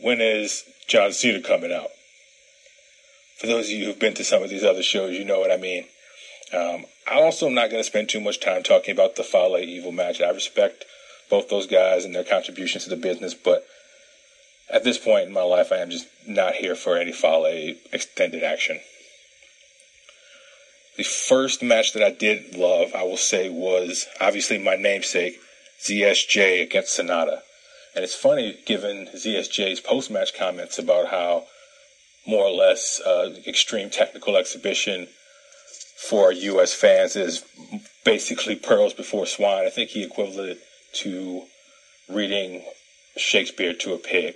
When 0.00 0.20
is 0.20 0.64
John 0.86 1.12
Cena 1.12 1.40
coming 1.40 1.72
out? 1.72 1.88
For 3.38 3.46
those 3.46 3.66
of 3.66 3.72
you 3.72 3.86
who've 3.86 3.98
been 3.98 4.14
to 4.14 4.24
some 4.24 4.42
of 4.42 4.50
these 4.50 4.64
other 4.64 4.82
shows, 4.82 5.14
you 5.14 5.24
know 5.24 5.40
what 5.40 5.50
I 5.50 5.56
mean. 5.56 5.86
Um, 6.52 6.84
I 7.10 7.22
also 7.22 7.46
am 7.46 7.54
not 7.54 7.70
going 7.70 7.80
to 7.80 7.84
spend 7.84 8.08
too 8.08 8.20
much 8.20 8.40
time 8.40 8.62
talking 8.62 8.92
about 8.92 9.16
the 9.16 9.24
Fale 9.24 9.56
Evil 9.58 9.92
match. 9.92 10.20
I 10.20 10.30
respect 10.30 10.84
both 11.28 11.48
those 11.48 11.66
guys 11.66 12.04
and 12.04 12.14
their 12.14 12.24
contributions 12.24 12.84
to 12.84 12.90
the 12.90 12.96
business, 12.96 13.34
but 13.34 13.66
at 14.70 14.84
this 14.84 14.98
point 14.98 15.26
in 15.26 15.32
my 15.32 15.42
life, 15.42 15.72
I 15.72 15.78
am 15.78 15.90
just 15.90 16.06
not 16.26 16.54
here 16.54 16.74
for 16.74 16.96
any 16.96 17.12
Fale 17.12 17.74
extended 17.92 18.42
action. 18.42 18.80
The 20.96 21.04
first 21.04 21.62
match 21.62 21.92
that 21.92 22.02
I 22.02 22.10
did 22.10 22.56
love, 22.56 22.94
I 22.94 23.02
will 23.02 23.18
say, 23.18 23.50
was 23.50 24.06
obviously 24.20 24.58
my 24.58 24.76
namesake, 24.76 25.38
ZSJ 25.80 26.62
against 26.62 26.98
Sanada. 26.98 27.40
And 27.94 28.02
it's 28.02 28.14
funny, 28.14 28.58
given 28.64 29.06
ZSJ's 29.14 29.80
post 29.80 30.10
match 30.10 30.34
comments 30.34 30.78
about 30.78 31.08
how 31.08 31.44
more 32.26 32.44
or 32.44 32.50
less 32.50 33.00
uh, 33.00 33.34
extreme 33.46 33.90
technical 33.90 34.36
exhibition 34.36 35.08
for 35.96 36.32
U.S. 36.32 36.72
fans 36.72 37.16
is 37.16 37.44
basically 38.04 38.56
pearls 38.56 38.94
before 38.94 39.26
swine. 39.26 39.66
I 39.66 39.70
think 39.70 39.90
he 39.90 40.04
equated 40.04 40.58
to 40.94 41.44
reading 42.08 42.64
Shakespeare 43.16 43.74
to 43.74 43.94
a 43.94 43.98
pig. 43.98 44.34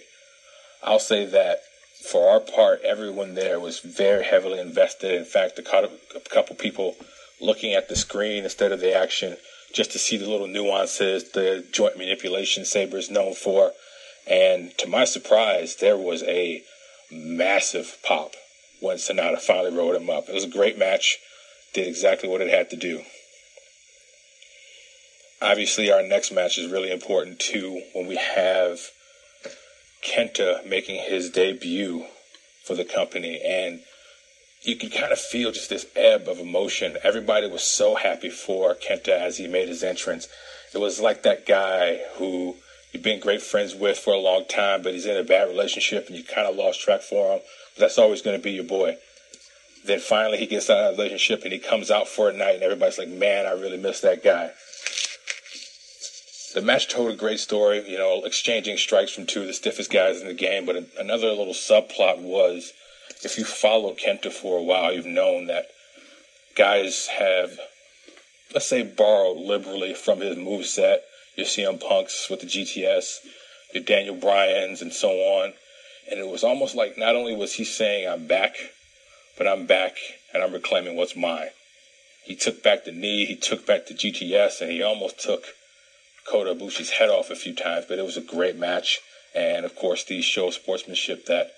I'll 0.83 0.99
say 0.99 1.27
that 1.27 1.61
for 2.05 2.29
our 2.31 2.41
part, 2.41 2.83
everyone 2.83 3.35
there 3.35 3.61
was 3.61 3.81
very 3.81 4.25
heavily 4.25 4.59
invested. 4.59 5.15
In 5.15 5.25
fact, 5.25 5.59
a 5.59 5.63
couple 5.63 6.57
people 6.57 6.97
looking 7.41 7.73
at 7.73 7.89
the 7.89 7.97
screen 7.97 8.45
instead 8.45 8.73
of 8.73 8.81
the 8.81 8.95
action 8.95 9.37
just 9.73 9.93
to 9.93 9.99
see 9.99 10.17
the 10.17 10.29
little 10.29 10.49
nuances, 10.49 11.31
the 11.31 11.65
joint 11.71 11.97
manipulation 11.97 12.65
Sabre 12.65 12.99
is 12.99 13.11
known 13.11 13.35
for. 13.35 13.73
And 14.29 14.77
to 14.79 14.89
my 14.89 15.05
surprise, 15.05 15.77
there 15.77 15.97
was 15.97 16.23
a 16.25 16.63
massive 17.11 17.99
pop 18.05 18.33
when 18.81 18.97
Sanada 18.97 19.41
finally 19.41 19.77
rolled 19.77 19.97
him 19.97 20.11
up. 20.11 20.29
It 20.29 20.35
was 20.35 20.45
a 20.45 20.49
great 20.49 20.79
match, 20.79 21.19
did 21.73 21.87
exactly 21.87 22.29
what 22.29 22.41
it 22.41 22.51
had 22.51 22.71
to 22.71 22.77
do. 22.77 23.03
Obviously, 25.43 25.91
our 25.91 26.03
next 26.03 26.33
match 26.33 26.59
is 26.59 26.71
really 26.71 26.91
important 26.91 27.39
too 27.39 27.83
when 27.95 28.07
we 28.07 28.17
have 28.17 28.91
Kenta 30.03 30.67
making 30.67 31.03
his 31.03 31.31
debut 31.31 32.07
for 32.65 32.75
the 32.75 32.85
company. 32.85 33.41
And 33.45 33.81
you 34.63 34.77
could 34.77 34.93
kind 34.93 35.13
of 35.13 35.19
feel 35.19 35.53
just 35.53 35.71
this 35.71 35.87
ebb 35.97 36.29
of 36.29 36.39
emotion. 36.39 36.97
Everybody 37.03 37.49
was 37.49 37.63
so 37.63 37.95
happy 37.95 38.29
for 38.29 38.75
Kenta 38.75 39.09
as 39.09 39.39
he 39.39 39.47
made 39.47 39.69
his 39.69 39.83
entrance. 39.83 40.29
It 40.75 40.79
was 40.79 41.01
like 41.01 41.23
that 41.23 41.47
guy 41.47 42.01
who 42.17 42.57
you've 42.93 43.03
been 43.03 43.21
great 43.21 43.43
friends 43.43 43.75
with 43.75 43.99
for 43.99 44.13
a 44.13 44.19
long 44.19 44.45
time, 44.45 44.83
but 44.83 44.93
he's 44.93 45.07
in 45.07 45.17
a 45.17 45.25
bad 45.25 45.49
relationship 45.49 46.07
and 46.09 46.17
you 46.17 46.25
kind 46.25 46.47
of 46.47 46.57
lost 46.57 46.81
track 46.81 47.01
for 47.01 47.35
him. 47.35 47.41
That's 47.79 47.99
always 47.99 48.23
going 48.23 48.37
to 48.37 48.43
be 48.43 48.53
your 48.53 48.65
boy. 48.65 48.97
Then 49.85 49.99
finally 49.99 50.39
he 50.39 50.47
gets 50.47 50.69
out 50.69 50.79
of 50.79 50.97
that 50.97 51.03
relationship 51.03 51.43
and 51.45 51.53
he 51.53 51.59
comes 51.59 51.91
out 51.91 52.07
for 52.07 52.29
a 52.29 52.33
night 52.33 52.57
and 52.57 52.63
everybody's 52.63 52.99
like, 52.99 53.09
man, 53.09 53.47
I 53.47 53.53
really 53.53 53.79
miss 53.79 54.01
that 54.01 54.23
guy. 54.23 54.51
The 56.53 56.63
match 56.63 56.89
told 56.89 57.13
a 57.13 57.17
great 57.17 57.39
story, 57.39 57.89
you 57.89 57.97
know, 57.97 58.25
exchanging 58.25 58.77
strikes 58.77 59.13
from 59.13 59.27
two 59.27 59.43
of 59.43 59.47
the 59.47 59.53
stiffest 59.53 59.91
guys 59.91 60.21
in 60.21 60.27
the 60.27 60.35
game. 60.35 60.67
But 60.67 60.85
another 60.99 61.29
little 61.29 61.55
subplot 61.55 62.19
was 62.19 62.73
if 63.23 63.39
you 63.39 63.45
follow 63.45 63.95
Kenta 63.95 64.33
for 64.33 64.59
a 64.59 64.63
while, 64.63 64.93
you've 64.93 65.07
known 65.07 65.47
that 65.47 65.67
guys 66.57 67.07
have, 67.07 67.59
let's 68.53 68.67
say, 68.67 68.83
borrowed 68.83 69.37
liberally 69.37 69.95
from 69.95 70.21
his 70.21 70.37
move 70.37 70.67
set. 70.67 71.05
Your 71.37 71.47
CM 71.47 71.81
Punks 71.81 72.29
with 72.29 72.41
the 72.41 72.47
GTS, 72.47 73.19
your 73.73 73.85
Daniel 73.85 74.17
Bryans, 74.17 74.83
and 74.83 74.93
so 74.93 75.11
on. 75.11 75.53
And 76.11 76.19
it 76.19 76.27
was 76.27 76.43
almost 76.43 76.75
like 76.75 76.99
not 76.99 77.15
only 77.15 77.37
was 77.37 77.55
he 77.55 77.65
saying, 77.65 78.09
I'm 78.09 78.27
back, 78.27 78.57
but 79.39 79.47
I'm 79.47 79.67
back 79.67 79.95
and 80.35 80.43
I'm 80.43 80.53
reclaiming 80.53 80.97
what's 80.97 81.15
mine. 81.15 81.51
He 82.25 82.35
took 82.35 82.63
back 82.63 82.85
the 82.85 82.93
knee, 82.93 83.25
he 83.25 83.37
took 83.37 83.65
back 83.65 83.87
the 83.87 83.95
GTS, 83.95 84.61
and 84.61 84.71
he 84.71 84.83
almost 84.83 85.21
took 85.21 85.45
Kota 86.29 86.55
Ibushi's 86.55 86.91
head 86.91 87.09
off 87.09 87.31
a 87.31 87.35
few 87.35 87.55
times, 87.55 87.87
but 87.89 87.99
it 87.99 88.05
was 88.05 88.17
a 88.17 88.23
great 88.23 88.57
match. 88.57 89.01
And 89.35 89.65
of 89.65 89.75
course, 89.77 90.05
these 90.05 90.25
show 90.25 90.51
sportsmanship 90.51 91.27
that 91.27 91.53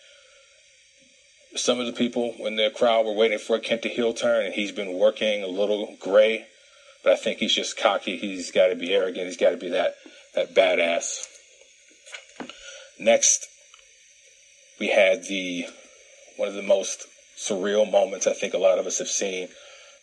some 1.55 1.80
of 1.80 1.86
the 1.86 1.93
people 1.93 2.34
in 2.40 2.56
the 2.56 2.70
crowd 2.70 3.05
were 3.05 3.12
waiting 3.12 3.39
for 3.39 3.56
a 3.56 3.60
Kenta 3.60 3.90
heel 3.90 4.12
turn, 4.12 4.44
and 4.44 4.55
he's 4.55 4.72
been 4.72 4.94
working 4.94 5.43
a 5.43 5.47
little 5.47 5.97
gray. 6.01 6.47
But 7.02 7.14
I 7.14 7.16
think 7.16 7.39
he's 7.39 7.55
just 7.55 7.76
cocky. 7.76 8.16
He's 8.16 8.51
got 8.51 8.68
to 8.68 8.74
be 8.74 8.94
arrogant. 8.94 9.26
He's 9.26 9.36
got 9.36 9.51
to 9.51 9.56
be 9.56 9.70
that 9.70 9.94
that 10.34 10.55
badass. 10.55 11.26
Next, 12.98 13.47
we 14.78 14.89
had 14.89 15.24
the 15.24 15.66
one 16.36 16.48
of 16.48 16.55
the 16.55 16.62
most 16.62 17.06
surreal 17.36 17.90
moments 17.90 18.26
I 18.26 18.32
think 18.32 18.55
a 18.55 18.59
lot 18.59 18.78
of 18.78 18.86
us 18.86 18.98
have 18.98 19.09
seen. 19.09 19.48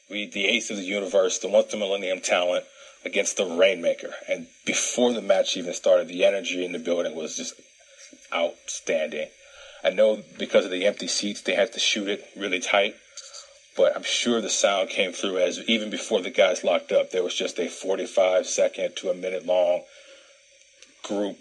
We 0.10 0.28
the 0.28 0.48
ace 0.48 0.70
of 0.70 0.78
the 0.78 0.84
universe, 0.84 1.40
the 1.40 1.48
once 1.48 1.72
the 1.72 1.78
millennium 1.78 2.20
talent 2.20 2.66
against 3.06 3.38
the 3.38 3.46
Rainmaker. 3.46 4.14
And 4.28 4.48
before 4.66 5.14
the 5.14 5.22
match 5.22 5.56
even 5.58 5.74
started, 5.74 6.08
the 6.08 6.26
energy 6.26 6.64
in 6.66 6.72
the 6.72 6.80
building 6.80 7.16
was 7.16 7.38
just 7.38 7.60
outstanding. 8.34 9.28
I 9.84 9.92
know 9.92 10.22
because 10.38 10.66
of 10.66 10.72
the 10.72 10.86
empty 10.86 11.08
seats, 11.08 11.42
they 11.42 11.56
had 11.56 11.72
to 11.74 11.80
shoot 11.80 12.08
it 12.08 12.26
really 12.36 12.60
tight. 12.60 12.96
But 13.78 13.96
I'm 13.96 14.04
sure 14.04 14.42
the 14.42 14.50
sound 14.50 14.90
came 14.90 15.14
through 15.14 15.38
as 15.38 15.60
even 15.70 15.90
before 15.90 16.22
the 16.22 16.30
guys 16.30 16.66
locked 16.66 16.92
up, 16.92 17.12
there 17.12 17.24
was 17.24 17.36
just 17.36 17.60
a 17.60 17.70
45 17.70 18.46
second 18.46 18.98
to 18.98 19.10
a 19.10 19.14
minute 19.14 19.46
long 19.46 19.84
group 21.04 21.38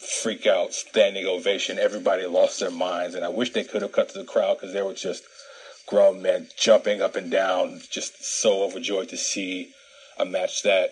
freak 0.00 0.46
out, 0.46 0.72
standing 0.72 1.26
ovation. 1.26 1.78
Everybody 1.78 2.26
lost 2.26 2.58
their 2.58 2.70
minds, 2.70 3.14
and 3.14 3.24
I 3.24 3.28
wish 3.28 3.52
they 3.52 3.64
could 3.64 3.82
have 3.82 3.92
cut 3.92 4.08
to 4.10 4.18
the 4.18 4.24
crowd 4.24 4.56
because 4.58 4.72
there 4.72 4.84
was 4.84 5.00
just 5.00 5.22
grown 5.86 6.22
men 6.22 6.48
jumping 6.56 7.02
up 7.02 7.16
and 7.16 7.30
down, 7.30 7.80
just 7.90 8.24
so 8.24 8.62
overjoyed 8.62 9.10
to 9.10 9.16
see 9.16 9.72
a 10.20 10.24
match 10.24 10.62
that 10.62 10.90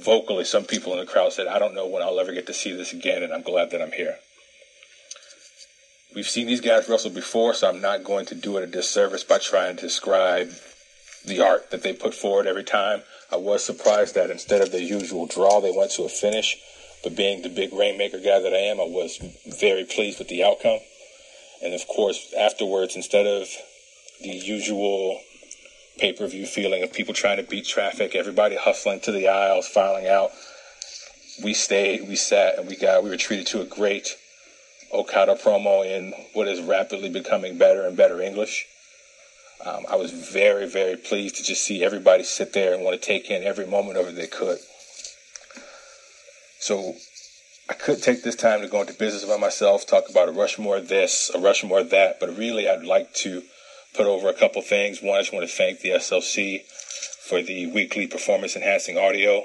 vocally 0.00 0.44
some 0.44 0.64
people 0.64 0.92
in 0.92 0.98
the 0.98 1.06
crowd 1.06 1.32
said, 1.32 1.46
I 1.46 1.58
don't 1.58 1.74
know 1.74 1.86
when 1.86 2.02
I'll 2.02 2.20
ever 2.20 2.32
get 2.32 2.46
to 2.46 2.54
see 2.54 2.74
this 2.74 2.92
again, 2.92 3.22
and 3.22 3.32
I'm 3.32 3.42
glad 3.42 3.70
that 3.70 3.82
I'm 3.82 3.92
here. 3.92 4.16
We've 6.14 6.28
seen 6.28 6.46
these 6.46 6.60
guys 6.60 6.88
wrestle 6.88 7.10
before, 7.10 7.54
so 7.54 7.68
I'm 7.68 7.80
not 7.80 8.04
going 8.04 8.26
to 8.26 8.34
do 8.34 8.56
it 8.58 8.64
a 8.64 8.66
disservice 8.66 9.24
by 9.24 9.38
trying 9.38 9.76
to 9.76 9.82
describe 9.82 10.50
the 11.24 11.40
art 11.40 11.70
that 11.70 11.82
they 11.82 11.92
put 11.92 12.14
forward 12.14 12.46
every 12.46 12.64
time. 12.64 13.02
I 13.30 13.36
was 13.36 13.64
surprised 13.64 14.14
that 14.14 14.30
instead 14.30 14.60
of 14.60 14.72
the 14.72 14.82
usual 14.82 15.26
draw, 15.26 15.60
they 15.60 15.70
went 15.70 15.92
to 15.92 16.04
a 16.04 16.08
finish. 16.08 16.58
But 17.02 17.16
being 17.16 17.42
the 17.42 17.48
big 17.48 17.72
rainmaker 17.72 18.18
guy 18.18 18.40
that 18.40 18.52
I 18.52 18.58
am, 18.58 18.78
I 18.78 18.84
was 18.84 19.18
very 19.46 19.84
pleased 19.84 20.18
with 20.18 20.28
the 20.28 20.44
outcome. 20.44 20.80
And 21.62 21.74
of 21.74 21.86
course, 21.88 22.32
afterwards, 22.38 22.94
instead 22.94 23.26
of 23.26 23.48
the 24.20 24.28
usual 24.28 25.20
pay 26.02 26.12
per 26.12 26.26
view 26.26 26.44
feeling 26.44 26.82
of 26.82 26.92
people 26.92 27.14
trying 27.14 27.36
to 27.36 27.44
beat 27.44 27.64
traffic, 27.64 28.16
everybody 28.16 28.56
hustling 28.56 28.98
to 28.98 29.12
the 29.12 29.28
aisles, 29.28 29.68
filing 29.68 30.08
out, 30.08 30.32
we 31.44 31.54
stayed, 31.54 32.08
we 32.08 32.16
sat, 32.16 32.58
and 32.58 32.66
we 32.66 32.74
got 32.74 33.04
we 33.04 33.08
were 33.08 33.16
treated 33.16 33.46
to 33.46 33.60
a 33.60 33.64
great 33.64 34.18
Okada 34.92 35.36
promo 35.36 35.86
in 35.86 36.12
what 36.32 36.48
is 36.48 36.60
rapidly 36.60 37.08
becoming 37.08 37.56
better 37.56 37.86
and 37.86 37.96
better 37.96 38.20
English. 38.20 38.66
Um, 39.64 39.86
I 39.88 39.94
was 39.94 40.10
very, 40.10 40.66
very 40.66 40.96
pleased 40.96 41.36
to 41.36 41.44
just 41.44 41.62
see 41.62 41.84
everybody 41.84 42.24
sit 42.24 42.52
there 42.52 42.74
and 42.74 42.82
want 42.82 43.00
to 43.00 43.06
take 43.06 43.30
in 43.30 43.44
every 43.44 43.64
moment 43.64 43.96
of 43.96 44.08
it 44.08 44.16
they 44.16 44.26
could. 44.26 44.58
So 46.58 46.96
I 47.70 47.74
could 47.74 48.02
take 48.02 48.24
this 48.24 48.34
time 48.34 48.60
to 48.62 48.66
go 48.66 48.80
into 48.80 48.92
business 48.92 49.24
by 49.24 49.36
myself, 49.36 49.86
talk 49.86 50.10
about 50.10 50.28
a 50.28 50.32
Rushmore 50.32 50.80
this, 50.80 51.30
a 51.32 51.38
Rushmore 51.38 51.84
that, 51.84 52.18
but 52.18 52.36
really 52.36 52.68
I'd 52.68 52.82
like 52.82 53.14
to 53.22 53.44
put 53.94 54.06
over 54.06 54.28
a 54.28 54.34
couple 54.34 54.62
things. 54.62 55.02
One, 55.02 55.16
I 55.16 55.20
just 55.20 55.32
want 55.32 55.48
to 55.48 55.54
thank 55.54 55.80
the 55.80 55.90
SLC 55.90 56.62
for 56.62 57.42
the 57.42 57.66
weekly 57.66 58.06
performance 58.06 58.56
enhancing 58.56 58.98
audio. 58.98 59.44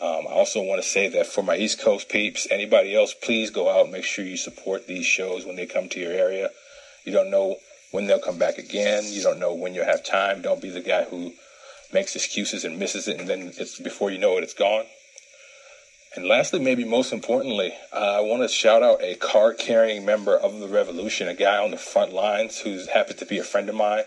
Um, 0.00 0.26
I 0.28 0.32
also 0.32 0.62
want 0.62 0.82
to 0.82 0.88
say 0.88 1.08
that 1.08 1.26
for 1.26 1.42
my 1.42 1.56
East 1.56 1.80
Coast 1.80 2.08
peeps, 2.08 2.46
anybody 2.50 2.94
else, 2.94 3.12
please 3.12 3.50
go 3.50 3.68
out 3.68 3.90
make 3.90 4.04
sure 4.04 4.24
you 4.24 4.36
support 4.36 4.86
these 4.86 5.04
shows 5.04 5.44
when 5.44 5.56
they 5.56 5.66
come 5.66 5.88
to 5.90 6.00
your 6.00 6.12
area. 6.12 6.50
You 7.04 7.12
don't 7.12 7.30
know 7.30 7.56
when 7.90 8.06
they'll 8.06 8.18
come 8.18 8.38
back 8.38 8.56
again. 8.56 9.04
You 9.06 9.22
don't 9.22 9.38
know 9.38 9.52
when 9.52 9.74
you'll 9.74 9.84
have 9.84 10.04
time. 10.04 10.40
Don't 10.40 10.62
be 10.62 10.70
the 10.70 10.80
guy 10.80 11.04
who 11.04 11.32
makes 11.92 12.14
excuses 12.14 12.64
and 12.64 12.78
misses 12.78 13.08
it, 13.08 13.18
and 13.18 13.28
then 13.28 13.52
it's 13.58 13.78
before 13.78 14.10
you 14.10 14.18
know 14.18 14.38
it, 14.38 14.44
it's 14.44 14.54
gone. 14.54 14.84
And 16.16 16.26
lastly, 16.26 16.58
maybe 16.58 16.84
most 16.84 17.12
importantly, 17.12 17.72
uh, 17.92 18.18
I 18.18 18.20
want 18.20 18.42
to 18.42 18.48
shout 18.48 18.82
out 18.82 19.02
a 19.02 19.14
card 19.14 19.58
carrying 19.58 20.04
member 20.04 20.36
of 20.36 20.58
the 20.58 20.68
revolution, 20.68 21.28
a 21.28 21.34
guy 21.34 21.56
on 21.56 21.70
the 21.70 21.76
front 21.76 22.12
lines 22.12 22.58
who's 22.60 22.88
happened 22.88 23.18
to 23.20 23.26
be 23.26 23.38
a 23.38 23.44
friend 23.44 23.68
of 23.68 23.76
mine, 23.76 24.04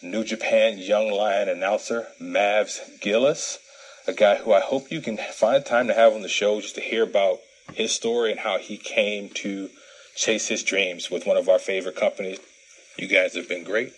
New 0.00 0.22
Japan 0.22 0.78
Young 0.78 1.10
Lion 1.10 1.48
announcer, 1.48 2.08
Mavs 2.20 3.00
Gillis 3.00 3.58
a 4.06 4.12
guy 4.12 4.36
who 4.36 4.52
I 4.52 4.60
hope 4.60 4.90
you 4.90 5.00
can 5.00 5.16
find 5.16 5.64
time 5.64 5.86
to 5.88 5.94
have 5.94 6.12
on 6.12 6.22
the 6.22 6.28
show 6.28 6.60
just 6.60 6.74
to 6.74 6.80
hear 6.80 7.04
about 7.04 7.40
his 7.72 7.92
story 7.92 8.30
and 8.30 8.40
how 8.40 8.58
he 8.58 8.76
came 8.76 9.30
to 9.30 9.70
chase 10.14 10.48
his 10.48 10.62
dreams 10.62 11.10
with 11.10 11.26
one 11.26 11.36
of 11.36 11.48
our 11.48 11.58
favorite 11.58 11.96
companies. 11.96 12.38
You 12.96 13.08
guys 13.08 13.34
have 13.34 13.48
been 13.48 13.64
great. 13.64 13.92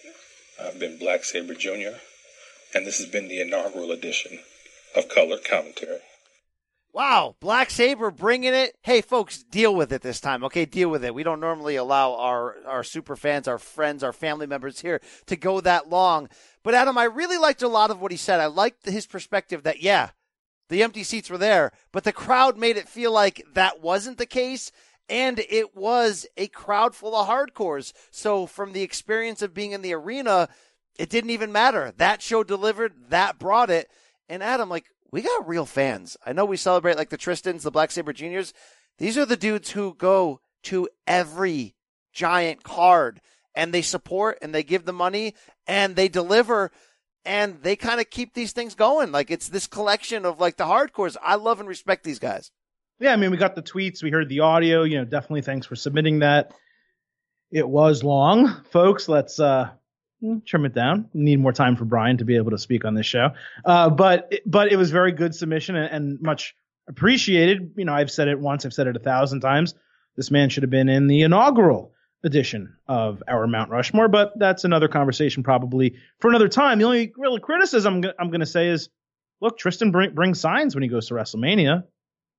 I've 0.63 0.79
been 0.79 0.99
Black 0.99 1.25
Saber 1.25 1.55
Jr., 1.55 1.99
and 2.75 2.87
this 2.87 2.99
has 2.99 3.07
been 3.07 3.29
the 3.29 3.41
inaugural 3.41 3.91
edition 3.91 4.41
of 4.95 5.09
Color 5.09 5.39
Commentary. 5.39 5.99
Wow, 6.97 7.37
Black 7.41 7.69
Saber 7.69 8.11
bringing 8.11 8.55
it. 8.55 8.75
Hey, 8.81 9.03
folks, 9.03 9.43
deal 9.43 9.75
with 9.75 9.93
it 9.93 10.01
this 10.01 10.19
time, 10.19 10.43
okay? 10.45 10.65
Deal 10.65 10.89
with 10.89 11.05
it. 11.05 11.15
We 11.15 11.25
don't 11.25 11.41
normally 11.41 11.77
allow 11.77 12.15
our, 12.15 12.57
our 12.65 12.83
super 12.83 13.17
fans, 13.17 13.47
our 13.47 13.59
friends, 13.59 14.03
our 14.03 14.15
family 14.15 14.47
members 14.47 14.81
here 14.81 15.03
to 15.27 15.37
go 15.37 15.61
that 15.61 15.91
long. 15.91 16.31
But 16.63 16.75
Adam, 16.75 16.97
I 16.97 17.05
really 17.05 17.37
liked 17.37 17.61
a 17.61 17.69
lot 17.69 17.91
of 17.91 18.01
what 18.01 18.13
he 18.13 18.17
said. 18.17 18.41
I 18.41 18.47
liked 18.47 18.87
his 18.87 19.05
perspective 19.05 19.63
that, 19.65 19.83
yeah, 19.83 20.13
the 20.71 20.83
empty 20.83 21.03
seats 21.03 21.29
were 21.29 21.37
there, 21.37 21.71
but 21.93 22.05
the 22.05 22.15
crowd 22.15 22.57
made 22.57 22.79
it 22.79 22.89
feel 22.89 23.13
like 23.13 23.45
that 23.53 23.83
wasn't 23.83 24.17
the 24.17 24.25
case. 24.25 24.73
And 25.07 25.39
it 25.51 25.77
was 25.77 26.27
a 26.39 26.49
crowd 26.49 26.95
full 26.95 27.15
of 27.15 27.29
hardcores. 27.29 27.93
So 28.11 28.47
from 28.47 28.73
the 28.73 28.81
experience 28.81 29.43
of 29.43 29.53
being 29.53 29.73
in 29.73 29.83
the 29.83 29.93
arena, 29.93 30.49
it 30.99 31.11
didn't 31.11 31.29
even 31.29 31.53
matter. 31.53 31.93
That 31.99 32.23
show 32.23 32.43
delivered, 32.43 32.95
that 33.11 33.39
brought 33.39 33.69
it. 33.69 33.91
And 34.31 34.43
Adam, 34.43 34.71
like, 34.71 34.87
we 35.11 35.23
got 35.23 35.49
real 35.49 35.67
fans. 35.67 36.17
I 36.25 36.33
know 36.33 36.45
we 36.45 36.57
celebrate 36.57 36.97
like 36.97 37.11
the 37.11 37.17
Tristans, 37.17 37.63
the 37.63 37.71
Black 37.71 37.91
Saber 37.91 38.13
Juniors. 38.13 38.53
These 38.99 39.19
are 39.19 39.27
the 39.27 39.37
dudes 39.37 39.71
who 39.71 39.95
go 39.95 40.41
to 40.65 40.89
every 41.07 41.75
giant 42.13 42.63
card 42.63 43.21
and 43.55 43.73
they 43.73 43.83
support 43.83 44.39
and 44.43 44.55
they 44.55 44.63
give 44.63 44.85
the 44.85 44.93
money 44.93 45.35
and 45.67 45.97
they 45.97 46.09
deliver 46.09 46.71
and 47.25 47.63
they 47.63 47.77
kind 47.77 48.01
of 48.01 48.09
keep 48.11 48.35
these 48.35 48.53
things 48.53 48.75
going. 48.75 49.13
Like 49.13 49.31
it's 49.31 49.49
this 49.49 49.67
collection 49.67 50.25
of 50.25 50.41
like 50.41 50.57
the 50.57 50.65
hardcores. 50.65 51.17
I 51.23 51.35
love 51.37 51.61
and 51.61 51.69
respect 51.69 52.05
these 52.05 52.19
guys. 52.19 52.51
Yeah, 52.99 53.13
I 53.13 53.17
mean, 53.17 53.31
we 53.31 53.37
got 53.37 53.55
the 53.55 53.63
tweets, 53.63 54.03
we 54.03 54.11
heard 54.11 54.29
the 54.29 54.41
audio. 54.41 54.83
You 54.85 54.99
know, 54.99 55.05
definitely 55.05 55.43
thanks 55.43 55.67
for 55.67 55.77
submitting 55.77 56.21
that. 56.21 56.53
It 57.51 57.69
was 57.69 58.03
long, 58.03 58.65
folks. 58.71 59.09
Let's 59.09 59.39
uh 59.39 59.71
trim 60.47 60.65
it 60.65 60.75
down. 60.75 61.09
Need 61.15 61.41
more 61.41 61.53
time 61.53 61.77
for 61.77 61.85
Brian 61.85 62.19
to 62.19 62.25
be 62.25 62.37
able 62.37 62.51
to 62.53 62.59
speak 62.59 62.85
on 62.85 62.95
this 62.95 63.07
show. 63.07 63.31
Uh, 63.65 63.91
but 63.91 64.33
but 64.47 64.73
it 64.73 64.77
was 64.77 64.91
very 64.91 65.13
good 65.13 65.35
submission 65.35 65.77
and, 65.77 65.93
and 65.93 66.23
much 66.23 66.55
appreciated. 66.89 67.73
You 67.77 67.85
know, 67.85 67.95
I've 67.95 68.11
said 68.11 68.29
it 68.29 68.39
once, 68.39 68.65
I've 68.65 68.75
said 68.75 68.87
it 68.87 68.97
a 68.97 69.01
thousand 69.01 69.41
times. 69.41 69.75
This 70.17 70.31
man 70.31 70.49
should 70.49 70.63
have 70.63 70.71
been 70.71 70.89
in 70.89 71.09
the 71.09 71.23
inaugural 71.23 71.93
edition 72.25 72.77
of 72.89 73.23
our 73.29 73.47
Mount 73.47 73.71
Rushmore, 73.71 74.09
but 74.09 74.33
that's 74.39 74.65
another 74.65 74.89
conversation 74.89 75.43
probably 75.43 75.97
for 76.19 76.29
another 76.29 76.49
time. 76.49 76.79
The 76.79 76.85
only 76.85 77.13
real 77.17 77.39
criticism 77.39 78.03
I'm 78.19 78.31
going 78.31 78.41
to 78.41 78.47
say 78.47 78.69
is, 78.69 78.89
look, 79.41 79.59
Tristan 79.59 79.91
bring, 79.91 80.15
brings 80.15 80.41
signs 80.41 80.75
when 80.75 80.83
he 80.83 80.89
goes 80.89 81.09
to 81.09 81.15
WrestleMania. 81.15 81.85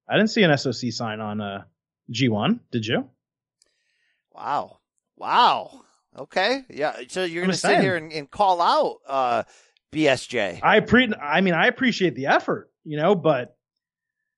I 0.10 0.18
didn't 0.18 0.32
see 0.32 0.44
an 0.44 0.58
SOC 0.58 0.92
sign 0.92 1.20
on 1.20 1.42
uh, 1.42 1.64
G1. 2.12 2.60
Did 2.72 2.86
you? 2.86 3.10
Wow. 4.34 4.80
Wow. 5.16 5.84
Okay. 6.18 6.64
Yeah. 6.70 6.96
So 7.10 7.24
you're 7.24 7.44
going 7.44 7.52
to 7.52 7.58
sit 7.58 7.80
here 7.80 7.96
and, 7.96 8.12
and, 8.12 8.30
call 8.30 8.62
out 8.62 8.98
uh, 9.08 9.44
BSJ. 9.94 10.60
I 10.64 10.80
pre- 10.80 11.14
I 11.14 11.42
mean, 11.42 11.54
I 11.54 11.68
appreciate 11.68 12.16
the 12.16 12.28
effort, 12.28 12.72
you 12.84 12.98
know, 12.98 13.16
but 13.16 13.56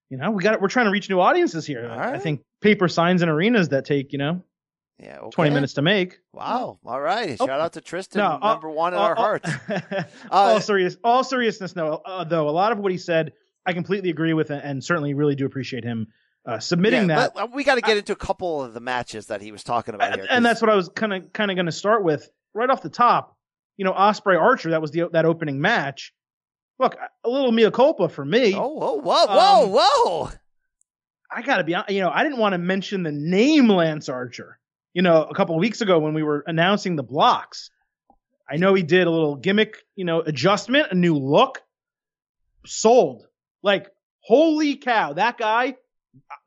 you 0.09 0.17
know, 0.17 0.31
we 0.31 0.43
got 0.43 0.61
we're 0.61 0.67
trying 0.67 0.87
to 0.87 0.91
reach 0.91 1.09
new 1.09 1.19
audiences 1.19 1.65
here. 1.65 1.87
Right. 1.87 2.15
I 2.15 2.19
think 2.19 2.41
paper 2.61 2.87
signs 2.87 3.21
and 3.21 3.29
arenas 3.31 3.69
that 3.69 3.85
take, 3.85 4.11
you 4.11 4.17
know, 4.17 4.43
yeah, 4.99 5.19
okay. 5.19 5.29
20 5.31 5.51
minutes 5.51 5.73
to 5.73 5.81
make. 5.81 6.19
Wow. 6.33 6.79
All 6.85 6.99
right. 6.99 7.37
Oh. 7.39 7.45
Shout 7.45 7.61
out 7.61 7.73
to 7.73 7.81
Tristan, 7.81 8.19
no, 8.19 8.39
uh, 8.41 8.53
number 8.53 8.69
one 8.69 8.93
in 8.93 8.99
uh, 8.99 9.03
our 9.03 9.15
hearts. 9.15 9.49
uh, 9.69 10.03
all 10.31 10.59
serious, 10.59 10.97
all 11.03 11.23
seriousness, 11.23 11.75
no, 11.75 12.01
uh, 12.05 12.23
though, 12.25 12.49
a 12.49 12.51
lot 12.51 12.71
of 12.71 12.79
what 12.79 12.91
he 12.91 12.97
said, 12.97 13.33
I 13.65 13.73
completely 13.73 14.09
agree 14.09 14.33
with 14.33 14.49
and 14.49 14.83
certainly 14.83 15.13
really 15.13 15.35
do 15.35 15.45
appreciate 15.45 15.83
him 15.83 16.07
uh, 16.45 16.59
submitting 16.59 17.09
yeah, 17.09 17.29
that. 17.35 17.51
We 17.51 17.63
got 17.63 17.75
to 17.75 17.81
get 17.81 17.97
into 17.97 18.13
a 18.13 18.17
couple 18.17 18.63
of 18.63 18.73
the 18.73 18.79
matches 18.79 19.27
that 19.27 19.41
he 19.41 19.51
was 19.51 19.63
talking 19.63 19.95
about 19.95 20.15
here. 20.15 20.27
And 20.29 20.45
that's 20.45 20.61
what 20.61 20.69
I 20.69 20.75
was 20.75 20.89
kind 20.89 21.13
of 21.13 21.33
kind 21.33 21.51
of 21.51 21.55
going 21.55 21.67
to 21.67 21.71
start 21.71 22.03
with 22.03 22.29
right 22.53 22.69
off 22.69 22.81
the 22.81 22.89
top. 22.89 23.35
You 23.77 23.85
know, 23.85 23.93
Ospreay 23.93 24.39
Archer, 24.39 24.71
that 24.71 24.81
was 24.81 24.91
the 24.91 25.09
that 25.13 25.25
opening 25.25 25.61
match. 25.61 26.13
Look, 26.79 26.95
a 27.23 27.29
little 27.29 27.51
mea 27.51 27.71
culpa 27.71 28.09
for 28.09 28.23
me. 28.23 28.53
Oh, 28.55 28.67
whoa, 28.69 28.93
whoa, 29.01 29.25
whoa, 29.25 29.63
um, 29.63 29.69
whoa. 29.71 30.31
I 31.31 31.41
got 31.41 31.57
to 31.57 31.63
be, 31.63 31.75
you 31.89 32.01
know, 32.01 32.09
I 32.09 32.23
didn't 32.23 32.39
want 32.39 32.53
to 32.53 32.57
mention 32.57 33.03
the 33.03 33.11
name 33.11 33.67
Lance 33.67 34.09
Archer 34.09 34.59
you 34.93 35.01
know, 35.01 35.23
a 35.23 35.33
couple 35.33 35.55
of 35.55 35.59
weeks 35.59 35.81
ago 35.81 35.99
when 35.99 36.13
we 36.13 36.23
were 36.23 36.43
announcing 36.47 36.95
the 36.95 37.03
blocks. 37.03 37.69
I 38.49 38.57
know 38.57 38.73
he 38.73 38.83
did 38.83 39.05
a 39.05 39.11
little 39.11 39.35
gimmick, 39.35 39.77
you 39.95 40.05
know, 40.05 40.21
adjustment, 40.21 40.87
a 40.91 40.95
new 40.95 41.15
look. 41.15 41.61
Sold. 42.65 43.25
Like, 43.61 43.89
holy 44.21 44.75
cow, 44.75 45.13
that 45.13 45.37
guy, 45.37 45.75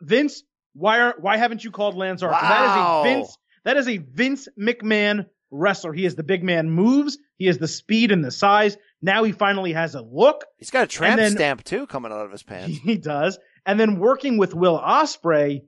Vince, 0.00 0.42
why 0.74 1.00
are, 1.00 1.14
why 1.18 1.36
haven't 1.36 1.64
you 1.64 1.70
called 1.70 2.00
Archer? 2.00 2.28
Wow. 2.28 2.40
That 2.40 2.64
is 2.64 2.76
a 2.76 3.02
Vince, 3.14 3.38
that 3.64 3.76
is 3.76 3.88
a 3.88 3.96
Vince 3.98 4.48
McMahon 4.58 5.26
wrestler. 5.50 5.92
He 5.92 6.04
is 6.04 6.16
the 6.16 6.22
big 6.22 6.42
man 6.42 6.70
moves. 6.70 7.18
He 7.36 7.46
has 7.46 7.58
the 7.58 7.68
speed 7.68 8.10
and 8.10 8.24
the 8.24 8.30
size. 8.30 8.76
Now 9.00 9.22
he 9.24 9.32
finally 9.32 9.72
has 9.74 9.94
a 9.94 10.02
look. 10.02 10.44
He's 10.58 10.70
got 10.70 10.84
a 10.84 10.86
tramp 10.86 11.18
then, 11.18 11.32
stamp 11.32 11.62
too 11.62 11.86
coming 11.86 12.10
out 12.10 12.24
of 12.24 12.32
his 12.32 12.42
pants. 12.42 12.78
He 12.82 12.96
does. 12.96 13.38
And 13.64 13.78
then 13.78 13.98
working 13.98 14.38
with 14.38 14.54
Will 14.54 14.78
Ospreay. 14.78 15.62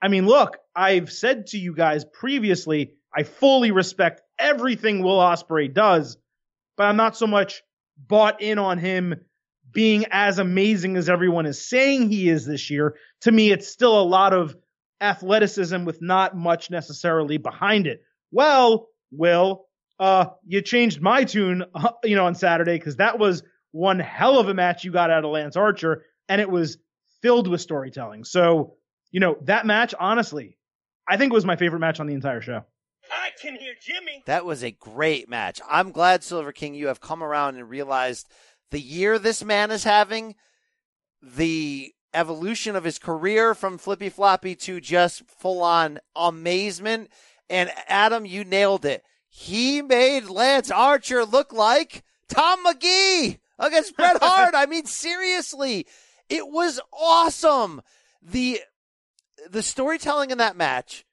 I 0.00 0.08
mean, 0.08 0.26
look, 0.26 0.56
I've 0.74 1.10
said 1.10 1.48
to 1.48 1.58
you 1.58 1.74
guys 1.74 2.04
previously, 2.04 2.92
I 3.14 3.24
fully 3.24 3.70
respect 3.72 4.22
everything 4.38 5.02
Will 5.02 5.18
Ospreay 5.18 5.72
does, 5.72 6.16
but 6.76 6.84
I'm 6.84 6.96
not 6.96 7.16
so 7.16 7.26
much 7.26 7.62
bought 7.96 8.42
in 8.42 8.58
on 8.58 8.78
him 8.78 9.16
being 9.72 10.06
as 10.10 10.38
amazing 10.38 10.96
as 10.96 11.08
everyone 11.08 11.46
is 11.46 11.68
saying 11.68 12.08
he 12.08 12.28
is 12.28 12.46
this 12.46 12.70
year. 12.70 12.96
To 13.22 13.32
me, 13.32 13.50
it's 13.50 13.68
still 13.68 14.00
a 14.00 14.02
lot 14.02 14.32
of 14.32 14.56
athleticism 15.00 15.84
with 15.84 16.00
not 16.00 16.36
much 16.36 16.70
necessarily 16.70 17.36
behind 17.36 17.86
it. 17.86 18.02
Well, 18.30 18.88
Will, 19.10 19.66
uh, 19.98 20.26
you 20.46 20.62
changed 20.62 21.00
my 21.00 21.24
tune, 21.24 21.64
uh, 21.74 21.90
you 22.04 22.16
know, 22.16 22.26
on 22.26 22.34
Saturday 22.34 22.78
because 22.78 22.96
that 22.96 23.18
was 23.18 23.42
one 23.72 23.98
hell 23.98 24.38
of 24.38 24.48
a 24.48 24.54
match 24.54 24.84
you 24.84 24.92
got 24.92 25.10
out 25.10 25.24
of 25.24 25.30
Lance 25.30 25.56
Archer, 25.56 26.04
and 26.28 26.40
it 26.40 26.50
was 26.50 26.78
filled 27.22 27.48
with 27.48 27.60
storytelling. 27.60 28.24
So, 28.24 28.74
you 29.10 29.20
know, 29.20 29.36
that 29.42 29.66
match, 29.66 29.94
honestly, 29.98 30.56
I 31.08 31.16
think 31.16 31.32
it 31.32 31.34
was 31.34 31.44
my 31.44 31.56
favorite 31.56 31.80
match 31.80 32.00
on 32.00 32.06
the 32.06 32.14
entire 32.14 32.40
show. 32.40 32.64
I 33.10 33.30
can 33.40 33.54
hear 33.54 33.74
Jimmy. 33.80 34.22
That 34.26 34.44
was 34.44 34.64
a 34.64 34.72
great 34.72 35.28
match. 35.28 35.60
I'm 35.68 35.92
glad, 35.92 36.24
Silver 36.24 36.52
King, 36.52 36.74
you 36.74 36.88
have 36.88 37.00
come 37.00 37.22
around 37.22 37.56
and 37.56 37.68
realized 37.70 38.28
the 38.70 38.80
year 38.80 39.18
this 39.18 39.44
man 39.44 39.70
is 39.70 39.84
having, 39.84 40.34
the 41.22 41.92
evolution 42.14 42.76
of 42.76 42.84
his 42.84 42.98
career 42.98 43.54
from 43.54 43.78
flippy 43.78 44.08
floppy 44.08 44.54
to 44.54 44.80
just 44.80 45.22
full 45.28 45.62
on 45.62 45.98
amazement. 46.14 47.10
And 47.48 47.70
Adam, 47.88 48.24
you 48.24 48.44
nailed 48.44 48.84
it. 48.84 49.04
He 49.28 49.82
made 49.82 50.24
Lance 50.24 50.70
Archer 50.70 51.24
look 51.24 51.52
like 51.52 52.02
Tom 52.28 52.62
Magee 52.62 53.38
against 53.58 53.96
Bret 53.96 54.16
Hart. 54.20 54.54
I 54.54 54.66
mean, 54.66 54.86
seriously, 54.86 55.86
it 56.28 56.48
was 56.48 56.80
awesome. 56.92 57.82
The 58.22 58.60
the 59.48 59.62
storytelling 59.62 60.30
in 60.30 60.38
that 60.38 60.56
match 60.56 61.04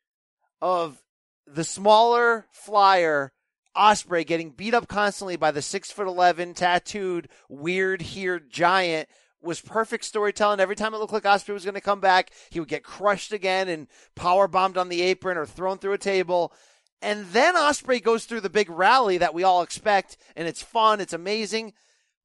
of 0.62 1.04
the 1.46 1.64
smaller 1.64 2.48
flyer 2.52 3.34
Ospreay 3.76 4.26
getting 4.26 4.52
beat 4.52 4.74
up 4.74 4.88
constantly 4.88 5.36
by 5.36 5.52
the 5.52 5.62
six 5.62 5.92
foot 5.92 6.08
eleven 6.08 6.54
tattooed 6.54 7.30
weird 7.50 8.02
haired 8.02 8.50
giant 8.50 9.10
was 9.42 9.62
perfect 9.62 10.06
storytelling. 10.06 10.60
Every 10.60 10.76
time 10.76 10.94
it 10.94 10.98
looked 10.98 11.14
like 11.14 11.24
Ospreay 11.24 11.54
was 11.54 11.66
going 11.66 11.74
to 11.76 11.82
come 11.82 12.00
back, 12.00 12.32
he 12.50 12.60
would 12.60 12.70
get 12.70 12.84
crushed 12.84 13.34
again 13.34 13.68
and 13.68 13.88
power 14.16 14.48
bombed 14.48 14.78
on 14.78 14.90
the 14.90 15.02
apron 15.02 15.38
or 15.38 15.46
thrown 15.46 15.78
through 15.78 15.94
a 15.94 15.98
table. 15.98 16.54
And 17.02 17.26
then 17.28 17.56
Ospreay 17.56 18.02
goes 18.02 18.26
through 18.26 18.42
the 18.42 18.50
big 18.50 18.70
rally 18.70 19.18
that 19.18 19.34
we 19.34 19.44
all 19.44 19.62
expect, 19.62 20.18
and 20.38 20.48
it's 20.48 20.64
fun, 20.64 21.02
it's 21.02 21.12
amazing. 21.12 21.74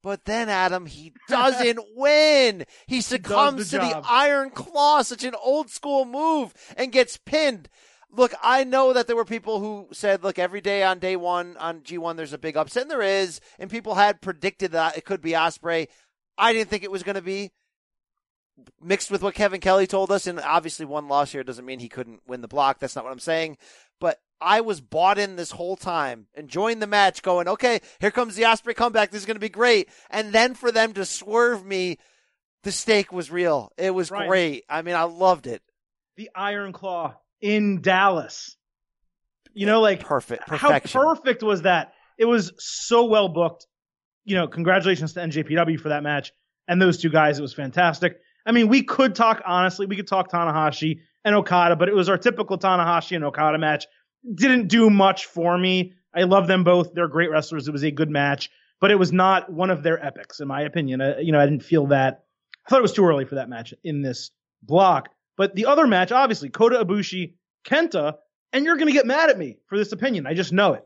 But 0.01 0.23
then 0.23 0.47
Adam, 0.47 0.85
he 0.85 1.13
doesn't 1.29 1.79
win. 1.95 2.63
He 2.87 3.01
succumbs 3.01 3.71
the 3.71 3.79
to 3.79 3.85
the. 3.85 4.01
Iron 4.07 4.49
Claw, 4.51 5.01
such 5.01 5.25
an 5.25 5.35
old 5.43 5.69
school 5.69 6.05
move, 6.05 6.53
and 6.77 6.93
gets 6.93 7.17
pinned. 7.17 7.67
Look, 8.11 8.33
I 8.41 8.63
know 8.63 8.93
that 8.93 9.05
there 9.07 9.15
were 9.15 9.25
people 9.25 9.59
who 9.59 9.87
said, 9.91 10.23
look, 10.23 10.39
every 10.39 10.61
day 10.61 10.83
on 10.83 10.99
day 10.99 11.15
one 11.15 11.55
on 11.57 11.81
G1, 11.81 12.15
there's 12.15 12.33
a 12.33 12.39
big 12.39 12.57
upset, 12.57 12.83
and 12.83 12.91
there 12.91 13.01
is, 13.01 13.39
and 13.59 13.69
people 13.69 13.95
had 13.95 14.21
predicted 14.21 14.71
that 14.71 14.97
it 14.97 15.05
could 15.05 15.21
be 15.21 15.31
Ospreay. 15.31 15.87
I 16.37 16.53
didn't 16.53 16.69
think 16.69 16.83
it 16.83 16.91
was 16.91 17.03
going 17.03 17.15
to 17.15 17.21
be 17.21 17.51
mixed 18.81 19.11
with 19.11 19.21
what 19.21 19.35
Kevin 19.35 19.61
Kelly 19.61 19.87
told 19.87 20.11
us, 20.11 20.25
and 20.25 20.39
obviously 20.39 20.85
one 20.85 21.07
loss 21.07 21.31
here 21.31 21.43
doesn't 21.43 21.65
mean 21.65 21.79
he 21.79 21.89
couldn't 21.89 22.21
win 22.27 22.41
the 22.41 22.47
block. 22.47 22.79
That's 22.79 22.95
not 22.95 23.05
what 23.05 23.13
I'm 23.13 23.19
saying. 23.19 23.57
But 23.99 24.19
I 24.41 24.61
was 24.61 24.81
bought 24.81 25.17
in 25.17 25.35
this 25.35 25.51
whole 25.51 25.75
time, 25.75 26.27
enjoying 26.33 26.79
the 26.79 26.87
match, 26.87 27.21
going, 27.21 27.47
okay, 27.47 27.79
here 27.99 28.11
comes 28.11 28.35
the 28.35 28.43
Ospreay 28.43 28.75
comeback. 28.75 29.11
This 29.11 29.21
is 29.21 29.27
going 29.27 29.35
to 29.35 29.39
be 29.39 29.49
great. 29.49 29.89
And 30.09 30.33
then 30.33 30.55
for 30.55 30.71
them 30.71 30.93
to 30.93 31.05
swerve 31.05 31.65
me, 31.65 31.97
the 32.63 32.71
stake 32.71 33.11
was 33.11 33.31
real. 33.31 33.71
It 33.77 33.93
was 33.93 34.09
great. 34.09 34.63
I 34.69 34.81
mean, 34.81 34.95
I 34.95 35.03
loved 35.03 35.45
it. 35.45 35.61
The 36.15 36.29
Iron 36.35 36.73
Claw 36.73 37.15
in 37.41 37.81
Dallas. 37.81 38.55
You 39.53 39.65
know, 39.65 39.81
like 39.81 40.01
Perfect. 40.01 40.47
how 40.47 40.79
perfect 40.79 41.43
was 41.43 41.63
that? 41.63 41.93
It 42.17 42.25
was 42.25 42.53
so 42.57 43.05
well 43.05 43.29
booked. 43.29 43.65
You 44.25 44.35
know, 44.35 44.47
congratulations 44.47 45.13
to 45.13 45.21
NJPW 45.21 45.79
for 45.79 45.89
that 45.89 46.03
match 46.03 46.31
and 46.67 46.81
those 46.81 46.97
two 46.99 47.09
guys. 47.09 47.39
It 47.39 47.41
was 47.41 47.53
fantastic. 47.53 48.19
I 48.45 48.51
mean, 48.51 48.67
we 48.67 48.83
could 48.83 49.15
talk 49.15 49.41
honestly. 49.45 49.85
We 49.85 49.95
could 49.95 50.07
talk 50.07 50.31
Tanahashi 50.31 50.99
and 51.25 51.35
Okada, 51.35 51.75
but 51.75 51.89
it 51.89 51.95
was 51.95 52.09
our 52.09 52.17
typical 52.17 52.57
Tanahashi 52.57 53.15
and 53.15 53.25
Okada 53.25 53.57
match. 53.57 53.85
Didn't 54.35 54.67
do 54.67 54.89
much 54.89 55.25
for 55.25 55.57
me. 55.57 55.93
I 56.13 56.23
love 56.23 56.47
them 56.47 56.63
both. 56.63 56.93
They're 56.93 57.07
great 57.07 57.29
wrestlers. 57.29 57.67
It 57.67 57.71
was 57.71 57.83
a 57.83 57.91
good 57.91 58.09
match, 58.09 58.49
but 58.79 58.91
it 58.91 58.95
was 58.95 59.11
not 59.11 59.51
one 59.51 59.69
of 59.69 59.83
their 59.83 60.03
epics, 60.03 60.39
in 60.39 60.47
my 60.47 60.61
opinion. 60.61 61.01
Uh, 61.01 61.15
you 61.19 61.31
know, 61.31 61.39
I 61.39 61.45
didn't 61.45 61.63
feel 61.63 61.87
that. 61.87 62.23
I 62.65 62.69
thought 62.69 62.79
it 62.79 62.83
was 62.83 62.93
too 62.93 63.05
early 63.05 63.25
for 63.25 63.35
that 63.35 63.49
match 63.49 63.73
in 63.83 64.01
this 64.01 64.31
block. 64.61 65.09
But 65.39 65.55
the 65.55 65.67
other 65.67 65.87
match, 65.87 66.11
obviously, 66.11 66.49
Kota 66.49 66.83
Ibushi, 66.83 67.35
Kenta, 67.65 68.15
and 68.51 68.65
you're 68.65 68.75
going 68.75 68.89
to 68.89 68.93
get 68.93 69.05
mad 69.05 69.29
at 69.29 69.37
me 69.37 69.55
for 69.67 69.77
this 69.77 69.93
opinion. 69.93 70.27
I 70.27 70.33
just 70.33 70.51
know 70.51 70.73
it. 70.73 70.83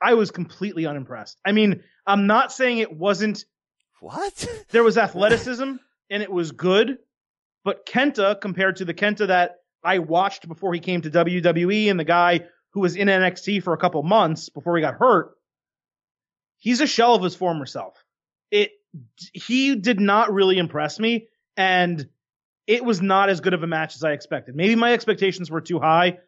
I 0.00 0.14
was 0.14 0.30
completely 0.30 0.86
unimpressed. 0.86 1.38
I 1.44 1.50
mean, 1.50 1.82
I'm 2.06 2.28
not 2.28 2.52
saying 2.52 2.78
it 2.78 2.96
wasn't. 2.96 3.44
What? 3.98 4.46
There 4.70 4.84
was 4.84 4.96
athleticism 4.96 5.74
and 6.08 6.22
it 6.22 6.30
was 6.30 6.52
good, 6.52 6.98
but 7.64 7.84
Kenta 7.84 8.40
compared 8.40 8.76
to 8.76 8.84
the 8.84 8.94
Kenta 8.94 9.26
that 9.26 9.56
I 9.82 9.98
watched 9.98 10.46
before 10.46 10.72
he 10.72 10.78
came 10.78 11.00
to 11.02 11.10
WWE 11.10 11.90
and 11.90 11.98
the 11.98 12.04
guy 12.04 12.42
who 12.70 12.80
was 12.80 12.94
in 12.94 13.08
NXT 13.08 13.64
for 13.64 13.72
a 13.72 13.78
couple 13.78 14.04
months 14.04 14.50
before 14.50 14.76
he 14.76 14.82
got 14.82 14.94
hurt, 14.94 15.32
he's 16.58 16.80
a 16.80 16.86
shell 16.86 17.16
of 17.16 17.24
his 17.24 17.34
former 17.34 17.66
self. 17.66 18.04
It 18.52 18.70
he 19.32 19.74
did 19.74 19.98
not 19.98 20.32
really 20.32 20.58
impress 20.58 21.00
me 21.00 21.26
and 21.56 22.08
it 22.66 22.84
was 22.84 23.02
not 23.02 23.28
as 23.28 23.40
good 23.40 23.54
of 23.54 23.62
a 23.62 23.66
match 23.66 23.96
as 23.96 24.04
I 24.04 24.12
expected. 24.12 24.54
Maybe 24.54 24.74
my 24.76 24.92
expectations 24.92 25.50
were 25.50 25.60
too 25.60 25.80
high, 25.80 26.18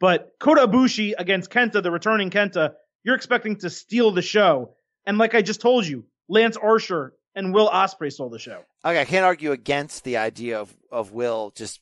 but 0.00 0.32
Kota 0.38 0.66
Ibushi 0.66 1.14
against 1.18 1.50
Kenta, 1.50 1.82
the 1.82 1.90
returning 1.90 2.30
Kenta, 2.30 2.74
you're 3.04 3.16
expecting 3.16 3.56
to 3.56 3.70
steal 3.70 4.10
the 4.10 4.22
show. 4.22 4.74
And 5.06 5.18
like 5.18 5.34
I 5.34 5.42
just 5.42 5.60
told 5.60 5.86
you, 5.86 6.04
Lance 6.28 6.56
Archer 6.56 7.14
and 7.34 7.54
Will 7.54 7.68
Ospreay 7.68 8.12
stole 8.12 8.28
the 8.28 8.38
show. 8.38 8.62
Okay, 8.84 9.00
I 9.00 9.04
can't 9.04 9.24
argue 9.24 9.52
against 9.52 10.04
the 10.04 10.18
idea 10.18 10.60
of, 10.60 10.74
of 10.92 11.12
Will 11.12 11.52
just 11.54 11.80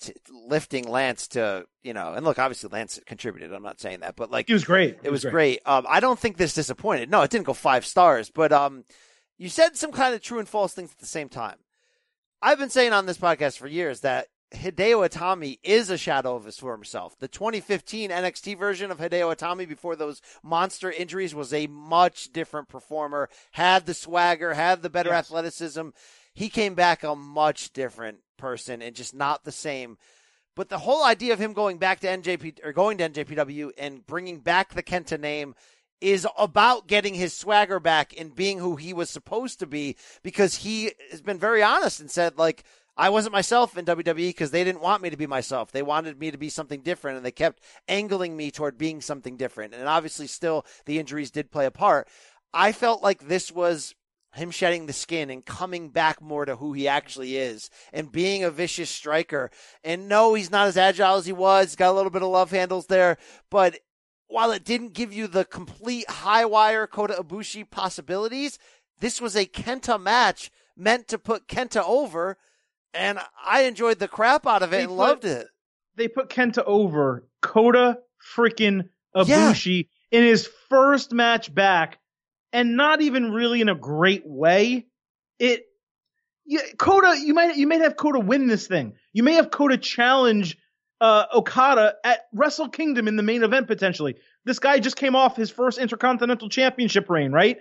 t- 0.00 0.14
lifting 0.30 0.88
Lance 0.88 1.28
to, 1.28 1.64
you 1.82 1.92
know, 1.92 2.12
and 2.12 2.24
look, 2.24 2.38
obviously 2.38 2.70
Lance 2.70 3.00
contributed. 3.06 3.52
I'm 3.52 3.62
not 3.62 3.80
saying 3.80 4.00
that, 4.00 4.14
but 4.14 4.30
like, 4.30 4.46
He 4.46 4.52
was 4.52 4.64
great. 4.64 4.98
It 5.02 5.10
was 5.10 5.24
great. 5.24 5.60
Um, 5.66 5.86
I 5.88 6.00
don't 6.00 6.18
think 6.18 6.36
this 6.36 6.54
disappointed. 6.54 7.10
No, 7.10 7.22
it 7.22 7.30
didn't 7.30 7.46
go 7.46 7.52
five 7.54 7.84
stars, 7.84 8.30
but 8.30 8.52
um, 8.52 8.84
you 9.38 9.48
said 9.48 9.76
some 9.76 9.90
kind 9.90 10.14
of 10.14 10.20
true 10.20 10.38
and 10.38 10.48
false 10.48 10.72
things 10.72 10.92
at 10.92 10.98
the 10.98 11.06
same 11.06 11.28
time. 11.28 11.56
I've 12.44 12.58
been 12.58 12.68
saying 12.68 12.92
on 12.92 13.06
this 13.06 13.16
podcast 13.16 13.56
for 13.56 13.66
years 13.66 14.00
that 14.00 14.26
Hideo 14.52 15.08
Itami 15.08 15.58
is 15.62 15.88
a 15.88 15.96
shadow 15.96 16.36
of 16.36 16.44
his 16.44 16.58
former 16.58 16.84
self. 16.84 17.18
The 17.18 17.26
2015 17.26 18.10
NXT 18.10 18.58
version 18.58 18.90
of 18.90 18.98
Hideo 18.98 19.34
Itami 19.34 19.66
before 19.66 19.96
those 19.96 20.20
monster 20.42 20.90
injuries 20.90 21.34
was 21.34 21.54
a 21.54 21.68
much 21.68 22.34
different 22.34 22.68
performer, 22.68 23.30
had 23.52 23.86
the 23.86 23.94
swagger, 23.94 24.52
had 24.52 24.82
the 24.82 24.90
better 24.90 25.08
Yes. 25.08 25.20
athleticism. 25.20 25.88
He 26.34 26.50
came 26.50 26.74
back 26.74 27.02
a 27.02 27.16
much 27.16 27.72
different 27.72 28.18
person 28.36 28.82
and 28.82 28.94
just 28.94 29.14
not 29.14 29.44
the 29.44 29.50
same. 29.50 29.96
But 30.54 30.68
the 30.68 30.80
whole 30.80 31.02
idea 31.02 31.32
of 31.32 31.38
him 31.38 31.54
going 31.54 31.78
back 31.78 32.00
to 32.00 32.08
NJP 32.08 32.60
or 32.62 32.74
going 32.74 32.98
to 32.98 33.04
NJPW 33.04 33.70
and 33.78 34.06
bringing 34.06 34.40
back 34.40 34.74
the 34.74 34.82
Kenta 34.82 35.18
name 35.18 35.54
is 36.00 36.26
about 36.36 36.86
getting 36.86 37.14
his 37.14 37.32
swagger 37.32 37.80
back 37.80 38.14
and 38.18 38.34
being 38.34 38.58
who 38.58 38.76
he 38.76 38.92
was 38.92 39.10
supposed 39.10 39.58
to 39.60 39.66
be 39.66 39.96
because 40.22 40.56
he 40.56 40.92
has 41.10 41.22
been 41.22 41.38
very 41.38 41.62
honest 41.62 42.00
and 42.00 42.10
said 42.10 42.36
like 42.38 42.64
I 42.96 43.08
wasn't 43.08 43.32
myself 43.32 43.76
in 43.76 43.84
WWE 43.84 44.28
because 44.28 44.52
they 44.52 44.62
didn't 44.62 44.80
want 44.80 45.02
me 45.02 45.10
to 45.10 45.16
be 45.16 45.26
myself. 45.26 45.72
They 45.72 45.82
wanted 45.82 46.18
me 46.18 46.30
to 46.30 46.38
be 46.38 46.48
something 46.48 46.80
different 46.80 47.16
and 47.16 47.26
they 47.26 47.32
kept 47.32 47.60
angling 47.88 48.36
me 48.36 48.50
toward 48.50 48.78
being 48.78 49.00
something 49.00 49.36
different. 49.36 49.74
And 49.74 49.88
obviously 49.88 50.28
still 50.28 50.64
the 50.86 50.98
injuries 50.98 51.32
did 51.32 51.50
play 51.50 51.66
a 51.66 51.72
part. 51.72 52.08
I 52.52 52.70
felt 52.70 53.02
like 53.02 53.26
this 53.26 53.50
was 53.50 53.96
him 54.34 54.50
shedding 54.50 54.86
the 54.86 54.92
skin 54.92 55.30
and 55.30 55.44
coming 55.44 55.90
back 55.90 56.20
more 56.20 56.44
to 56.44 56.56
who 56.56 56.72
he 56.72 56.88
actually 56.88 57.36
is 57.36 57.70
and 57.92 58.12
being 58.12 58.44
a 58.44 58.50
vicious 58.50 58.90
striker. 58.90 59.50
And 59.82 60.08
no, 60.08 60.34
he's 60.34 60.50
not 60.50 60.68
as 60.68 60.76
agile 60.76 61.16
as 61.16 61.26
he 61.26 61.32
was. 61.32 61.76
Got 61.76 61.90
a 61.90 61.96
little 61.96 62.10
bit 62.10 62.22
of 62.22 62.28
love 62.28 62.50
handles 62.50 62.86
there, 62.86 63.16
but 63.50 63.78
while 64.28 64.52
it 64.52 64.64
didn't 64.64 64.94
give 64.94 65.12
you 65.12 65.26
the 65.26 65.44
complete 65.44 66.08
high 66.10 66.44
wire 66.44 66.86
Kota 66.86 67.14
Ibushi 67.14 67.70
possibilities, 67.70 68.58
this 69.00 69.20
was 69.20 69.36
a 69.36 69.46
Kenta 69.46 70.00
match 70.00 70.50
meant 70.76 71.08
to 71.08 71.18
put 71.18 71.46
Kenta 71.46 71.82
over, 71.86 72.36
and 72.92 73.18
I 73.44 73.62
enjoyed 73.62 73.98
the 73.98 74.08
crap 74.08 74.46
out 74.46 74.62
of 74.62 74.72
it 74.72 74.76
They 74.76 74.82
and 74.82 74.88
put- 74.90 74.96
loved 74.96 75.24
it. 75.24 75.46
They 75.96 76.08
put 76.08 76.28
Kenta 76.28 76.64
over 76.66 77.24
Kota 77.40 77.98
freaking 78.36 78.88
Ibushi 79.14 79.88
in 80.10 80.24
his 80.24 80.48
first 80.68 81.12
match 81.12 81.54
back, 81.54 81.98
and 82.52 82.76
not 82.76 83.00
even 83.00 83.30
really 83.30 83.60
in 83.60 83.68
a 83.68 83.74
great 83.76 84.22
way. 84.24 84.86
It, 85.38 85.64
yeah, 86.46 86.62
Kota, 86.78 87.16
you 87.20 87.32
might 87.34 87.56
you 87.56 87.66
may 87.68 87.78
have 87.78 87.96
Kota 87.96 88.18
win 88.18 88.48
this 88.48 88.66
thing. 88.66 88.94
You 89.12 89.22
may 89.22 89.34
have 89.34 89.50
Kota 89.52 89.78
challenge 89.78 90.56
uh, 91.04 91.26
Okada 91.34 91.96
at 92.02 92.20
Wrestle 92.32 92.70
Kingdom 92.70 93.08
in 93.08 93.16
the 93.16 93.22
main 93.22 93.42
event 93.42 93.66
potentially. 93.66 94.16
This 94.46 94.58
guy 94.58 94.78
just 94.78 94.96
came 94.96 95.14
off 95.14 95.36
his 95.36 95.50
first 95.50 95.76
Intercontinental 95.76 96.48
Championship 96.48 97.10
reign, 97.10 97.30
right? 97.30 97.58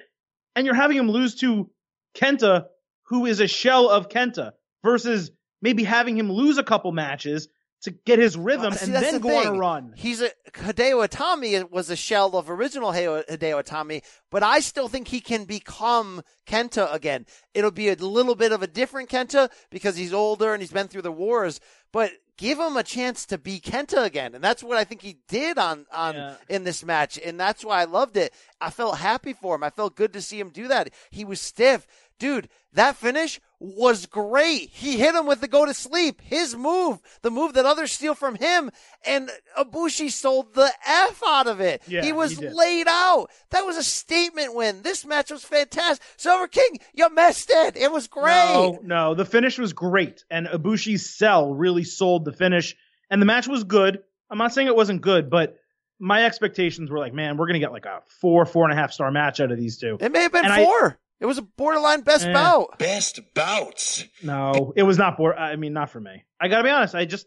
And 0.55 0.65
you're 0.65 0.73
having 0.73 0.95
him 0.95 1.11
lose 1.11 1.35
to 1.41 1.69
Kenta, 2.15 2.67
who 3.07 3.25
is 3.25 3.41
a 3.41 3.47
shell 3.47 3.89
of 3.89 4.07
Kenta, 4.07 4.53
versus 4.81 5.29
maybe 5.61 5.83
having 5.83 6.17
him 6.17 6.31
lose 6.31 6.57
a 6.57 6.63
couple 6.63 6.93
matches 6.93 7.49
to 7.83 7.91
get 7.91 8.19
his 8.19 8.37
rhythm 8.37 8.73
See, 8.73 8.85
and 8.85 8.95
then 8.95 9.13
the 9.15 9.19
go 9.19 9.37
on 9.37 9.47
a 9.47 9.57
run. 9.57 9.93
He's 9.95 10.21
a 10.21 10.29
Hideo 10.53 11.07
Itami 11.07 11.69
was 11.69 11.89
a 11.89 11.95
shell 11.95 12.35
of 12.37 12.49
original 12.49 12.91
Hideo 12.91 13.25
Hideo 13.27 13.63
Itami, 13.63 14.03
but 14.31 14.43
I 14.43 14.59
still 14.59 14.87
think 14.87 15.07
he 15.09 15.19
can 15.19 15.45
become 15.45 16.21
Kenta 16.47 16.93
again. 16.93 17.25
It'll 17.53 17.71
be 17.71 17.89
a 17.89 17.95
little 17.95 18.35
bit 18.35 18.51
of 18.51 18.63
a 18.63 18.67
different 18.67 19.09
Kenta 19.09 19.49
because 19.69 19.95
he's 19.97 20.13
older 20.13 20.53
and 20.53 20.61
he's 20.61 20.71
been 20.71 20.87
through 20.87 21.01
the 21.03 21.11
wars, 21.11 21.59
but 21.91 22.11
give 22.37 22.57
him 22.57 22.77
a 22.77 22.83
chance 22.83 23.25
to 23.27 23.37
be 23.37 23.59
Kenta 23.59 24.03
again. 24.05 24.33
And 24.33 24.43
that's 24.43 24.63
what 24.63 24.77
I 24.77 24.83
think 24.83 25.01
he 25.01 25.17
did 25.27 25.57
on 25.57 25.85
on 25.91 26.15
Yeah. 26.15 26.35
in 26.49 26.63
this 26.63 26.83
match, 26.83 27.19
and 27.23 27.39
that's 27.39 27.65
why 27.65 27.81
I 27.81 27.85
loved 27.85 28.17
it. 28.17 28.33
I 28.61 28.69
felt 28.69 28.97
happy 28.99 29.33
for 29.33 29.55
him. 29.55 29.63
I 29.63 29.69
felt 29.69 29.95
good 29.95 30.13
to 30.13 30.21
see 30.21 30.39
him 30.39 30.49
do 30.49 30.67
that. 30.69 30.89
He 31.11 31.25
was 31.25 31.41
stiff. 31.41 31.85
Dude, 32.19 32.47
that 32.73 32.95
finish 32.95 33.39
was 33.59 34.05
great. 34.05 34.69
He 34.69 34.97
hit 34.97 35.15
him 35.15 35.25
with 35.25 35.41
the 35.41 35.47
go 35.47 35.65
to 35.65 35.73
sleep. 35.73 36.21
His 36.21 36.55
move, 36.55 36.99
the 37.21 37.29
move 37.31 37.53
that 37.53 37.65
others 37.65 37.91
steal 37.91 38.13
from 38.15 38.35
him, 38.35 38.69
and 39.05 39.29
Ibushi 39.57 40.11
sold 40.11 40.53
the 40.53 40.71
F 40.85 41.21
out 41.25 41.47
of 41.47 41.59
it. 41.59 41.81
Yeah, 41.87 42.01
he 42.03 42.11
was 42.11 42.37
he 42.37 42.47
laid 42.49 42.87
out. 42.87 43.27
That 43.51 43.65
was 43.65 43.77
a 43.77 43.83
statement 43.83 44.55
win. 44.55 44.81
This 44.81 45.05
match 45.05 45.31
was 45.31 45.43
fantastic. 45.43 46.05
Silver 46.17 46.47
King, 46.47 46.79
you 46.93 47.09
missed 47.13 47.49
it. 47.51 47.77
It 47.77 47.91
was 47.91 48.07
great. 48.07 48.53
No, 48.53 48.79
no, 48.83 49.13
the 49.15 49.25
finish 49.25 49.57
was 49.57 49.73
great, 49.73 50.23
and 50.29 50.47
Ibushi's 50.47 51.09
sell 51.09 51.53
really 51.53 51.83
sold 51.83 52.25
the 52.25 52.33
finish, 52.33 52.75
and 53.09 53.21
the 53.21 53.25
match 53.25 53.47
was 53.47 53.63
good. 53.63 53.99
I'm 54.29 54.37
not 54.37 54.53
saying 54.53 54.67
it 54.67 54.75
wasn't 54.75 55.01
good, 55.01 55.29
but 55.29 55.57
my 55.99 56.25
expectations 56.25 56.89
were 56.89 56.99
like, 56.99 57.13
man, 57.13 57.37
we're 57.37 57.47
gonna 57.47 57.59
get 57.59 57.71
like 57.71 57.85
a 57.85 58.01
four, 58.19 58.45
four 58.45 58.65
and 58.65 58.73
a 58.73 58.75
half 58.75 58.91
star 58.91 59.09
match 59.11 59.39
out 59.39 59.51
of 59.51 59.57
these 59.57 59.77
two. 59.77 59.97
It 60.01 60.11
may 60.11 60.23
have 60.23 60.31
been 60.31 60.43
And 60.43 60.53
I- 60.53 60.65
four. 60.65 60.99
It 61.23 61.25
was 61.25 61.37
a 61.37 61.41
borderline 61.41 62.01
best 62.01 62.25
Eh. 62.25 62.33
bout. 62.33 62.77
Best 62.77 63.21
bouts. 63.33 64.03
No, 64.21 64.73
it 64.75 64.83
was 64.83 64.97
not. 64.97 65.15
Bor- 65.17 65.35
I 65.39 65.55
mean, 65.55 65.71
not 65.73 65.89
for 65.89 65.99
me. 66.01 66.25
I 66.39 66.49
gotta 66.49 66.63
be 66.65 66.69
honest. 66.69 66.93
I 66.95 67.05
just, 67.05 67.25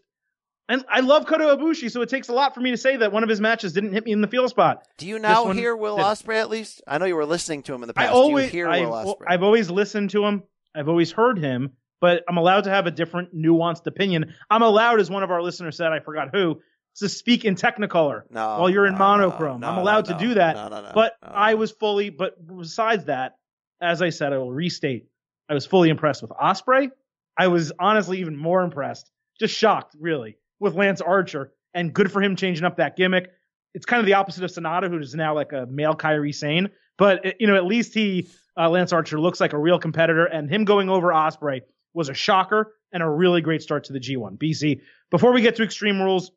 and 0.69 0.85
I 0.87 0.99
love 0.99 1.25
Kota 1.25 1.45
Ibushi, 1.45 1.89
so 1.91 2.01
it 2.03 2.09
takes 2.09 2.29
a 2.29 2.33
lot 2.33 2.53
for 2.53 2.61
me 2.61 2.69
to 2.71 2.77
say 2.77 2.97
that 2.97 3.11
one 3.11 3.23
of 3.23 3.29
his 3.29 3.41
matches 3.41 3.73
didn't 3.73 3.93
hit 3.93 4.05
me 4.05 4.11
in 4.11 4.21
the 4.21 4.27
feel 4.27 4.47
spot. 4.49 4.83
Do 4.99 5.07
you 5.07 5.17
now 5.17 5.39
This 5.41 5.45
one 5.47 5.57
hear 5.57 5.75
Will 5.75 5.97
did. 5.97 6.05
Ospreay 6.05 6.39
at 6.39 6.49
least? 6.49 6.83
I 6.87 6.99
know 6.99 7.05
you 7.05 7.15
were 7.15 7.25
listening 7.25 7.63
to 7.63 7.73
him 7.73 7.81
in 7.81 7.87
the 7.87 7.93
I 7.97 8.03
past. 8.03 8.13
always, 8.13 8.51
Do 8.51 8.57
you 8.57 8.63
hear 8.65 8.69
I've, 8.71 8.87
Will 8.87 8.93
Ospreay? 9.15 9.25
I've 9.27 9.43
always 9.43 9.69
listened 9.71 10.11
to 10.11 10.23
him. 10.25 10.43
I've 10.75 10.89
always 10.89 11.11
heard 11.11 11.39
him, 11.39 11.71
but 11.99 12.23
I'm 12.29 12.37
allowed 12.37 12.65
to 12.65 12.69
have 12.69 12.85
a 12.85 12.91
different, 12.91 13.33
nuanced 13.35 13.87
opinion. 13.87 14.35
I'm 14.49 14.61
allowed, 14.61 14.99
as 14.99 15.09
one 15.09 15.23
of 15.23 15.31
our 15.31 15.41
listeners 15.41 15.75
said, 15.75 15.91
I 15.91 16.01
forgot 16.01 16.29
who, 16.31 16.61
to 16.97 17.09
speak 17.09 17.45
in 17.45 17.55
Technicolor 17.55 18.21
No, 18.29 18.59
while 18.59 18.69
you're 18.69 18.85
in 18.85 18.93
no, 18.93 18.99
monochrome. 18.99 19.61
no, 19.61 19.67
I'm 19.69 19.77
allowed 19.79 20.07
no, 20.09 20.17
to 20.19 20.23
do 20.27 20.33
that. 20.35 20.55
no, 20.55 20.67
no, 20.67 20.81
no, 20.81 20.91
but 20.93 21.13
no. 21.23 21.29
I 21.33 21.55
was 21.55 21.71
fully, 21.71 22.11
but 22.11 22.33
besides 22.45 23.05
that, 23.05 23.33
as 23.81 24.01
I 24.01 24.09
said, 24.09 24.33
I 24.33 24.37
will 24.37 24.51
restate, 24.51 25.07
I 25.49 25.53
was 25.53 25.65
fully 25.65 25.89
impressed 25.89 26.21
with 26.21 26.31
Ospreay. 26.31 26.91
I 27.37 27.47
was 27.47 27.71
honestly 27.79 28.19
even 28.19 28.35
more 28.35 28.63
impressed, 28.63 29.11
just 29.39 29.53
shocked, 29.53 29.95
really, 29.99 30.37
with 30.59 30.75
Lance 30.75 31.01
Archer. 31.01 31.53
And 31.73 31.93
good 31.93 32.11
for 32.11 32.21
him 32.21 32.35
changing 32.35 32.65
up 32.65 32.77
that 32.77 32.95
gimmick. 32.95 33.31
It's 33.73 33.85
kind 33.85 33.99
of 33.99 34.07
the 34.07 34.13
opposite 34.13 34.43
of 34.43 34.51
Sanada, 34.51 34.89
who 34.89 34.97
is 34.97 35.13
now 35.13 35.35
like 35.35 35.53
a 35.53 35.67
male 35.67 35.93
Kairi 35.93 36.33
Sane. 36.33 36.69
But 36.97 37.39
you 37.39 37.45
know, 37.45 37.55
at 37.55 37.65
least 37.65 37.93
he, 37.93 38.27
uh, 38.57 38.69
Lance 38.69 38.91
Archer, 38.91 39.19
looks 39.19 39.39
like 39.39 39.53
a 39.53 39.59
real 39.59 39.77
competitor, 39.77 40.25
and 40.25 40.49
him 40.49 40.65
going 40.65 40.89
over 40.89 41.09
Ospreay 41.09 41.61
was 41.93 42.09
a 42.09 42.13
shocker 42.15 42.73
and 42.91 43.03
a 43.03 43.09
really 43.09 43.41
great 43.41 43.61
start 43.61 43.83
to 43.85 43.93
the 43.93 43.99
G1. 43.99 44.37
BC. 44.37 44.81
Before 45.11 45.31
we 45.31 45.41
get 45.41 45.55
to 45.57 45.63
Extreme 45.63 46.01
Rules, 46.01 46.31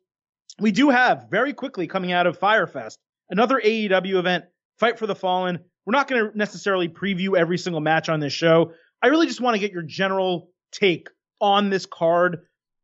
we 0.59 0.71
do 0.71 0.89
have 0.89 1.27
very 1.31 1.53
quickly 1.53 1.87
coming 1.87 2.11
out 2.11 2.27
of 2.27 2.37
Fyter 2.37 2.67
Fest 2.67 2.99
another 3.31 3.59
AEW 3.63 4.19
event, 4.19 4.45
Fight 4.77 4.99
for 4.99 5.07
the 5.07 5.15
Fallen. 5.15 5.59
We're 5.85 5.91
not 5.91 6.07
going 6.07 6.31
to 6.31 6.37
necessarily 6.37 6.89
preview 6.89 7.37
every 7.37 7.57
single 7.57 7.81
match 7.81 8.09
on 8.09 8.19
this 8.19 8.33
show. 8.33 8.73
I 9.01 9.07
really 9.07 9.27
just 9.27 9.41
want 9.41 9.55
to 9.55 9.59
get 9.59 9.71
your 9.71 9.81
general 9.81 10.51
take 10.71 11.09
on 11.39 11.69
this 11.69 11.85
card. 11.85 12.41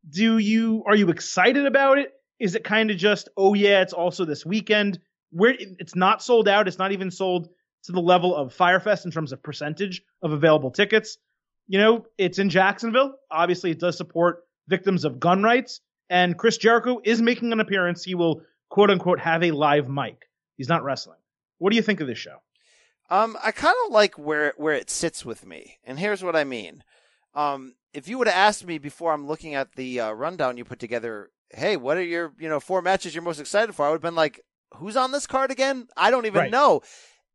Do 0.08 0.38
you 0.38 0.84
are 0.86 0.96
you 0.96 1.10
excited 1.10 1.66
about 1.66 1.98
it? 1.98 2.12
Is 2.40 2.54
it 2.54 2.64
kind 2.64 2.90
of 2.90 2.96
just 2.96 3.28
oh 3.36 3.54
yeah, 3.54 3.82
it's 3.82 3.92
also 3.92 4.24
this 4.24 4.44
weekend? 4.44 4.98
Where 5.30 5.54
it's 5.58 5.94
not 5.94 6.22
sold 6.22 6.48
out, 6.48 6.68
it's 6.68 6.78
not 6.78 6.92
even 6.92 7.10
sold 7.10 7.48
to 7.84 7.92
the 7.92 8.00
level 8.00 8.34
of 8.34 8.56
Firefest 8.56 9.04
in 9.04 9.10
terms 9.10 9.32
of 9.32 9.42
percentage 9.42 10.02
of 10.22 10.32
available 10.32 10.70
tickets. 10.70 11.18
You 11.66 11.78
know, 11.78 12.06
it's 12.16 12.38
in 12.38 12.48
Jacksonville. 12.48 13.14
Obviously, 13.30 13.70
it 13.70 13.78
does 13.78 13.96
support 13.96 14.44
victims 14.68 15.04
of 15.04 15.20
gun 15.20 15.42
rights. 15.42 15.80
And 16.10 16.38
Chris 16.38 16.56
Jericho 16.56 17.00
is 17.04 17.20
making 17.20 17.52
an 17.52 17.60
appearance. 17.60 18.02
He 18.02 18.14
will 18.14 18.42
quote 18.70 18.90
unquote 18.90 19.20
have 19.20 19.42
a 19.42 19.50
live 19.50 19.88
mic. 19.88 20.28
He's 20.56 20.68
not 20.68 20.82
wrestling. 20.82 21.18
What 21.58 21.70
do 21.70 21.76
you 21.76 21.82
think 21.82 22.00
of 22.00 22.06
this 22.06 22.18
show? 22.18 22.38
Um, 23.10 23.36
I 23.42 23.52
kind 23.52 23.74
of 23.86 23.92
like 23.92 24.18
where 24.18 24.52
where 24.56 24.74
it 24.74 24.90
sits 24.90 25.24
with 25.24 25.46
me, 25.46 25.78
and 25.84 25.98
here's 25.98 26.22
what 26.22 26.36
I 26.36 26.44
mean. 26.44 26.84
Um, 27.34 27.74
if 27.94 28.08
you 28.08 28.18
would 28.18 28.26
have 28.26 28.36
asked 28.36 28.66
me 28.66 28.78
before 28.78 29.12
I'm 29.12 29.26
looking 29.26 29.54
at 29.54 29.72
the 29.76 30.00
uh, 30.00 30.12
rundown 30.12 30.56
you 30.58 30.64
put 30.64 30.78
together, 30.78 31.30
hey, 31.50 31.76
what 31.76 31.96
are 31.96 32.02
your 32.02 32.32
you 32.38 32.48
know 32.48 32.60
four 32.60 32.82
matches 32.82 33.14
you're 33.14 33.22
most 33.22 33.40
excited 33.40 33.74
for? 33.74 33.86
I 33.86 33.88
would 33.88 33.96
have 33.96 34.02
been 34.02 34.14
like, 34.14 34.40
who's 34.76 34.96
on 34.96 35.12
this 35.12 35.26
card 35.26 35.50
again? 35.50 35.88
I 35.96 36.10
don't 36.10 36.26
even 36.26 36.40
Right. 36.40 36.50
know. 36.50 36.82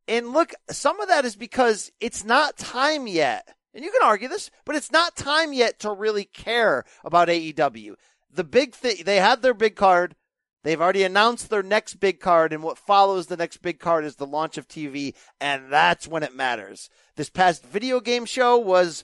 And 0.07 0.33
look, 0.33 0.53
some 0.69 0.99
of 0.99 1.07
that 1.07 1.25
is 1.25 1.35
because 1.35 1.91
it's 1.99 2.23
not 2.23 2.57
time 2.57 3.07
yet. 3.07 3.55
And 3.73 3.83
you 3.83 3.91
can 3.91 4.01
argue 4.03 4.27
this, 4.27 4.51
but 4.65 4.75
it's 4.75 4.91
not 4.91 5.15
time 5.15 5.53
yet 5.53 5.79
to 5.79 5.91
really 5.91 6.25
care 6.25 6.83
about 7.03 7.29
AEW. 7.29 7.95
The 8.31 8.43
big 8.43 8.75
thing, 8.75 8.97
they 9.05 9.15
had 9.17 9.41
their 9.41 9.53
big 9.55 9.75
card. 9.75 10.15
They've 10.63 10.81
already 10.81 11.03
announced 11.03 11.49
their 11.49 11.61
next 11.61 11.95
big 11.95 12.21
card, 12.21 12.53
and 12.53 12.63
what 12.63 12.77
follows 12.77 13.27
the 13.27 13.35
next 13.35 13.57
big 13.57 13.79
card 13.79 14.05
is 14.05 14.15
the 14.15 14.25
launch 14.25 14.57
of 14.57 14.67
TV, 14.67 15.13
and 15.41 15.71
that's 15.71 16.07
when 16.07 16.23
it 16.23 16.33
matters. 16.35 16.89
This 17.17 17.29
past 17.29 17.65
video 17.65 17.99
game 17.99 18.25
show 18.25 18.57
was 18.57 19.03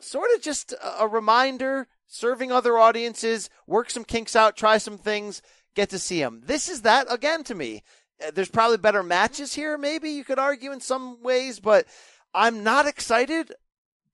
sort 0.00 0.30
of 0.34 0.42
just 0.42 0.74
a- 0.98 1.08
reminder, 1.08 1.88
serving 2.06 2.52
other 2.52 2.76
audiences, 2.76 3.48
work 3.66 3.88
some 3.88 4.04
kinks 4.04 4.36
out, 4.36 4.54
try 4.54 4.76
some 4.76 4.98
things, 4.98 5.40
get 5.74 5.88
to 5.90 5.98
see 5.98 6.20
them. 6.20 6.42
This 6.44 6.68
is 6.68 6.82
that 6.82 7.10
again 7.10 7.42
to 7.44 7.54
me. 7.54 7.82
Uh, 8.22 8.30
There's 8.30 8.50
probably 8.50 8.76
better 8.76 9.02
matches 9.02 9.54
here, 9.54 9.78
maybe 9.78 10.10
you 10.10 10.24
could 10.24 10.38
argue 10.38 10.72
in 10.72 10.80
some 10.80 11.22
ways, 11.22 11.58
but 11.58 11.86
I'm 12.34 12.62
not 12.62 12.86
excited, 12.86 13.52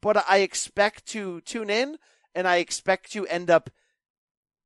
but 0.00 0.24
I 0.28 0.38
expect 0.38 1.06
to 1.06 1.40
tune 1.40 1.70
in 1.70 1.98
and 2.36 2.46
I 2.46 2.56
expect 2.56 3.10
to 3.12 3.26
end 3.26 3.50
up 3.50 3.68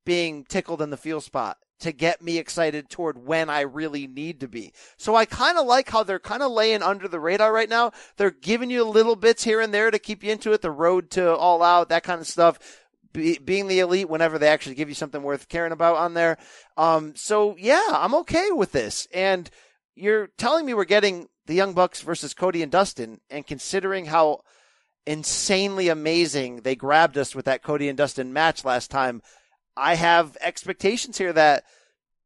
being 0.05 0.43
tickled 0.43 0.81
in 0.81 0.91
the 0.91 0.97
feel 0.97 1.21
spot 1.21 1.57
to 1.81 1.91
get 1.91 2.21
me 2.21 2.37
excited 2.37 2.89
toward 2.89 3.25
when 3.25 3.49
I 3.49 3.61
really 3.61 4.07
need 4.07 4.39
to 4.39 4.47
be. 4.47 4.73
So 4.97 5.15
I 5.15 5.25
kind 5.25 5.57
of 5.57 5.65
like 5.65 5.89
how 5.89 6.03
they're 6.03 6.19
kind 6.19 6.41
of 6.41 6.51
laying 6.51 6.81
under 6.81 7.07
the 7.07 7.19
radar 7.19 7.51
right 7.51 7.69
now. 7.69 7.91
They're 8.17 8.31
giving 8.31 8.69
you 8.69 8.83
little 8.83 9.15
bits 9.15 9.43
here 9.43 9.61
and 9.61 9.73
there 9.73 9.91
to 9.91 9.99
keep 9.99 10.23
you 10.23 10.31
into 10.31 10.53
it, 10.53 10.61
the 10.61 10.71
road 10.71 11.09
to 11.11 11.35
all 11.35 11.61
out, 11.61 11.89
that 11.89 12.03
kind 12.03 12.21
of 12.21 12.27
stuff. 12.27 12.79
Be, 13.13 13.37
being 13.37 13.67
the 13.67 13.79
elite 13.79 14.09
whenever 14.09 14.39
they 14.39 14.47
actually 14.47 14.75
give 14.75 14.87
you 14.87 14.95
something 14.95 15.21
worth 15.21 15.49
caring 15.49 15.73
about 15.73 15.97
on 15.97 16.13
there. 16.13 16.37
Um, 16.77 17.13
so 17.15 17.57
yeah, 17.57 17.89
I'm 17.91 18.15
okay 18.15 18.51
with 18.51 18.71
this. 18.71 19.07
And 19.13 19.49
you're 19.95 20.27
telling 20.37 20.65
me 20.65 20.73
we're 20.73 20.85
getting 20.85 21.27
the 21.45 21.53
Young 21.53 21.73
Bucks 21.73 22.01
versus 22.01 22.33
Cody 22.33 22.63
and 22.63 22.71
Dustin, 22.71 23.19
and 23.29 23.45
considering 23.45 24.05
how 24.05 24.41
insanely 25.05 25.89
amazing 25.89 26.61
they 26.61 26.75
grabbed 26.75 27.17
us 27.17 27.35
with 27.35 27.45
that 27.45 27.63
Cody 27.63 27.89
and 27.89 27.97
Dustin 27.97 28.31
match 28.31 28.63
last 28.63 28.91
time, 28.91 29.21
I 29.75 29.95
have 29.95 30.37
expectations 30.41 31.17
here 31.17 31.33
that 31.33 31.63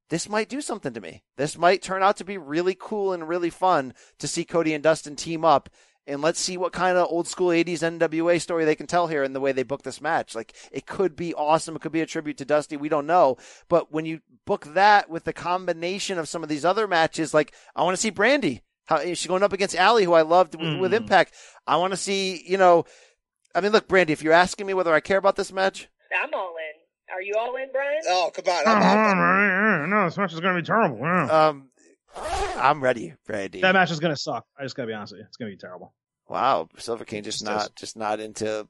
this 0.10 0.30
might 0.30 0.50
do 0.50 0.62
something 0.62 0.94
to 0.94 1.02
me. 1.02 1.24
This 1.38 1.58
might 1.58 1.82
turn 1.82 2.04
out 2.04 2.18
to 2.18 2.26
be 2.26 2.38
really 2.38 2.76
cool 2.80 3.14
and 3.14 3.28
really 3.28 3.50
fun 3.50 3.94
to 4.20 4.28
see 4.28 4.46
Cody 4.46 4.74
and 4.74 4.84
Dustin 4.84 5.16
team 5.16 5.44
up. 5.44 5.70
And 6.08 6.22
let's 6.22 6.40
see 6.40 6.56
what 6.56 6.72
kind 6.72 6.98
of 6.98 7.08
old 7.10 7.28
school 7.28 7.48
80s 7.48 7.80
NWA 7.80 8.40
story 8.40 8.64
they 8.64 8.76
can 8.76 8.86
tell 8.86 9.08
here 9.08 9.24
in 9.24 9.34
the 9.34 9.40
way 9.40 9.52
they 9.52 9.64
book 9.64 9.82
this 9.82 10.00
match. 10.00 10.36
Like, 10.36 10.54
it 10.72 10.86
could 10.86 11.16
be 11.16 11.34
awesome. 11.34 11.76
It 11.76 11.82
could 11.82 11.92
be 11.92 12.02
a 12.02 12.06
tribute 12.06 12.38
to 12.38 12.46
Dusty. 12.46 12.78
We 12.78 12.90
don't 12.90 13.08
know. 13.08 13.38
But 13.70 13.92
when 13.92 14.06
you 14.06 14.22
book 14.46 14.66
that 14.76 15.10
with 15.10 15.24
the 15.24 15.34
combination 15.34 16.20
of 16.20 16.30
some 16.30 16.44
of 16.44 16.50
these 16.50 16.64
other 16.64 16.88
matches, 16.88 17.34
like, 17.34 17.56
I 17.76 17.82
want 17.82 17.96
to 17.96 18.02
see 18.02 18.12
Brandi. 18.12 18.62
How 18.86 18.98
is 18.98 19.18
she 19.18 19.28
going 19.28 19.42
up 19.42 19.54
against 19.54 19.76
Allie, 19.76 20.04
who 20.04 20.14
I 20.14 20.22
loved 20.22 20.54
with, 20.54 20.80
with 20.80 20.92
mm. 20.92 20.98
Impact? 20.98 21.34
I 21.66 21.78
want 21.78 21.94
to 21.94 21.98
see, 21.98 22.44
you 22.46 22.60
know, 22.60 22.86
I 23.56 23.62
mean, 23.62 23.72
look, 23.72 23.88
Brandi, 23.88 24.12
if 24.12 24.22
you're 24.22 24.34
asking 24.34 24.68
me 24.68 24.76
whether 24.76 24.94
I 24.94 25.00
care 25.00 25.18
about 25.18 25.38
this 25.38 25.52
match, 25.52 25.88
I'm 26.22 26.34
all 26.36 26.56
in. 26.56 26.75
Are 27.16 27.22
you 27.22 27.36
all 27.40 27.56
in, 27.56 27.72
Brian? 27.72 28.02
Oh, 28.10 28.30
come 28.34 28.44
on. 28.54 28.68
I'm, 28.68 29.84
I'm, 29.84 29.90
no, 29.90 30.06
this 30.06 30.18
match 30.18 30.34
is 30.34 30.42
going 30.42 30.56
to 30.56 30.62
be 30.62 30.66
terrible. 30.66 30.98
Yeah. 31.00 31.48
um, 31.48 31.70
I'm 32.58 32.84
ready, 32.84 33.14
Brandi. 33.28 33.62
that 33.62 33.74
match 33.74 33.92
is 33.92 34.02
going 34.02 34.14
to 34.14 34.20
suck. 34.20 34.46
I 34.60 34.64
just 34.64 34.76
got 34.76 34.84
to 34.84 34.88
be 34.88 34.94
honest 34.94 35.14
with 35.14 35.20
you. 35.20 35.26
It's 35.28 35.38
going 35.38 35.50
to 35.50 35.56
be 35.56 35.60
terrible. 35.60 35.94
Wow, 36.28 36.68
Silver 36.78 37.06
King 37.06 37.24
just 37.24 37.40
Just 37.40 37.46
not 37.46 37.60
does. 37.60 37.70
just 37.78 37.98
not 37.98 38.20
into 38.20 38.68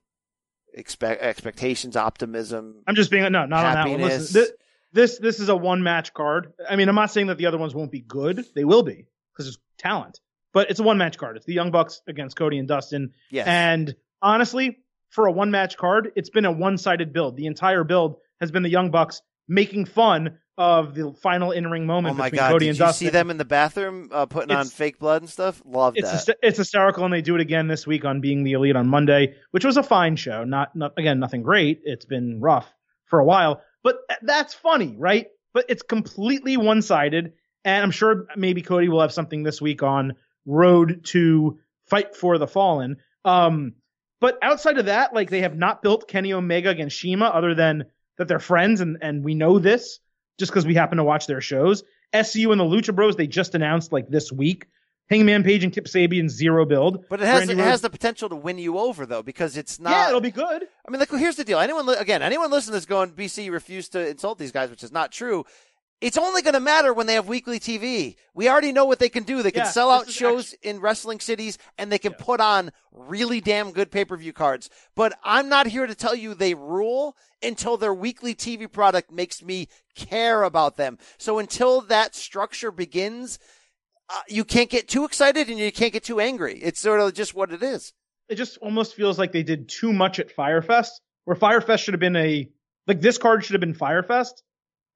expect 0.74 1.24
expectations, 1.24 1.96
optimism. 1.96 2.84
I'm 2.86 2.96
just 2.96 3.10
being 3.10 3.24
no, 3.24 3.46
not 3.46 3.66
on 3.66 3.74
that 3.74 3.88
one. 3.90 4.02
Listen, 4.02 4.34
this, 4.34 4.52
this 4.94 5.18
this 5.20 5.40
is 5.40 5.50
a 5.50 5.56
one 5.56 5.82
match 5.82 6.14
card. 6.14 6.54
I 6.70 6.76
mean, 6.76 6.88
I'm 6.90 6.96
not 6.96 7.12
saying 7.12 7.28
that 7.28 7.38
the 7.38 7.48
other 7.48 7.58
ones 7.58 7.74
won't 7.74 7.92
be 7.92 8.02
good. 8.02 8.46
They 8.54 8.66
will 8.66 8.84
be 8.84 9.08
because 9.34 9.46
there's 9.46 9.58
talent. 9.80 10.20
But 10.54 10.70
it's 10.70 10.80
a 10.80 10.84
one 10.84 10.98
match 10.98 11.18
card. 11.18 11.38
It's 11.38 11.46
the 11.46 11.54
Young 11.54 11.72
Bucks 11.72 12.02
against 12.08 12.36
Cody 12.36 12.60
and 12.60 12.68
Dustin. 12.68 13.14
Yes. 13.32 13.48
And 13.48 13.96
honestly, 14.22 14.80
for 15.10 15.28
a 15.28 15.32
one 15.32 15.52
match 15.52 15.78
card, 15.78 16.12
it's 16.16 16.30
been 16.30 16.46
a 16.46 16.52
one 16.52 16.78
sided 16.78 17.14
build. 17.14 17.38
The 17.38 17.46
entire 17.48 17.84
build 17.84 18.18
has 18.42 18.52
been 18.52 18.64
the 18.64 18.70
Young 18.70 18.92
Bucks 18.92 19.22
making 19.48 19.86
fun 19.86 20.38
of 20.58 20.96
the 20.96 21.14
final 21.22 21.52
in 21.52 21.70
ring 21.70 21.84
Oh 21.84 21.88
moment 21.88 22.18
my 22.18 22.30
between 22.30 22.40
God! 22.40 22.52
Cody 22.54 22.66
Did 22.66 22.70
and 22.72 22.80
you 22.80 22.86
Dustin. 22.86 23.08
see 23.08 23.12
them 23.12 23.30
in 23.30 23.38
the 23.38 23.46
bathroom 23.46 24.10
uh, 24.12 24.26
putting 24.26 24.56
on 24.56 24.66
fake 24.68 25.00
blood 25.00 25.22
and 25.22 25.30
stuff? 25.30 25.62
Love 25.66 25.94
it's 25.98 26.10
that. 26.26 26.38
hyst- 26.38 26.40
it's 26.42 26.58
hysterical, 26.58 27.04
and 27.04 27.14
they 27.14 27.22
do 27.22 27.36
it 27.36 27.42
again 27.42 27.68
this 27.68 27.86
week 27.86 28.06
on 28.06 28.22
Being 28.22 28.44
the 28.44 28.54
Elite 28.54 28.76
on 28.78 28.88
Monday, 28.88 29.36
which 29.52 29.66
was 29.66 29.76
a 29.78 29.84
fine 29.84 30.16
show. 30.16 30.44
Not, 30.46 30.76
not 30.76 30.94
again, 30.98 31.20
nothing 31.20 31.44
great. 31.44 31.82
It's 31.84 32.06
been 32.06 32.40
rough 32.40 32.72
for 33.06 33.20
a 33.20 33.26
while, 33.26 33.62
but 33.84 33.98
that's 34.22 34.54
funny, 34.54 34.96
right? 34.98 35.28
But 35.54 35.66
it's 35.70 35.84
completely 35.84 36.56
one 36.58 36.82
sided. 36.82 37.34
And 37.66 37.84
I'm 37.84 37.92
sure 37.92 38.28
maybe 38.36 38.62
Cody 38.62 38.90
will 38.90 39.02
have 39.02 39.12
something 39.12 39.44
this 39.44 39.62
week 39.62 39.84
on 39.84 40.14
Road 40.46 41.02
to 41.08 41.58
Fight 41.88 42.16
for 42.16 42.38
the 42.38 42.48
Fallen. 42.48 42.98
Um, 43.26 43.74
but 44.22 44.38
outside 44.42 44.78
of 44.78 44.86
that, 44.86 45.14
like 45.14 45.30
they 45.30 45.42
have 45.42 45.58
not 45.58 45.82
built 45.82 46.08
Kenny 46.08 46.32
Omega 46.32 46.70
against 46.70 47.00
CIMA 47.00 47.26
other 47.26 47.56
than 47.56 47.86
that 48.18 48.28
they're 48.28 48.40
friends 48.40 48.82
and, 48.82 48.98
and 49.02 49.24
we 49.24 49.36
know 49.36 49.60
this 49.60 50.00
just 50.40 50.52
because 50.52 50.66
we 50.66 50.76
happen 50.76 50.98
to 50.98 51.04
watch 51.04 51.28
their 51.28 51.42
shows. 51.42 51.84
SCU 52.14 52.52
and 52.52 52.60
the 52.60 52.66
Lucha 52.66 52.94
Bros, 52.96 53.16
they 53.16 53.28
just 53.28 53.56
announced 53.56 53.92
like 53.92 54.08
this 54.10 54.32
week. 54.32 54.68
Hangman 55.10 55.44
Page 55.44 55.64
and 55.64 55.72
Kip 55.72 55.86
Sabian 55.86 56.30
zero 56.30 56.66
build. 56.66 57.06
But 57.10 57.22
it 57.22 57.28
has 57.28 57.48
it 57.48 57.58
has 57.58 57.82
the 57.82 57.92
potential 57.92 58.28
to 58.30 58.36
win 58.36 58.58
you 58.58 58.80
over 58.80 59.06
though 59.06 59.22
because 59.22 59.56
it's 59.56 59.80
not. 59.80 59.92
yeah, 59.92 60.08
it'll 60.08 60.20
be 60.22 60.32
good. 60.32 60.64
I 60.88 60.92
mean, 60.92 61.00
like, 61.00 61.12
here's 61.12 61.36
the 61.36 61.44
deal. 61.44 61.60
Anyone, 61.60 61.86
li- 61.86 61.96
again, 62.00 62.24
anyone 62.24 62.50
listening 62.50 62.72
to 62.72 62.78
this 62.78 62.86
going, 62.86 63.12
BC 63.12 63.52
refused 63.52 63.92
to 63.92 64.08
insult 64.08 64.40
these 64.40 64.52
guys, 64.52 64.72
which 64.72 64.84
is 64.84 64.92
not 64.92 65.12
true. 65.12 65.46
It's 66.02 66.18
only 66.18 66.42
going 66.42 66.54
to 66.56 66.60
matter 66.60 66.94
when 66.94 67.08
they 67.08 67.14
have 67.14 67.28
weekly 67.28 67.60
TV. 67.60 68.16
We 68.34 68.50
already 68.50 68.72
know 68.74 68.86
what 68.86 69.00
they 69.00 69.10
can 69.10 69.24
do. 69.24 69.42
They 69.42 69.52
can 69.52 69.62
Yeah, 69.64 69.70
sell 69.72 69.90
out 69.90 70.10
shows 70.10 70.54
in 70.62 70.80
wrestling 70.82 71.20
cities 71.20 71.58
and 71.78 71.92
they 71.92 71.98
can 71.98 72.14
put 72.14 72.42
on 72.42 72.72
really 72.92 73.40
damn 73.42 73.72
good 73.72 73.92
pay-per-view 73.92 74.34
cards. 74.34 74.70
But 74.96 75.18
I'm 75.24 75.48
not 75.50 75.68
here 75.68 75.88
to 75.88 75.96
tell 75.96 76.14
you 76.14 76.34
they 76.34 76.54
rule 76.54 77.16
until 77.42 77.78
their 77.78 77.94
weekly 77.94 78.36
TV 78.36 78.72
product 78.72 79.10
makes 79.12 79.42
me 79.42 79.68
care 79.96 80.44
about 80.44 80.76
them. 80.76 80.98
So 81.18 81.40
until 81.40 81.82
that 81.82 82.14
structure 82.14 82.72
begins, 82.72 83.40
uh, 84.10 84.20
you 84.28 84.44
can't 84.44 84.70
get 84.70 84.88
too 84.90 85.06
excited 85.06 85.50
and 85.50 85.58
you 85.58 85.72
can't 85.72 85.94
get 85.94 86.04
too 86.04 86.20
angry. 86.20 86.60
It's 86.60 86.80
sort 86.82 87.00
of 87.00 87.14
just 87.14 87.34
what 87.34 87.52
it 87.52 87.64
is. 87.64 87.94
it 88.28 88.36
just 88.36 88.58
almost 88.58 88.96
feels 88.96 89.18
like 89.18 89.32
they 89.32 89.44
did 89.44 89.70
too 89.70 89.94
much 89.94 90.20
at 90.20 90.30
Fyter 90.32 90.62
Fest, 90.62 91.00
where 91.24 91.36
Fyter 91.36 91.62
Fest 91.62 91.84
should 91.84 91.94
have 91.94 92.02
been 92.02 92.16
a 92.18 92.50
like 92.86 93.00
this 93.02 93.18
card 93.18 93.44
should 93.46 93.54
have 93.54 93.62
been 93.62 93.74
Fyter 93.74 94.04
Fest, 94.04 94.44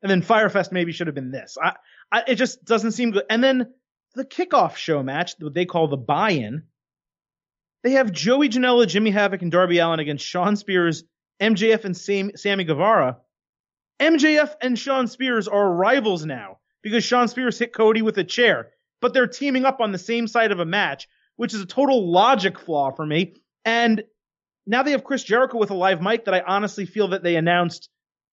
and 0.01 0.09
then 0.09 0.21
Fyter 0.21 0.49
Fest 0.49 0.71
maybe 0.71 0.91
should 0.91 1.07
have 1.07 1.15
been 1.15 1.31
this. 1.31 1.57
I, 1.61 1.75
I 2.11 2.23
it 2.27 2.35
just 2.35 2.63
doesn't 2.63 2.91
seem 2.93 3.11
good. 3.11 3.25
And 3.29 3.43
then 3.43 3.73
the 4.15 4.25
kickoff 4.25 4.75
show 4.75 5.03
match, 5.03 5.35
what 5.39 5.53
they 5.53 5.65
call 5.65 5.87
the 5.87 5.97
buy-in, 5.97 6.63
they 7.83 7.91
have 7.91 8.11
Joey 8.11 8.49
Janela, 8.49 8.87
Jimmy 8.87 9.11
Havoc, 9.11 9.41
and 9.41 9.51
Darby 9.51 9.79
Allin 9.79 9.99
against 9.99 10.25
Shawn 10.25 10.55
Spears, 10.55 11.03
MJF, 11.41 11.85
and 11.85 11.95
Sam, 11.95 12.31
Sammy 12.35 12.63
Guevara. 12.65 13.17
MJF 13.99 14.55
and 14.61 14.77
Shawn 14.77 15.07
Spears 15.07 15.47
are 15.47 15.73
rivals 15.73 16.25
now 16.25 16.59
because 16.81 17.03
Shawn 17.03 17.27
Spears 17.27 17.59
hit 17.59 17.73
Cody 17.73 18.01
with 18.01 18.17
a 18.17 18.23
chair, 18.23 18.71
but 19.01 19.13
they're 19.13 19.27
teaming 19.27 19.65
up 19.65 19.81
on 19.81 19.91
the 19.91 19.97
same 19.97 20.27
side 20.27 20.51
of 20.51 20.59
a 20.59 20.65
match, 20.65 21.07
which 21.35 21.53
is 21.53 21.61
a 21.61 21.65
total 21.65 22.09
logic 22.09 22.59
flaw 22.59 22.91
for 22.91 23.05
me. 23.05 23.35
And 23.65 24.03
now 24.65 24.83
they 24.83 24.91
have 24.91 25.03
Chris 25.03 25.23
Jericho 25.23 25.57
with 25.57 25.71
a 25.71 25.75
live 25.75 26.01
mic 26.01 26.25
that 26.25 26.33
I 26.33 26.41
honestly 26.41 26.85
feel 26.85 27.09
that 27.09 27.23
they 27.23 27.35
announced 27.35 27.89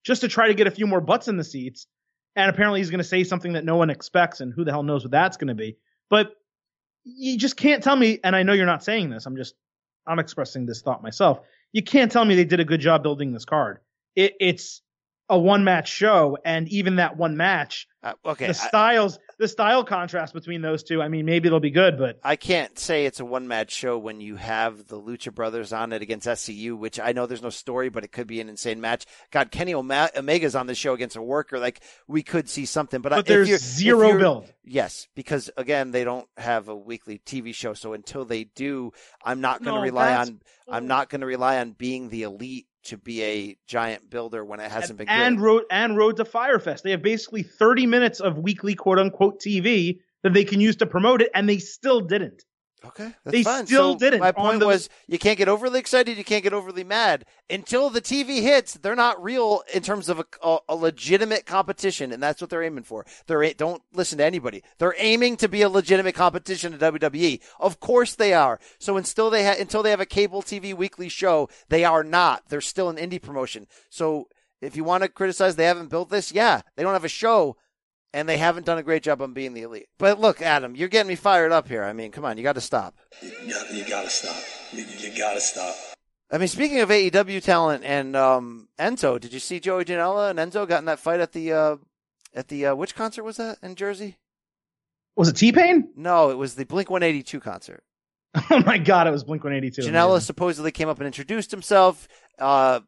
just 0.07 0.21
to 0.21 0.29
try 0.29 0.49
to 0.49 0.55
get 0.55 0.69
a 0.69 0.71
few 0.71 0.87
more 0.87 1.01
butts 1.01 1.29
in 1.29 1.37
the 1.37 1.45
seats. 1.45 1.87
And 2.37 2.49
apparently 2.49 2.81
he's 2.81 2.91
going 2.91 2.99
to 2.99 3.05
say 3.05 3.25
something 3.25 3.55
that 3.55 3.65
no 3.65 3.77
one 3.77 3.91
expects, 3.91 4.41
and 4.41 4.53
who 4.53 4.65
the 4.65 4.71
hell 4.71 4.83
knows 4.83 5.03
what 5.03 5.11
that's 5.11 5.37
going 5.37 5.49
to 5.49 5.55
be. 5.55 5.79
But 6.09 6.33
you 7.05 7.37
just 7.37 7.57
can't 7.57 7.83
tell 7.83 7.97
me, 7.97 8.21
and 8.23 8.37
I 8.37 8.43
know 8.43 8.53
you're 8.53 8.67
not 8.67 8.85
saying 8.85 9.11
this, 9.11 9.27
I'm 9.27 9.37
just, 9.37 9.55
I'm 10.07 10.19
expressing 10.19 10.67
this 10.67 10.83
thought 10.83 11.03
myself. 11.03 11.41
You 11.73 11.83
can't 11.83 12.13
tell 12.13 12.25
me 12.25 12.37
they 12.37 12.45
did 12.45 12.61
a 12.61 12.65
good 12.65 12.81
job 12.81 13.03
building 13.03 13.33
this 13.33 13.45
card. 13.45 13.79
It, 14.15 14.35
it's 14.39 14.83
a 15.29 15.39
one 15.39 15.65
match 15.65 15.89
show, 15.89 16.39
and 16.45 16.69
even 16.69 16.97
that 16.97 17.17
one 17.17 17.37
match, 17.37 17.89
Uh, 18.03 18.13
okay. 18.25 18.45
the 18.47 18.51
I- 18.51 18.53
styles, 18.69 19.19
the 19.39 19.49
style 19.49 19.83
contrast 19.83 20.33
between 20.33 20.63
those 20.63 20.85
two, 20.85 21.03
I 21.03 21.09
mean, 21.09 21.27
maybe 21.27 21.49
it'll 21.49 21.59
be 21.59 21.73
good, 21.73 21.99
but 21.99 22.21
I 22.23 22.37
can't 22.37 22.79
say 22.79 23.07
it's 23.07 23.19
a 23.19 23.25
one 23.25 23.49
match 23.49 23.73
show 23.73 23.99
when 23.99 24.21
you 24.21 24.37
have 24.37 24.87
the 24.87 25.01
Lucha 25.01 25.35
Brothers 25.35 25.73
on 25.73 25.93
it 25.93 26.01
against 26.01 26.29
SCU, 26.29 26.77
which 26.79 27.01
I 27.01 27.11
know 27.13 27.27
there's 27.27 27.43
no 27.43 27.51
story, 27.51 27.89
but 27.89 28.05
it 28.05 28.13
could 28.13 28.29
be 28.29 28.41
an 28.41 28.49
insane 28.49 28.81
match. 28.81 29.05
God, 29.33 29.51
Kenny 29.51 29.75
Oma- 29.75 30.11
Omega's 30.17 30.55
on 30.55 30.69
the 30.69 30.75
show 30.77 30.95
against 30.95 31.17
a 31.17 31.23
worker. 31.23 31.59
Like, 31.59 31.81
we 32.07 32.23
could 32.23 32.49
see 32.49 32.65
something, 32.65 33.01
but, 33.01 33.13
I- 33.13 33.17
But 33.17 33.21
if 33.21 33.27
there's 33.27 33.49
you're- 33.49 33.57
if 33.57 33.63
zero 33.63 34.07
you're- 34.09 34.19
build. 34.21 34.53
Yes, 34.65 35.09
because 35.17 35.51
again, 35.57 35.91
they 35.91 36.05
don't 36.05 36.29
have 36.37 36.69
a 36.69 36.77
weekly 36.77 37.19
TV 37.19 37.53
show. 37.53 37.75
So 37.75 37.93
until 37.95 38.25
they 38.25 38.45
do, 38.45 38.93
I'm 39.25 39.41
not 39.41 39.63
going 39.63 39.75
to 39.75 39.81
No, 39.81 39.85
rely 39.85 40.15
on, 40.17 40.41
I'm 40.69 40.87
not 40.87 41.09
going 41.11 41.21
to 41.21 41.27
rely 41.27 41.59
on 41.59 41.73
being 41.73 42.09
the 42.11 42.23
elite 42.23 42.67
to 42.87 42.97
be 42.97 43.23
a 43.23 43.57
giant 43.67 44.09
builder 44.09 44.45
when 44.45 44.61
it 44.61 44.71
hasn't 44.71 44.99
been 44.99 45.09
and 45.09 45.37
good. 45.37 45.43
road 45.43 45.63
and 45.71 45.97
road 45.97 46.17
to 46.17 46.25
Fyter 46.25 46.59
Fest. 46.59 46.85
They 46.85 46.93
have 46.93 47.03
basically 47.03 47.43
30 47.43 47.87
minutes 47.87 48.21
of 48.21 48.39
weekly 48.39 48.75
quote 48.75 48.99
unquote 48.99 49.41
TV 49.41 50.01
that 50.23 50.33
they 50.33 50.45
can 50.45 50.61
use 50.61 50.77
to 50.77 50.87
promote 50.87 51.23
it, 51.23 51.31
and 51.35 51.49
they 51.49 51.59
still 51.59 52.01
didn't. 52.01 52.45
Okay, 52.85 53.11
that's 53.25 53.33
They 53.33 53.43
fine. 53.43 53.67
still 53.67 53.95
So 53.95 53.99
didn't 53.99 54.21
My 54.21 54.33
point 54.33 54.61
the- 54.61 54.67
was, 54.67 54.89
you 55.09 55.19
can't 55.19 55.39
get 55.39 55.49
overly 55.49 55.81
excited, 55.81 56.19
you 56.19 56.25
can't 56.25 56.43
get 56.45 56.53
overly 56.53 56.85
mad 56.85 57.25
until 57.51 57.89
the 57.91 58.01
TV 58.03 58.43
hits. 58.43 58.75
They're 58.75 58.95
not 58.95 59.21
real 59.21 59.63
in 59.73 59.83
terms 59.83 60.09
of 60.09 60.21
a, 60.21 60.27
a, 60.43 60.59
a 60.69 60.77
legitimate 60.77 61.47
competition, 61.47 62.13
and 62.13 62.23
that's 62.23 62.41
what 62.41 62.51
they're 62.51 62.63
aiming 62.63 62.85
for. 62.85 63.05
They're 63.27 63.43
a- 63.43 63.55
don't 63.55 63.83
listen 63.95 64.19
to 64.19 64.25
anybody. 64.25 64.63
They're 64.79 64.95
aiming 64.99 65.39
to 65.39 65.49
be 65.49 65.63
a 65.63 65.69
legitimate 65.71 66.15
competition 66.15 66.73
to 66.73 66.79
WWE. 66.79 67.41
Of 67.59 67.81
course 67.81 68.15
they 68.15 68.35
are. 68.35 68.61
So 68.79 68.97
until 68.99 69.31
they 69.31 69.45
ha- 69.45 69.57
until 69.59 69.83
they 69.83 69.91
have 69.91 70.01
a 70.01 70.07
cable 70.07 70.43
TV 70.43 70.75
weekly 70.75 71.09
show, 71.09 71.49
they 71.71 71.85
are 71.85 72.05
not. 72.05 72.45
They're 72.51 72.61
still 72.61 72.89
an 72.91 72.97
indie 72.97 73.21
promotion. 73.23 73.67
So 73.89 74.29
if 74.61 74.77
you 74.77 74.85
want 74.85 75.03
to 75.03 75.09
criticize, 75.09 75.57
they 75.57 75.65
haven't 75.65 75.89
built 75.91 76.11
this. 76.11 76.31
Yeah, 76.31 76.61
they 76.77 76.83
don't 76.83 76.93
have 76.93 77.05
a 77.05 77.09
show 77.09 77.57
and 78.17 78.27
they 78.27 78.39
haven't 78.39 78.65
done 78.65 78.79
a 78.79 78.83
great 78.83 79.03
job 79.03 79.21
on 79.21 79.35
being 79.35 79.53
the 79.53 79.61
elite. 79.61 79.89
But 79.99 80.19
look, 80.19 80.41
Adam, 80.41 80.75
you're 80.75 80.89
getting 80.89 81.09
me 81.09 81.17
fired 81.17 81.53
up 81.53 81.69
here. 81.69 81.85
I 81.85 81.93
mean, 81.93 82.11
come 82.11 82.25
on, 82.25 82.39
you 82.39 82.43
got 82.43 82.55
to 82.55 82.63
stop. 82.63 82.97
You, 83.21 83.31
you 83.71 83.87
gotta 83.87 84.09
stop. 84.09 84.43
You, 84.73 84.87
you 84.99 85.19
gotta 85.19 85.41
stop. 85.41 85.77
I 86.31 86.39
mean, 86.39 86.49
speaking 86.49 86.81
of 86.81 86.89
AEW 86.89 87.43
talent 87.43 87.85
and 87.85 88.17
um, 88.17 88.69
Enzo, 88.81 89.21
did 89.21 89.35
you 89.35 89.39
see 89.39 89.61
Joey 89.61 89.85
Janela 89.85 90.31
and 90.31 90.39
Enzo 90.39 90.67
got 90.67 90.79
in 90.79 90.87
that 90.87 90.99
fight 90.99 91.21
at 91.21 91.33
the 91.33 91.53
uh, 91.53 91.77
at 92.35 92.49
the 92.49 92.67
uh, 92.67 92.75
which 92.75 92.95
concert 92.95 93.23
was 93.23 93.37
that 93.37 93.59
in 93.63 93.75
Jersey? 93.75 94.17
Was 95.15 95.29
it 95.29 95.37
T 95.37 95.53
Pain? 95.53 95.91
No, 95.95 96.31
it 96.31 96.39
was 96.39 96.55
the 96.55 96.65
Blink 96.65 96.89
182 96.89 97.39
concert. 97.39 97.85
Oh 98.51 98.63
my 98.67 98.79
God, 98.79 99.07
it 99.07 99.11
was 99.11 99.25
Blink 99.25 99.45
182. 99.45 99.91
Janela 99.91 100.21
supposedly 100.21 100.71
came 100.71 100.89
up 100.89 100.99
and 100.99 101.07
introduced 101.07 101.51
himself. 101.51 102.09
Uh, 102.39 102.81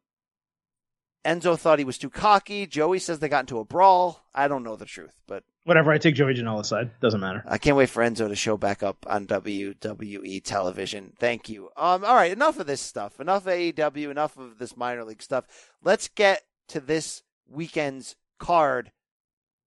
Enzo 1.24 1.58
thought 1.58 1.78
he 1.78 1.84
was 1.84 1.98
too 1.98 2.10
cocky. 2.10 2.66
Joey 2.66 2.98
says 2.98 3.18
they 3.18 3.28
got 3.28 3.40
into 3.40 3.58
a 3.58 3.64
brawl. 3.64 4.24
I 4.34 4.48
don't 4.48 4.62
know 4.62 4.76
the 4.76 4.84
truth, 4.84 5.20
but 5.26 5.44
Whatever, 5.68 5.92
I 5.92 5.98
take 5.98 6.14
Joey 6.14 6.32
Janela's 6.32 6.66
side. 6.68 6.98
Doesn't 7.02 7.20
matter. 7.20 7.44
I 7.46 7.58
can't 7.58 7.76
wait 7.76 7.90
for 7.90 8.02
Enzo 8.02 8.26
to 8.26 8.34
show 8.34 8.56
back 8.56 8.82
up 8.82 9.04
on 9.06 9.26
WWE 9.26 10.42
television. 10.42 11.12
Thank 11.18 11.50
you. 11.50 11.66
Um, 11.76 12.06
all 12.06 12.14
right, 12.14 12.32
enough 12.32 12.58
of 12.58 12.66
this 12.66 12.80
stuff. 12.80 13.20
Enough 13.20 13.44
AEW. 13.44 14.10
Enough 14.10 14.38
of 14.38 14.58
this 14.58 14.78
minor 14.78 15.04
league 15.04 15.20
stuff. 15.20 15.44
Let's 15.84 16.08
get 16.08 16.44
to 16.68 16.80
this 16.80 17.22
weekend's 17.46 18.16
card. 18.38 18.92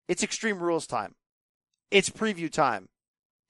It's 0.08 0.22
Extreme 0.22 0.60
Rules 0.60 0.86
time. 0.86 1.16
It's 1.90 2.08
preview 2.08 2.50
time. 2.50 2.88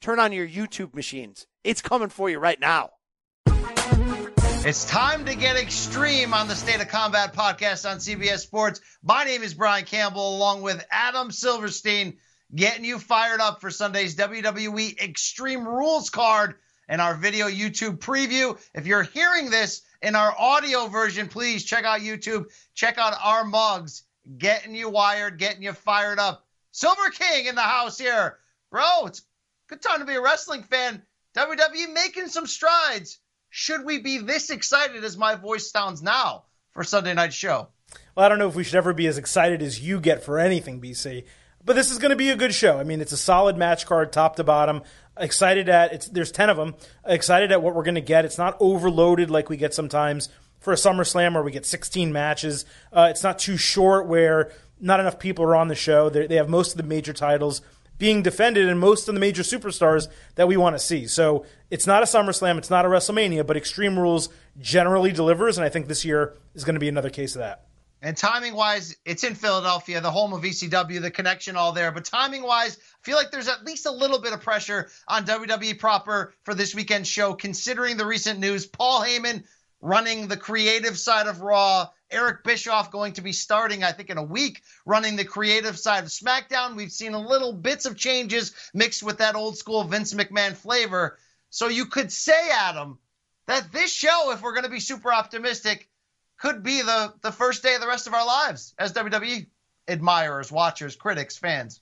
Turn 0.01 0.19
on 0.19 0.33
your 0.33 0.49
YouTube 0.49 0.93
machines. 0.93 1.47
It's 1.63 1.81
coming 1.81 2.09
for 2.09 2.29
you 2.29 2.41
right 2.41 2.59
now. 2.59 2.91
It's 4.63 4.85
time 4.85 5.25
to 5.25 5.35
get 5.35 5.57
extreme 5.57 6.35
on 6.35 6.47
the 6.47 6.55
State 6.55 6.83
of 6.83 6.89
Combat 6.89 7.33
podcast 7.33 7.91
on 7.91 7.97
CBS 7.97 8.41
Sports. 8.41 8.83
My 9.03 9.25
name 9.25 9.43
is 9.43 9.55
Brian 9.55 9.87
Campbell, 9.87 10.37
along 10.37 10.61
with 10.61 10.85
Adam 10.91 11.31
Silverstein, 11.31 12.19
getting 12.55 12.85
you 12.85 12.99
fired 12.99 13.41
up 13.41 13.63
for 13.63 13.71
Sunday's 13.71 14.17
WWE 14.17 15.01
Extreme 15.01 15.67
Rules 15.67 16.11
card 16.11 16.57
and 16.89 17.01
our 17.01 17.15
video 17.15 17.49
YouTube 17.49 18.01
preview. 18.01 18.61
If 18.75 18.87
you're 18.87 19.03
hearing 19.03 19.49
this 19.49 19.81
in 20.03 20.15
our 20.15 20.35
audio 20.39 20.89
version, 20.89 21.29
please 21.29 21.65
check 21.65 21.87
out 21.87 22.01
YouTube. 22.01 22.45
Check 22.75 22.99
out 22.99 23.15
our 23.19 23.47
mugs, 23.47 24.03
getting 24.37 24.75
you 24.75 24.91
wired, 24.91 25.39
getting 25.39 25.63
you 25.63 25.73
fired 25.73 26.19
up. 26.19 26.47
Silver 26.71 27.09
King 27.09 27.47
in 27.47 27.55
the 27.55 27.63
house 27.63 27.99
here. 27.99 28.37
Bro, 28.71 29.07
it's 29.07 29.21
a 29.21 29.23
good 29.71 29.81
time 29.81 30.01
to 30.01 30.05
be 30.05 30.17
a 30.17 30.21
wrestling 30.21 30.65
fan. 30.65 31.03
WWE 31.35 31.95
making 31.95 32.29
some 32.29 32.47
strides. 32.47 33.21
Should 33.51 33.85
we 33.85 33.99
be 33.99 34.19
this 34.19 34.51
excited 34.51 35.03
as 35.03 35.17
my 35.17 35.35
voice 35.35 35.71
sounds 35.71 36.03
now 36.03 36.45
for 36.71 36.85
Sunday 36.85 37.15
night 37.15 37.35
show? 37.35 37.69
Well, 38.15 38.25
I 38.25 38.29
don't 38.29 38.39
know 38.39 38.49
if 38.49 38.55
we 38.55 38.63
should 38.63 38.77
ever 38.77 38.95
be 38.95 39.09
as 39.09 39.19
excited 39.19 39.61
as 39.61 39.81
you 39.81 40.01
get 40.01 40.23
for 40.23 40.39
anything, 40.39 40.81
BC. 40.81 41.25
But 41.65 41.75
this 41.75 41.91
is 41.91 41.99
going 41.99 42.11
to 42.11 42.17
be 42.17 42.31
a 42.31 42.37
good 42.37 42.55
show. 42.55 42.79
I 42.79 42.85
mean, 42.85 43.01
it's 43.01 43.13
a 43.13 43.17
solid 43.17 43.57
match 43.57 43.87
card, 43.87 44.13
top 44.13 44.37
to 44.37 44.45
bottom. 44.45 44.83
Excited 45.17 45.69
at 45.69 45.93
it's. 45.93 46.07
There's 46.07 46.31
ten 46.31 46.49
of 46.49 46.57
them. 46.57 46.77
Excited 47.05 47.51
at 47.51 47.61
what 47.61 47.75
we're 47.75 47.83
going 47.83 47.97
to 47.97 48.01
get. 48.01 48.25
It's 48.25 48.39
not 48.39 48.57
overloaded 48.61 49.31
like 49.31 49.51
we 49.51 49.57
get 49.57 49.75
sometimes 49.75 50.29
for 50.61 50.73
a 50.73 50.77
SummerSlam 50.77 51.35
where 51.35 51.43
we 51.43 51.51
get 51.51 51.67
16 51.67 52.13
matches. 52.13 52.65
Uh, 52.93 53.09
it's 53.11 53.23
not 53.23 53.39
too 53.39 53.57
short 53.57 54.07
where 54.07 54.53
not 54.79 55.01
enough 55.01 55.19
people 55.19 55.45
are 55.45 55.57
on 55.57 55.69
the 55.69 55.75
show. 55.75 56.09
They're, 56.09 56.29
they 56.29 56.37
have 56.37 56.49
most 56.49 56.73
of 56.73 56.77
the 56.77 56.83
major 56.83 57.13
titles 57.13 57.63
being 58.01 58.23
defended 58.23 58.67
and 58.69 58.81
most 58.81 59.09
of 59.09 59.15
the 59.15 59.21
major 59.21 59.43
superstars 59.43 60.09
that 60.35 60.49
we 60.49 60.57
want 60.57 60.75
to 60.75 60.81
see. 60.81 61.07
So 61.07 61.45
it's 61.71 61.87
not 61.87 62.03
a 62.03 62.07
SummerSlam, 62.07 62.59
it's 62.59 62.71
not 62.71 62.85
a 62.85 62.89
WrestleMania, 62.89 63.47
but 63.47 63.57
Extreme 63.57 63.99
Rules 63.99 64.31
generally 64.59 65.13
delivers, 65.13 65.59
and 65.59 65.65
I 65.65 65.69
think 65.69 65.87
this 65.87 66.05
year 66.05 66.35
is 66.55 66.65
going 66.65 66.75
to 66.75 66.81
be 66.81 66.89
another 66.89 67.11
case 67.11 67.37
of 67.37 67.41
that. 67.41 67.67
And 68.03 68.17
timing 68.17 68.55
wise, 68.55 68.97
it's 69.05 69.25
in 69.25 69.35
Philadelphia, 69.35 70.01
the 70.01 70.11
home 70.11 70.33
of 70.33 70.41
ECW, 70.41 71.03
the 71.03 71.11
connection 71.11 71.57
all 71.57 71.73
there. 71.73 71.93
But 71.93 72.07
timing 72.07 72.43
wise, 72.43 72.79
I 72.79 73.05
feel 73.05 73.17
like 73.17 73.31
there's 73.31 73.49
at 73.49 73.67
least 73.67 73.85
a 73.85 73.91
little 73.91 74.19
bit 74.19 74.33
of 74.33 74.41
pressure 74.41 74.89
on 75.07 75.27
WWE 75.27 75.79
proper 75.79 76.33
for 76.45 76.55
this 76.55 76.75
weekend 76.75 77.07
show, 77.07 77.35
considering 77.35 77.99
the 77.99 78.07
recent 78.07 78.41
news. 78.41 78.65
Paul 78.65 79.05
Heyman 79.05 79.45
running 79.83 80.29
the 80.29 80.39
creative 80.39 80.99
side 80.99 81.27
of 81.27 81.43
Raw 81.43 81.89
Eric 82.11 82.45
Bischoff 82.45 82.91
going 82.91 83.15
to 83.15 83.23
be 83.23 83.33
starting, 83.33 83.85
I 83.85 83.93
think, 83.93 84.11
in 84.11 84.19
a 84.19 84.23
week, 84.23 84.63
running 84.85 85.17
the 85.17 85.25
creative 85.25 85.79
side 85.79 86.05
of 86.05 86.11
SmackDown. 86.11 86.77
We've 86.77 86.93
seen 86.93 87.15
a 87.15 87.21
little 87.21 87.53
bits 87.53 87.87
of 87.87 87.97
changes 87.97 88.53
mixed 88.75 89.03
with 89.03 89.19
that 89.19 89.37
old 89.37 89.57
school 89.57 89.85
Vince 89.85 90.13
McMahon 90.15 90.55
flavor. 90.55 91.19
So 91.51 91.69
you 91.69 91.87
could 91.87 92.11
say, 92.11 92.51
Adam, 92.53 92.99
that 93.47 93.73
this 93.73 93.93
show, 93.93 94.33
if 94.33 94.43
we're 94.43 94.53
going 94.53 94.65
to 94.65 94.71
be 94.71 94.81
super 94.81 95.13
optimistic, 95.13 95.89
could 96.39 96.63
be 96.63 96.83
the, 96.83 97.13
the 97.21 97.33
first 97.33 97.63
day 97.63 97.75
of 97.75 97.81
the 97.81 97.87
rest 97.87 98.07
of 98.07 98.15
our 98.15 98.27
lives 98.27 98.75
as 98.79 98.93
WWE 98.93 99.47
admirers, 99.89 100.51
watchers, 100.51 100.97
critics, 100.97 101.37
fans. 101.37 101.81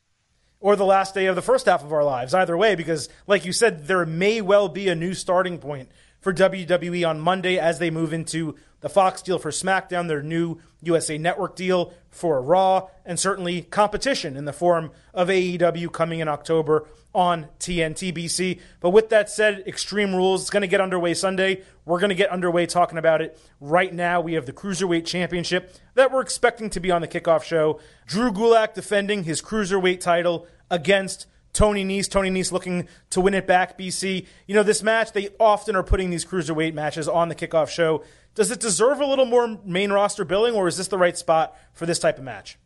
Or 0.61 0.75
the 0.75 0.85
last 0.85 1.15
day 1.15 1.27
of 1.27 1.37
the 1.37 1.43
first 1.43 1.67
half 1.67 1.85
of 1.85 1.93
our 1.93 2.03
lives, 2.03 2.35
either 2.35 2.57
way, 2.57 2.75
because, 2.75 3.09
like 3.29 3.45
you 3.45 3.53
said, 3.53 3.87
there 3.87 4.05
may 4.05 4.41
well 4.41 4.69
be 4.69 4.89
a 4.89 4.95
new 4.95 5.15
starting 5.15 5.59
point 5.59 5.89
for 6.29 6.35
WWE 6.35 7.09
on 7.09 7.19
Monday 7.19 7.59
as 7.59 7.79
they 7.79 7.91
move 7.91 8.13
into 8.13 8.55
the 8.83 8.91
Fox 8.91 9.23
deal 9.23 9.39
for 9.39 9.51
SmackDown, 9.51 10.09
their 10.09 10.23
new 10.23 10.59
USA 10.83 11.17
Network 11.17 11.57
deal 11.57 11.95
for 12.11 12.43
Raw, 12.43 12.89
and 13.07 13.19
certainly 13.19 13.63
competition 13.63 14.37
in 14.37 14.45
the 14.45 14.53
form 14.53 14.91
of 15.15 15.29
AEW 15.29 15.91
coming 15.91 16.21
in 16.21 16.29
October 16.29 16.87
on 17.15 17.47
TNT 17.59 18.15
BC. 18.15 18.61
But 18.81 18.91
with 18.91 19.09
that 19.09 19.31
said, 19.31 19.65
Extreme 19.67 20.15
Rules 20.15 20.43
is 20.43 20.51
going 20.51 20.61
to 20.61 20.67
get 20.67 20.83
underway 20.83 21.15
Sunday. 21.15 21.63
We're 21.87 21.99
going 21.99 22.11
to 22.11 22.15
get 22.15 22.29
underway 22.29 22.67
talking 22.67 22.99
about 22.99 23.23
it 23.23 23.41
right 23.59 23.95
now. 23.95 24.21
We 24.21 24.35
have 24.35 24.45
the 24.45 24.53
Cruiserweight 24.53 25.07
Championship 25.07 25.75
that 25.95 26.13
we're 26.13 26.21
expecting 26.21 26.69
to 26.71 26.81
be 26.81 26.91
on 26.91 27.01
the 27.01 27.09
kickoff 27.09 27.43
show. 27.43 27.81
Drew 28.07 28.33
Gulak 28.33 28.75
defending 28.75 29.25
his 29.25 29.41
Cruiserweight 29.41 30.01
title 30.01 30.47
against 30.71 31.27
Tony 31.59 31.85
Nese. 31.85 32.09
Tony 32.09 32.31
Nese 32.31 32.53
looking 32.53 32.87
to 33.11 33.21
win 33.21 33.35
it 33.35 33.45
back, 33.45 33.77
BC. 33.77 34.27
You 34.47 34.55
know, 34.55 34.63
this 34.63 34.81
match, 34.81 35.11
they 35.11 35.31
often 35.41 35.75
are 35.75 35.83
putting 35.83 36.09
these 36.09 36.25
cruiserweight 36.25 36.73
matches 36.73 37.09
on 37.09 37.29
the 37.29 37.35
kickoff 37.35 37.69
show. 37.69 38.05
Does 38.37 38.53
it 38.53 38.61
deserve 38.61 39.01
a 39.01 39.05
little 39.05 39.25
more 39.25 39.59
main 39.65 39.91
roster 39.91 40.25
billing, 40.25 40.55
or 40.55 40.69
is 40.69 40.77
this 40.77 40.87
the 40.87 40.97
right 40.97 41.19
spot 41.19 41.57
for 41.73 41.85
this 41.85 41.99
type 41.99 42.17
of 42.17 42.23
match? 42.23 42.61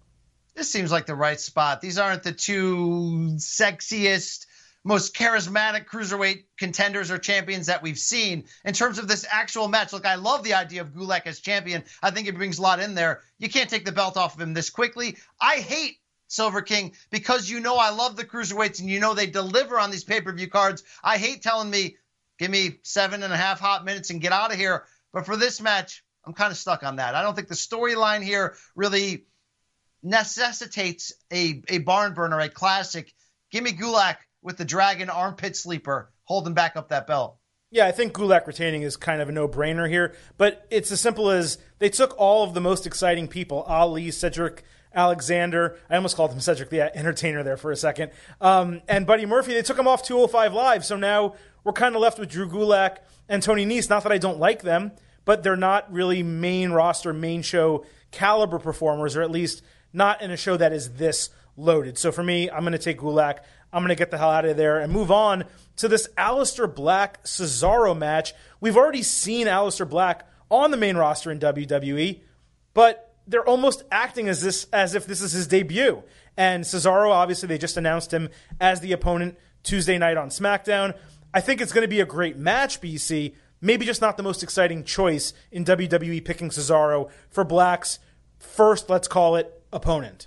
This 0.55 0.71
seems 0.71 0.93
like 0.93 1.07
the 1.07 1.15
right 1.15 1.41
spot. 1.41 1.81
These 1.81 1.97
aren't 1.97 2.23
the 2.23 2.33
two 2.33 3.31
sexiest, 3.37 4.45
most 4.85 5.17
charismatic 5.17 5.87
cruiserweight 5.87 6.45
contenders 6.59 7.11
or 7.11 7.17
champions 7.17 7.69
that 7.69 7.83
we've 7.83 7.99
seen. 7.99 8.45
In 8.63 8.75
terms 8.75 8.99
of 8.99 9.09
this 9.09 9.25
actual 9.31 9.69
match, 9.69 9.95
look, 9.95 10.05
I 10.05 10.17
love 10.17 10.45
the 10.45 10.53
idea 10.53 10.83
of 10.83 10.93
Gulak 10.93 11.27
as 11.27 11.41
champion. 11.41 11.83
I 12.03 12.11
think 12.11 12.29
it 12.29 12.37
brings 12.37 12.59
a 12.59 12.63
lot 12.63 12.79
in 12.79 12.95
there. 12.95 13.23
You 13.39 13.49
can't 13.49 13.71
take 13.71 13.87
the 13.87 13.93
belt 13.93 14.19
off 14.19 14.35
of 14.35 14.41
him 14.43 14.53
this 14.53 14.69
quickly. 14.69 15.17
I 15.41 15.57
hate 15.57 15.97
Silver 16.33 16.63
King, 16.63 16.95
because 17.11 17.51
you 17.51 17.61
know 17.61 17.77
I 17.77 17.91
love 17.91 18.17
the 18.17 18.25
cruiserweights 18.25 18.81
and 18.81 18.89
you 18.89 19.01
know 19.01 19.13
they 19.13 19.27
deliver 19.27 19.79
on 19.79 19.91
these 19.91 20.05
pay 20.05 20.21
per 20.23 20.33
view 20.33 20.49
cards. 20.49 20.83
I 21.05 21.19
hate 21.19 21.43
telling 21.43 21.69
me, 21.69 21.97
give 22.39 22.51
me 22.51 22.79
seven 22.83 23.23
and 23.23 23.33
a 23.33 23.37
half 23.37 23.61
hot 23.61 23.85
minutes 23.85 24.09
and 24.09 24.21
get 24.21 24.33
out 24.33 24.51
of 24.51 24.59
here. 24.59 24.85
But 25.13 25.27
for 25.27 25.37
this 25.37 25.61
match, 25.61 26.03
I'm 26.25 26.33
kind 26.33 26.51
of 26.51 26.57
stuck 26.57 26.85
on 26.85 26.97
that. 26.97 27.15
I 27.15 27.23
don't 27.23 27.35
think 27.35 27.49
the 27.49 27.55
storyline 27.55 28.23
here 28.23 28.57
really 28.75 29.27
necessitates 30.03 31.13
a, 31.31 31.63
a 31.69 31.79
barn 31.79 32.15
burner, 32.15 32.41
a 32.41 32.49
classic. 32.49 33.13
Give 33.51 33.63
me 33.63 33.73
Gulak 33.73 34.17
with 34.41 34.57
the 34.57 34.65
Dragon 34.65 35.11
armpit 35.11 35.55
sleeper 35.55 36.11
holding 36.25 36.55
back 36.55 36.77
up 36.77 36.89
that 36.89 37.07
belt. 37.07 37.37
Yeah, 37.71 37.87
I 37.87 37.93
think 37.93 38.15
Gulak 38.15 38.47
retaining 38.47 38.83
is 38.83 38.97
kind 38.97 39.21
of 39.21 39.29
a 39.29 39.33
no 39.33 39.49
brainer 39.49 39.89
here, 39.89 40.15
but 40.39 40.67
it's 40.71 40.91
as 40.93 41.01
simple 41.01 41.31
as 41.31 41.59
they 41.79 41.91
took 41.91 42.15
all 42.19 42.45
of 42.45 42.55
the 42.55 42.61
most 42.61 42.87
exciting 42.87 43.29
people 43.29 43.63
Ali, 43.63 44.11
Cedric 44.11 44.63
Alexander. 44.95 45.79
I 45.89 45.97
almost 45.97 46.17
called 46.17 46.33
him 46.33 46.41
Cedric 46.41 46.71
the 46.71 46.97
Entertainer 46.97 47.43
there 47.43 47.57
for 47.57 47.71
a 47.71 47.77
second. 47.77 48.13
Um, 48.41 48.83
and 48.89 49.07
Buddy 49.07 49.27
Murphy, 49.27 49.55
they 49.55 49.63
took 49.63 49.79
him 49.79 49.89
off 49.89 50.03
205 50.03 50.53
Live. 50.53 50.85
So 50.85 50.97
now 50.97 51.35
we're 51.65 51.73
kind 51.73 51.95
of 51.95 52.01
left 52.01 52.19
with 52.19 52.29
Drew 52.29 52.49
Gulak 52.49 52.99
and 53.29 53.43
Tony 53.43 53.65
Nese. 53.67 53.89
Not 53.89 54.03
that 54.03 54.13
I 54.13 54.19
don't 54.19 54.39
like 54.39 54.63
them, 54.63 54.93
but 55.25 55.43
they're 55.43 55.57
not 55.57 55.93
really 55.93 56.23
main 56.23 56.73
roster, 56.73 57.13
main 57.13 57.43
show 57.43 57.85
caliber 58.11 58.59
performers, 58.59 59.17
or 59.17 59.23
at 59.23 59.31
least 59.31 59.63
not 59.93 60.23
in 60.23 60.31
a 60.31 60.37
show 60.37 60.57
that 60.57 60.73
is 60.73 60.95
this 60.95 61.31
loaded. 61.57 61.99
So 61.99 62.13
for 62.13 62.23
me, 62.23 62.51
I'm 62.51 62.61
going 62.61 62.73
to 62.73 62.79
take 62.79 62.99
Gulak. 62.99 63.39
I'm 63.73 63.83
going 63.83 63.89
to 63.89 63.95
get 63.95 64.11
the 64.11 64.19
hell 64.19 64.31
out 64.31 64.45
of 64.45 64.57
there 64.57 64.81
and 64.81 64.93
move 64.93 65.11
on 65.11 65.45
to 65.77 65.89
this 65.89 66.09
Aleister 66.19 66.73
Black 66.73 67.25
Cesaro 67.25 67.97
match. 67.97 68.35
We've 68.61 68.77
already 68.77 69.03
seen 69.03 69.47
Aleister 69.47 69.89
Black 69.89 70.29
on 70.51 70.71
the 70.71 70.77
main 70.77 70.97
roster 70.97 71.31
in 71.31 71.39
WWE, 71.39 72.21
but 72.75 73.12
they're 73.27 73.47
almost 73.47 73.85
acting 73.91 74.29
as 74.29 74.43
this 74.43 74.67
as 74.73 74.95
if 74.95 75.07
this 75.07 75.21
is 75.21 75.33
his 75.33 75.47
debut. 75.47 76.03
And 76.37 76.65
Cesaro, 76.65 77.11
obviously, 77.11 77.47
they 77.47 77.59
just 77.59 77.77
announced 77.77 78.13
him 78.13 78.29
as 78.61 78.81
the 78.81 78.93
opponent 78.93 79.37
Tuesday 79.63 79.99
night 79.99 80.17
on 80.17 80.31
SmackDown. 80.31 80.97
I 81.35 81.41
think 81.41 81.61
it's 81.61 81.73
going 81.73 81.85
to 81.85 81.89
be 81.89 82.01
a 82.01 82.07
great 82.07 82.37
match, 82.37 82.81
BC. 82.81 83.35
Maybe 83.61 83.87
just 83.87 84.01
not 84.01 84.17
the 84.17 84.23
most 84.23 84.43
exciting 84.43 84.83
choice 84.85 85.33
in 85.51 85.65
WWE 85.65 86.25
picking 86.25 86.51
Cesaro 86.51 87.11
for 87.31 87.45
Black's 87.45 87.99
first, 88.39 88.91
let's 88.91 89.09
call 89.09 89.37
it, 89.37 89.63
opponent. 89.73 90.27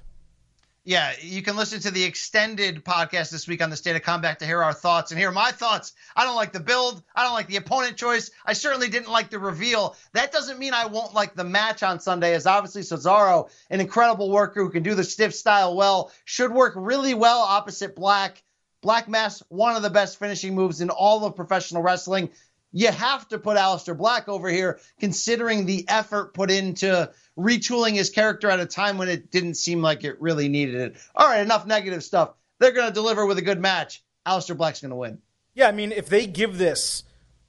Yeah, 0.88 1.14
you 1.20 1.42
can 1.42 1.56
listen 1.56 1.80
to 1.80 1.90
the 1.90 2.04
extended 2.04 2.86
podcast 2.86 3.32
this 3.32 3.48
week 3.48 3.64
on 3.64 3.72
the 3.72 3.76
state 3.76 3.96
of 3.96 4.04
combat 4.04 4.38
to 4.38 4.46
hear 4.46 4.62
our 4.62 4.72
thoughts 4.72 5.10
and 5.10 5.20
hear 5.20 5.32
my 5.32 5.50
thoughts. 5.50 5.94
I 6.16 6.24
don't 6.24 6.36
like 6.36 6.54
the 6.54 6.60
build. 6.60 7.02
I 7.16 7.24
don't 7.24 7.34
like 7.34 7.48
the 7.48 7.56
opponent 7.56 7.98
choice. 7.98 8.30
I 8.46 8.54
certainly 8.54 8.88
didn't 8.88 9.10
like 9.10 9.32
the 9.32 9.40
reveal. 9.40 9.96
That 10.14 10.32
doesn't 10.32 10.60
mean 10.60 10.76
I 10.76 10.86
won't 10.86 11.16
like 11.16 11.34
the 11.34 11.44
match 11.44 11.82
on 11.82 12.00
Sunday, 12.00 12.36
as 12.36 12.46
obviously 12.46 12.84
Cesaro, 12.84 13.50
an 13.72 13.82
incredible 13.82 14.30
worker 14.30 14.64
who 14.64 14.70
can 14.70 14.84
do 14.84 14.94
the 14.94 15.04
stiff 15.04 15.34
style 15.34 15.76
well, 15.76 16.12
should 16.24 16.52
work 16.52 16.74
really 16.76 17.16
well 17.16 17.40
opposite 17.40 17.96
Black. 17.96 18.44
Black 18.84 19.10
Mass, 19.10 19.42
one 19.50 19.76
of 19.76 19.82
the 19.82 19.90
best 19.90 20.20
finishing 20.20 20.54
moves 20.54 20.82
in 20.82 20.92
all 20.92 21.26
of 21.26 21.36
professional 21.36 21.82
wrestling. 21.82 22.30
You 22.76 22.92
have 22.92 23.26
to 23.30 23.40
put 23.40 23.56
Aleister 23.56 23.98
Black 23.98 24.28
over 24.28 24.50
here, 24.50 24.82
considering 25.00 25.66
the 25.66 25.86
effort 25.88 26.34
put 26.34 26.52
into 26.52 27.10
retooling 27.40 27.94
his 27.94 28.10
character 28.10 28.50
at 28.50 28.60
a 28.60 28.66
time 28.66 28.98
when 28.98 29.08
it 29.08 29.32
didn't 29.32 29.54
seem 29.54 29.82
like 29.82 30.04
it 30.04 30.22
really 30.22 30.50
needed 30.50 30.76
it. 30.76 30.98
All 31.16 31.26
right, 31.26 31.40
enough 31.40 31.66
negative 31.66 32.04
stuff. 32.04 32.34
They're 32.60 32.74
going 32.74 32.90
to 32.90 32.94
deliver 32.94 33.26
with 33.26 33.38
a 33.38 33.42
good 33.42 33.62
match. 33.62 34.04
Aleister 34.28 34.58
Black's 34.58 34.82
going 34.82 34.90
to 34.90 34.98
win. 34.98 35.20
Yeah, 35.54 35.70
I 35.70 35.72
mean, 35.72 35.94
if 35.94 36.10
they 36.10 36.28
give 36.28 36.58
this 36.58 37.04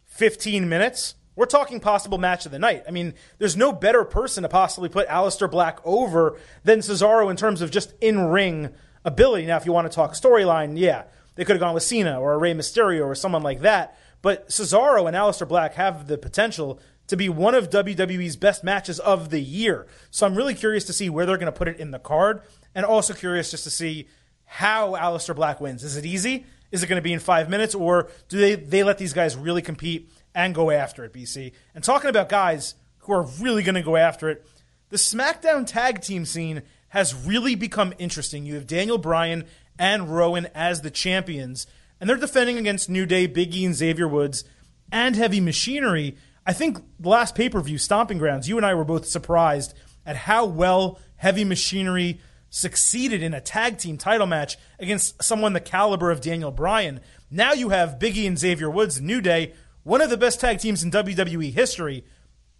15 0.04 0.68
minutes, 0.68 1.16
we're 1.34 1.46
talking 1.46 1.80
possible 1.80 2.18
match 2.18 2.46
of 2.46 2.52
the 2.52 2.60
night. 2.60 2.84
I 2.86 2.92
mean, 2.92 3.14
there's 3.38 3.56
no 3.56 3.72
better 3.72 4.04
person 4.04 4.44
to 4.44 4.48
possibly 4.48 4.88
put 4.88 5.08
Aleister 5.08 5.50
Black 5.50 5.80
over 5.84 6.38
than 6.62 6.78
Cesaro 6.78 7.28
in 7.28 7.36
terms 7.36 7.62
of 7.62 7.72
just 7.72 7.94
in 8.00 8.28
ring 8.28 8.72
ability. 9.04 9.46
Now, 9.46 9.56
if 9.56 9.66
you 9.66 9.72
want 9.72 9.90
to 9.90 9.94
talk 9.94 10.12
storyline, 10.12 10.78
yeah, 10.78 11.04
they 11.34 11.44
could 11.44 11.56
have 11.56 11.60
gone 11.60 11.74
with 11.74 11.82
Cena 11.82 12.20
or 12.20 12.38
Rey 12.38 12.54
Mysterio 12.54 13.06
or 13.06 13.16
someone 13.16 13.42
like 13.42 13.62
that. 13.62 13.98
But 14.26 14.48
Cesaro 14.48 15.06
and 15.06 15.16
Aleister 15.16 15.46
Black 15.46 15.74
have 15.74 16.08
the 16.08 16.18
potential 16.18 16.80
to 17.06 17.16
be 17.16 17.28
one 17.28 17.54
of 17.54 17.70
WWE's 17.70 18.34
best 18.34 18.64
matches 18.64 18.98
of 18.98 19.30
the 19.30 19.38
year. 19.38 19.86
So 20.10 20.26
I'm 20.26 20.34
really 20.34 20.54
curious 20.54 20.82
to 20.86 20.92
see 20.92 21.08
where 21.08 21.26
they're 21.26 21.36
going 21.36 21.46
to 21.46 21.56
put 21.56 21.68
it 21.68 21.78
in 21.78 21.92
the 21.92 22.00
card, 22.00 22.42
and 22.74 22.84
also 22.84 23.14
curious 23.14 23.52
just 23.52 23.62
to 23.62 23.70
see 23.70 24.08
how 24.44 24.94
Aleister 24.94 25.32
Black 25.32 25.60
wins. 25.60 25.84
Is 25.84 25.96
it 25.96 26.04
easy? 26.04 26.44
Is 26.72 26.82
it 26.82 26.88
going 26.88 26.98
to 26.98 27.04
be 27.04 27.12
in 27.12 27.20
five 27.20 27.48
minutes, 27.48 27.72
or 27.72 28.10
do 28.28 28.36
they 28.36 28.56
they 28.56 28.82
let 28.82 28.98
these 28.98 29.12
guys 29.12 29.36
really 29.36 29.62
compete 29.62 30.10
and 30.34 30.56
go 30.56 30.72
after 30.72 31.04
it? 31.04 31.12
BC 31.12 31.52
and 31.72 31.84
talking 31.84 32.10
about 32.10 32.28
guys 32.28 32.74
who 33.02 33.12
are 33.12 33.28
really 33.40 33.62
going 33.62 33.76
to 33.76 33.82
go 33.82 33.94
after 33.94 34.28
it, 34.28 34.44
the 34.88 34.96
SmackDown 34.96 35.64
tag 35.64 36.02
team 36.02 36.24
scene 36.24 36.62
has 36.88 37.14
really 37.14 37.54
become 37.54 37.94
interesting. 37.96 38.44
You 38.44 38.56
have 38.56 38.66
Daniel 38.66 38.98
Bryan 38.98 39.44
and 39.78 40.12
Rowan 40.12 40.48
as 40.52 40.80
the 40.80 40.90
champions, 40.90 41.68
and 42.00 42.08
they're 42.08 42.16
defending 42.16 42.58
against 42.58 42.90
New 42.90 43.06
Day, 43.06 43.26
Big 43.26 43.54
E, 43.54 43.64
and 43.64 43.74
Xavier 43.74 44.08
Woods, 44.08 44.44
and 44.92 45.16
Heavy 45.16 45.40
Machinery. 45.40 46.16
I 46.46 46.52
think 46.52 46.78
the 47.00 47.08
last 47.08 47.34
pay 47.34 47.48
per 47.48 47.60
view, 47.60 47.78
Stomping 47.78 48.18
Grounds, 48.18 48.48
you 48.48 48.56
and 48.56 48.66
I 48.66 48.74
were 48.74 48.84
both 48.84 49.06
surprised 49.06 49.74
at 50.04 50.16
how 50.16 50.44
well 50.44 51.00
Heavy 51.16 51.44
Machinery 51.44 52.20
succeeded 52.50 53.22
in 53.22 53.34
a 53.34 53.40
tag 53.40 53.78
team 53.78 53.98
title 53.98 54.26
match 54.26 54.56
against 54.78 55.22
someone 55.22 55.52
the 55.52 55.60
caliber 55.60 56.10
of 56.10 56.20
Daniel 56.20 56.50
Bryan. 56.50 57.00
Now 57.30 57.52
you 57.52 57.70
have 57.70 57.98
Biggie 57.98 58.26
and 58.26 58.38
Xavier 58.38 58.70
Woods, 58.70 59.00
New 59.00 59.20
Day, 59.20 59.52
one 59.82 60.00
of 60.00 60.10
the 60.10 60.16
best 60.16 60.40
tag 60.40 60.60
teams 60.60 60.82
in 60.82 60.90
WWE 60.90 61.52
history. 61.52 62.04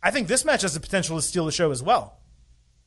I 0.03 0.11
think 0.11 0.29
this 0.29 0.45
match 0.45 0.63
has 0.63 0.75
the 0.75 0.81
potential 0.81 1.17
to 1.17 1.23
steal 1.23 1.47
the 1.47 1.53
show 1.53 1.71
as 1.71 1.83
well. 1.83 2.19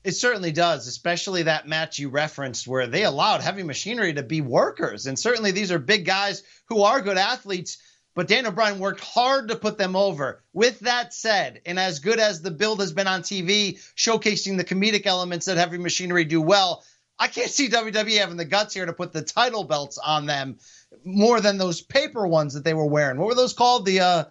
It 0.04 0.14
certainly 0.14 0.52
does, 0.52 0.88
especially 0.88 1.44
that 1.44 1.68
match 1.68 2.00
you 2.00 2.10
referenced 2.10 2.68
where 2.68 2.88
they 2.88 3.04
allowed 3.04 3.42
Heavy 3.42 3.64
Machinery 3.64 4.14
to 4.14 4.24
be 4.24 4.42
workers. 4.42 5.08
And 5.08 5.20
certainly 5.20 5.52
these 5.52 5.72
are 5.72 5.80
big 5.80 6.06
guys 6.06 6.44
who 6.68 6.84
are 6.84 7.02
good 7.02 7.18
athletes 7.18 7.78
but 8.20 8.28
Daniel 8.28 8.52
Bryan 8.52 8.80
worked 8.80 9.00
hard 9.00 9.48
to 9.48 9.56
put 9.56 9.78
them 9.78 9.96
over. 9.96 10.44
With 10.52 10.80
that 10.82 11.14
said, 11.14 11.62
and 11.66 11.80
as 11.80 12.00
good 12.00 12.20
as 12.20 12.42
the 12.42 12.52
build 12.52 12.82
has 12.82 12.92
been 12.92 13.08
on 13.08 13.22
TV, 13.22 13.80
showcasing 13.96 14.58
the 14.58 14.66
comedic 14.66 15.06
elements 15.06 15.46
that 15.46 15.56
Heavy 15.56 15.78
Machinery 15.78 16.26
do 16.26 16.42
well, 16.42 16.84
I 17.18 17.28
can't 17.28 17.50
see 17.50 17.70
WWE 17.70 18.18
having 18.18 18.36
the 18.36 18.44
guts 18.44 18.74
here 18.74 18.86
to 18.86 18.92
put 18.92 19.14
the 19.14 19.22
title 19.22 19.64
belts 19.64 19.98
on 19.98 20.26
them 20.26 20.58
more 21.06 21.40
than 21.40 21.58
those 21.58 21.82
paper 21.82 22.28
ones 22.28 22.56
that 22.56 22.66
they 22.66 22.74
were 22.74 22.86
wearing. 22.86 23.18
What 23.18 23.28
were 23.28 23.36
those 23.36 23.54
called? 23.54 23.86
The 23.86 24.00
uh, 24.02 24.24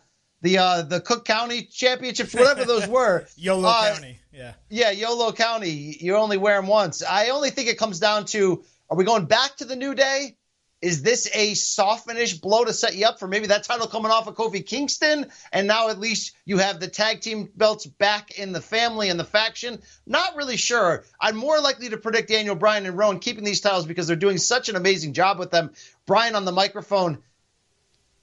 the 0.42 0.58
uh, 0.58 0.82
the 0.82 1.00
Cook 1.00 1.24
County 1.24 1.62
Championships, 1.62 2.34
whatever 2.34 2.64
those 2.64 2.86
were. 2.86 3.26
YOLO 3.36 3.68
uh, 3.68 3.94
County, 3.94 4.20
yeah, 4.38 4.52
yeah, 4.68 4.90
YOLO 4.92 5.32
County. 5.32 5.96
You 6.00 6.14
only 6.14 6.36
wear 6.36 6.60
them 6.60 6.68
once. 6.68 7.02
I 7.02 7.30
only 7.30 7.50
think 7.50 7.68
it 7.68 7.76
comes 7.76 7.98
down 7.98 8.24
to: 8.26 8.62
Are 8.88 8.96
we 8.96 9.04
going 9.04 9.24
back 9.24 9.56
to 9.56 9.64
the 9.64 9.74
New 9.74 9.96
Day? 9.96 10.36
Is 10.80 11.02
this 11.02 11.28
a 11.34 11.52
softenish 11.52 12.40
blow 12.40 12.64
to 12.64 12.72
set 12.72 12.94
you 12.94 13.04
up 13.06 13.18
for 13.18 13.26
maybe 13.26 13.48
that 13.48 13.64
title 13.64 13.88
coming 13.88 14.12
off 14.12 14.28
of 14.28 14.36
Kofi 14.36 14.64
Kingston? 14.64 15.26
And 15.50 15.66
now 15.66 15.88
at 15.88 15.98
least 15.98 16.36
you 16.44 16.58
have 16.58 16.78
the 16.78 16.86
tag 16.86 17.20
team 17.20 17.50
belts 17.56 17.84
back 17.84 18.38
in 18.38 18.52
the 18.52 18.60
family 18.60 19.08
and 19.08 19.18
the 19.18 19.24
faction. 19.24 19.82
Not 20.06 20.36
really 20.36 20.56
sure. 20.56 21.04
I'm 21.20 21.34
more 21.34 21.60
likely 21.60 21.88
to 21.88 21.96
predict 21.96 22.28
Daniel 22.28 22.54
Bryan 22.54 22.86
and 22.86 22.96
Rowan 22.96 23.18
keeping 23.18 23.42
these 23.42 23.60
titles 23.60 23.86
because 23.86 24.06
they're 24.06 24.14
doing 24.14 24.38
such 24.38 24.68
an 24.68 24.76
amazing 24.76 25.14
job 25.14 25.40
with 25.40 25.50
them. 25.50 25.72
Bryan 26.06 26.36
on 26.36 26.44
the 26.44 26.52
microphone 26.52 27.18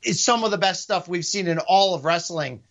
is 0.02 0.24
some 0.24 0.46
of 0.46 0.52
the 0.52 0.58
best 0.58 0.82
stuff 0.82 1.10
we've 1.10 1.26
seen 1.26 1.48
in 1.48 1.60
all 1.60 1.94
of 1.94 2.06
wrestling. 2.06 2.64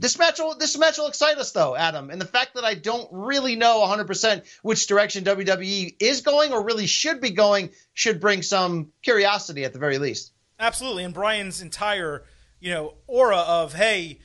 This 0.00 0.18
match 0.18 0.38
will 0.38 0.56
this 0.56 0.78
match 0.78 0.96
will 0.96 1.08
excite 1.08 1.36
us 1.36 1.52
though, 1.52 1.76
Adam. 1.76 2.08
And 2.08 2.18
the 2.18 2.26
fact 2.26 2.54
that 2.54 2.64
I 2.64 2.74
don't 2.74 3.06
really 3.12 3.54
know 3.54 3.80
100% 3.86 4.42
which 4.62 4.86
direction 4.86 5.24
WWE 5.24 5.94
is 6.00 6.22
going 6.22 6.52
or 6.52 6.64
really 6.64 6.86
should 6.86 7.20
be 7.20 7.30
going 7.30 7.70
should 7.92 8.18
bring 8.18 8.40
some 8.40 8.92
curiosity 9.02 9.64
at 9.64 9.74
the 9.74 9.78
very 9.78 9.98
least. 9.98 10.32
Absolutely. 10.58 11.04
And 11.04 11.12
Brian's 11.12 11.60
entire, 11.60 12.24
you 12.60 12.70
know, 12.70 12.94
aura 13.06 13.36
of 13.36 13.74
hey, 13.74 14.20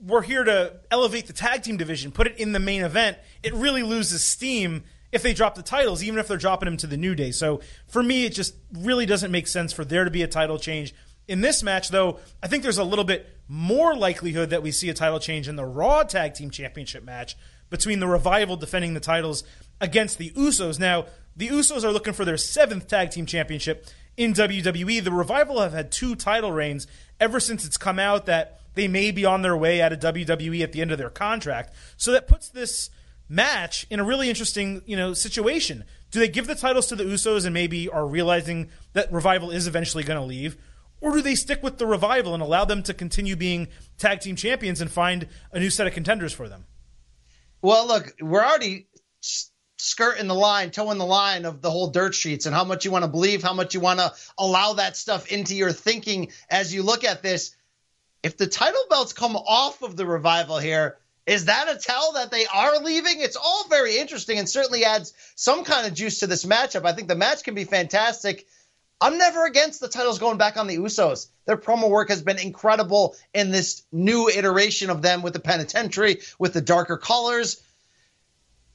we're 0.00 0.22
here 0.22 0.44
to 0.44 0.80
elevate 0.90 1.26
the 1.26 1.34
tag 1.34 1.62
team 1.62 1.76
division, 1.76 2.10
put 2.10 2.26
it 2.26 2.38
in 2.38 2.52
the 2.52 2.58
main 2.58 2.82
event. 2.82 3.18
It 3.42 3.52
really 3.52 3.82
loses 3.82 4.24
steam 4.24 4.84
if 5.12 5.22
they 5.22 5.34
drop 5.34 5.56
the 5.56 5.62
titles, 5.62 6.02
even 6.02 6.18
if 6.18 6.26
they're 6.26 6.38
dropping 6.38 6.68
them 6.68 6.78
to 6.78 6.86
the 6.86 6.96
New 6.96 7.14
Day. 7.14 7.32
So 7.32 7.60
for 7.86 8.02
me, 8.02 8.24
it 8.24 8.30
just 8.30 8.54
really 8.72 9.04
doesn't 9.04 9.30
make 9.30 9.46
sense 9.46 9.74
for 9.74 9.84
there 9.84 10.04
to 10.04 10.10
be 10.10 10.22
a 10.22 10.26
title 10.28 10.58
change. 10.58 10.94
In 11.26 11.42
this 11.42 11.62
match, 11.62 11.90
though, 11.90 12.18
I 12.42 12.46
think 12.46 12.62
there's 12.62 12.78
a 12.78 12.84
little 12.84 13.04
bit 13.04 13.37
more 13.48 13.96
likelihood 13.96 14.50
that 14.50 14.62
we 14.62 14.70
see 14.70 14.90
a 14.90 14.94
title 14.94 15.18
change 15.18 15.48
in 15.48 15.56
the 15.56 15.64
Raw 15.64 16.02
Tag 16.02 16.34
Team 16.34 16.50
Championship 16.50 17.02
match 17.02 17.36
between 17.70 18.00
the 18.00 18.06
Revival 18.06 18.56
defending 18.56 18.94
the 18.94 19.00
titles 19.00 19.42
against 19.80 20.18
the 20.18 20.30
Usos. 20.30 20.78
Now, 20.78 21.06
the 21.34 21.48
Usos 21.48 21.84
are 21.84 21.92
looking 21.92 22.12
for 22.12 22.24
their 22.24 22.36
seventh 22.36 22.88
Tag 22.88 23.10
Team 23.10 23.26
Championship 23.26 23.86
in 24.16 24.34
WWE. 24.34 25.02
The 25.02 25.12
Revival 25.12 25.60
have 25.60 25.72
had 25.72 25.90
two 25.90 26.14
title 26.14 26.52
reigns 26.52 26.86
ever 27.18 27.40
since 27.40 27.64
it's 27.64 27.76
come 27.76 27.98
out 27.98 28.26
that 28.26 28.60
they 28.74 28.88
may 28.88 29.10
be 29.10 29.24
on 29.24 29.42
their 29.42 29.56
way 29.56 29.80
out 29.80 29.92
of 29.92 30.00
WWE 30.00 30.62
at 30.62 30.72
the 30.72 30.80
end 30.80 30.92
of 30.92 30.98
their 30.98 31.10
contract. 31.10 31.72
So 31.96 32.12
that 32.12 32.28
puts 32.28 32.48
this 32.48 32.90
match 33.28 33.86
in 33.90 34.00
a 34.00 34.04
really 34.04 34.28
interesting, 34.28 34.82
you 34.86 34.96
know, 34.96 35.14
situation. 35.14 35.84
Do 36.10 36.18
they 36.20 36.28
give 36.28 36.46
the 36.46 36.54
titles 36.54 36.86
to 36.88 36.96
the 36.96 37.04
Usos 37.04 37.44
and 37.44 37.54
maybe 37.54 37.88
are 37.88 38.06
realizing 38.06 38.70
that 38.94 39.12
Revival 39.12 39.50
is 39.50 39.66
eventually 39.66 40.04
going 40.04 40.18
to 40.18 40.24
leave? 40.24 40.56
Or 41.00 41.12
do 41.12 41.22
they 41.22 41.34
stick 41.34 41.62
with 41.62 41.78
the 41.78 41.86
revival 41.86 42.34
and 42.34 42.42
allow 42.42 42.64
them 42.64 42.82
to 42.84 42.94
continue 42.94 43.36
being 43.36 43.68
tag 43.98 44.20
team 44.20 44.36
champions 44.36 44.80
and 44.80 44.90
find 44.90 45.28
a 45.52 45.60
new 45.60 45.70
set 45.70 45.86
of 45.86 45.92
contenders 45.92 46.32
for 46.32 46.48
them? 46.48 46.64
Well, 47.62 47.86
look, 47.86 48.14
we're 48.20 48.44
already 48.44 48.86
skirting 49.78 50.26
the 50.26 50.34
line, 50.34 50.70
toeing 50.70 50.98
the 50.98 51.06
line 51.06 51.44
of 51.44 51.62
the 51.62 51.70
whole 51.70 51.88
dirt 51.90 52.14
sheets 52.14 52.46
and 52.46 52.54
how 52.54 52.64
much 52.64 52.84
you 52.84 52.90
want 52.90 53.04
to 53.04 53.10
believe, 53.10 53.42
how 53.42 53.54
much 53.54 53.74
you 53.74 53.80
want 53.80 54.00
to 54.00 54.12
allow 54.36 54.74
that 54.74 54.96
stuff 54.96 55.30
into 55.30 55.54
your 55.54 55.72
thinking 55.72 56.32
as 56.50 56.74
you 56.74 56.82
look 56.82 57.04
at 57.04 57.22
this. 57.22 57.54
If 58.22 58.36
the 58.36 58.48
title 58.48 58.82
belts 58.90 59.12
come 59.12 59.36
off 59.36 59.82
of 59.82 59.96
the 59.96 60.04
revival 60.04 60.58
here, 60.58 60.98
is 61.26 61.44
that 61.44 61.68
a 61.68 61.78
tell 61.78 62.12
that 62.14 62.30
they 62.30 62.46
are 62.46 62.78
leaving? 62.78 63.20
It's 63.20 63.36
all 63.36 63.68
very 63.68 63.98
interesting 63.98 64.38
and 64.38 64.48
certainly 64.48 64.84
adds 64.84 65.12
some 65.36 65.62
kind 65.62 65.86
of 65.86 65.94
juice 65.94 66.20
to 66.20 66.26
this 66.26 66.44
matchup. 66.44 66.84
I 66.84 66.94
think 66.94 67.06
the 67.06 67.14
match 67.14 67.44
can 67.44 67.54
be 67.54 67.64
fantastic. 67.64 68.46
I'm 69.00 69.18
never 69.18 69.44
against 69.44 69.80
the 69.80 69.88
titles 69.88 70.18
going 70.18 70.38
back 70.38 70.56
on 70.56 70.66
the 70.66 70.76
Usos. 70.76 71.28
Their 71.46 71.56
promo 71.56 71.88
work 71.88 72.08
has 72.08 72.22
been 72.22 72.38
incredible 72.38 73.14
in 73.32 73.50
this 73.50 73.84
new 73.92 74.28
iteration 74.28 74.90
of 74.90 75.02
them 75.02 75.22
with 75.22 75.34
the 75.34 75.40
penitentiary, 75.40 76.20
with 76.38 76.52
the 76.52 76.60
darker 76.60 76.96
colors. 76.96 77.62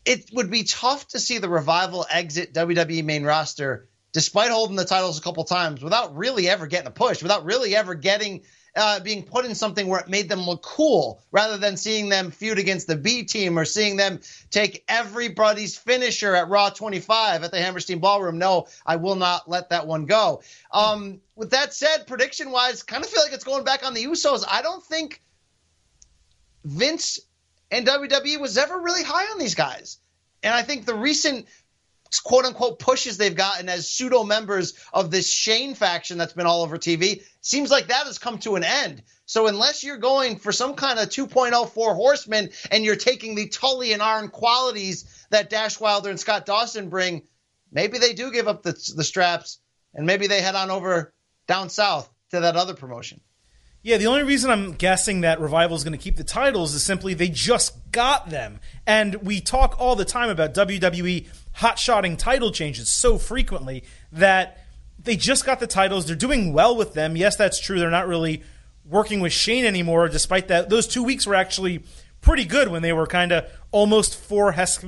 It 0.06 0.30
would 0.34 0.50
be 0.50 0.64
tough 0.64 1.08
to 1.10 1.20
see 1.20 1.40
the 1.40 1.50
revival 1.50 2.06
exit 2.10 2.54
WWE 2.54 3.04
main 3.04 3.24
roster 3.24 3.88
despite 4.14 4.52
holding 4.52 4.76
the 4.76 4.86
titles 4.86 5.18
a 5.18 5.22
couple 5.22 5.44
times 5.44 5.84
without 5.84 6.16
really 6.16 6.48
ever 6.48 6.68
getting 6.68 6.88
a 6.88 6.91
push, 6.91 7.22
without 7.22 7.45
really 7.45 7.76
ever 7.76 7.95
getting 7.95 8.44
uh, 8.76 9.00
being 9.00 9.24
put 9.24 9.45
in 9.45 9.54
something 9.54 9.88
where 9.88 10.00
it 10.00 10.08
made 10.08 10.30
them 10.30 10.41
look 10.41 10.64
cool 10.64 11.22
rather 11.32 11.58
than 11.58 11.78
seeing 11.78 12.10
them 12.10 12.32
feud 12.32 12.58
against 12.58 12.88
the 12.88 12.95
B 12.95 13.24
team 13.24 13.58
or 13.58 13.66
seeing 13.66 13.98
them 13.98 14.20
take 14.50 14.84
everybody's 14.88 15.78
finisher 15.78 16.36
at 16.36 16.50
Raw 16.50 16.70
25 16.70 17.44
at 17.44 17.52
the 17.52 17.62
Hammerstein 17.62 18.00
Ballroom. 18.00 18.40
No, 18.40 18.68
I 18.86 18.95
will 18.95 19.16
not 19.16 19.48
let 19.48 19.70
that 19.70 19.86
one 19.86 20.06
go. 20.06 20.41
Um, 20.72 21.22
with 21.36 21.52
that 21.52 21.74
said, 21.74 22.08
prediction 22.08 22.52
wise, 22.52 22.84
kind 22.84 23.04
of 23.04 23.10
feel 23.10 23.22
like 23.22 23.34
it's 23.34 23.44
going 23.44 23.64
back 23.64 23.86
on 23.86 23.94
the 23.94 24.06
Usos. 24.06 24.44
I 24.50 24.62
don't 24.62 24.84
think 24.84 25.22
Vince 26.64 27.20
and 27.70 27.86
WWE 27.86 28.40
was 28.40 28.58
ever 28.58 28.80
really 28.80 29.04
high 29.04 29.26
on 29.32 29.40
these 29.40 29.56
guys. 29.56 30.00
And 30.41 30.54
I 30.54 30.62
think 30.62 30.86
the 30.86 30.95
recent 30.95 31.48
quote 32.19 32.45
unquote 32.45 32.80
pushes 32.80 33.18
they've 33.18 33.35
gotten 33.35 33.69
as 33.69 33.88
pseudo 33.88 34.23
members 34.23 34.73
of 34.94 35.11
this 35.11 35.31
Shane 35.31 35.76
faction 35.76 36.18
that's 36.18 36.34
been 36.34 36.45
all 36.45 36.64
over 36.64 36.77
TV 36.77 37.23
seems 37.41 37.72
like 37.72 37.88
that 37.88 38.06
has 38.06 38.18
come 38.18 38.40
to 38.40 38.56
an 38.56 38.64
end. 38.64 39.03
So 39.26 39.48
unless 39.48 39.84
you're 39.84 39.98
going 39.98 40.38
for 40.38 40.52
some 40.52 40.76
kind 40.76 40.99
of 40.99 41.10
2.04 41.10 41.95
horseman 41.95 42.49
and 42.72 42.84
you're 42.84 42.95
taking 42.95 43.35
the 43.35 43.48
Tully 43.48 43.94
and 43.94 44.02
Arn 44.02 44.30
qualities 44.30 45.26
that 45.30 45.49
Dash 45.49 45.80
Wilder 45.80 46.10
and 46.10 46.19
Scott 46.19 46.45
Dawson 46.45 46.90
bring, 46.90 47.23
maybe 47.72 47.98
they 47.98 48.14
do 48.14 48.31
give 48.31 48.48
up 48.48 48.64
the, 48.64 48.73
the 48.95 49.03
straps 49.03 49.60
and 49.94 50.06
maybe 50.06 50.27
they 50.27 50.41
head 50.41 50.56
on 50.56 50.72
over 50.72 51.14
down 51.48 51.69
south 51.69 52.10
to 52.31 52.41
that 52.41 52.56
other 52.56 52.73
promotion. 52.73 53.22
Yeah, 53.81 53.98
the 53.98 54.07
only 54.07 54.23
reason 54.23 54.49
I'm 54.49 54.72
guessing 54.73 55.22
that 55.22 55.41
Revival 55.41 55.76
is 55.76 55.84
going 55.84 55.98
to 55.98 56.02
keep 56.02 56.15
the 56.15 56.23
titles 56.23 56.73
is 56.73 56.84
simply 56.84 57.14
they 57.14 57.27
just 57.27 57.91
got 57.91 58.30
them. 58.30 58.61
And 58.88 59.15
we 59.15 59.41
talk 59.41 59.76
all 59.77 59.98
the 59.98 60.06
time 60.06 60.30
about 60.30 60.53
WWE 60.53 61.27
hot-shotting 61.54 62.18
title 62.18 62.52
changes 62.52 62.92
so 62.92 63.18
frequently 63.18 63.84
that 64.12 64.66
they 65.00 65.16
just 65.16 65.46
got 65.46 65.60
the 65.60 65.68
titles. 65.68 66.06
They're 66.06 66.16
doing 66.16 66.54
well 66.54 66.76
with 66.76 66.94
them. 66.94 67.16
Yes, 67.16 67.36
that's 67.36 67.60
true. 67.60 67.80
They're 67.80 67.90
not 67.90 68.08
really 68.08 68.44
working 68.86 69.20
with 69.20 69.34
Shane 69.34 69.66
anymore, 69.66 70.08
despite 70.10 70.48
that. 70.50 70.70
Those 70.70 70.88
two 70.88 71.04
weeks 71.04 71.26
were 71.28 71.36
actually 71.36 71.84
pretty 72.22 72.46
good 72.46 72.70
when 72.70 72.82
they 72.82 72.94
were 72.94 73.08
kind 73.08 73.32
of 73.32 73.46
almost 73.72 74.16
four, 74.18 74.54
hes- 74.54 74.84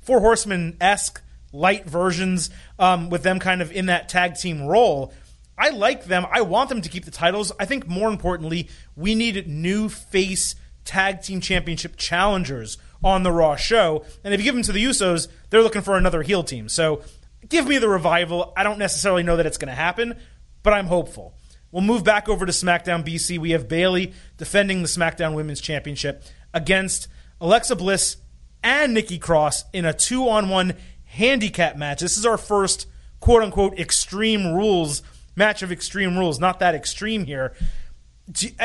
four 0.00 0.20
horsemen 0.20 0.76
esque 0.80 1.20
light 1.52 1.84
versions 1.84 2.50
um, 2.78 3.10
with 3.10 3.22
them 3.22 3.38
kind 3.38 3.62
of 3.62 3.72
in 3.72 3.86
that 3.86 4.08
tag 4.08 4.36
team 4.36 4.62
role. 4.62 5.12
I 5.56 5.68
like 5.70 6.04
them. 6.06 6.26
I 6.30 6.42
want 6.42 6.68
them 6.68 6.82
to 6.82 6.88
keep 6.88 7.04
the 7.04 7.10
titles. 7.10 7.52
I 7.60 7.64
think 7.64 7.86
more 7.86 8.08
importantly, 8.08 8.68
we 8.96 9.14
need 9.14 9.46
new 9.46 9.88
face 9.88 10.56
tag 10.84 11.22
team 11.22 11.40
championship 11.40 11.96
challengers 11.96 12.76
on 13.04 13.22
the 13.22 13.30
Raw 13.30 13.54
show. 13.54 14.04
And 14.24 14.34
if 14.34 14.40
you 14.40 14.44
give 14.44 14.54
them 14.54 14.64
to 14.64 14.72
the 14.72 14.82
Usos, 14.82 15.28
they're 15.50 15.62
looking 15.62 15.82
for 15.82 15.96
another 15.96 16.22
heel 16.22 16.42
team. 16.42 16.68
So 16.68 17.02
give 17.48 17.68
me 17.68 17.78
the 17.78 17.88
revival. 17.88 18.52
I 18.56 18.62
don't 18.64 18.78
necessarily 18.78 19.22
know 19.22 19.36
that 19.36 19.46
it's 19.46 19.58
going 19.58 19.68
to 19.68 19.74
happen, 19.74 20.18
but 20.62 20.72
I'm 20.72 20.86
hopeful. 20.86 21.36
We'll 21.70 21.82
move 21.82 22.02
back 22.02 22.28
over 22.28 22.46
to 22.46 22.52
SmackDown 22.52 23.06
BC. 23.06 23.38
We 23.38 23.50
have 23.50 23.68
Bayley 23.68 24.14
defending 24.38 24.82
the 24.82 24.88
SmackDown 24.88 25.34
Women's 25.34 25.60
Championship 25.60 26.24
against 26.52 27.08
Alexa 27.40 27.76
Bliss 27.76 28.16
and 28.62 28.94
Nikki 28.94 29.18
Cross 29.18 29.64
in 29.72 29.84
a 29.84 29.92
two 29.92 30.28
on 30.28 30.48
one 30.48 30.74
handicap 31.04 31.76
match. 31.76 32.00
This 32.00 32.16
is 32.16 32.24
our 32.24 32.38
first 32.38 32.86
quote 33.20 33.42
unquote 33.42 33.78
extreme 33.78 34.54
rules 34.54 35.02
match 35.36 35.62
of 35.62 35.72
extreme 35.72 36.16
rules. 36.16 36.38
Not 36.38 36.60
that 36.60 36.74
extreme 36.74 37.24
here. 37.24 37.54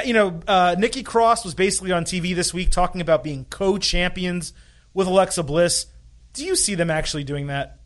You 0.05 0.13
know, 0.13 0.39
uh, 0.47 0.75
Nikki 0.77 1.03
Cross 1.03 1.43
was 1.43 1.53
basically 1.53 1.91
on 1.91 2.05
TV 2.05 2.33
this 2.33 2.53
week 2.53 2.71
talking 2.71 3.01
about 3.01 3.23
being 3.23 3.45
co 3.45 3.77
champions 3.77 4.53
with 4.93 5.07
Alexa 5.07 5.43
Bliss. 5.43 5.85
Do 6.33 6.45
you 6.45 6.55
see 6.55 6.75
them 6.75 6.89
actually 6.89 7.25
doing 7.25 7.47
that? 7.47 7.79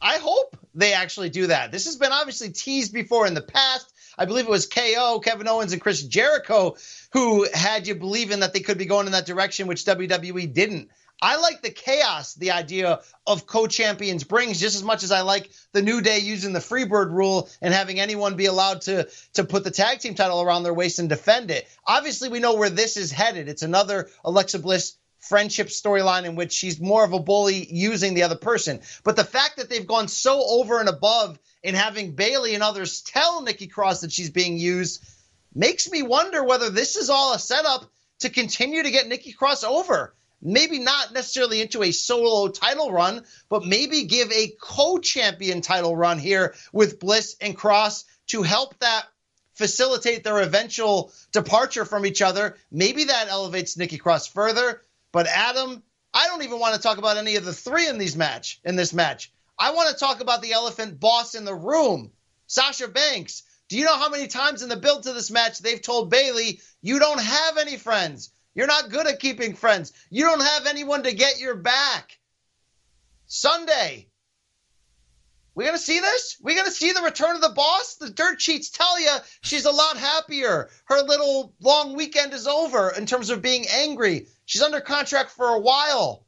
I 0.00 0.18
hope 0.18 0.56
they 0.74 0.92
actually 0.92 1.30
do 1.30 1.46
that. 1.46 1.72
This 1.72 1.86
has 1.86 1.96
been 1.96 2.12
obviously 2.12 2.50
teased 2.50 2.92
before 2.92 3.26
in 3.26 3.34
the 3.34 3.42
past. 3.42 3.92
I 4.18 4.24
believe 4.24 4.46
it 4.46 4.50
was 4.50 4.66
KO, 4.66 5.20
Kevin 5.20 5.46
Owens, 5.46 5.72
and 5.72 5.80
Chris 5.80 6.02
Jericho 6.02 6.76
who 7.12 7.46
had 7.52 7.86
you 7.86 7.94
believing 7.94 8.40
that 8.40 8.52
they 8.52 8.60
could 8.60 8.76
be 8.76 8.84
going 8.86 9.06
in 9.06 9.12
that 9.12 9.26
direction, 9.26 9.66
which 9.66 9.84
WWE 9.84 10.52
didn't. 10.52 10.90
I 11.22 11.36
like 11.36 11.62
the 11.62 11.70
chaos 11.70 12.34
the 12.34 12.50
idea 12.50 13.00
of 13.26 13.46
co-champions 13.46 14.24
brings 14.24 14.60
just 14.60 14.76
as 14.76 14.82
much 14.82 15.02
as 15.02 15.10
I 15.10 15.22
like 15.22 15.50
the 15.72 15.80
New 15.80 16.02
Day 16.02 16.18
using 16.18 16.52
the 16.52 16.58
Freebird 16.58 17.10
rule 17.10 17.48
and 17.62 17.72
having 17.72 17.98
anyone 17.98 18.36
be 18.36 18.46
allowed 18.46 18.82
to 18.82 19.08
to 19.34 19.44
put 19.44 19.64
the 19.64 19.70
tag 19.70 20.00
team 20.00 20.14
title 20.14 20.42
around 20.42 20.62
their 20.62 20.74
waist 20.74 20.98
and 20.98 21.08
defend 21.08 21.50
it. 21.50 21.66
Obviously, 21.86 22.28
we 22.28 22.40
know 22.40 22.54
where 22.54 22.68
this 22.68 22.98
is 22.98 23.12
headed. 23.12 23.48
It's 23.48 23.62
another 23.62 24.10
Alexa 24.24 24.58
Bliss 24.58 24.96
friendship 25.20 25.68
storyline 25.68 26.24
in 26.24 26.36
which 26.36 26.52
she's 26.52 26.80
more 26.80 27.02
of 27.02 27.14
a 27.14 27.18
bully 27.18 27.66
using 27.70 28.12
the 28.12 28.22
other 28.22 28.36
person. 28.36 28.80
But 29.02 29.16
the 29.16 29.24
fact 29.24 29.56
that 29.56 29.70
they've 29.70 29.86
gone 29.86 30.08
so 30.08 30.42
over 30.46 30.80
and 30.80 30.88
above 30.88 31.38
in 31.62 31.74
having 31.74 32.12
Bayley 32.12 32.54
and 32.54 32.62
others 32.62 33.00
tell 33.00 33.42
Nikki 33.42 33.68
Cross 33.68 34.02
that 34.02 34.12
she's 34.12 34.30
being 34.30 34.58
used 34.58 35.02
makes 35.54 35.90
me 35.90 36.02
wonder 36.02 36.44
whether 36.44 36.68
this 36.68 36.96
is 36.96 37.08
all 37.08 37.32
a 37.32 37.38
setup 37.38 37.90
to 38.20 38.28
continue 38.28 38.82
to 38.82 38.90
get 38.90 39.08
Nikki 39.08 39.32
Cross 39.32 39.64
over 39.64 40.14
maybe 40.40 40.78
not 40.78 41.12
necessarily 41.12 41.60
into 41.60 41.82
a 41.82 41.92
solo 41.92 42.48
title 42.48 42.92
run, 42.92 43.24
but 43.48 43.64
maybe 43.64 44.04
give 44.04 44.30
a 44.32 44.52
co 44.60 44.98
champion 44.98 45.60
title 45.60 45.96
run 45.96 46.18
here 46.18 46.54
with 46.72 47.00
Bliss 47.00 47.36
and 47.40 47.56
Cross 47.56 48.04
to 48.28 48.42
help 48.42 48.78
that 48.78 49.06
facilitate 49.54 50.22
their 50.22 50.40
eventual 50.40 51.12
departure 51.32 51.84
from 51.84 52.06
each 52.06 52.22
other. 52.22 52.56
Maybe 52.70 53.04
that 53.04 53.28
elevates 53.28 53.76
Nikki 53.76 53.98
Cross 53.98 54.28
further. 54.28 54.82
But 55.12 55.26
Adam, 55.26 55.82
I 56.12 56.26
don't 56.26 56.42
even 56.42 56.58
want 56.58 56.74
to 56.74 56.80
talk 56.80 56.98
about 56.98 57.16
any 57.16 57.36
of 57.36 57.44
the 57.44 57.52
three 57.52 57.88
in 57.88 57.98
these 57.98 58.16
match 58.16 58.60
in 58.64 58.76
this 58.76 58.92
match. 58.92 59.32
I 59.58 59.72
want 59.72 59.90
to 59.90 59.98
talk 59.98 60.20
about 60.20 60.42
the 60.42 60.52
elephant 60.52 61.00
boss 61.00 61.34
in 61.34 61.44
the 61.44 61.54
room. 61.54 62.12
Sasha 62.46 62.88
Banks. 62.88 63.42
Do 63.68 63.76
you 63.78 63.84
know 63.84 63.96
how 63.96 64.10
many 64.10 64.28
times 64.28 64.62
in 64.62 64.68
the 64.68 64.76
build 64.76 65.04
to 65.04 65.12
this 65.12 65.30
match 65.30 65.58
they've 65.58 65.80
told 65.80 66.10
Bayley, 66.10 66.60
you 66.82 66.98
don't 66.98 67.20
have 67.20 67.56
any 67.56 67.76
friends? 67.76 68.30
You're 68.56 68.66
not 68.66 68.88
good 68.88 69.06
at 69.06 69.20
keeping 69.20 69.54
friends. 69.54 69.92
You 70.08 70.24
don't 70.24 70.40
have 70.40 70.66
anyone 70.66 71.02
to 71.02 71.14
get 71.14 71.38
your 71.38 71.56
back. 71.56 72.18
Sunday. 73.26 74.08
We 75.54 75.66
gonna 75.66 75.78
see 75.78 76.00
this? 76.00 76.38
We 76.42 76.54
gonna 76.56 76.70
see 76.70 76.92
the 76.92 77.02
return 77.02 77.36
of 77.36 77.42
the 77.42 77.52
boss? 77.54 77.96
The 77.96 78.10
dirt 78.10 78.40
sheets 78.40 78.70
tell 78.70 78.98
you 78.98 79.10
she's 79.42 79.66
a 79.66 79.70
lot 79.70 79.98
happier. 79.98 80.70
Her 80.86 81.02
little 81.02 81.54
long 81.60 81.96
weekend 81.96 82.32
is 82.32 82.46
over 82.46 82.90
in 82.90 83.04
terms 83.04 83.28
of 83.28 83.42
being 83.42 83.66
angry. 83.70 84.28
She's 84.46 84.62
under 84.62 84.80
contract 84.80 85.30
for 85.32 85.48
a 85.48 85.60
while. 85.60 86.26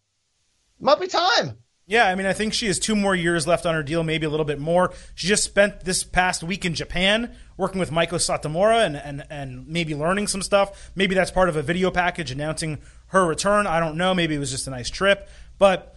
Might 0.79 1.01
be 1.01 1.07
time. 1.09 1.57
Yeah, 1.87 2.07
I 2.07 2.15
mean, 2.15 2.27
I 2.27 2.35
think 2.35 2.53
she 2.53 2.67
has 2.67 2.79
two 2.79 2.95
more 2.95 3.15
years 3.15 3.47
left 3.47 3.65
on 3.65 3.75
her 3.75 3.83
deal, 3.83 4.05
maybe 4.05 4.27
a 4.27 4.31
little 4.31 4.45
bit 4.45 4.59
more. 4.59 4.93
She 5.15 5.27
just 5.27 5.45
spent 5.45 5.87
this 5.87 6.05
past 6.05 6.43
week 6.43 6.67
in 6.67 6.75
Japan 6.75 7.35
working 7.59 7.79
with 7.79 7.91
Meiko 7.91 8.15
Satomura 8.15 8.87
and, 8.87 8.97
and, 8.97 9.27
and 9.29 9.69
maybe 9.69 9.95
learning 9.95 10.29
some 10.29 10.41
stuff. 10.41 10.91
Maybe 10.95 11.15
that's 11.15 11.31
part 11.31 11.51
of 11.51 11.57
a 11.57 11.63
video 11.63 11.91
package 11.91 12.31
announcing 12.31 12.79
her 13.09 13.27
return. 13.27 13.67
I 13.67 13.81
don't 13.81 13.97
know. 13.97 14.15
Maybe 14.15 14.35
it 14.35 14.39
was 14.39 14.51
just 14.51 14.67
a 14.67 14.71
nice 14.71 14.89
trip. 14.89 15.29
But 15.59 15.95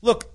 look, 0.00 0.32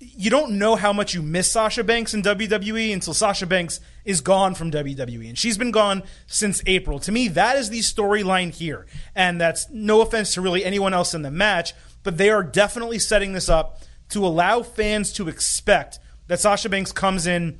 you 0.00 0.30
don't 0.30 0.58
know 0.58 0.76
how 0.76 0.92
much 0.92 1.14
you 1.14 1.22
miss 1.22 1.50
Sasha 1.50 1.82
Banks 1.82 2.14
in 2.14 2.22
WWE 2.22 2.92
until 2.92 3.14
Sasha 3.14 3.46
Banks 3.46 3.80
is 4.04 4.20
gone 4.20 4.54
from 4.54 4.70
WWE. 4.70 5.28
And 5.28 5.36
she's 5.36 5.58
been 5.58 5.72
gone 5.72 6.04
since 6.26 6.62
April. 6.66 7.00
To 7.00 7.10
me, 7.10 7.28
that 7.28 7.56
is 7.56 7.70
the 7.70 7.80
storyline 7.80 8.54
here. 8.54 8.86
And 9.16 9.40
that's 9.40 9.68
no 9.70 10.02
offense 10.02 10.34
to 10.34 10.40
really 10.40 10.64
anyone 10.64 10.94
else 10.94 11.14
in 11.14 11.22
the 11.22 11.30
match, 11.30 11.72
but 12.04 12.16
they 12.16 12.30
are 12.30 12.44
definitely 12.44 12.98
setting 13.00 13.32
this 13.32 13.48
up 13.48 13.80
to 14.10 14.24
allow 14.24 14.62
fans 14.62 15.12
to 15.14 15.28
expect 15.28 15.98
that 16.28 16.40
Sasha 16.40 16.68
Banks 16.68 16.92
comes 16.92 17.26
in 17.26 17.58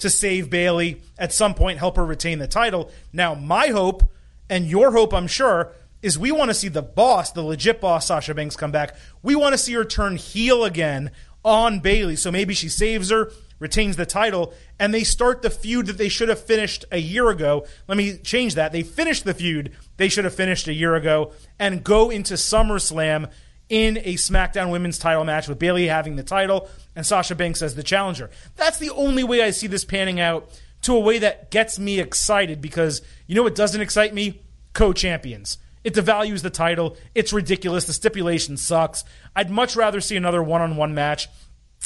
to 0.00 0.10
save 0.10 0.50
Bayley, 0.50 1.00
at 1.18 1.32
some 1.32 1.54
point, 1.54 1.78
help 1.78 1.96
her 1.96 2.04
retain 2.04 2.38
the 2.38 2.46
title. 2.46 2.90
Now, 3.12 3.34
my 3.34 3.68
hope 3.68 4.02
and 4.48 4.66
your 4.66 4.92
hope, 4.92 5.14
I'm 5.14 5.26
sure, 5.26 5.72
is 6.02 6.18
we 6.18 6.32
want 6.32 6.50
to 6.50 6.54
see 6.54 6.68
the 6.68 6.82
boss, 6.82 7.32
the 7.32 7.42
legit 7.42 7.80
boss, 7.80 8.06
Sasha 8.06 8.34
Banks, 8.34 8.56
come 8.56 8.72
back. 8.72 8.96
We 9.22 9.36
want 9.36 9.52
to 9.52 9.58
see 9.58 9.74
her 9.74 9.84
turn 9.84 10.16
heel 10.16 10.64
again 10.64 11.10
on 11.44 11.80
Bayley. 11.80 12.16
So 12.16 12.30
maybe 12.30 12.54
she 12.54 12.68
saves 12.68 13.10
her, 13.10 13.30
retains 13.58 13.96
the 13.96 14.06
title, 14.06 14.54
and 14.78 14.92
they 14.92 15.04
start 15.04 15.42
the 15.42 15.50
feud 15.50 15.86
that 15.86 15.98
they 15.98 16.08
should 16.08 16.28
have 16.28 16.42
finished 16.42 16.84
a 16.90 16.98
year 16.98 17.28
ago. 17.28 17.66
Let 17.86 17.98
me 17.98 18.16
change 18.16 18.54
that. 18.54 18.72
They 18.72 18.82
finished 18.82 19.24
the 19.24 19.34
feud 19.34 19.72
they 19.96 20.08
should 20.08 20.24
have 20.24 20.34
finished 20.34 20.68
a 20.68 20.74
year 20.74 20.94
ago 20.94 21.32
and 21.58 21.84
go 21.84 22.10
into 22.10 22.34
SummerSlam 22.34 23.30
in 23.70 23.98
a 23.98 24.14
SmackDown 24.14 24.70
Women's 24.70 24.98
title 24.98 25.24
match 25.24 25.48
with 25.48 25.58
Bayley 25.58 25.86
having 25.86 26.16
the 26.16 26.22
title 26.22 26.68
and 26.94 27.06
Sasha 27.06 27.34
Banks 27.34 27.62
as 27.62 27.76
the 27.76 27.82
challenger. 27.82 28.28
That's 28.56 28.78
the 28.78 28.90
only 28.90 29.24
way 29.24 29.42
I 29.42 29.52
see 29.52 29.68
this 29.68 29.84
panning 29.84 30.20
out 30.20 30.50
to 30.82 30.96
a 30.96 31.00
way 31.00 31.18
that 31.20 31.50
gets 31.50 31.78
me 31.78 32.00
excited 32.00 32.60
because 32.60 33.00
you 33.26 33.34
know 33.36 33.44
what 33.44 33.54
doesn't 33.54 33.80
excite 33.80 34.12
me? 34.12 34.42
Co 34.72 34.92
champions. 34.92 35.56
It 35.84 35.94
devalues 35.94 36.42
the 36.42 36.50
title. 36.50 36.96
It's 37.14 37.32
ridiculous. 37.32 37.86
The 37.86 37.92
stipulation 37.92 38.56
sucks. 38.56 39.04
I'd 39.34 39.50
much 39.50 39.76
rather 39.76 40.00
see 40.00 40.16
another 40.16 40.42
one 40.42 40.60
on 40.60 40.76
one 40.76 40.94
match 40.94 41.28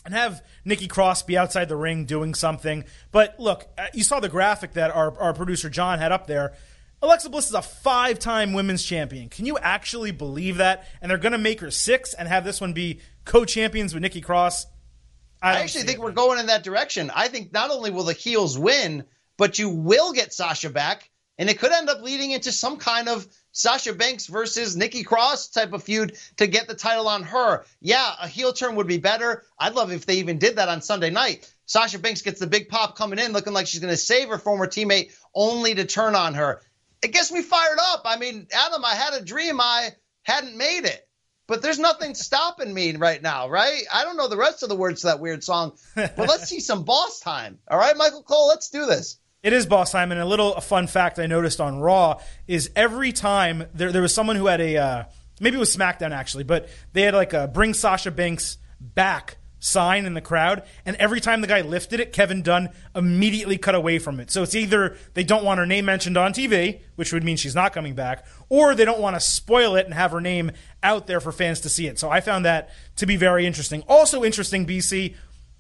and 0.05 0.15
have 0.15 0.43
Nikki 0.65 0.89
Cross 0.89 1.25
be 1.25 1.37
outside 1.37 1.69
the 1.69 1.77
ring 1.77 2.07
doing 2.07 2.35
something. 2.35 2.85
But 3.13 3.39
look, 3.39 3.69
uh, 3.79 3.87
you 3.93 4.05
saw 4.05 4.21
the 4.21 4.29
graphic 4.29 4.73
that 4.73 4.91
our, 4.91 5.17
our 5.19 5.35
producer 5.35 5.69
John 5.69 5.99
had 5.99 6.13
up 6.13 6.27
there. 6.27 6.55
Alexa 7.05 7.29
Bliss 7.29 7.49
is 7.49 7.55
a 7.55 7.61
five 7.61 8.19
time 8.19 8.55
women's 8.55 8.83
champion. 8.83 9.29
Can 9.29 9.45
you 9.45 9.59
actually 9.59 10.11
believe 10.11 10.57
that? 10.57 10.89
And 11.03 11.11
they're 11.11 11.19
going 11.19 11.33
to 11.33 11.39
make 11.39 11.61
her 11.61 11.71
six 11.71 12.15
and 12.15 12.27
have 12.27 12.45
this 12.45 12.63
one 12.63 12.73
be 12.73 13.01
co 13.27 13.45
champions 13.45 13.93
with 13.93 14.03
Nikki 14.03 14.23
Cross. 14.23 14.65
I, 15.43 15.51
I 15.51 15.61
actually 15.61 15.85
think 15.85 15.99
it. 15.99 16.01
we're 16.01 16.13
going 16.13 16.39
in 16.39 16.47
that 16.47 16.65
direction. 16.65 17.13
I 17.15 17.29
think 17.29 17.53
not 17.53 17.71
only 17.71 17.91
will 17.91 18.05
the 18.05 18.15
heels 18.15 18.59
win, 18.59 19.05
but 19.37 19.59
you 19.59 19.69
will 19.69 20.15
get 20.15 20.33
Sasha 20.33 20.71
back, 20.71 21.11
and 21.37 21.51
it 21.51 21.59
could 21.59 21.73
end 21.73 21.91
up 21.91 22.01
leading 22.01 22.31
into 22.31 22.51
some 22.51 22.79
kind 22.79 23.11
of 23.11 23.29
Sasha 23.53 23.93
Banks 23.93 24.27
versus 24.27 24.75
Nikki 24.75 25.03
Cross 25.03 25.49
type 25.49 25.75
of 25.75 25.83
feud 25.83 26.17
to 26.39 26.47
get 26.47 26.69
the 26.69 26.75
title 26.75 27.09
on 27.09 27.23
her. 27.25 27.67
Yeah, 27.83 28.15
a 28.19 28.29
heel 28.29 28.55
turn 28.55 28.77
would 28.77 28.87
be 28.87 28.97
better. 28.97 29.45
I'd 29.59 29.75
love 29.75 29.93
if 29.93 30.07
they 30.07 30.15
even 30.15 30.39
did 30.39 30.57
that 30.57 30.71
on 30.71 30.81
Sunday 30.81 31.11
night. 31.11 31.53
Sasha 31.67 31.99
Banks 31.99 32.23
gets 32.23 32.41
the 32.41 32.47
big 32.47 32.71
pop 32.71 32.97
coming 32.97 33.19
in, 33.19 33.35
looking 33.35 33.53
like 33.53 33.67
she's 33.67 33.81
going 33.81 33.93
to 33.93 33.99
save 33.99 34.31
her 34.31 34.39
former 34.39 34.67
teammate, 34.67 35.13
only 35.35 35.75
to 35.75 35.85
turn 35.85 36.15
on 36.15 36.33
her 36.33 36.63
it 37.05 37.13
gets 37.13 37.31
me 37.31 37.43
fired 37.43 37.79
up. 37.79 38.03
I 38.07 38.17
mean, 38.17 38.47
Adam, 38.53 38.85
I 38.85 38.95
had 38.95 39.15
a 39.15 39.25
dream 39.25 39.61
I 39.61 39.91
hadn't 40.23 40.57
made 40.57 40.85
it. 40.85 41.07
But 41.47 41.61
there's 41.61 41.79
nothing 41.79 42.15
stopping 42.15 42.73
me 42.73 42.97
right 42.97 43.21
now, 43.21 43.49
right? 43.49 43.83
I 43.93 44.05
don't 44.05 44.17
know 44.17 44.29
the 44.29 44.39
rest 44.39 44.63
of 44.63 44.71
the 44.71 44.75
words 44.75 45.03
to 45.03 45.09
that 45.09 45.21
weird 45.21 45.45
song, 45.45 45.77
but 45.95 46.17
let's 46.19 46.49
see 46.49 46.61
some 46.61 46.85
boss 46.85 47.21
time. 47.21 47.59
All 47.69 47.79
right, 47.79 47.97
Michael 47.97 48.23
Cole, 48.23 48.49
let's 48.49 48.71
do 48.71 48.87
this. 48.87 49.19
It 49.43 49.53
is 49.53 49.67
boss 49.67 49.93
time, 49.93 50.11
and 50.11 50.19
a 50.19 50.25
little 50.25 50.55
a 50.55 50.63
fun 50.63 50.87
fact 50.87 51.19
I 51.19 51.27
noticed 51.27 51.61
on 51.61 51.79
Raw 51.79 52.21
is 52.49 52.71
every 52.75 53.13
time 53.13 53.65
there 53.75 53.93
there 53.93 54.01
was 54.01 54.15
someone 54.15 54.37
who 54.37 54.47
had 54.47 54.63
a 54.63 54.77
uh, 54.79 55.05
maybe 55.39 55.57
it 55.57 55.61
was 55.61 55.77
SmackDown 55.77 56.13
actually, 56.13 56.45
but 56.45 56.71
they 56.95 57.03
had 57.03 57.13
like 57.13 57.35
a 57.35 57.47
bring 57.47 57.75
Sasha 57.75 58.11
Banks 58.11 58.57
back 58.81 59.37
sign 59.65 60.05
in 60.05 60.13
the 60.13 60.21
crowd, 60.21 60.63
and 60.85 60.95
every 60.97 61.21
time 61.21 61.41
the 61.41 61.47
guy 61.47 61.63
lifted 61.63 61.99
it, 61.99 62.13
Kevin 62.13 62.43
Dunn 62.43 62.69
immediately 62.95 63.57
cut 63.57 63.75
away 63.75 63.99
from 63.99 64.21
it. 64.21 64.31
So 64.31 64.43
it's 64.43 64.55
either 64.55 64.97
they 65.15 65.25
don't 65.25 65.43
want 65.43 65.59
her 65.59 65.65
name 65.65 65.87
mentioned 65.87 66.19
on 66.19 66.35
TV, 66.35 66.81
which 66.97 67.15
would 67.15 67.25
mean 67.25 67.39
she's 67.39 67.55
not 67.55 67.73
coming 67.73 67.95
back, 67.95 68.27
or 68.51 68.75
they 68.75 68.85
don't 68.85 69.01
want 69.01 69.17
to 69.17 69.21
spoil 69.21 69.75
it 69.75 69.87
and 69.87 69.95
have 69.95 70.11
her 70.11 70.21
name 70.21 70.53
out 70.83 71.07
there 71.07 71.19
for 71.19 71.33
fans 71.33 71.61
to 71.61 71.71
see 71.71 71.87
it. 71.87 71.99
So 71.99 72.11
I 72.11 72.21
found 72.21 72.45
that 72.45 72.71
to 72.97 73.07
be 73.07 73.17
very 73.17 73.47
interesting. 73.47 73.83
Also 73.89 74.23
interesting, 74.23 74.67
BC, 74.67 75.15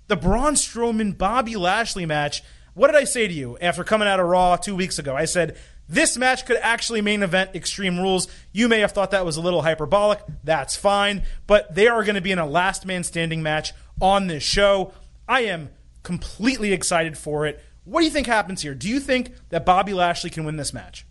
the 0.09 0.17
Braun 0.17 0.55
Strowman 0.55 1.17
Bobby 1.17 1.57
Lashley 1.57 2.05
match. 2.05 2.43
What 2.75 2.89
did 2.89 2.97
I 2.97 3.05
say 3.05 3.27
to 3.27 3.33
you 3.33 3.57
after 3.63 3.85
coming 3.85 4.07
out 4.07 4.21
of 4.21 4.27
Raw 4.27 4.57
two 4.57 4.77
weeks 4.77 4.99
ago? 4.99 5.17
I 5.17 5.25
said 5.25 5.57
this 5.89 6.17
match 6.17 6.47
could 6.47 6.57
actually 6.59 7.01
main 7.01 7.23
event 7.23 7.55
Extreme 7.55 8.01
Rules. 8.01 8.29
You 8.53 8.69
may 8.69 8.81
have 8.81 8.93
thought 8.93 9.11
that 9.13 9.25
was 9.25 9.37
a 9.37 9.41
little 9.41 9.63
hyperbolic. 9.63 10.21
That's 10.43 10.77
fine. 10.77 11.23
But 11.47 11.75
they 11.75 11.89
are 11.89 12.05
going 12.05 12.15
to 12.15 12.21
be 12.21 12.33
in 12.33 12.39
a 12.39 12.47
last 12.47 12.85
man 12.85 13.05
standing 13.05 13.43
match 13.43 13.73
on 14.01 14.27
this 14.27 14.43
show. 14.43 14.93
I 15.29 15.43
am 15.43 15.71
completely 16.03 16.73
excited 16.73 17.16
for 17.16 17.47
it. 17.47 17.62
What 17.85 18.01
do 18.01 18.07
you 18.07 18.11
think 18.11 18.27
happens 18.27 18.62
here? 18.62 18.75
Do 18.75 18.89
you 18.89 19.01
think 19.01 19.33
that 19.51 19.66
Bobby 19.66 19.93
Lashley 19.93 20.31
can 20.31 20.45
win 20.45 20.57
this 20.57 20.73
match? 20.73 21.07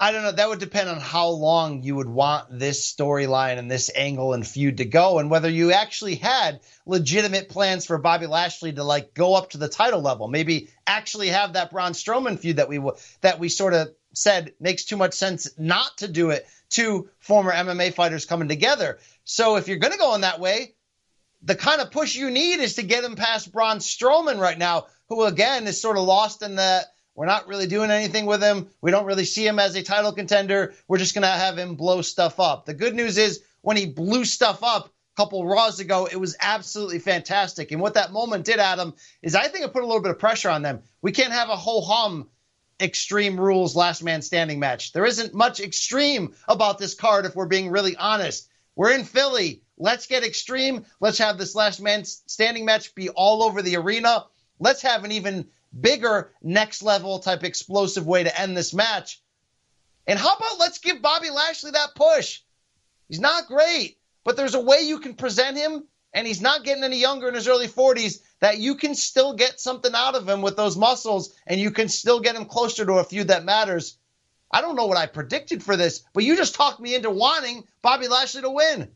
I 0.00 0.12
don't 0.12 0.22
know. 0.22 0.30
That 0.30 0.48
would 0.48 0.60
depend 0.60 0.88
on 0.88 1.00
how 1.00 1.28
long 1.30 1.82
you 1.82 1.96
would 1.96 2.08
want 2.08 2.56
this 2.56 2.92
storyline 2.92 3.58
and 3.58 3.68
this 3.68 3.90
angle 3.94 4.32
and 4.32 4.46
feud 4.46 4.76
to 4.76 4.84
go, 4.84 5.18
and 5.18 5.28
whether 5.28 5.50
you 5.50 5.72
actually 5.72 6.14
had 6.14 6.60
legitimate 6.86 7.48
plans 7.48 7.84
for 7.84 7.98
Bobby 7.98 8.26
Lashley 8.26 8.72
to 8.74 8.84
like 8.84 9.12
go 9.12 9.34
up 9.34 9.50
to 9.50 9.58
the 9.58 9.68
title 9.68 10.00
level. 10.00 10.28
Maybe 10.28 10.68
actually 10.86 11.28
have 11.28 11.54
that 11.54 11.72
Braun 11.72 11.92
Strowman 11.92 12.38
feud 12.38 12.56
that 12.56 12.68
we 12.68 12.80
that 13.22 13.40
we 13.40 13.48
sort 13.48 13.74
of 13.74 13.88
said 14.14 14.52
makes 14.60 14.84
too 14.84 14.96
much 14.96 15.14
sense 15.14 15.50
not 15.58 15.98
to 15.98 16.06
do 16.06 16.30
it. 16.30 16.46
Two 16.70 17.08
former 17.18 17.50
MMA 17.50 17.92
fighters 17.92 18.24
coming 18.24 18.48
together. 18.48 18.98
So 19.24 19.56
if 19.56 19.66
you're 19.66 19.78
going 19.78 19.92
to 19.92 19.98
go 19.98 20.14
in 20.14 20.20
that 20.20 20.38
way, 20.38 20.74
the 21.42 21.54
kind 21.54 21.80
of 21.80 21.90
push 21.90 22.14
you 22.14 22.30
need 22.30 22.60
is 22.60 22.74
to 22.74 22.82
get 22.82 23.04
him 23.04 23.16
past 23.16 23.52
Braun 23.52 23.78
Strowman 23.78 24.38
right 24.38 24.58
now, 24.58 24.86
who 25.08 25.24
again 25.24 25.66
is 25.66 25.80
sort 25.80 25.96
of 25.96 26.04
lost 26.04 26.42
in 26.42 26.56
the 26.56 26.86
we're 27.18 27.26
not 27.26 27.48
really 27.48 27.66
doing 27.66 27.90
anything 27.90 28.26
with 28.26 28.40
him. 28.40 28.68
We 28.80 28.92
don't 28.92 29.04
really 29.04 29.24
see 29.24 29.44
him 29.44 29.58
as 29.58 29.74
a 29.74 29.82
title 29.82 30.12
contender. 30.12 30.72
We're 30.86 30.98
just 30.98 31.14
to 31.14 31.26
have 31.26 31.58
him 31.58 31.74
blow 31.74 32.00
stuff 32.00 32.38
up. 32.38 32.64
The 32.64 32.74
good 32.74 32.94
news 32.94 33.18
is 33.18 33.42
when 33.60 33.76
he 33.76 33.86
blew 33.86 34.24
stuff 34.24 34.62
up 34.62 34.86
a 34.86 34.90
couple 35.16 35.44
Raws 35.44 35.80
ago, 35.80 36.06
it 36.06 36.14
was 36.14 36.36
absolutely 36.40 37.00
fantastic. 37.00 37.72
And 37.72 37.80
what 37.80 37.94
that 37.94 38.12
moment 38.12 38.44
did, 38.44 38.60
Adam, 38.60 38.94
is 39.20 39.34
I 39.34 39.48
think 39.48 39.64
it 39.64 39.72
put 39.72 39.82
a 39.82 39.86
little 39.86 40.00
bit 40.00 40.12
of 40.12 40.20
pressure 40.20 40.48
on 40.48 40.62
them. 40.62 40.84
We 41.02 41.10
can't 41.10 41.32
have 41.32 41.48
a 41.48 41.56
ho 41.56 41.80
hum 41.80 42.28
extreme 42.80 43.40
rules 43.40 43.74
last 43.74 44.00
man 44.04 44.22
standing 44.22 44.60
match. 44.60 44.92
There 44.92 45.04
isn't 45.04 45.34
much 45.34 45.58
extreme 45.58 46.36
about 46.46 46.78
this 46.78 46.94
card 46.94 47.26
if 47.26 47.34
we're 47.34 47.46
being 47.46 47.70
really 47.70 47.96
honest. 47.96 48.48
We're 48.76 48.92
in 48.92 49.02
Philly. 49.02 49.62
Let's 49.78 50.06
get 50.06 50.24
extreme. 50.24 50.84
Let's 51.00 51.18
have 51.18 51.38
this 51.38 51.54
last 51.54 51.80
man 51.80 52.04
standing 52.04 52.64
match 52.64 52.94
be 52.94 53.08
all 53.10 53.42
over 53.42 53.62
the 53.62 53.76
arena. 53.76 54.26
Let's 54.58 54.82
have 54.82 55.04
an 55.04 55.12
even 55.12 55.48
bigger 55.78 56.32
next 56.42 56.82
level 56.82 57.20
type 57.20 57.44
explosive 57.44 58.06
way 58.06 58.24
to 58.24 58.40
end 58.40 58.56
this 58.56 58.74
match. 58.74 59.22
And 60.06 60.18
how 60.18 60.34
about 60.34 60.58
let's 60.58 60.78
give 60.78 61.00
Bobby 61.00 61.30
Lashley 61.30 61.70
that 61.72 61.94
push? 61.94 62.40
He's 63.08 63.20
not 63.20 63.46
great, 63.46 63.98
but 64.24 64.36
there's 64.36 64.54
a 64.54 64.60
way 64.60 64.80
you 64.80 64.98
can 64.98 65.14
present 65.14 65.56
him, 65.56 65.84
and 66.12 66.26
he's 66.26 66.40
not 66.40 66.64
getting 66.64 66.82
any 66.82 66.98
younger 66.98 67.28
in 67.28 67.34
his 67.34 67.46
early 67.46 67.68
40s, 67.68 68.20
that 68.40 68.58
you 68.58 68.74
can 68.74 68.94
still 68.94 69.34
get 69.34 69.60
something 69.60 69.92
out 69.94 70.14
of 70.14 70.28
him 70.28 70.42
with 70.42 70.56
those 70.56 70.76
muscles, 70.76 71.34
and 71.46 71.60
you 71.60 71.70
can 71.70 71.88
still 71.88 72.20
get 72.20 72.36
him 72.36 72.46
closer 72.46 72.84
to 72.84 72.94
a 72.94 73.04
feud 73.04 73.28
that 73.28 73.44
matters. 73.44 73.98
I 74.50 74.60
don't 74.62 74.76
know 74.76 74.86
what 74.86 74.98
I 74.98 75.06
predicted 75.06 75.62
for 75.62 75.76
this, 75.76 76.02
but 76.14 76.24
you 76.24 76.36
just 76.36 76.54
talked 76.54 76.80
me 76.80 76.94
into 76.94 77.10
wanting 77.10 77.64
Bobby 77.82 78.08
Lashley 78.08 78.42
to 78.42 78.50
win. 78.50 78.90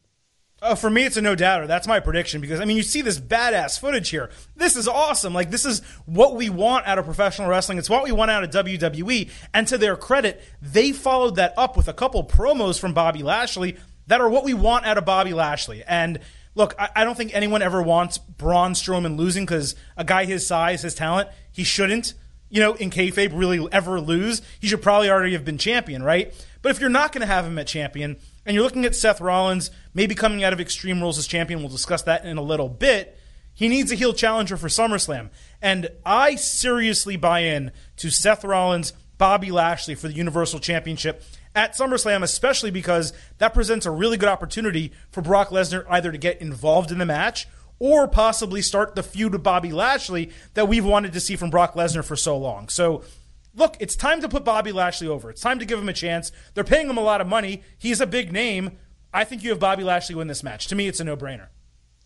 Oh, 0.65 0.77
for 0.77 0.89
me, 0.89 1.05
it's 1.05 1.17
a 1.17 1.23
no 1.23 1.35
doubter. 1.35 1.67
That's 1.67 1.89
my 1.89 1.99
prediction 1.99 2.41
because 2.41 2.61
I 2.61 2.65
mean, 2.65 2.77
you 2.77 2.85
see 2.85 3.03
this 3.03 3.19
badass 3.19 3.81
footage 3.81 4.11
here. 4.11 4.31
This 4.55 4.77
is 4.77 4.87
awesome. 4.87 5.35
Like 5.35 5.51
this 5.51 5.65
is 5.65 5.81
what 6.07 6.37
we 6.37 6.51
want 6.51 6.87
out 6.87 7.01
of 7.01 7.05
professional 7.05 7.49
wrestling. 7.49 7.79
It's 7.79 7.91
what 7.91 8.05
we 8.05 8.13
want 8.13 8.31
out 8.31 8.45
of 8.45 8.51
WWE. 8.51 9.29
And 9.53 9.67
to 9.67 9.77
their 9.77 9.97
credit, 9.97 10.41
they 10.63 10.93
followed 10.93 11.35
that 11.35 11.53
up 11.57 11.77
with 11.77 11.89
a 11.89 11.93
couple 11.93 12.23
promos 12.23 12.79
from 12.79 12.95
Bobby 12.95 13.25
Lashley 13.25 13.77
that 14.07 14.21
are 14.21 14.29
what 14.29 14.45
we 14.45 14.55
want 14.55 14.87
out 14.87 14.99
of 14.99 15.05
Bobby 15.05 15.35
Lashley. 15.35 15.83
And 15.85 16.21
look, 16.55 16.77
I, 16.79 16.91
I 16.95 17.05
don't 17.05 17.17
think 17.17 17.35
anyone 17.35 17.61
ever 17.61 17.83
wants 17.83 18.19
Braun 18.19 18.75
Strowman 18.75 19.17
losing 19.17 19.45
because 19.45 19.75
a 19.97 20.05
guy 20.05 20.27
his 20.27 20.47
size, 20.47 20.83
his 20.83 20.95
talent, 20.95 21.29
he 21.51 21.65
shouldn't, 21.65 22.15
you 22.51 22.61
know, 22.61 22.75
in 22.75 22.91
kayfabe 22.91 23.33
really 23.35 23.67
ever 23.73 24.01
lose. 24.01 24.43
He 24.61 24.69
should 24.69 24.83
probably 24.83 25.11
already 25.11 25.33
have 25.33 25.45
been 25.45 25.59
champion, 25.59 26.05
right? 26.05 26.33
But 26.61 26.71
if 26.71 26.81
you're 26.81 26.89
not 26.89 27.11
going 27.11 27.23
to 27.23 27.27
have 27.27 27.45
him 27.45 27.59
at 27.59 27.67
champion, 27.67 28.17
and 28.45 28.55
you're 28.55 28.65
looking 28.65 28.85
at 28.85 28.97
Seth 28.97 29.21
Rollins 29.21 29.71
maybe 29.95 30.15
coming 30.15 30.43
out 30.43 30.53
of 30.53 30.61
Extreme 30.61 31.01
Rules 31.01 31.19
as 31.19 31.27
champion, 31.27 31.61
we'll 31.61 31.69
discuss 31.69 32.03
that 32.03 32.25
in 32.25 32.39
a 32.39 32.43
little 32.43 32.69
bit. 32.69 33.19
He 33.55 33.69
needs 33.69 33.93
a 33.93 33.95
heel 33.95 34.13
challenger 34.13 34.57
for 34.57 34.69
SummerSlam. 34.69 35.31
And 35.61 35.89
I 36.05 36.37
seriously 36.37 37.17
buy 37.17 37.41
in 37.41 37.71
to 37.97 38.11
Seth 38.11 38.45
Rollins, 38.45 38.93
Bobby 39.19 39.51
Lashley 39.51 39.95
for 39.95 40.09
the 40.09 40.15
Universal 40.15 40.61
Championship 40.61 41.23
at 41.55 41.77
SummerSlam, 41.77 42.23
especially 42.23 42.71
because 42.71 43.13
that 43.39 43.55
presents 43.55 43.87
a 43.87 43.91
really 43.91 44.17
good 44.17 44.29
opportunity 44.29 44.93
for 45.11 45.21
Brock 45.21 45.51
Lesnar 45.51 45.85
either 45.89 46.11
to 46.11 46.19
get 46.19 46.41
involved 46.41 46.91
in 46.91 46.99
the 46.99 47.07
match 47.07 47.47
or 47.79 48.09
possibly 48.09 48.63
start 48.63 48.95
the 48.95 49.03
feud 49.03 49.33
with 49.33 49.43
Bobby 49.43 49.73
Lashley 49.73 50.31
that 50.55 50.69
we've 50.69 50.85
wanted 50.85 51.13
to 51.13 51.21
see 51.21 51.37
from 51.37 51.51
Brock 51.51 51.75
Lesnar 51.75 52.05
for 52.05 52.17
so 52.17 52.39
long. 52.39 52.69
So, 52.69 53.03
look, 53.55 53.77
it's 53.81 53.97
time 53.97 54.21
to 54.21 54.29
put 54.29 54.45
Bobby 54.45 54.73
Lashley 54.73 55.09
over. 55.09 55.31
It's 55.31 55.41
time 55.41 55.59
to 55.59 55.65
give 55.65 55.79
him 55.79 55.89
a 55.89 55.93
chance. 55.93 56.33
They're 56.55 56.65
paying 56.65 56.89
him 56.89 56.97
a 56.97 57.03
lot 57.03 57.21
of 57.21 57.27
money. 57.27 57.63
He's 57.79 58.01
a 58.01 58.07
big 58.07 58.33
name. 58.33 58.79
I 59.13 59.25
think 59.25 59.43
you 59.43 59.51
have 59.51 59.61
Bobby 59.61 59.85
Lashley 59.85 60.15
win 60.15 60.29
this 60.29 60.43
match. 60.43 60.69
To 60.69 60.75
me, 60.75 60.89
it's 60.89 61.01
a 61.01 61.05
no 61.05 61.17
brainer. 61.17 61.49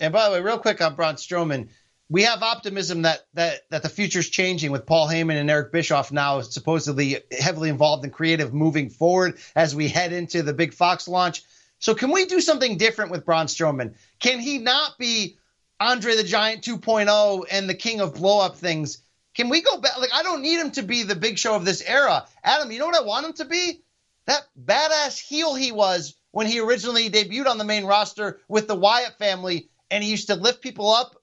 And 0.01 0.13
by 0.13 0.27
the 0.27 0.33
way, 0.33 0.41
real 0.41 0.59
quick 0.59 0.81
on 0.81 0.95
Braun 0.95 1.15
Strowman, 1.15 1.69
we 2.09 2.23
have 2.23 2.43
optimism 2.43 3.03
that 3.03 3.27
that 3.35 3.69
that 3.71 3.83
the 3.83 3.89
future's 3.89 4.29
changing 4.29 4.71
with 4.71 4.87
Paul 4.87 5.09
Heyman 5.09 5.41
and 5.41 5.51
Eric 5.51 5.73
Bischoff 5.73 6.13
now 6.13 6.41
supposedly 6.41 7.19
heavily 7.33 7.69
involved 7.69 8.05
in 8.05 8.11
creative 8.11 8.53
moving 8.55 8.91
forward 8.91 9.39
as 9.55 9.75
we 9.75 9.89
head 9.89 10.13
into 10.13 10.43
the 10.43 10.53
big 10.53 10.73
Fox 10.73 11.09
launch. 11.09 11.43
So 11.79 11.95
can 11.95 12.11
we 12.11 12.27
do 12.27 12.41
something 12.41 12.79
different 12.79 13.11
with 13.11 13.25
Braun 13.25 13.47
Strowman? 13.47 13.95
Can 14.21 14.39
he 14.39 14.59
not 14.59 14.99
be 14.99 15.37
Andre 15.79 16.17
the 16.17 16.25
Giant 16.25 16.63
2.0 16.63 17.45
and 17.51 17.69
the 17.69 17.75
king 17.75 18.01
of 18.01 18.15
blow 18.15 18.41
up 18.41 18.57
things? 18.57 18.99
Can 19.37 19.51
we 19.51 19.61
go 19.61 19.79
back? 19.79 19.99
Like 19.99 20.15
I 20.15 20.23
don't 20.23 20.43
need 20.43 20.59
him 20.59 20.71
to 20.73 20.83
be 20.83 21.03
the 21.03 21.15
big 21.15 21.39
show 21.39 21.55
of 21.55 21.65
this 21.65 21.83
era. 21.83 22.27
Adam, 22.43 22.73
you 22.73 22.79
know 22.79 22.87
what 22.87 23.01
I 23.01 23.05
want 23.05 23.27
him 23.27 23.33
to 23.35 23.45
be? 23.45 23.83
That 24.27 24.47
badass 24.59 25.21
heel 25.21 25.55
he 25.55 25.73
was 25.73 26.17
when 26.33 26.47
he 26.47 26.59
originally 26.59 27.11
debuted 27.11 27.47
on 27.47 27.59
the 27.59 27.65
main 27.65 27.85
roster 27.85 28.41
with 28.49 28.67
the 28.67 28.75
Wyatt 28.75 29.19
family 29.19 29.69
and 29.91 30.03
he 30.03 30.11
used 30.11 30.29
to 30.29 30.35
lift 30.35 30.63
people 30.63 30.91
up 30.91 31.15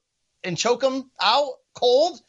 and 0.44 0.56
choke 0.56 0.80
them 0.80 1.10
out 1.20 1.54
cold. 1.74 2.20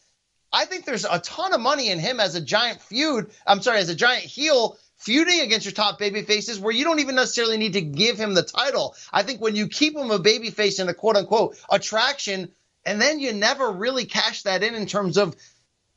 I 0.52 0.66
think 0.66 0.86
there's 0.86 1.06
a 1.06 1.20
ton 1.20 1.54
of 1.54 1.62
money 1.62 1.90
in 1.90 2.00
him 2.00 2.20
as 2.20 2.36
a 2.36 2.42
giant 2.42 2.82
feud. 2.82 3.30
I'm 3.46 3.62
sorry, 3.62 3.80
as 3.80 3.90
a 3.90 3.96
giant 3.96 4.24
heel 4.24 4.78
feuding 4.98 5.42
against 5.42 5.66
your 5.66 5.74
top 5.74 6.00
baby 6.00 6.24
faces 6.24 6.60
where 6.60 6.74
you 6.74 6.84
don't 6.84 7.00
even 7.00 7.16
necessarily 7.16 7.58
need 7.58 7.74
to 7.74 7.82
give 7.82 8.18
him 8.18 8.34
the 8.34 8.44
title. 8.44 8.96
I 9.14 9.24
think 9.24 9.40
when 9.40 9.56
you 9.56 9.68
keep 9.68 9.96
him 9.96 10.10
a 10.12 10.20
baby 10.20 10.50
face 10.50 10.80
and 10.80 10.90
a 10.90 10.94
quote 10.94 11.16
unquote 11.16 11.58
attraction, 11.70 12.52
and 12.86 13.02
then 13.02 13.20
you 13.20 13.34
never 13.34 13.72
really 13.72 14.06
cash 14.06 14.44
that 14.44 14.64
in 14.64 14.76
in 14.76 14.86
terms 14.86 15.18
of 15.18 15.36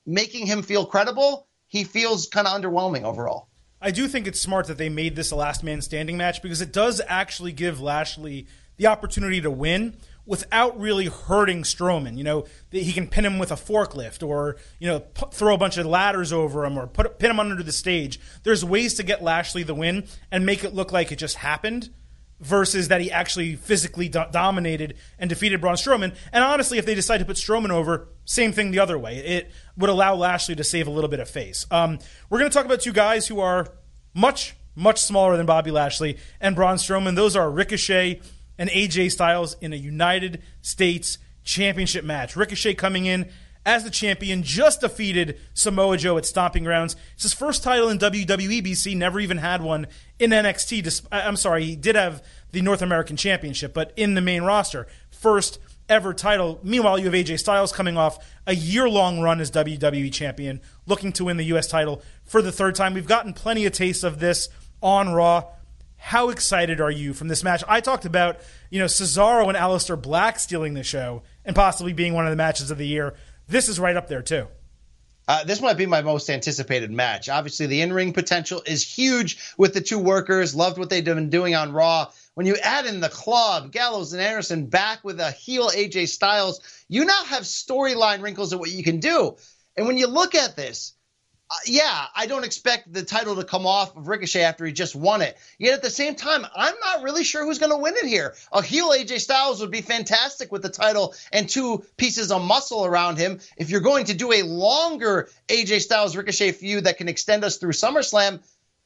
making 0.09 0.47
him 0.47 0.63
feel 0.63 0.87
credible, 0.87 1.47
he 1.69 1.85
feels 1.85 2.27
kind 2.27 2.47
of 2.47 2.61
underwhelming 2.61 3.05
overall. 3.05 3.49
I 3.81 3.93
do 3.93 4.09
think 4.09 4.27
it's 4.27 4.41
smart 4.41 4.67
that 4.67 4.79
they 4.79 4.89
made 4.89 5.15
this 5.15 5.31
a 5.31 5.37
last 5.37 5.63
man 5.63 5.83
standing 5.83 6.17
match 6.17 6.43
because 6.43 6.61
it 6.61 6.73
does 6.73 7.01
actually 7.07 7.53
give 7.53 7.81
Lashley 7.81 8.49
the 8.77 8.87
opportunity 8.89 9.41
to 9.43 9.51
win 9.51 9.97
without 10.27 10.79
really 10.81 11.07
hurting 11.07 11.63
Strowman. 11.63 12.17
You 12.17 12.25
know, 12.25 12.47
he 12.71 12.93
can 12.93 13.07
pin 13.07 13.25
him 13.25 13.39
with 13.39 13.53
a 13.53 13.57
forklift 13.57 14.27
or, 14.27 14.57
you 14.79 14.89
know, 14.89 15.01
p- 15.01 15.27
throw 15.33 15.55
a 15.55 15.59
bunch 15.59 15.77
of 15.77 15.87
ladders 15.87 16.33
over 16.33 16.65
him 16.65 16.77
or 16.77 16.87
put 16.87 17.19
pin 17.19 17.31
him 17.31 17.39
under 17.39 17.63
the 17.63 17.73
stage. 17.73 18.19
There's 18.43 18.65
ways 18.65 18.95
to 18.95 19.03
get 19.03 19.23
Lashley 19.23 19.63
the 19.63 19.75
win 19.75 20.07
and 20.31 20.45
make 20.45 20.65
it 20.65 20.75
look 20.75 20.91
like 20.91 21.13
it 21.13 21.17
just 21.17 21.37
happened 21.37 21.91
versus 22.41 22.89
that 22.89 23.01
he 23.01 23.11
actually 23.11 23.57
physically 23.57 24.09
do- 24.09 24.25
dominated 24.31 24.95
and 25.19 25.29
defeated 25.29 25.61
Braun 25.61 25.75
Strowman. 25.75 26.15
And 26.33 26.45
honestly, 26.45 26.79
if 26.79 26.87
they 26.87 26.95
decide 26.95 27.19
to 27.19 27.25
put 27.25 27.37
Strowman 27.37 27.71
over, 27.71 28.09
same 28.25 28.53
thing 28.53 28.71
the 28.71 28.79
other 28.79 28.99
way. 28.99 29.17
It 29.19 29.51
would 29.77 29.91
allow 29.91 30.15
Lashley 30.15 30.55
to 30.57 30.65
save 30.65 30.87
a 30.87 30.91
little 30.91 31.11
bit 31.11 31.21
of 31.21 31.29
face. 31.29 31.67
Um, 31.71 31.99
we're 32.31 32.39
going 32.39 32.51
to 32.51 32.55
talk 32.55 32.67
about 32.67 32.81
two 32.81 32.93
guys 32.93 33.27
who 33.27 33.41
are 33.41 33.67
much, 34.15 34.55
much 34.75 35.01
smaller 35.01 35.37
than 35.37 35.47
Bobby 35.47 35.71
Lashley 35.71 36.19
and 36.41 36.55
Braun 36.55 36.77
Strowman. 36.77 37.17
Those 37.17 37.35
are 37.37 37.51
Ricochet 37.51 38.21
and 38.57 38.71
AJ 38.71 39.13
Styles 39.13 39.57
in 39.61 39.73
a 39.73 39.77
United 39.77 40.43
States 40.63 41.19
Championship 41.45 42.05
match. 42.05 42.37
Ricochet 42.37 42.75
coming 42.75 43.07
in 43.07 43.29
as 43.69 43.85
the 43.85 43.91
champion, 43.91 44.43
just 44.43 44.81
defeated 44.81 45.39
Samoa 45.53 45.99
Joe 45.99 46.17
at 46.17 46.25
Stomping 46.25 46.65
Grounds. 46.65 46.97
It's 47.15 47.25
his 47.25 47.35
first 47.35 47.63
title 47.63 47.91
in 47.91 47.99
WWE. 47.99 48.65
BC 48.65 48.97
never 48.97 49.21
even 49.21 49.37
had 49.37 49.61
one 49.61 49.89
in 50.19 50.31
NXT. 50.31 51.07
I'm 51.13 51.37
sorry, 51.37 51.65
he 51.65 51.77
did 51.77 51.97
have 51.97 52.23
the 52.53 52.63
North 52.63 52.83
American 52.83 53.17
Championship, 53.17 53.75
but 53.75 53.93
in 53.97 54.15
the 54.15 54.21
main 54.21 54.43
roster, 54.43 54.87
first 55.11 55.59
ever 55.89 56.13
title. 56.13 56.61
Meanwhile, 56.63 56.99
you 56.99 57.07
have 57.07 57.15
AJ 57.15 57.39
Styles 57.39 57.73
coming 57.73 57.97
off 57.97 58.19
a 58.47 58.55
year 58.55 58.89
long 58.89 59.21
run 59.21 59.41
as 59.41 59.51
WWE 59.51 60.13
champion, 60.13 60.61
looking 60.87 61.13
to 61.15 61.25
win 61.25 61.37
the 61.37 61.45
U.S. 61.45 61.67
title 61.67 62.03
for 62.25 62.43
the 62.43 62.53
third 62.53 62.75
time. 62.75 62.95
We've 62.95 63.07
gotten 63.07 63.33
plenty 63.33 63.67
of 63.67 63.73
taste 63.73 64.05
of 64.05 64.21
this 64.21 64.49
on 64.83 65.11
Raw. 65.11 65.45
How 65.97 66.29
excited 66.31 66.81
are 66.81 66.91
you 66.91 67.13
from 67.13 67.29
this 67.29 67.43
match? 67.43 67.65
I 67.67 67.81
talked 67.81 68.05
about, 68.05 68.39
you 68.71 68.79
know, 68.79 68.85
Cesaro 68.85 69.49
and 69.49 69.57
Aleister 69.57 70.01
Black 70.01 70.39
stealing 70.39 70.75
the 70.75 70.85
show 70.85 71.23
and 71.45 71.57
possibly 71.57 71.93
being 71.93 72.15
one 72.15 72.25
of 72.25 72.31
the 72.31 72.37
matches 72.37 72.71
of 72.71 72.79
the 72.79 72.87
year. 72.87 73.15
This 73.49 73.69
is 73.69 73.81
right 73.81 73.97
up 73.97 74.09
there, 74.09 74.23
too. 74.23 74.47
Uh, 75.29 75.45
this 75.45 75.61
might 75.61 75.77
be 75.77 75.85
my 75.85 76.01
most 76.01 76.31
anticipated 76.31 76.91
match. 76.91 77.29
Obviously, 77.29 77.67
the 77.67 77.83
in 77.83 77.93
ring 77.93 78.15
potential 78.15 78.63
is 78.65 78.83
huge 78.83 79.39
with 79.59 79.75
the 79.75 79.81
two 79.83 79.99
workers. 79.99 80.55
Loved 80.55 80.79
what 80.79 80.89
they've 80.89 81.05
been 81.05 81.29
doing 81.29 81.55
on 81.55 81.73
Raw. 81.73 82.11
When 82.33 82.47
you 82.47 82.57
add 82.57 82.87
in 82.87 83.01
the 83.01 83.11
club, 83.11 83.71
Gallows 83.71 84.15
and 84.15 84.23
Anderson 84.23 84.67
back 84.67 85.05
with 85.05 85.21
a 85.21 85.31
heel 85.31 85.69
AJ 85.69 86.09
Styles, 86.09 86.61
you 86.89 87.05
now 87.05 87.25
have 87.25 87.43
storyline 87.43 88.23
wrinkles 88.23 88.55
of 88.55 88.61
what 88.61 88.71
you 88.71 88.83
can 88.83 89.01
do. 89.01 89.37
And 89.77 89.87
when 89.87 89.99
you 89.99 90.07
look 90.07 90.35
at 90.35 90.57
this, 90.57 90.95
uh, 91.51 91.55
yeah, 91.67 92.07
I 92.15 92.27
don't 92.27 92.45
expect 92.45 92.93
the 92.93 93.03
title 93.03 93.37
to 93.37 93.45
come 93.45 93.67
off 93.67 93.97
of 93.97 94.07
Ricochet 94.07 94.43
after 94.43 94.67
he 94.67 94.73
just 94.73 94.95
won 94.95 95.23
it. 95.23 95.39
Yet 95.59 95.73
at 95.73 95.83
the 95.83 95.89
same 95.89 96.15
time, 96.15 96.45
I'm 96.55 96.75
not 96.81 97.03
really 97.03 97.25
sure 97.25 97.43
who's 97.45 97.59
going 97.59 97.73
to 97.73 97.79
win 97.79 97.95
it 97.97 98.05
here. 98.05 98.35
A 98.53 98.61
heel 98.61 98.91
AJ 98.91 99.21
Styles 99.21 99.61
would 99.61 99.71
be 99.71 99.81
fantastic 99.81 100.53
with 100.53 100.61
the 100.61 100.69
title 100.69 101.15
and 101.33 101.49
two 101.49 101.85
pieces 101.97 102.31
of 102.31 102.43
muscle 102.43 102.85
around 102.85 103.17
him. 103.17 103.41
If 103.57 103.71
you're 103.71 103.81
going 103.81 104.07
to 104.07 104.15
do 104.15 104.33
a 104.33 104.43
longer 104.43 105.31
AJ 105.49 105.81
Styles 105.81 106.17
Ricochet 106.17 106.53
feud 106.53 106.85
that 106.85 106.99
can 106.99 107.09
extend 107.09 107.45
us 107.45 107.57
through 107.57 107.73
SummerSlam, 107.73 108.41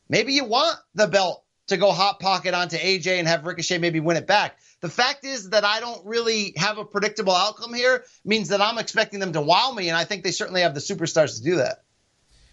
maybe 0.09 0.35
you 0.35 0.45
want 0.45 0.79
the 0.95 1.09
belt 1.09 1.43
to 1.67 1.77
go 1.77 1.91
hot 1.91 2.21
pocket 2.21 2.55
onto 2.55 2.77
AJ 2.77 3.19
and 3.19 3.27
have 3.27 3.45
Ricochet 3.45 3.79
maybe 3.79 3.99
win 3.99 4.17
it 4.17 4.29
back. 4.29 4.59
The 4.83 4.89
fact 4.89 5.25
is 5.25 5.51
that 5.51 5.65
I 5.65 5.81
don't 5.81 6.05
really 6.07 6.55
have 6.57 6.79
a 6.79 6.85
predictable 6.85 7.35
outcome 7.35 7.75
here 7.75 8.05
means 8.25 8.49
that 8.49 8.61
I'm 8.61 8.79
expecting 8.79 9.19
them 9.19 9.33
to 9.33 9.41
wow 9.41 9.73
me, 9.73 9.89
and 9.89 9.97
I 9.97 10.05
think 10.05 10.23
they 10.23 10.31
certainly 10.31 10.63
have 10.63 10.75
the 10.75 10.81
superstars 10.81 11.39
to 11.39 11.43
do 11.43 11.57
that. 11.57 11.83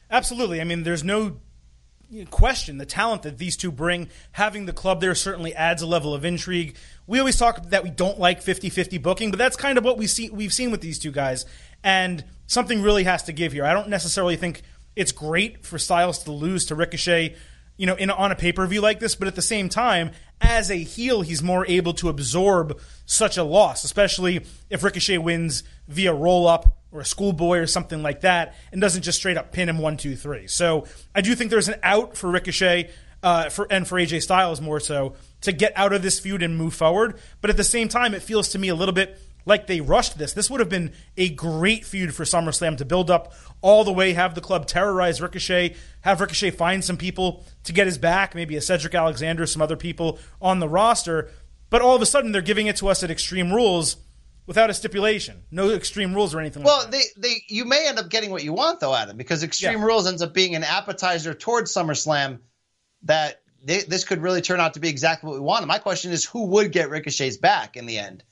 Absolutely. 0.09 0.61
I 0.61 0.63
mean, 0.63 0.83
there's 0.83 1.03
no 1.03 1.37
question 2.31 2.79
the 2.79 2.85
talent 2.85 3.21
that 3.23 3.37
these 3.37 3.55
two 3.55 3.71
bring. 3.71 4.09
Having 4.31 4.65
the 4.65 4.73
club 4.73 5.01
there 5.01 5.13
certainly 5.13 5.53
adds 5.53 5.81
a 5.81 5.85
level 5.85 6.13
of 6.13 6.25
intrigue. 6.25 6.75
We 7.05 7.19
always 7.19 7.37
talk 7.37 7.69
that 7.69 7.83
we 7.83 7.91
don't 7.91 8.19
like 8.19 8.43
50-50 8.43 9.01
booking, 9.01 9.29
but 9.29 9.37
that's 9.37 9.55
kind 9.55 9.77
of 9.77 9.83
what 9.83 9.97
we 9.97 10.07
see 10.07 10.29
we've 10.29 10.53
seen 10.53 10.71
with 10.71 10.81
these 10.81 10.99
two 10.99 11.11
guys. 11.11 11.45
And 11.83 12.23
something 12.47 12.81
really 12.81 13.03
has 13.03 13.23
to 13.23 13.31
give 13.31 13.51
here. 13.53 13.65
I 13.65 13.73
don't 13.73 13.89
necessarily 13.89 14.35
think 14.35 14.63
it's 14.95 15.11
great 15.11 15.65
for 15.65 15.77
Styles 15.77 16.23
to 16.23 16.31
lose 16.31 16.65
to 16.65 16.75
Ricochet, 16.75 17.35
you 17.79 17.85
know, 17.85 17.95
in 17.95 18.11
on 18.11 18.29
a 18.29 18.35
pay-per-view 18.35 18.81
like 18.81 18.99
this, 18.99 19.15
but 19.15 19.29
at 19.29 19.35
the 19.35 19.41
same 19.41 19.69
time, 19.69 20.11
as 20.41 20.69
a 20.69 20.75
heel, 20.75 21.21
he's 21.21 21.41
more 21.41 21.65
able 21.67 21.93
to 21.93 22.09
absorb 22.09 22.77
such 23.05 23.37
a 23.37 23.43
loss, 23.43 23.85
especially 23.85 24.45
if 24.69 24.83
Ricochet 24.83 25.17
wins 25.17 25.63
via 25.87 26.13
roll 26.13 26.45
up 26.45 26.77
or 26.91 26.99
a 26.99 27.05
schoolboy 27.05 27.59
or 27.59 27.67
something 27.67 28.03
like 28.03 28.19
that, 28.21 28.53
and 28.73 28.81
doesn't 28.81 29.03
just 29.03 29.17
straight 29.17 29.37
up 29.37 29.53
pin 29.53 29.69
him 29.69 29.77
one, 29.77 29.95
two, 29.95 30.17
three. 30.17 30.45
So 30.45 30.87
I 31.15 31.21
do 31.21 31.33
think 31.35 31.51
there's 31.51 31.69
an 31.69 31.79
out 31.81 32.17
for 32.17 32.29
Ricochet 32.29 32.89
uh, 33.23 33.47
for 33.47 33.65
and 33.71 33.87
for 33.87 33.95
AJ 33.97 34.23
Styles 34.23 34.59
more 34.59 34.81
so 34.81 35.13
to 35.41 35.53
get 35.53 35.71
out 35.77 35.93
of 35.93 36.01
this 36.01 36.19
feud 36.19 36.43
and 36.43 36.57
move 36.57 36.73
forward. 36.73 37.17
But 37.39 37.49
at 37.49 37.55
the 37.55 37.63
same 37.63 37.87
time, 37.87 38.13
it 38.13 38.21
feels 38.21 38.49
to 38.49 38.59
me 38.59 38.67
a 38.67 38.75
little 38.75 38.93
bit 38.93 39.17
like 39.49 39.67
they 39.67 39.81
rushed 39.81 40.17
this. 40.17 40.33
This 40.33 40.49
would 40.49 40.59
have 40.59 40.69
been 40.69 40.93
a 41.17 41.29
great 41.29 41.83
feud 41.83 42.13
for 42.13 42.23
SummerSlam 42.23 42.77
to 42.77 42.85
build 42.85 43.09
up 43.09 43.33
all 43.61 43.83
the 43.83 43.91
way, 43.91 44.13
have 44.13 44.35
the 44.35 44.41
club 44.41 44.67
terrorize 44.67 45.21
Ricochet, 45.21 45.75
have 46.01 46.21
Ricochet 46.21 46.51
find 46.51 46.83
some 46.83 46.95
people 46.95 47.43
to 47.63 47.73
get 47.73 47.87
his 47.87 47.97
back, 47.97 48.35
maybe 48.35 48.55
a 48.55 48.61
Cedric 48.61 48.95
Alexander, 48.95 49.45
some 49.45 49.61
other 49.61 49.75
people 49.75 50.19
on 50.41 50.59
the 50.59 50.69
roster. 50.69 51.29
But 51.69 51.81
all 51.81 51.95
of 51.95 52.01
a 52.01 52.05
sudden, 52.05 52.31
they're 52.31 52.41
giving 52.41 52.67
it 52.67 52.77
to 52.77 52.87
us 52.87 53.03
at 53.03 53.11
Extreme 53.11 53.51
Rules 53.51 53.97
without 54.49 54.71
a 54.71 54.73
stipulation, 54.73 55.43
no 55.51 55.69
extreme 55.69 56.11
rules 56.11 56.33
or 56.33 56.39
anything. 56.39 56.63
Well, 56.63 56.79
like 56.79 56.91
they 56.91 57.03
they 57.17 57.43
you 57.49 57.65
may 57.65 57.87
end 57.87 57.99
up 57.99 58.09
getting 58.09 58.31
what 58.31 58.43
you 58.43 58.51
want 58.51 58.79
though, 58.79 58.95
Adam, 58.95 59.15
because 59.15 59.43
Extreme 59.43 59.79
yeah. 59.79 59.85
Rules 59.85 60.07
ends 60.07 60.23
up 60.23 60.33
being 60.33 60.55
an 60.55 60.63
appetizer 60.63 61.35
towards 61.35 61.71
SummerSlam. 61.71 62.39
That 63.03 63.41
they, 63.63 63.81
this 63.81 64.05
could 64.05 64.21
really 64.21 64.41
turn 64.41 64.59
out 64.59 64.73
to 64.73 64.79
be 64.79 64.89
exactly 64.89 65.29
what 65.29 65.35
we 65.35 65.41
want. 65.41 65.61
And 65.61 65.67
my 65.67 65.77
question 65.77 66.11
is, 66.11 66.25
who 66.25 66.47
would 66.47 66.71
get 66.71 66.89
Ricochet's 66.89 67.37
back 67.37 67.77
in 67.77 67.85
the 67.85 67.99
end? 67.99 68.23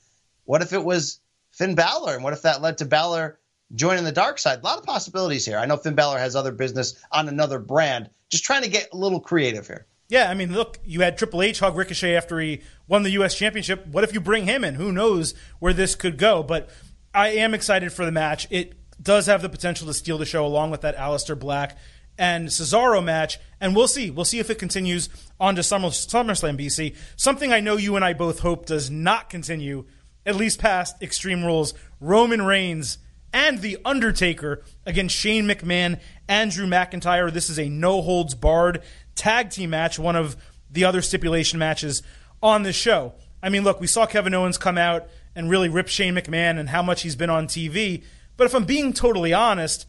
What 0.48 0.62
if 0.62 0.72
it 0.72 0.82
was 0.82 1.20
Finn 1.50 1.74
Balor, 1.74 2.14
and 2.14 2.24
what 2.24 2.32
if 2.32 2.40
that 2.40 2.62
led 2.62 2.78
to 2.78 2.86
Balor 2.86 3.38
joining 3.74 4.04
the 4.04 4.12
dark 4.12 4.38
side? 4.38 4.60
A 4.60 4.64
lot 4.64 4.78
of 4.78 4.84
possibilities 4.84 5.44
here. 5.44 5.58
I 5.58 5.66
know 5.66 5.76
Finn 5.76 5.94
Balor 5.94 6.18
has 6.18 6.34
other 6.34 6.52
business 6.52 6.98
on 7.12 7.28
another 7.28 7.58
brand. 7.58 8.08
Just 8.30 8.44
trying 8.44 8.62
to 8.62 8.70
get 8.70 8.88
a 8.90 8.96
little 8.96 9.20
creative 9.20 9.66
here. 9.66 9.84
Yeah, 10.08 10.30
I 10.30 10.32
mean, 10.32 10.54
look, 10.54 10.78
you 10.86 11.02
had 11.02 11.18
Triple 11.18 11.42
H 11.42 11.60
hug 11.60 11.76
Ricochet 11.76 12.16
after 12.16 12.40
he 12.40 12.62
won 12.86 13.02
the 13.02 13.10
U.S. 13.10 13.34
Championship. 13.34 13.86
What 13.88 14.04
if 14.04 14.14
you 14.14 14.22
bring 14.22 14.46
him 14.46 14.64
in? 14.64 14.76
Who 14.76 14.90
knows 14.90 15.34
where 15.58 15.74
this 15.74 15.94
could 15.94 16.16
go? 16.16 16.42
But 16.42 16.70
I 17.12 17.28
am 17.28 17.52
excited 17.52 17.92
for 17.92 18.06
the 18.06 18.12
match. 18.12 18.46
It 18.48 18.72
does 19.02 19.26
have 19.26 19.42
the 19.42 19.50
potential 19.50 19.86
to 19.86 19.92
steal 19.92 20.16
the 20.16 20.24
show 20.24 20.46
along 20.46 20.70
with 20.70 20.80
that 20.80 20.96
Aleister 20.96 21.38
Black 21.38 21.76
and 22.16 22.48
Cesaro 22.48 23.04
match. 23.04 23.38
And 23.60 23.76
we'll 23.76 23.86
see. 23.86 24.10
We'll 24.10 24.24
see 24.24 24.38
if 24.38 24.48
it 24.48 24.58
continues 24.58 25.10
on 25.38 25.56
to 25.56 25.62
Summer, 25.62 25.88
SummerSlam 25.88 26.58
BC. 26.58 26.96
Something 27.16 27.52
I 27.52 27.60
know 27.60 27.76
you 27.76 27.96
and 27.96 28.04
I 28.04 28.14
both 28.14 28.38
hope 28.38 28.64
does 28.64 28.90
not 28.90 29.28
continue, 29.28 29.84
at 30.28 30.36
least 30.36 30.60
past 30.60 31.02
Extreme 31.02 31.42
Rules. 31.42 31.72
Roman 32.00 32.42
Reigns 32.42 32.98
and 33.32 33.60
The 33.60 33.78
Undertaker 33.82 34.62
against 34.84 35.16
Shane 35.16 35.46
McMahon 35.46 35.98
and 36.28 36.50
Drew 36.50 36.66
McIntyre. 36.66 37.32
This 37.32 37.48
is 37.48 37.58
a 37.58 37.70
no 37.70 38.02
holds 38.02 38.34
barred 38.34 38.82
tag 39.14 39.50
team 39.50 39.70
match, 39.70 39.98
one 39.98 40.16
of 40.16 40.36
the 40.70 40.84
other 40.84 41.00
stipulation 41.00 41.58
matches 41.58 42.02
on 42.42 42.62
the 42.62 42.74
show. 42.74 43.14
I 43.42 43.48
mean, 43.48 43.64
look, 43.64 43.80
we 43.80 43.86
saw 43.86 44.04
Kevin 44.04 44.34
Owens 44.34 44.58
come 44.58 44.76
out 44.76 45.08
and 45.34 45.48
really 45.48 45.70
rip 45.70 45.88
Shane 45.88 46.14
McMahon 46.14 46.58
and 46.58 46.68
how 46.68 46.82
much 46.82 47.02
he's 47.02 47.16
been 47.16 47.30
on 47.30 47.46
TV. 47.46 48.04
But 48.36 48.44
if 48.44 48.54
I'm 48.54 48.64
being 48.64 48.92
totally 48.92 49.32
honest, 49.32 49.86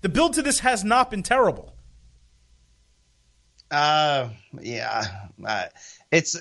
the 0.00 0.08
build 0.08 0.32
to 0.34 0.42
this 0.42 0.60
has 0.60 0.82
not 0.82 1.12
been 1.12 1.22
terrible. 1.22 1.76
Uh, 3.70 4.30
yeah. 4.60 5.04
Uh, 5.44 5.66
it's 6.10 6.36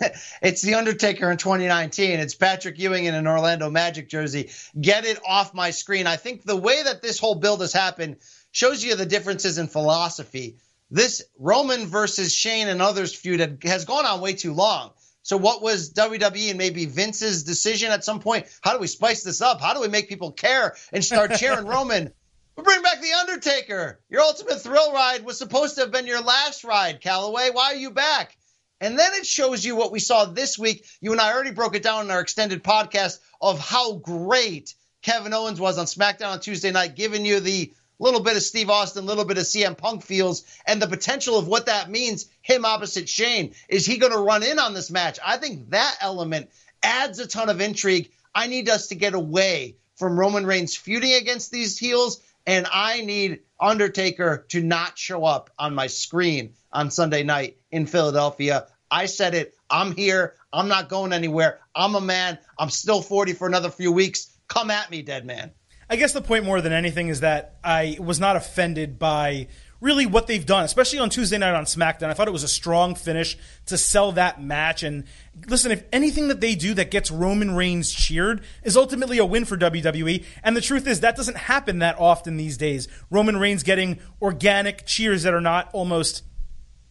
it's 0.42 0.62
the 0.62 0.74
Undertaker 0.74 1.30
in 1.30 1.36
2019. 1.36 2.20
It's 2.20 2.34
Patrick 2.34 2.78
Ewing 2.78 3.06
in 3.06 3.14
an 3.14 3.26
Orlando 3.26 3.70
Magic 3.70 4.08
jersey. 4.08 4.50
Get 4.78 5.04
it 5.04 5.18
off 5.26 5.54
my 5.54 5.70
screen. 5.70 6.06
I 6.06 6.16
think 6.16 6.44
the 6.44 6.56
way 6.56 6.82
that 6.82 7.02
this 7.02 7.18
whole 7.18 7.34
build 7.34 7.60
has 7.60 7.72
happened 7.72 8.16
shows 8.52 8.84
you 8.84 8.94
the 8.96 9.06
differences 9.06 9.58
in 9.58 9.68
philosophy. 9.68 10.56
This 10.90 11.22
Roman 11.38 11.86
versus 11.86 12.32
Shane 12.32 12.68
and 12.68 12.80
others 12.80 13.14
feud 13.14 13.64
has 13.64 13.84
gone 13.84 14.06
on 14.06 14.20
way 14.20 14.34
too 14.34 14.52
long. 14.52 14.92
So 15.22 15.36
what 15.36 15.60
was 15.60 15.92
WWE 15.92 16.50
and 16.50 16.58
maybe 16.58 16.86
Vince's 16.86 17.42
decision 17.42 17.90
at 17.90 18.04
some 18.04 18.20
point? 18.20 18.46
How 18.60 18.74
do 18.74 18.78
we 18.78 18.86
spice 18.86 19.24
this 19.24 19.42
up? 19.42 19.60
How 19.60 19.74
do 19.74 19.80
we 19.80 19.88
make 19.88 20.08
people 20.08 20.30
care 20.30 20.76
and 20.92 21.04
start 21.04 21.32
cheering 21.34 21.66
Roman? 21.66 22.12
We 22.56 22.62
bring 22.62 22.80
back 22.80 23.00
the 23.00 23.12
Undertaker. 23.12 24.00
Your 24.08 24.20
ultimate 24.20 24.62
thrill 24.62 24.92
ride 24.92 25.24
was 25.24 25.36
supposed 25.36 25.74
to 25.74 25.80
have 25.80 25.90
been 25.90 26.06
your 26.06 26.22
last 26.22 26.62
ride, 26.62 27.02
Calaway. 27.02 27.52
Why 27.52 27.72
are 27.72 27.76
you 27.76 27.90
back? 27.90 28.35
And 28.80 28.98
then 28.98 29.14
it 29.14 29.26
shows 29.26 29.64
you 29.64 29.74
what 29.74 29.92
we 29.92 30.00
saw 30.00 30.26
this 30.26 30.58
week. 30.58 30.84
You 31.00 31.12
and 31.12 31.20
I 31.20 31.32
already 31.32 31.52
broke 31.52 31.74
it 31.74 31.82
down 31.82 32.04
in 32.04 32.10
our 32.10 32.20
extended 32.20 32.62
podcast 32.62 33.18
of 33.40 33.58
how 33.58 33.94
great 33.94 34.74
Kevin 35.02 35.32
Owens 35.32 35.60
was 35.60 35.78
on 35.78 35.86
SmackDown 35.86 36.32
on 36.32 36.40
Tuesday 36.40 36.72
night, 36.72 36.96
giving 36.96 37.24
you 37.24 37.40
the 37.40 37.72
little 37.98 38.20
bit 38.20 38.36
of 38.36 38.42
Steve 38.42 38.68
Austin, 38.68 39.06
little 39.06 39.24
bit 39.24 39.38
of 39.38 39.44
CM 39.44 39.76
Punk 39.76 40.02
feels, 40.02 40.44
and 40.66 40.82
the 40.82 40.86
potential 40.86 41.38
of 41.38 41.48
what 41.48 41.66
that 41.66 41.90
means. 41.90 42.26
Him 42.42 42.64
opposite 42.64 43.08
Shane. 43.08 43.54
Is 43.68 43.86
he 43.86 43.96
going 43.96 44.12
to 44.12 44.18
run 44.18 44.42
in 44.42 44.58
on 44.58 44.74
this 44.74 44.90
match? 44.90 45.18
I 45.24 45.38
think 45.38 45.70
that 45.70 45.96
element 46.00 46.50
adds 46.82 47.18
a 47.18 47.26
ton 47.26 47.48
of 47.48 47.60
intrigue. 47.60 48.10
I 48.34 48.46
need 48.48 48.68
us 48.68 48.88
to 48.88 48.94
get 48.94 49.14
away 49.14 49.76
from 49.96 50.18
Roman 50.18 50.44
Reigns 50.44 50.76
feuding 50.76 51.14
against 51.14 51.50
these 51.50 51.78
heels, 51.78 52.20
and 52.46 52.66
I 52.70 53.00
need 53.00 53.40
Undertaker 53.58 54.44
to 54.50 54.62
not 54.62 54.98
show 54.98 55.24
up 55.24 55.50
on 55.58 55.74
my 55.74 55.86
screen 55.86 56.52
on 56.72 56.90
Sunday 56.90 57.22
night 57.22 57.56
in 57.76 57.86
Philadelphia. 57.86 58.66
I 58.90 59.06
said 59.06 59.34
it. 59.34 59.54
I'm 59.68 59.92
here. 59.94 60.34
I'm 60.52 60.68
not 60.68 60.88
going 60.88 61.12
anywhere. 61.12 61.60
I'm 61.74 61.94
a 61.94 62.00
man. 62.00 62.38
I'm 62.58 62.70
still 62.70 63.02
40 63.02 63.34
for 63.34 63.46
another 63.46 63.70
few 63.70 63.92
weeks. 63.92 64.36
Come 64.48 64.70
at 64.70 64.90
me, 64.90 65.02
dead 65.02 65.26
man. 65.26 65.52
I 65.88 65.96
guess 65.96 66.12
the 66.12 66.22
point 66.22 66.44
more 66.44 66.60
than 66.60 66.72
anything 66.72 67.08
is 67.08 67.20
that 67.20 67.58
I 67.62 67.96
was 68.00 68.18
not 68.18 68.34
offended 68.34 68.98
by 68.98 69.48
really 69.80 70.06
what 70.06 70.26
they've 70.26 70.46
done, 70.46 70.64
especially 70.64 70.98
on 70.98 71.10
Tuesday 71.10 71.36
night 71.36 71.54
on 71.54 71.64
SmackDown. 71.64 72.04
I 72.04 72.14
thought 72.14 72.28
it 72.28 72.32
was 72.32 72.42
a 72.42 72.48
strong 72.48 72.94
finish 72.94 73.36
to 73.66 73.76
sell 73.76 74.12
that 74.12 74.42
match. 74.42 74.82
And 74.82 75.04
listen, 75.46 75.70
if 75.70 75.84
anything 75.92 76.28
that 76.28 76.40
they 76.40 76.54
do 76.54 76.74
that 76.74 76.90
gets 76.90 77.10
Roman 77.10 77.54
Reigns 77.54 77.92
cheered 77.92 78.42
is 78.62 78.76
ultimately 78.76 79.18
a 79.18 79.24
win 79.24 79.44
for 79.44 79.56
WWE. 79.56 80.24
And 80.42 80.56
the 80.56 80.60
truth 80.60 80.86
is, 80.86 81.00
that 81.00 81.16
doesn't 81.16 81.36
happen 81.36 81.80
that 81.80 81.98
often 81.98 82.36
these 82.36 82.56
days. 82.56 82.88
Roman 83.10 83.36
Reigns 83.36 83.62
getting 83.62 83.98
organic 84.22 84.86
cheers 84.86 85.24
that 85.24 85.34
are 85.34 85.40
not 85.40 85.68
almost 85.72 86.22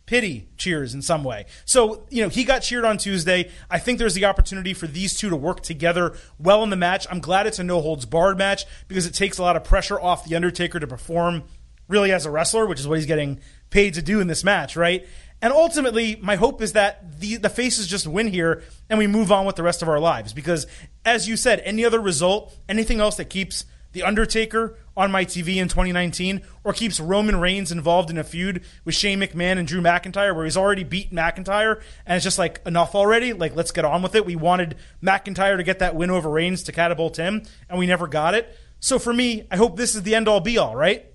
pity 0.05 0.47
cheers 0.57 0.93
in 0.93 1.01
some 1.01 1.23
way. 1.23 1.45
So, 1.65 2.05
you 2.09 2.21
know, 2.21 2.29
he 2.29 2.43
got 2.43 2.59
cheered 2.59 2.85
on 2.85 2.97
Tuesday. 2.97 3.49
I 3.69 3.79
think 3.79 3.99
there's 3.99 4.13
the 4.13 4.25
opportunity 4.25 4.73
for 4.73 4.87
these 4.87 5.17
two 5.17 5.29
to 5.29 5.35
work 5.35 5.61
together 5.61 6.15
well 6.39 6.63
in 6.63 6.69
the 6.69 6.75
match. 6.75 7.07
I'm 7.09 7.19
glad 7.19 7.47
it's 7.47 7.59
a 7.59 7.63
no 7.63 7.81
holds 7.81 8.05
barred 8.05 8.37
match 8.37 8.65
because 8.87 9.05
it 9.05 9.13
takes 9.13 9.37
a 9.37 9.41
lot 9.41 9.55
of 9.55 9.63
pressure 9.63 9.99
off 9.99 10.25
The 10.25 10.35
Undertaker 10.35 10.79
to 10.79 10.87
perform 10.87 11.43
really 11.87 12.11
as 12.11 12.25
a 12.25 12.31
wrestler, 12.31 12.65
which 12.65 12.79
is 12.79 12.87
what 12.87 12.97
he's 12.97 13.07
getting 13.07 13.39
paid 13.69 13.95
to 13.95 14.01
do 14.01 14.19
in 14.19 14.27
this 14.27 14.43
match, 14.43 14.75
right? 14.75 15.05
And 15.41 15.53
ultimately, 15.53 16.17
my 16.21 16.35
hope 16.37 16.61
is 16.61 16.73
that 16.73 17.19
the, 17.19 17.37
the 17.37 17.49
faces 17.49 17.87
just 17.87 18.07
win 18.07 18.27
here 18.27 18.63
and 18.89 18.97
we 18.97 19.07
move 19.07 19.31
on 19.31 19.45
with 19.45 19.55
the 19.55 19.63
rest 19.63 19.81
of 19.81 19.89
our 19.89 19.99
lives. 19.99 20.33
Because, 20.33 20.65
as 21.03 21.27
you 21.27 21.35
said, 21.35 21.61
any 21.65 21.85
other 21.85 21.99
result, 21.99 22.55
anything 22.69 22.99
else 22.99 23.17
that 23.17 23.25
keeps 23.25 23.65
The 23.91 24.03
Undertaker 24.03 24.77
on 24.97 25.11
my 25.11 25.25
TV 25.25 25.57
in 25.57 25.67
2019 25.67 26.41
or 26.63 26.73
keeps 26.73 26.99
Roman 26.99 27.39
Reigns 27.39 27.71
involved 27.71 28.09
in 28.09 28.17
a 28.17 28.23
feud 28.23 28.63
with 28.83 28.95
Shane 28.95 29.19
McMahon 29.19 29.57
and 29.57 29.67
Drew 29.67 29.81
McIntyre 29.81 30.35
where 30.35 30.45
he's 30.45 30.57
already 30.57 30.83
beat 30.83 31.11
McIntyre 31.11 31.81
and 32.05 32.15
it's 32.15 32.23
just 32.23 32.39
like 32.39 32.61
enough 32.65 32.95
already. 32.95 33.33
Like, 33.33 33.55
let's 33.55 33.71
get 33.71 33.85
on 33.85 34.01
with 34.01 34.15
it. 34.15 34.25
We 34.25 34.35
wanted 34.35 34.75
McIntyre 35.03 35.57
to 35.57 35.63
get 35.63 35.79
that 35.79 35.95
win 35.95 36.09
over 36.09 36.29
Reigns 36.29 36.63
to 36.63 36.71
catapult 36.71 37.17
him 37.17 37.43
and 37.69 37.77
we 37.77 37.85
never 37.85 38.07
got 38.07 38.35
it. 38.35 38.55
So 38.79 38.99
for 38.99 39.13
me, 39.13 39.47
I 39.51 39.57
hope 39.57 39.77
this 39.77 39.95
is 39.95 40.03
the 40.03 40.15
end 40.15 40.27
all 40.27 40.39
be 40.39 40.57
all, 40.57 40.75
right? 40.75 41.05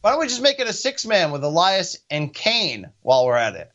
Why 0.00 0.10
don't 0.10 0.20
we 0.20 0.26
just 0.26 0.42
make 0.42 0.60
it 0.60 0.68
a 0.68 0.72
six 0.72 1.04
man 1.04 1.32
with 1.32 1.42
Elias 1.42 1.98
and 2.08 2.32
Kane 2.32 2.90
while 3.02 3.26
we're 3.26 3.36
at 3.36 3.56
it? 3.56 3.70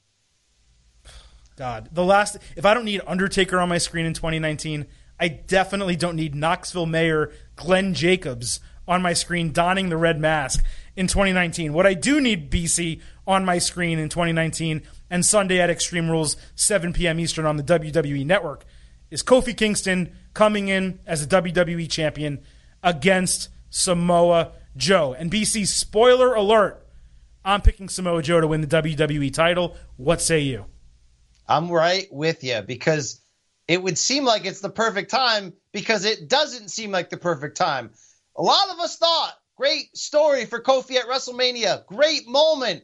God, 1.56 1.90
the 1.92 2.04
last, 2.04 2.38
if 2.56 2.66
I 2.66 2.74
don't 2.74 2.86
need 2.86 3.02
Undertaker 3.06 3.60
on 3.60 3.70
my 3.70 3.78
screen 3.78 4.06
in 4.06 4.14
2019, 4.14 4.88
I 5.20 5.28
definitely 5.28 5.96
don't 5.96 6.16
need 6.16 6.34
Knoxville 6.34 6.88
Mayor 6.88 7.32
Glenn 7.56 7.94
Jacobs 7.94 8.60
on 8.88 9.02
my 9.02 9.14
screen 9.14 9.52
donning 9.52 9.90
the 9.90 9.98
red 9.98 10.20
mask 10.20 10.64
in 10.96 11.08
2019. 11.08 11.74
What 11.74 11.88
I 11.88 11.94
do 11.94 12.20
need 12.20 12.52
BC 12.52 13.02
on 13.26 13.46
my 13.46 13.58
screen 13.58 14.00
in 14.00 14.10
2019 14.10 14.84
and 15.10 15.26
Sunday 15.26 15.60
at 15.62 15.70
Extreme 15.70 16.10
Rules 16.10 16.36
7 16.56 16.94
p.m. 16.94 17.20
Eastern 17.20 17.46
on 17.46 17.58
the 17.58 17.64
WWE 17.64 18.26
Network 18.26 18.66
is 19.10 19.24
Kofi 19.24 19.56
Kingston 19.56 20.16
coming 20.34 20.68
in 20.68 21.00
as 21.06 21.24
a 21.24 21.28
WWE 21.28 21.90
champion 21.90 22.42
against 22.82 23.50
Samoa 23.70 24.52
Joe. 24.76 25.14
And 25.14 25.32
BC, 25.32 25.68
spoiler 25.68 26.34
alert, 26.34 26.86
I'm 27.46 27.62
picking 27.62 27.90
Samoa 27.90 28.24
Joe 28.24 28.42
to 28.42 28.48
win 28.48 28.62
the 28.62 28.68
WWE 28.68 29.34
title. 29.34 29.76
What 29.98 30.22
say 30.22 30.40
you? 30.40 30.66
I'm 31.48 31.70
right 31.70 32.08
with 32.12 32.44
you 32.44 32.62
because 32.66 33.22
it 33.68 33.82
would 33.82 33.98
seem 33.98 34.26
like 34.26 34.46
it's 34.46 34.62
the 34.62 34.70
perfect 34.70 35.12
time 35.12 35.54
because 35.72 36.06
it 36.06 36.28
doesn't 36.28 36.70
seem 36.70 36.92
like 36.92 37.10
the 37.10 37.18
perfect 37.18 37.58
time. 37.58 37.92
A 38.36 38.42
lot 38.42 38.70
of 38.70 38.80
us 38.80 38.98
thought 38.98 39.34
great 39.56 39.96
story 39.96 40.46
for 40.46 40.60
Kofi 40.60 40.96
at 40.96 41.06
WrestleMania, 41.06 41.86
great 41.86 42.28
moment. 42.28 42.84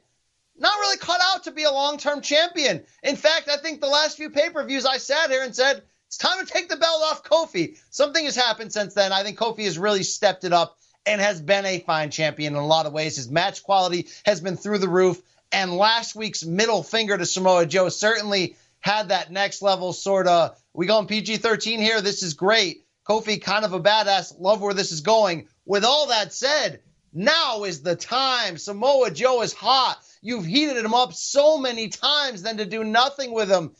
Not 0.57 0.80
really 0.80 0.97
cut 0.97 1.21
out 1.21 1.45
to 1.45 1.51
be 1.51 1.63
a 1.63 1.71
long 1.71 1.97
term 1.97 2.21
champion. 2.21 2.84
In 3.01 3.15
fact, 3.15 3.49
I 3.49 3.57
think 3.57 3.81
the 3.81 3.88
last 3.88 4.17
few 4.17 4.30
pay 4.30 4.49
per 4.49 4.63
views 4.65 4.85
I 4.85 4.97
sat 4.97 5.30
here 5.30 5.43
and 5.43 5.55
said, 5.55 5.84
it's 6.07 6.17
time 6.17 6.43
to 6.43 6.51
take 6.51 6.69
the 6.69 6.76
belt 6.76 7.03
off 7.03 7.23
Kofi. 7.23 7.77
Something 7.91 8.26
has 8.26 8.35
happened 8.35 8.73
since 8.73 8.93
then. 8.93 9.11
I 9.11 9.23
think 9.23 9.38
Kofi 9.38 9.65
has 9.65 9.77
really 9.77 10.03
stepped 10.03 10.43
it 10.43 10.53
up 10.53 10.77
and 11.05 11.21
has 11.21 11.39
been 11.39 11.65
a 11.65 11.80
fine 11.80 12.11
champion 12.11 12.55
in 12.55 12.59
a 12.59 12.65
lot 12.65 12.85
of 12.85 12.93
ways. 12.93 13.15
His 13.15 13.30
match 13.30 13.63
quality 13.63 14.07
has 14.26 14.41
been 14.41 14.57
through 14.57 14.80
the 14.80 14.89
roof. 14.89 15.21
And 15.51 15.77
last 15.77 16.15
week's 16.15 16.43
middle 16.43 16.84
finger 16.84 17.17
to 17.17 17.26
Samoa 17.26 17.65
Joe 17.65 17.89
certainly 17.89 18.55
had 18.80 19.09
that 19.09 19.31
next 19.31 19.61
level 19.61 19.93
sort 19.93 20.27
of, 20.27 20.59
we 20.73 20.88
going 20.88 21.07
PG 21.07 21.38
13 21.38 21.80
here. 21.80 22.01
This 22.01 22.23
is 22.23 22.34
great. 22.34 22.85
Kofi, 23.10 23.41
kind 23.41 23.65
of 23.65 23.73
a 23.73 23.80
badass. 23.80 24.40
Love 24.40 24.61
where 24.61 24.73
this 24.73 24.91
is 24.91 25.02
going. 25.02 25.48
With 25.65 25.84
all 25.84 26.07
that 26.07 26.31
said, 26.31 26.81
now 27.11 27.64
is 27.64 27.81
the 27.81 27.95
time. 27.95 28.57
Samoa 28.57 29.10
Joe 29.10 29.41
is 29.41 29.52
hot. 29.52 29.99
You've 30.22 30.45
heated 30.45 30.77
him 30.77 30.94
up 30.94 31.14
so 31.14 31.57
many 31.57 31.88
times, 31.88 32.44
then 32.44 32.57
to 32.57 32.65
do 32.65 32.84
nothing 32.84 33.34
with 33.34 33.49
him, 33.49 33.72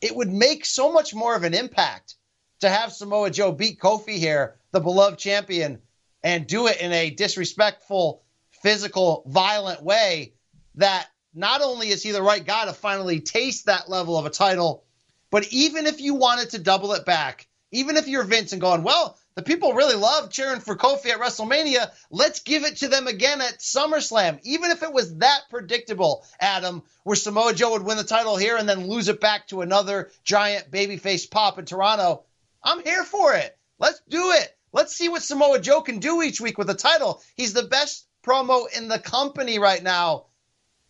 it 0.00 0.14
would 0.14 0.32
make 0.32 0.64
so 0.64 0.92
much 0.92 1.14
more 1.14 1.34
of 1.34 1.42
an 1.42 1.54
impact 1.54 2.14
to 2.60 2.68
have 2.68 2.92
Samoa 2.92 3.30
Joe 3.30 3.50
beat 3.50 3.80
Kofi 3.80 4.18
here, 4.18 4.56
the 4.70 4.80
beloved 4.80 5.18
champion, 5.18 5.80
and 6.22 6.46
do 6.46 6.68
it 6.68 6.80
in 6.80 6.92
a 6.92 7.10
disrespectful, 7.10 8.22
physical, 8.62 9.24
violent 9.26 9.82
way 9.82 10.34
that 10.76 11.08
not 11.34 11.60
only 11.60 11.88
is 11.88 12.02
he 12.02 12.12
the 12.12 12.22
right 12.22 12.44
guy 12.44 12.66
to 12.66 12.72
finally 12.72 13.20
taste 13.20 13.66
that 13.66 13.88
level 13.90 14.16
of 14.16 14.26
a 14.26 14.30
title, 14.30 14.84
but 15.30 15.48
even 15.52 15.86
if 15.86 16.00
you 16.00 16.14
wanted 16.14 16.50
to 16.50 16.58
double 16.58 16.92
it 16.92 17.04
back, 17.04 17.45
even 17.72 17.96
if 17.96 18.08
you're 18.08 18.24
Vince 18.24 18.52
and 18.52 18.60
going, 18.60 18.82
well, 18.82 19.18
the 19.34 19.42
people 19.42 19.74
really 19.74 19.96
love 19.96 20.30
cheering 20.30 20.60
for 20.60 20.76
Kofi 20.76 21.10
at 21.10 21.20
WrestleMania. 21.20 21.90
Let's 22.10 22.40
give 22.40 22.64
it 22.64 22.78
to 22.78 22.88
them 22.88 23.06
again 23.06 23.40
at 23.40 23.58
SummerSlam. 23.58 24.40
Even 24.44 24.70
if 24.70 24.82
it 24.82 24.92
was 24.92 25.16
that 25.18 25.42
predictable, 25.50 26.24
Adam, 26.40 26.82
where 27.04 27.16
Samoa 27.16 27.52
Joe 27.52 27.72
would 27.72 27.82
win 27.82 27.98
the 27.98 28.04
title 28.04 28.36
here 28.36 28.56
and 28.56 28.68
then 28.68 28.88
lose 28.88 29.08
it 29.08 29.20
back 29.20 29.48
to 29.48 29.60
another 29.60 30.10
giant 30.24 30.70
babyface 30.70 31.30
pop 31.30 31.58
in 31.58 31.66
Toronto, 31.66 32.24
I'm 32.62 32.82
here 32.82 33.04
for 33.04 33.34
it. 33.34 33.56
Let's 33.78 34.00
do 34.08 34.30
it. 34.32 34.56
Let's 34.72 34.96
see 34.96 35.08
what 35.08 35.22
Samoa 35.22 35.60
Joe 35.60 35.82
can 35.82 35.98
do 35.98 36.22
each 36.22 36.40
week 36.40 36.56
with 36.58 36.68
the 36.68 36.74
title. 36.74 37.22
He's 37.34 37.52
the 37.52 37.64
best 37.64 38.06
promo 38.24 38.64
in 38.76 38.88
the 38.88 38.98
company 38.98 39.58
right 39.58 39.82
now. 39.82 40.26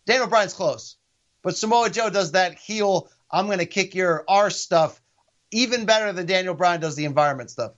Daniel 0.05 0.27
Bryan's 0.27 0.53
close. 0.53 0.95
but 1.41 1.57
Samoa 1.57 1.89
Joe 1.89 2.09
does 2.09 2.31
that 2.31 2.57
heel, 2.57 3.09
I'm 3.29 3.47
going 3.47 3.59
to 3.59 3.65
kick 3.65 3.93
your 3.93 4.23
arse 4.27 4.57
stuff 4.57 5.01
even 5.51 5.85
better 5.85 6.11
than 6.13 6.25
Daniel 6.25 6.53
Bryan 6.53 6.81
does 6.81 6.95
the 6.95 7.05
environment 7.05 7.49
stuff. 7.49 7.73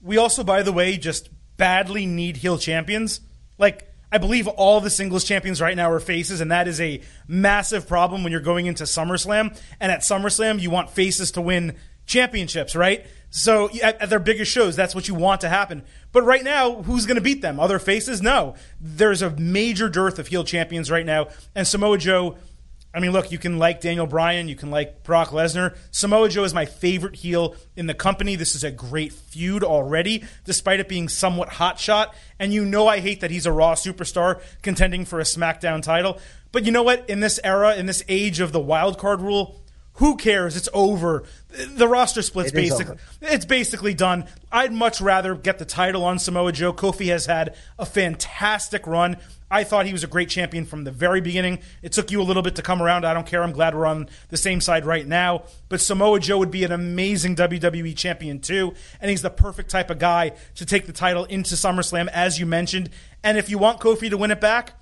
We 0.00 0.18
also, 0.18 0.44
by 0.44 0.62
the 0.62 0.72
way, 0.72 0.96
just 0.96 1.30
badly 1.56 2.06
need 2.06 2.36
heel 2.36 2.58
champions. 2.58 3.20
Like, 3.58 3.88
I 4.12 4.18
believe 4.18 4.46
all 4.46 4.80
the 4.80 4.90
singles 4.90 5.24
champions 5.24 5.60
right 5.60 5.76
now 5.76 5.90
are 5.90 6.00
faces, 6.00 6.40
and 6.40 6.50
that 6.50 6.68
is 6.68 6.80
a 6.80 7.02
massive 7.26 7.88
problem 7.88 8.22
when 8.22 8.30
you're 8.30 8.40
going 8.40 8.66
into 8.66 8.84
SummerSlam. 8.84 9.58
And 9.80 9.90
at 9.90 10.00
SummerSlam, 10.00 10.60
you 10.60 10.70
want 10.70 10.90
faces 10.90 11.32
to 11.32 11.40
win 11.40 11.76
championships, 12.06 12.76
right? 12.76 13.04
So 13.30 13.68
at, 13.82 14.00
at, 14.00 14.10
their 14.10 14.20
biggest 14.20 14.50
shows, 14.50 14.76
that's 14.76 14.94
what 14.94 15.08
you 15.08 15.14
want 15.14 15.40
to 15.40 15.48
happen. 15.48 15.82
But 16.12 16.22
right 16.22 16.44
now, 16.44 16.82
who's 16.82 17.04
going 17.04 17.16
to 17.16 17.20
beat 17.20 17.42
them? 17.42 17.58
Other 17.58 17.78
faces? 17.78 18.22
No. 18.22 18.54
There's 18.80 19.22
a 19.22 19.30
major 19.30 19.88
dearth 19.88 20.18
of 20.18 20.28
heel 20.28 20.44
champions 20.44 20.90
right 20.90 21.04
now, 21.04 21.28
and 21.54 21.66
Samoa 21.66 21.98
Joe. 21.98 22.38
I 22.96 23.00
mean, 23.00 23.12
look, 23.12 23.30
you 23.30 23.36
can 23.36 23.58
like 23.58 23.82
Daniel 23.82 24.06
Bryan, 24.06 24.48
you 24.48 24.56
can 24.56 24.70
like 24.70 25.02
Brock 25.02 25.28
Lesnar. 25.28 25.76
Samoa 25.90 26.30
Joe 26.30 26.44
is 26.44 26.54
my 26.54 26.64
favorite 26.64 27.16
heel 27.16 27.54
in 27.76 27.86
the 27.86 27.92
company. 27.92 28.36
This 28.36 28.54
is 28.54 28.64
a 28.64 28.70
great 28.70 29.12
feud 29.12 29.62
already, 29.62 30.24
despite 30.46 30.80
it 30.80 30.88
being 30.88 31.10
somewhat 31.10 31.50
hot 31.50 31.78
shot. 31.78 32.14
And 32.38 32.54
you 32.54 32.64
know 32.64 32.88
I 32.88 33.00
hate 33.00 33.20
that 33.20 33.30
he's 33.30 33.44
a 33.44 33.52
Raw 33.52 33.74
superstar 33.74 34.40
contending 34.62 35.04
for 35.04 35.20
a 35.20 35.24
SmackDown 35.24 35.82
title. 35.82 36.18
But 36.52 36.64
you 36.64 36.72
know 36.72 36.82
what? 36.82 37.10
In 37.10 37.20
this 37.20 37.38
era, 37.44 37.76
in 37.76 37.84
this 37.84 38.02
age 38.08 38.40
of 38.40 38.52
the 38.52 38.60
wild 38.60 38.96
card 38.96 39.20
rule, 39.20 39.60
who 39.96 40.16
cares? 40.16 40.56
It's 40.56 40.68
over. 40.72 41.24
The 41.50 41.88
roster 41.88 42.22
split's 42.22 42.52
It 42.52 42.54
basically 42.54 42.96
it's 43.20 43.44
basically 43.44 43.94
done. 43.94 44.24
I'd 44.50 44.72
much 44.72 45.00
rather 45.00 45.34
get 45.34 45.58
the 45.58 45.64
title 45.64 46.04
on 46.04 46.18
Samoa 46.18 46.52
Joe. 46.52 46.72
Kofi 46.72 47.08
has 47.08 47.26
had 47.26 47.56
a 47.78 47.84
fantastic 47.86 48.86
run. 48.86 49.16
I 49.50 49.64
thought 49.64 49.86
he 49.86 49.92
was 49.92 50.02
a 50.02 50.08
great 50.08 50.28
champion 50.28 50.64
from 50.64 50.84
the 50.84 50.90
very 50.90 51.20
beginning. 51.20 51.60
It 51.82 51.92
took 51.92 52.10
you 52.10 52.20
a 52.20 52.24
little 52.24 52.42
bit 52.42 52.56
to 52.56 52.62
come 52.62 52.82
around. 52.82 53.04
I 53.04 53.14
don't 53.14 53.26
care. 53.26 53.42
I'm 53.42 53.52
glad 53.52 53.74
we're 53.74 53.86
on 53.86 54.08
the 54.28 54.36
same 54.36 54.60
side 54.60 54.84
right 54.84 55.06
now. 55.06 55.44
But 55.68 55.80
Samoa 55.80 56.18
Joe 56.18 56.38
would 56.38 56.50
be 56.50 56.64
an 56.64 56.72
amazing 56.72 57.36
WWE 57.36 57.96
champion 57.96 58.40
too, 58.40 58.74
and 59.00 59.10
he's 59.10 59.22
the 59.22 59.30
perfect 59.30 59.70
type 59.70 59.90
of 59.90 59.98
guy 59.98 60.32
to 60.56 60.66
take 60.66 60.86
the 60.86 60.92
title 60.92 61.24
into 61.24 61.54
SummerSlam, 61.54 62.08
as 62.08 62.40
you 62.40 62.46
mentioned. 62.46 62.90
And 63.22 63.38
if 63.38 63.48
you 63.48 63.58
want 63.58 63.80
Kofi 63.80 64.10
to 64.10 64.16
win 64.16 64.30
it 64.30 64.40
back, 64.40 64.72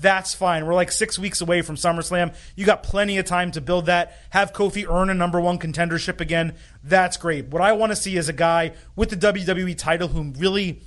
that's 0.00 0.34
fine. 0.34 0.66
We're 0.66 0.74
like 0.74 0.90
six 0.90 1.18
weeks 1.18 1.40
away 1.40 1.62
from 1.62 1.76
SummerSlam. 1.76 2.34
You 2.56 2.66
got 2.66 2.82
plenty 2.82 3.18
of 3.18 3.26
time 3.26 3.50
to 3.52 3.60
build 3.60 3.86
that. 3.86 4.16
Have 4.30 4.52
Kofi 4.52 4.88
earn 4.88 5.10
a 5.10 5.14
number 5.14 5.40
one 5.40 5.58
contendership 5.58 6.20
again. 6.20 6.54
That's 6.82 7.16
great. 7.16 7.46
What 7.46 7.62
I 7.62 7.72
want 7.72 7.92
to 7.92 7.96
see 7.96 8.16
is 8.16 8.28
a 8.28 8.32
guy 8.32 8.72
with 8.96 9.10
the 9.10 9.16
WWE 9.16 9.76
title 9.76 10.08
who 10.08 10.32
really 10.36 10.82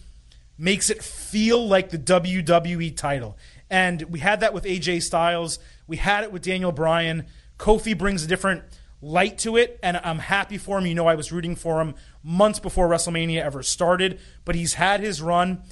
makes 0.57 0.89
it 0.89 1.03
feel 1.03 1.67
like 1.67 1.89
the 1.89 1.97
WWE 1.97 2.95
title. 2.95 3.37
And 3.69 4.01
we 4.03 4.19
had 4.19 4.39
that 4.39 4.53
with 4.53 4.63
AJ 4.63 5.03
Styles. 5.03 5.59
We 5.87 5.97
had 5.97 6.23
it 6.23 6.31
with 6.31 6.41
Daniel 6.41 6.71
Bryan. 6.71 7.25
Kofi 7.57 7.97
brings 7.97 8.23
a 8.23 8.27
different 8.27 8.63
light 9.01 9.37
to 9.39 9.57
it, 9.57 9.79
and 9.83 9.97
I'm 9.97 10.19
happy 10.19 10.57
for 10.57 10.77
him. 10.77 10.85
You 10.85 10.95
know, 10.95 11.07
I 11.07 11.15
was 11.15 11.31
rooting 11.31 11.55
for 11.55 11.81
him 11.81 11.95
months 12.23 12.59
before 12.59 12.89
WrestleMania 12.89 13.41
ever 13.41 13.61
started, 13.63 14.19
but 14.45 14.55
he's 14.55 14.75
had 14.75 15.01
his 15.01 15.21
run. 15.21 15.63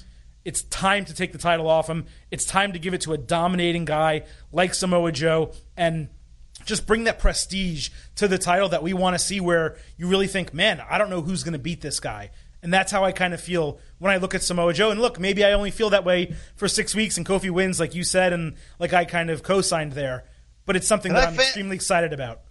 It's 0.44 0.62
time 0.62 1.06
to 1.06 1.14
take 1.14 1.32
the 1.32 1.40
title 1.40 1.68
off 1.68 1.90
him. 1.90 2.06
It's 2.30 2.45
time 2.45 2.74
to 2.74 2.80
give 2.80 2.94
it 2.94 3.02
to 3.02 3.14
a 3.14 3.18
dominating 3.18 3.86
guy 3.86 4.24
like 4.52 4.76
Samoa 4.76 5.12
Joe 5.12 5.52
and 5.76 6.10
just 6.66 6.86
bring 6.86 7.06
that 7.06 7.20
prestige 7.20 7.90
to 8.16 8.28
the 8.28 8.38
title 8.38 8.70
that 8.70 8.84
we 8.84 8.94
want 8.94 9.16
to 9.16 9.20
see 9.20 9.40
where 9.40 9.78
you 9.98 10.07
really 10.07 10.28
think, 10.28 10.53
man, 10.53 10.82
I 10.88 10.98
don't 10.98 11.10
know 11.10 11.22
who's 11.22 11.44
going 11.44 11.53
to 11.53 11.60
beat 11.60 11.82
this 11.82 11.99
guy. 11.99 12.32
And 12.65 12.73
that's 12.73 12.91
how 12.91 13.03
I 13.05 13.11
kind 13.11 13.35
of 13.35 13.39
feel 13.39 13.77
when 13.99 14.11
I 14.11 14.17
look 14.17 14.33
at 14.33 14.41
Samoa 14.41 14.73
Joe. 14.73 14.89
And 14.89 14.99
look, 14.99 15.19
maybe 15.19 15.45
I 15.45 15.51
only 15.51 15.69
feel 15.69 15.91
that 15.91 16.03
way 16.03 16.33
for 16.55 16.67
six 16.67 16.95
weeks 16.95 17.15
and 17.15 17.23
Kofi 17.23 17.51
wins, 17.51 17.79
like 17.79 17.93
you 17.93 18.03
said, 18.03 18.33
and 18.33 18.55
like 18.79 18.91
I 18.91 19.05
kind 19.05 19.29
of 19.29 19.43
co 19.43 19.61
signed 19.61 19.93
there. 19.93 20.25
But 20.65 20.75
it's 20.75 20.87
something 20.87 21.11
Can 21.11 21.21
that 21.21 21.27
I 21.27 21.29
I'm 21.29 21.35
fa- 21.35 21.43
extremely 21.43 21.75
excited 21.75 22.11
about. 22.11 22.41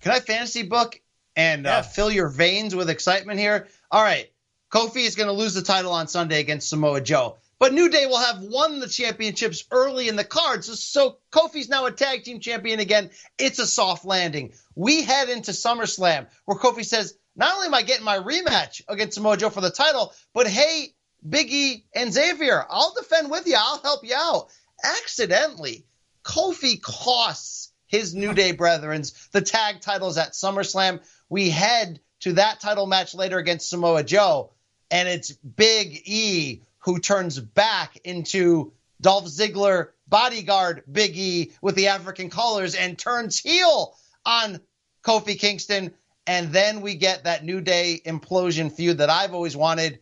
Can 0.00 0.12
I 0.12 0.20
fantasy 0.20 0.62
book 0.62 0.98
and 1.36 1.66
uh, 1.66 1.82
fill 1.82 2.10
your 2.10 2.28
veins 2.28 2.74
with 2.74 2.88
excitement 2.88 3.38
here? 3.38 3.68
All 3.90 4.02
right. 4.02 4.30
Kofi 4.72 5.04
is 5.04 5.14
going 5.14 5.26
to 5.26 5.34
lose 5.34 5.52
the 5.52 5.60
title 5.60 5.92
on 5.92 6.08
Sunday 6.08 6.40
against 6.40 6.70
Samoa 6.70 7.02
Joe. 7.02 7.36
But 7.58 7.74
New 7.74 7.90
Day 7.90 8.06
will 8.06 8.18
have 8.18 8.40
won 8.40 8.80
the 8.80 8.88
championships 8.88 9.64
early 9.70 10.08
in 10.08 10.16
the 10.16 10.24
card. 10.24 10.64
So, 10.64 10.72
so 10.72 11.18
Kofi's 11.30 11.68
now 11.68 11.84
a 11.84 11.92
tag 11.92 12.24
team 12.24 12.40
champion 12.40 12.80
again. 12.80 13.10
It's 13.38 13.58
a 13.58 13.66
soft 13.66 14.06
landing. 14.06 14.54
We 14.74 15.02
head 15.02 15.28
into 15.28 15.50
SummerSlam 15.50 16.28
where 16.46 16.56
Kofi 16.56 16.86
says, 16.86 17.18
not 17.36 17.54
only 17.54 17.66
am 17.66 17.74
I 17.74 17.82
getting 17.82 18.04
my 18.04 18.18
rematch 18.18 18.82
against 18.88 19.14
Samoa 19.14 19.36
Joe 19.36 19.50
for 19.50 19.60
the 19.60 19.70
title, 19.70 20.12
but 20.34 20.46
hey, 20.46 20.94
Biggie 21.26 21.84
and 21.94 22.12
Xavier, 22.12 22.64
I'll 22.68 22.94
defend 22.94 23.30
with 23.30 23.46
you. 23.46 23.56
I'll 23.58 23.80
help 23.80 24.04
you 24.04 24.14
out. 24.14 24.48
Accidentally, 24.82 25.84
Kofi 26.24 26.80
costs 26.80 27.72
his 27.86 28.14
New 28.14 28.32
Day 28.32 28.52
brethrens 28.52 29.30
the 29.30 29.40
tag 29.40 29.80
titles 29.80 30.16
at 30.16 30.32
SummerSlam. 30.32 31.00
We 31.28 31.50
head 31.50 32.00
to 32.20 32.34
that 32.34 32.60
title 32.60 32.86
match 32.86 33.14
later 33.14 33.38
against 33.38 33.68
Samoa 33.68 34.04
Joe, 34.04 34.52
and 34.90 35.08
it's 35.08 35.32
Big 35.32 36.02
E 36.04 36.62
who 36.80 36.98
turns 36.98 37.38
back 37.38 37.98
into 38.04 38.72
Dolph 39.00 39.26
Ziggler 39.26 39.88
bodyguard 40.08 40.82
Big 40.90 41.16
E 41.16 41.52
with 41.60 41.74
the 41.74 41.88
African 41.88 42.30
colors 42.30 42.74
and 42.74 42.98
turns 42.98 43.38
heel 43.38 43.96
on 44.24 44.60
Kofi 45.02 45.38
Kingston. 45.38 45.94
And 46.30 46.52
then 46.52 46.80
we 46.80 46.94
get 46.94 47.24
that 47.24 47.44
New 47.44 47.60
Day 47.60 48.00
implosion 48.06 48.70
feud 48.70 48.98
that 48.98 49.10
I've 49.10 49.34
always 49.34 49.56
wanted. 49.56 49.98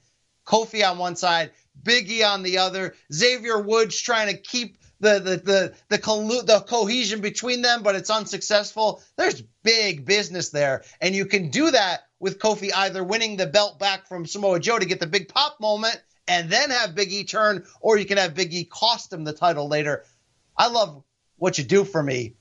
Kofi 0.47 0.87
on 0.87 0.99
one 0.99 1.17
side, 1.17 1.53
Big 1.83 2.11
E 2.11 2.23
on 2.23 2.43
the 2.43 2.59
other. 2.59 2.95
Xavier 3.11 3.59
Woods 3.63 3.99
trying 3.99 4.29
to 4.29 4.37
keep 4.37 4.77
the 5.01 5.21
the 5.21 5.37
the 5.39 5.75
the, 5.89 6.43
the 6.43 6.65
cohesion 6.69 7.23
between 7.23 7.63
them, 7.63 7.83
but 7.83 7.95
it's 7.95 8.11
unsuccessful. 8.11 9.03
There's 9.17 9.41
big 9.63 10.05
business 10.05 10.51
there, 10.51 10.85
and 11.01 11.15
you 11.15 11.25
can 11.25 11.49
do 11.49 11.71
that 11.71 12.01
with 12.21 12.39
Kofi 12.39 12.73
either 12.77 13.03
winning 13.03 13.39
the 13.39 13.47
belt 13.47 13.79
back 13.79 14.07
from 14.07 14.27
Samoa 14.27 14.61
Joe 14.61 14.79
to 14.79 14.85
get 14.85 15.01
the 15.01 15.07
big 15.07 15.29
pop 15.29 15.59
moment, 15.63 15.99
and 16.27 16.51
then 16.51 16.69
have 16.69 16.95
Big 16.95 17.11
E 17.11 17.25
turn, 17.25 17.65
or 17.81 17.97
you 17.97 18.05
can 18.05 18.19
have 18.19 18.35
Big 18.35 18.53
E 18.53 18.65
cost 18.65 19.11
him 19.11 19.25
the 19.25 19.33
title 19.33 19.67
later. 19.67 20.05
I 20.55 20.69
love 20.69 21.03
what 21.37 21.57
you 21.57 21.65
do 21.65 21.85
for 21.85 22.03
me. 22.03 22.35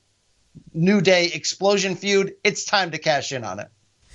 New 0.74 1.00
Day 1.00 1.30
explosion 1.32 1.96
feud. 1.96 2.34
It's 2.44 2.66
time 2.66 2.90
to 2.90 2.98
cash 2.98 3.32
in 3.32 3.44
on 3.44 3.60
it. 3.60 3.68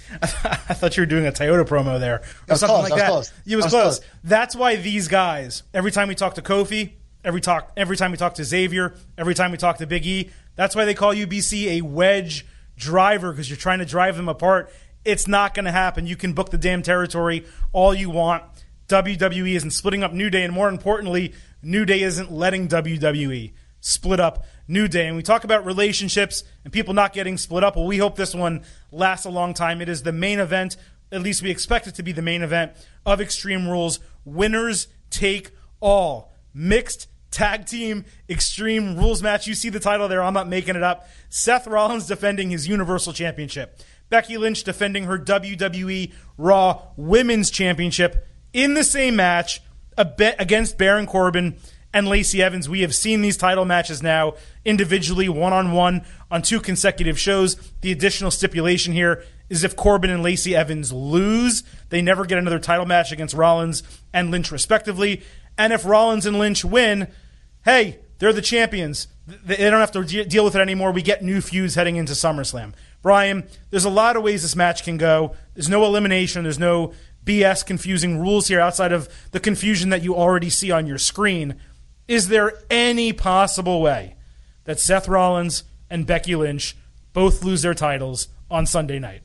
I 0.22 0.74
thought 0.74 0.98
you 0.98 1.02
were 1.02 1.08
doing 1.08 1.26
a 1.26 1.32
Toyota 1.32 1.66
promo 1.66 2.00
there 2.00 2.16
or 2.18 2.22
was 2.50 2.60
something 2.60 2.78
close, 2.78 2.90
like 2.90 3.00
that. 3.00 3.10
close. 3.10 3.34
You 3.46 3.58
was, 3.58 3.66
was 3.66 3.74
close. 3.74 4.00
close. 4.00 4.10
That's 4.24 4.56
why 4.56 4.76
these 4.76 5.08
guys, 5.08 5.64
every 5.74 5.92
time 5.92 6.08
we 6.08 6.16
talk 6.16 6.36
to 6.36 6.42
Kofi, 6.42 6.94
every 7.24 7.42
talk, 7.42 7.72
every 7.78 7.98
time 7.98 8.12
we 8.12 8.18
talk 8.18 8.36
to 8.36 8.44
Xavier, 8.44 8.96
every 9.18 9.34
time 9.34 9.52
we 9.52 9.58
talk 9.58 9.78
to 9.78 9.88
Big 9.88 10.06
E, 10.06 10.30
that's 10.56 10.76
why 10.76 10.86
they 10.86 10.94
call 10.94 11.14
you 11.14 11.28
BC 11.28 11.80
a 11.80 11.82
wedge 11.82 12.46
driver 12.76 13.32
because 13.32 13.50
you're 13.50 13.58
trying 13.58 13.80
to 13.80 13.86
drive 13.86 14.18
them 14.18 14.30
apart. 14.30 14.72
It's 15.06 15.28
not 15.28 15.54
going 15.54 15.66
to 15.66 15.72
happen. 15.72 16.08
You 16.08 16.16
can 16.16 16.34
book 16.34 16.50
the 16.50 16.58
damn 16.58 16.82
territory 16.82 17.46
all 17.72 17.94
you 17.94 18.10
want. 18.10 18.44
WWE 18.88 19.56
isn't 19.56 19.72
splitting 19.72 20.04
up 20.04 20.14
New 20.14 20.30
Day, 20.30 20.44
and 20.44 20.54
more 20.54 20.70
importantly, 20.70 21.34
New 21.62 21.86
Day 21.86 22.02
isn't 22.02 22.32
letting 22.32 22.68
WWE 22.68 23.54
split 23.80 24.20
up 24.20 24.46
New 24.68 24.88
Day. 24.88 25.08
And 25.08 25.16
we 25.16 25.24
talk 25.24 25.44
about 25.44 25.66
relationships 25.66 26.44
and 26.64 26.72
people 26.72 26.94
not 26.94 27.14
getting 27.14 27.38
split 27.38 27.64
up. 27.64 27.76
Well, 27.76 27.86
we 27.86 27.98
hope 27.98 28.16
this 28.16 28.34
one 28.34 28.64
lasts 28.92 29.26
a 29.26 29.30
long 29.30 29.54
time. 29.54 29.82
It 29.82 29.90
is 29.90 30.04
the 30.04 30.12
main 30.12 30.40
event, 30.40 30.78
at 31.12 31.22
least 31.22 31.44
we 31.44 31.52
expect 31.52 31.88
it 31.88 31.96
to 31.96 32.04
be 32.04 32.12
the 32.12 32.22
main 32.22 32.42
event 32.42 32.72
of 33.06 33.22
Extreme 33.22 33.68
Rules. 33.68 34.00
Winners 34.26 34.88
take 35.10 35.52
all. 35.80 36.34
Mixed 36.54 37.08
tag 37.30 37.66
team 37.66 38.06
Extreme 38.30 38.98
Rules 38.98 39.22
match. 39.22 39.48
You 39.48 39.54
see 39.54 39.70
the 39.70 39.80
title 39.80 40.08
there. 40.08 40.24
I'm 40.24 40.34
not 40.34 40.48
making 40.48 40.76
it 40.76 40.84
up. 40.84 41.08
Seth 41.30 41.68
Rollins 41.68 42.08
defending 42.08 42.50
his 42.50 42.68
Universal 42.68 43.14
Championship. 43.14 43.80
Becky 44.10 44.38
Lynch 44.38 44.64
defending 44.64 45.06
her 45.06 45.18
WWE 45.18 46.14
Raw 46.38 46.84
Women's 46.96 47.50
Championship 47.50 48.28
in 48.54 48.74
the 48.76 48.84
same 48.84 49.16
match 49.16 49.62
against 49.98 50.78
Baron 50.78 51.06
Corbin 51.06 51.58
and 51.94 52.08
Lacey 52.08 52.42
Evans. 52.42 52.68
We 52.68 52.82
have 52.82 52.96
seen 52.96 53.22
these 53.22 53.38
title 53.38 53.66
matches 53.66 54.02
now 54.02 54.36
individually, 54.66 55.30
one 55.30 55.54
on 55.54 55.72
one, 55.72 56.06
on 56.32 56.42
two 56.42 56.60
consecutive 56.60 57.20
shows. 57.20 57.56
The 57.82 57.92
additional 57.92 58.32
stipulation 58.32 58.94
here 58.94 59.24
is 59.50 59.64
if 59.64 59.76
Corbin 59.76 60.10
and 60.10 60.24
Lacey 60.24 60.56
Evans 60.56 60.92
lose, 60.92 61.64
they 61.90 62.02
never 62.02 62.26
get 62.26 62.40
another 62.40 62.60
title 62.60 62.86
match 62.86 63.12
against 63.12 63.36
Rollins 63.36 63.84
and 64.12 64.32
Lynch, 64.32 64.52
respectively. 64.52 65.22
And 65.58 65.72
if 65.72 65.86
Rollins 65.86 66.26
and 66.26 66.40
Lynch 66.40 66.66
win, 66.66 67.08
hey, 67.64 68.00
they're 68.18 68.34
the 68.34 68.42
champions. 68.42 69.08
They 69.28 69.58
don't 69.58 69.80
have 69.80 69.92
to 69.92 70.04
de- 70.04 70.26
deal 70.26 70.44
with 70.44 70.56
it 70.56 70.62
anymore. 70.62 70.92
We 70.92 71.02
get 71.02 71.24
new 71.24 71.42
feuds 71.42 71.76
heading 71.76 71.98
into 71.98 72.14
SummerSlam. 72.14 72.74
Brian, 73.02 73.48
there's 73.70 73.86
a 73.86 73.90
lot 73.90 74.16
of 74.16 74.24
ways 74.24 74.42
this 74.42 74.56
match 74.56 74.84
can 74.84 74.98
go. 74.98 75.36
There's 75.54 75.70
no 75.70 75.86
elimination. 75.86 76.44
There's 76.44 76.60
no 76.60 76.94
BS 77.26 77.66
confusing 77.66 78.20
rules 78.20 78.48
here 78.48 78.60
outside 78.60 78.92
of 78.92 79.10
the 79.32 79.40
confusion 79.40 79.90
that 79.90 80.04
you 80.04 80.16
already 80.16 80.50
see 80.50 80.72
on 80.72 80.88
your 80.88 80.98
screen. 80.98 81.56
Is 82.08 82.28
there 82.28 82.54
any 82.70 83.14
possible 83.14 83.82
way 83.82 84.16
that 84.66 84.80
Seth 84.80 85.08
Rollins 85.08 85.64
and 85.90 86.06
Becky 86.06 86.36
Lynch 86.36 86.76
both 87.14 87.44
lose 87.44 87.62
their 87.62 87.74
titles 87.74 88.28
on 88.52 88.66
Sunday 88.66 89.00
night? 89.00 89.22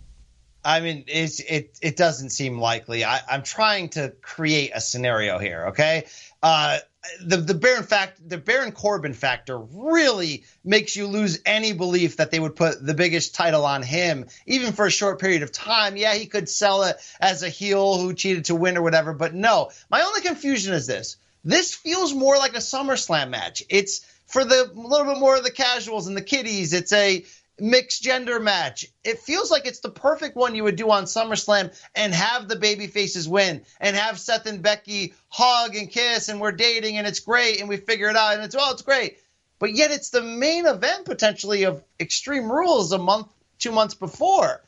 I 0.65 0.81
mean, 0.81 1.05
it 1.07 1.79
it 1.81 1.97
doesn't 1.97 2.31
seem 2.31 2.59
likely. 2.59 3.05
I, 3.05 3.21
I'm 3.29 3.43
trying 3.43 3.89
to 3.91 4.13
create 4.21 4.73
a 4.75 4.81
scenario 4.81 5.39
here. 5.39 5.69
Okay, 5.69 6.07
uh, 6.43 6.79
the 7.25 7.39
the 7.39 7.55
Baron 7.55 7.85
fact 7.85 8.29
the 8.29 8.39
Baron 8.39 8.73
Corbin 8.73 9.15
factor 9.15 9.59
really 9.59 10.45
makes 10.65 10.95
you 10.95 11.07
lose 11.07 11.41
any 11.47 11.73
belief 11.73 12.17
that 12.19 12.31
they 12.31 12.41
would 12.41 12.57
put 12.57 12.85
the 12.85 12.95
biggest 12.95 13.35
title 13.35 13.65
on 13.65 13.83
him, 13.83 14.27
even 14.47 14.73
for 14.73 14.85
a 14.85 14.91
short 14.91 15.21
period 15.21 15.43
of 15.43 15.53
time. 15.53 15.97
Yeah, 15.97 16.15
he 16.15 16.27
could 16.27 16.49
sell 16.49 16.83
it 16.83 16.97
as 17.21 17.43
a 17.43 17.49
heel 17.49 17.99
who 17.99 18.13
cheated 18.13 18.47
to 18.47 18.55
win 18.55 18.77
or 18.77 18.83
whatever, 18.83 19.15
but 19.15 19.35
no. 19.35 19.71
My 19.91 20.03
only 20.03 20.21
confusion 20.21 20.75
is 20.75 20.87
this: 20.87 21.17
this 21.49 21.75
feels 21.75 22.13
more 22.13 22.37
like 22.37 22.55
a 22.55 22.59
SummerSlam 22.59 23.31
match. 23.31 23.63
It's 23.71 24.05
for 24.27 24.45
the 24.45 24.71
a 24.71 24.79
little 24.79 25.07
bit 25.13 25.19
more 25.19 25.37
of 25.37 25.45
the 25.45 25.51
casuals 25.51 26.07
and 26.07 26.17
the 26.17 26.23
kiddies. 26.23 26.75
It's 26.75 26.93
a 26.93 27.25
mixed 27.59 28.03
gender 28.03 28.39
match. 28.39 28.87
It 29.03 29.21
feels 29.21 29.51
like 29.51 29.67
it's 29.67 29.81
the 29.81 29.91
perfect 29.91 30.37
one 30.37 30.55
you 30.55 30.65
would 30.65 30.77
do 30.77 30.91
on 30.91 31.05
SummerSlam 31.05 31.75
and 31.95 32.15
have 32.15 32.49
the 32.49 32.57
baby 32.57 32.87
faces 32.87 33.27
win 33.27 33.63
and 33.81 33.97
have 33.97 34.21
Seth 34.21 34.47
and 34.47 34.63
Becky 34.63 35.15
hug 35.31 35.75
and 35.75 35.91
kiss 35.91 36.29
and 36.29 36.39
we're 36.39 36.53
dating 36.53 36.99
and 36.99 37.07
it's 37.07 37.21
great 37.21 37.61
and 37.61 37.69
we 37.69 37.79
figure 37.79 38.11
it 38.11 38.17
out 38.17 38.35
and 38.35 38.45
it's 38.45 38.55
well 38.55 38.73
it's 38.73 38.83
great. 38.83 39.17
But 39.59 39.73
yet 39.73 39.91
it's 39.91 40.11
the 40.11 40.23
main 40.23 40.67
event 40.67 41.07
potentially 41.07 41.65
of 41.65 41.83
Extreme 41.99 42.53
Rules 42.53 42.93
a 42.93 42.99
month, 42.99 43.29
two 43.59 43.73
months 43.73 43.95
before. 43.95 44.63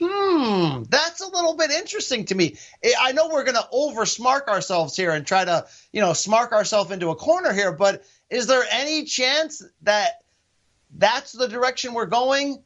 Hmm, 0.00 0.84
that's 0.88 1.20
a 1.20 1.26
little 1.26 1.56
bit 1.56 1.70
interesting 1.70 2.26
to 2.26 2.34
me. 2.34 2.56
I 3.00 3.12
know 3.12 3.28
we're 3.28 3.44
going 3.44 3.56
to 3.56 3.68
over 3.72 4.02
smark 4.02 4.46
ourselves 4.46 4.96
here 4.96 5.10
and 5.10 5.26
try 5.26 5.44
to, 5.44 5.66
you 5.92 6.00
know, 6.00 6.10
smark 6.10 6.52
ourselves 6.52 6.92
into 6.92 7.10
a 7.10 7.16
corner 7.16 7.52
here, 7.52 7.72
but 7.72 8.04
is 8.30 8.46
there 8.46 8.64
any 8.70 9.04
chance 9.04 9.62
that 9.82 10.22
that's 10.96 11.32
the 11.32 11.48
direction 11.48 11.94
we're 11.94 12.06
going 12.06 12.62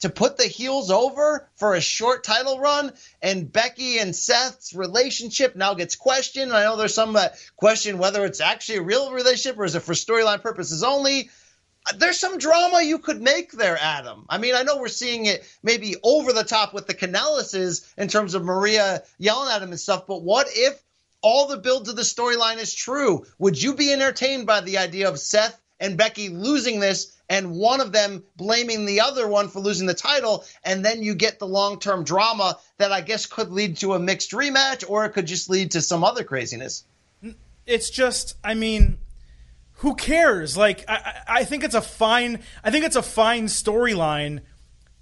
to 0.00 0.10
put 0.10 0.36
the 0.36 0.44
heels 0.44 0.90
over 0.90 1.48
for 1.56 1.74
a 1.74 1.80
short 1.80 2.22
title 2.22 2.60
run 2.60 2.92
and 3.22 3.50
Becky 3.50 3.98
and 3.98 4.14
Seth's 4.14 4.74
relationship 4.74 5.56
now 5.56 5.74
gets 5.74 5.96
questioned. 5.96 6.52
I 6.52 6.64
know 6.64 6.76
there's 6.76 6.94
some 6.94 7.14
that 7.14 7.38
question 7.56 7.98
whether 7.98 8.24
it's 8.24 8.40
actually 8.40 8.78
a 8.78 8.82
real 8.82 9.12
relationship 9.12 9.58
or 9.58 9.64
is 9.64 9.74
it 9.74 9.80
for 9.80 9.94
storyline 9.94 10.42
purposes 10.42 10.82
only. 10.82 11.30
There's 11.96 12.18
some 12.18 12.38
drama 12.38 12.82
you 12.82 12.98
could 12.98 13.22
make 13.22 13.52
there, 13.52 13.78
Adam. 13.80 14.26
I 14.28 14.38
mean, 14.38 14.54
I 14.54 14.62
know 14.62 14.78
we're 14.78 14.88
seeing 14.88 15.26
it 15.26 15.46
maybe 15.62 15.94
over 16.02 16.32
the 16.32 16.42
top 16.42 16.74
with 16.74 16.86
the 16.86 16.94
Kanellises 16.94 17.86
in 17.96 18.08
terms 18.08 18.34
of 18.34 18.44
Maria 18.44 19.02
yelling 19.18 19.52
at 19.52 19.62
him 19.62 19.70
and 19.70 19.80
stuff, 19.80 20.06
but 20.06 20.22
what 20.22 20.48
if 20.50 20.82
all 21.22 21.46
the 21.46 21.56
build 21.56 21.86
to 21.86 21.92
the 21.92 22.02
storyline 22.02 22.58
is 22.58 22.74
true? 22.74 23.24
Would 23.38 23.62
you 23.62 23.74
be 23.74 23.92
entertained 23.92 24.46
by 24.46 24.60
the 24.60 24.78
idea 24.78 25.08
of 25.08 25.18
Seth 25.18 25.60
and 25.78 25.96
Becky 25.96 26.28
losing 26.28 26.80
this 26.80 27.12
and 27.28 27.52
one 27.52 27.80
of 27.80 27.92
them 27.92 28.24
blaming 28.36 28.86
the 28.86 29.00
other 29.00 29.26
one 29.26 29.48
for 29.48 29.60
losing 29.60 29.86
the 29.86 29.94
title, 29.94 30.44
and 30.64 30.84
then 30.84 31.02
you 31.02 31.14
get 31.14 31.38
the 31.38 31.46
long 31.46 31.78
term 31.78 32.04
drama 32.04 32.58
that 32.78 32.92
I 32.92 33.00
guess 33.00 33.26
could 33.26 33.50
lead 33.50 33.78
to 33.78 33.94
a 33.94 33.98
mixed 33.98 34.30
rematch, 34.30 34.84
or 34.88 35.04
it 35.04 35.10
could 35.10 35.26
just 35.26 35.50
lead 35.50 35.72
to 35.72 35.80
some 35.80 36.04
other 36.04 36.24
craziness. 36.24 36.84
It's 37.66 37.90
just, 37.90 38.36
I 38.44 38.54
mean, 38.54 38.98
who 39.76 39.94
cares? 39.94 40.56
Like, 40.56 40.84
I, 40.88 41.22
I 41.28 41.44
think 41.44 41.64
it's 41.64 41.74
a 41.74 41.82
fine, 41.82 42.40
I 42.64 42.70
think 42.70 42.84
it's 42.84 42.96
a 42.96 43.02
fine 43.02 43.46
storyline 43.46 44.40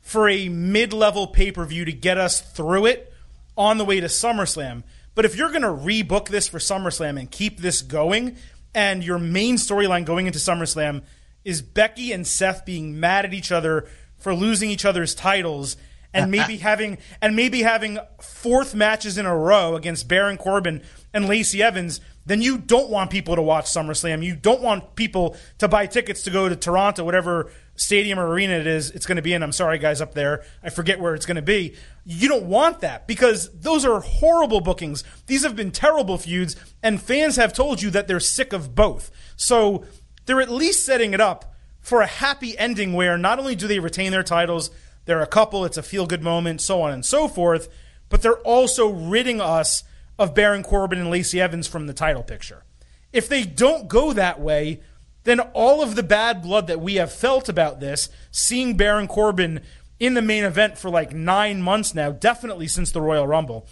for 0.00 0.28
a 0.28 0.48
mid 0.48 0.92
level 0.92 1.26
pay 1.26 1.52
per 1.52 1.64
view 1.64 1.84
to 1.84 1.92
get 1.92 2.18
us 2.18 2.40
through 2.40 2.86
it 2.86 3.12
on 3.56 3.78
the 3.78 3.84
way 3.84 4.00
to 4.00 4.06
SummerSlam. 4.06 4.82
But 5.14 5.24
if 5.24 5.36
you're 5.36 5.50
going 5.50 5.62
to 5.62 5.68
rebook 5.68 6.28
this 6.28 6.48
for 6.48 6.58
SummerSlam 6.58 7.18
and 7.18 7.30
keep 7.30 7.60
this 7.60 7.82
going, 7.82 8.36
and 8.74 9.04
your 9.04 9.18
main 9.18 9.56
storyline 9.56 10.04
going 10.04 10.26
into 10.26 10.38
SummerSlam 10.38 11.02
is 11.44 11.62
Becky 11.62 12.12
and 12.12 12.26
Seth 12.26 12.64
being 12.64 12.98
mad 12.98 13.24
at 13.24 13.32
each 13.32 13.52
other 13.52 13.86
for 14.18 14.34
losing 14.34 14.70
each 14.70 14.84
other's 14.84 15.14
titles 15.14 15.76
and 16.12 16.30
maybe 16.32 16.56
having 16.56 16.98
and 17.22 17.36
maybe 17.36 17.62
having 17.62 17.98
fourth 18.20 18.74
matches 18.74 19.18
in 19.18 19.26
a 19.26 19.36
row 19.36 19.76
against 19.76 20.08
Baron 20.08 20.36
Corbin 20.36 20.82
and 21.12 21.28
Lacey 21.28 21.62
Evans, 21.62 22.00
then 22.26 22.40
you 22.40 22.58
don't 22.58 22.90
want 22.90 23.10
people 23.10 23.36
to 23.36 23.42
watch 23.42 23.66
SummerSlam. 23.66 24.24
You 24.24 24.34
don't 24.34 24.62
want 24.62 24.96
people 24.96 25.36
to 25.58 25.68
buy 25.68 25.86
tickets 25.86 26.22
to 26.22 26.30
go 26.30 26.48
to 26.48 26.56
Toronto, 26.56 27.04
whatever 27.04 27.50
stadium 27.76 28.20
or 28.20 28.28
arena 28.28 28.54
it 28.54 28.66
is 28.66 28.90
it's 28.92 29.04
going 29.04 29.16
to 29.16 29.22
be 29.22 29.32
in. 29.32 29.42
I'm 29.42 29.52
sorry, 29.52 29.78
guys, 29.78 30.00
up 30.00 30.14
there. 30.14 30.44
I 30.62 30.70
forget 30.70 31.00
where 31.00 31.14
it's 31.14 31.26
going 31.26 31.36
to 31.36 31.42
be. 31.42 31.74
You 32.04 32.28
don't 32.28 32.46
want 32.46 32.80
that 32.80 33.06
because 33.06 33.50
those 33.52 33.84
are 33.84 34.00
horrible 34.00 34.60
bookings. 34.60 35.04
These 35.26 35.42
have 35.42 35.56
been 35.56 35.70
terrible 35.70 36.18
feuds, 36.18 36.56
and 36.82 37.00
fans 37.00 37.36
have 37.36 37.52
told 37.52 37.82
you 37.82 37.90
that 37.90 38.08
they're 38.08 38.20
sick 38.20 38.52
of 38.52 38.74
both. 38.74 39.10
So 39.36 39.84
they're 40.26 40.40
at 40.40 40.50
least 40.50 40.86
setting 40.86 41.14
it 41.14 41.20
up 41.20 41.54
for 41.80 42.00
a 42.00 42.06
happy 42.06 42.56
ending 42.56 42.94
where 42.94 43.18
not 43.18 43.38
only 43.38 43.54
do 43.54 43.66
they 43.66 43.78
retain 43.78 44.12
their 44.12 44.22
titles, 44.22 44.70
they're 45.04 45.20
a 45.20 45.26
couple, 45.26 45.64
it's 45.64 45.76
a 45.76 45.82
feel 45.82 46.06
good 46.06 46.22
moment, 46.22 46.62
so 46.62 46.80
on 46.80 46.92
and 46.92 47.04
so 47.04 47.28
forth, 47.28 47.68
but 48.08 48.22
they're 48.22 48.38
also 48.38 48.88
ridding 48.88 49.40
us 49.40 49.84
of 50.18 50.34
Baron 50.34 50.62
Corbin 50.62 50.98
and 50.98 51.10
Lacey 51.10 51.40
Evans 51.40 51.66
from 51.66 51.86
the 51.86 51.94
title 51.94 52.22
picture. 52.22 52.64
If 53.12 53.28
they 53.28 53.44
don't 53.44 53.88
go 53.88 54.12
that 54.12 54.40
way, 54.40 54.80
then 55.24 55.40
all 55.40 55.82
of 55.82 55.94
the 55.94 56.02
bad 56.02 56.42
blood 56.42 56.66
that 56.66 56.80
we 56.80 56.96
have 56.96 57.12
felt 57.12 57.48
about 57.48 57.80
this, 57.80 58.08
seeing 58.30 58.76
Baron 58.76 59.08
Corbin 59.08 59.60
in 59.98 60.14
the 60.14 60.22
main 60.22 60.44
event 60.44 60.76
for 60.76 60.90
like 60.90 61.12
nine 61.12 61.62
months 61.62 61.94
now, 61.94 62.10
definitely 62.10 62.68
since 62.68 62.90
the 62.90 63.00
Royal 63.00 63.26
Rumble, 63.26 63.66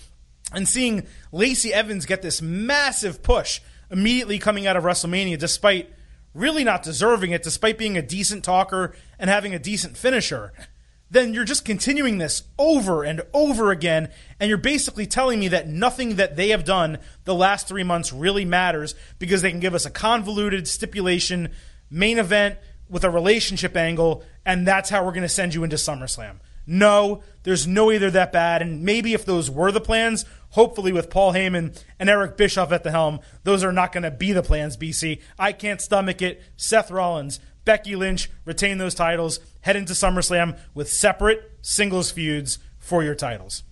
and 0.52 0.69
seeing 0.69 1.06
Lacey 1.31 1.73
Evans 1.73 2.06
get 2.06 2.23
this 2.23 2.40
massive 2.40 3.23
push 3.23 3.60
immediately 3.90 4.39
coming 4.39 4.66
out 4.66 4.77
of 4.77 4.85
WrestleMania, 4.85 5.39
despite 5.39 5.93
really 6.35 6.64
not 6.64 6.82
deserving 6.82 7.32
it, 7.32 7.43
despite 7.43 7.77
being 7.77 7.98
a 7.98 8.02
decent 8.02 8.44
talker 8.44 8.94
and 9.19 9.28
having 9.28 9.55
a 9.55 9.59
decent 9.59 9.97
finisher, 9.97 10.52
then 11.12 11.34
you're 11.34 11.44
just 11.44 11.64
continuing 11.64 12.18
this 12.18 12.43
over 12.59 13.05
and 13.05 13.20
over 13.34 13.70
again. 13.70 14.09
And 14.40 14.48
you're 14.48 14.59
basically 14.59 15.06
telling 15.06 15.39
me 15.39 15.48
that 15.48 15.68
nothing 15.68 16.16
that 16.16 16.36
they 16.36 16.48
have 16.48 16.64
done 16.64 16.98
the 17.24 17.34
last 17.34 17.68
three 17.68 17.84
months 17.84 18.12
really 18.12 18.47
matters 18.47 18.94
because 19.18 19.43
they 19.43 19.51
can 19.51 19.60
give 19.60 19.74
us 19.74 19.86
a 19.86 19.90
convoluted 19.90 20.66
stipulation 20.66 21.51
main 21.90 22.18
event 22.18 22.59
with 22.89 23.05
a 23.05 23.10
relationship 23.10 23.76
angle, 23.76 24.24
and 24.44 24.66
that's 24.66 24.90
how 24.90 25.05
we're 25.05 25.12
going 25.12 25.22
to 25.22 25.28
send 25.28 25.55
you 25.55 25.64
into 25.64 25.76
SummerSlam. 25.76 26.36
No, 26.66 27.22
there's 27.43 27.66
no 27.66 27.86
way 27.86 27.98
they're 27.98 28.10
that 28.10 28.32
bad. 28.32 28.62
And 28.62 28.82
maybe 28.82 29.14
if 29.14 29.24
those 29.24 29.51
were 29.51 29.72
the 29.72 29.80
plans, 29.80 30.24
hopefully 30.51 30.93
with 30.93 31.10
Paul 31.10 31.32
Heyman 31.32 31.78
and 31.98 32.09
Eric 32.09 32.36
Bischoff 32.36 32.72
at 32.72 32.84
the 32.84 32.90
helm, 32.90 33.20
those 33.44 33.64
are 33.64 33.72
not 33.72 33.93
going 33.93 34.05
to 34.05 34.10
be 34.10 34.32
the 34.32 34.43
plans, 34.43 34.76
BC. 34.76 35.20
I 35.39 35.52
can't 35.52 35.80
stomach 35.80 36.22
it. 36.22 36.43
Seth 36.56 36.90
Rollins, 36.90 37.40
Becky 37.64 37.97
Lynch 37.97 38.30
retain 38.44 38.78
those 38.78 38.94
titles, 38.94 39.40
head 39.60 39.76
into 39.76 39.93
SummerSlam 39.93 40.59
with 40.74 40.90
separate 40.90 41.59
singles 41.62 42.10
feuds 42.10 42.59
for 42.78 43.02
your 43.02 43.14
titles. 43.14 43.62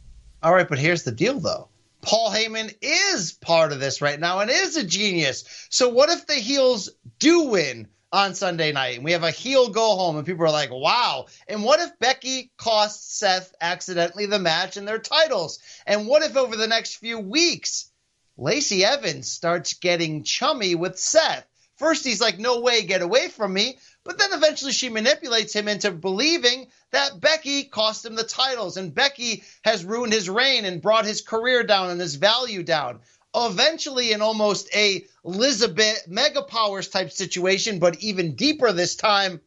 All 0.42 0.54
right, 0.54 0.68
but 0.68 0.78
here's 0.78 1.02
the 1.02 1.12
deal 1.12 1.40
though. 1.40 1.68
Paul 2.02 2.30
Heyman 2.30 2.74
is 2.80 3.32
part 3.32 3.72
of 3.72 3.80
this 3.80 4.00
right 4.00 4.18
now 4.18 4.38
and 4.38 4.50
is 4.50 4.76
a 4.76 4.84
genius. 4.84 5.44
So 5.68 5.88
what 5.90 6.08
if 6.08 6.26
the 6.26 6.34
heels 6.34 6.90
do 7.18 7.42
win 7.42 7.88
on 8.12 8.34
Sunday 8.34 8.72
night 8.72 8.96
and 8.96 9.04
we 9.04 9.12
have 9.12 9.22
a 9.22 9.30
heel 9.30 9.68
go 9.68 9.96
home 9.96 10.16
and 10.16 10.26
people 10.26 10.44
are 10.44 10.50
like, 10.50 10.70
wow. 10.70 11.26
And 11.46 11.62
what 11.62 11.80
if 11.80 11.98
Becky 11.98 12.52
costs 12.56 13.18
Seth 13.18 13.54
accidentally 13.60 14.26
the 14.26 14.38
match 14.38 14.76
and 14.76 14.88
their 14.88 14.98
titles? 14.98 15.58
And 15.86 16.06
what 16.06 16.22
if 16.22 16.36
over 16.36 16.56
the 16.56 16.66
next 16.66 16.96
few 16.96 17.18
weeks, 17.18 17.90
Lacey 18.38 18.84
Evans 18.84 19.30
starts 19.30 19.74
getting 19.74 20.24
chummy 20.24 20.74
with 20.74 20.98
Seth? 20.98 21.46
First, 21.80 22.04
he's 22.04 22.20
like, 22.20 22.38
no 22.38 22.60
way, 22.60 22.82
get 22.82 23.00
away 23.00 23.28
from 23.28 23.54
me. 23.54 23.78
But 24.04 24.18
then 24.18 24.34
eventually 24.34 24.72
she 24.72 24.90
manipulates 24.90 25.54
him 25.54 25.66
into 25.66 25.90
believing 25.90 26.66
that 26.90 27.18
Becky 27.18 27.64
cost 27.64 28.04
him 28.04 28.16
the 28.16 28.22
titles 28.22 28.76
and 28.76 28.94
Becky 28.94 29.44
has 29.64 29.82
ruined 29.82 30.12
his 30.12 30.28
reign 30.28 30.66
and 30.66 30.82
brought 30.82 31.06
his 31.06 31.22
career 31.22 31.62
down 31.62 31.88
and 31.88 31.98
his 31.98 32.16
value 32.16 32.62
down 32.62 33.00
eventually 33.34 34.12
in 34.12 34.20
almost 34.20 34.68
a 34.74 35.06
Elizabeth 35.24 36.06
mega 36.06 36.42
powers 36.42 36.88
type 36.88 37.12
situation, 37.12 37.78
but 37.78 38.02
even 38.02 38.34
deeper 38.34 38.72
this 38.72 38.94
time. 38.94 39.40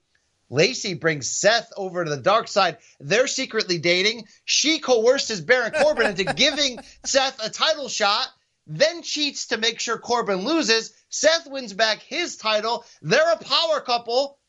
Lacey 0.50 0.96
brings 0.96 1.30
Seth 1.30 1.72
over 1.78 2.04
to 2.04 2.10
the 2.10 2.18
dark 2.18 2.48
side. 2.48 2.78
They're 3.00 3.28
secretly 3.28 3.78
dating. 3.78 4.28
She 4.46 4.80
coerces 4.80 5.42
Baron 5.42 5.72
Corbin 5.72 6.08
into 6.08 6.24
giving 6.34 6.80
Seth 7.04 7.44
a 7.46 7.50
title 7.52 7.90
shot, 7.90 8.28
then 8.66 9.02
cheats 9.02 9.48
to 9.48 9.58
make 9.58 9.80
sure 9.80 9.98
Corbin 9.98 10.46
loses. 10.46 10.94
Seth 11.10 11.48
wins 11.48 11.74
back 11.74 12.00
his 12.00 12.38
title. 12.38 12.86
They're 13.02 13.34
a 13.34 13.38
power 13.38 13.82
couple. 13.82 14.40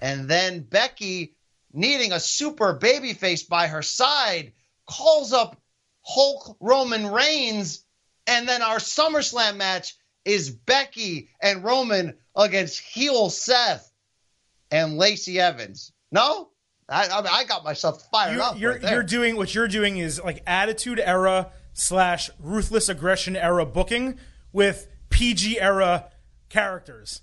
And 0.00 0.28
then 0.28 0.60
Becky, 0.60 1.36
needing 1.72 2.12
a 2.12 2.20
super 2.20 2.78
babyface 2.78 3.48
by 3.48 3.68
her 3.68 3.82
side, 3.82 4.52
calls 4.86 5.32
up 5.32 5.60
Hulk 6.04 6.56
Roman 6.60 7.06
Reigns 7.06 7.84
and 8.26 8.48
then 8.48 8.62
our 8.62 8.78
SummerSlam 8.78 9.56
match 9.56 9.96
is 10.24 10.50
Becky 10.50 11.30
and 11.40 11.64
Roman 11.64 12.16
against 12.36 12.78
heel 12.78 13.30
Seth 13.30 13.90
and 14.70 14.96
Lacey 14.96 15.40
Evans. 15.40 15.92
No, 16.10 16.50
I, 16.88 17.06
I, 17.06 17.20
I 17.20 17.44
got 17.44 17.64
myself 17.64 18.08
fired 18.10 18.34
you're, 18.34 18.42
up. 18.42 18.58
You're, 18.58 18.72
right 18.74 18.92
you're 18.92 19.02
doing 19.02 19.36
what 19.36 19.54
you're 19.54 19.68
doing 19.68 19.98
is 19.98 20.22
like 20.22 20.42
attitude 20.46 21.00
era 21.00 21.50
slash 21.72 22.30
ruthless 22.38 22.88
aggression 22.88 23.36
era 23.36 23.64
booking 23.66 24.18
with 24.52 24.88
PG 25.10 25.60
era 25.60 26.10
characters. 26.48 27.22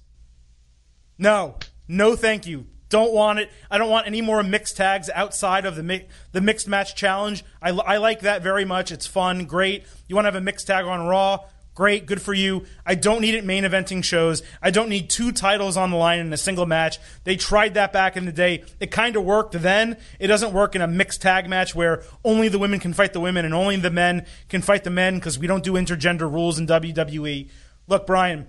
No, 1.18 1.56
no, 1.88 2.16
thank 2.16 2.48
you. 2.48 2.68
Don't 2.90 3.14
want 3.14 3.38
it. 3.40 3.52
I 3.70 3.78
don't 3.78 3.90
want 3.90 4.08
any 4.08 4.22
more 4.22 4.42
mixed 4.42 4.76
tags 4.76 5.10
outside 5.14 5.66
of 5.66 5.76
the 5.76 5.84
mi- 5.84 6.08
the 6.32 6.42
mixed 6.42 6.68
match 6.68 6.96
challenge. 6.96 7.44
I, 7.62 7.70
I 7.70 7.98
like 7.98 8.22
that 8.22 8.42
very 8.42 8.66
much. 8.66 8.92
It's 8.92 9.06
fun, 9.06 9.46
great. 9.46 9.86
You 10.08 10.16
want 10.16 10.26
to 10.26 10.32
have 10.32 10.42
a 10.42 10.44
mixed 10.44 10.66
tag 10.66 10.86
on 10.86 11.06
Raw? 11.06 11.46
Great, 11.80 12.06
good 12.06 12.22
for 12.22 12.34
you. 12.34 12.66
I 12.86 12.96
don't 12.96 13.22
need 13.22 13.36
it 13.36 13.46
main 13.46 13.64
eventing 13.64 14.04
shows. 14.04 14.44
I 14.62 14.70
don't 14.70 14.90
need 14.90 15.10
two 15.10 15.32
titles 15.32 15.78
on 15.78 15.92
the 15.92 15.96
line 15.96 16.20
in 16.20 16.34
a 16.34 16.36
single 16.36 16.66
match. 16.66 17.00
They 17.24 17.38
tried 17.38 17.76
that 17.76 17.94
back 17.94 18.18
in 18.18 18.26
the 18.26 18.34
day. 18.34 18.66
It 18.82 18.92
kind 18.92 19.16
of 19.16 19.24
worked 19.24 19.54
then. 19.54 19.96
It 20.20 20.28
doesn't 20.28 20.52
work 20.52 20.76
in 20.76 20.82
a 20.82 20.90
mixed 20.90 21.22
tag 21.22 21.48
match 21.48 21.74
where 21.74 22.04
only 22.26 22.50
the 22.50 22.60
women 22.60 22.82
can 22.82 22.92
fight 22.92 23.14
the 23.14 23.22
women 23.22 23.46
and 23.46 23.54
only 23.54 23.78
the 23.78 23.90
men 23.90 24.26
can 24.50 24.62
fight 24.62 24.84
the 24.84 24.90
men 24.90 25.16
because 25.16 25.40
we 25.40 25.48
don't 25.48 25.64
do 25.64 25.76
intergender 25.76 26.30
rules 26.30 26.60
in 26.60 26.68
WWE. 26.68 27.50
Look, 27.88 28.06
Brian, 28.06 28.48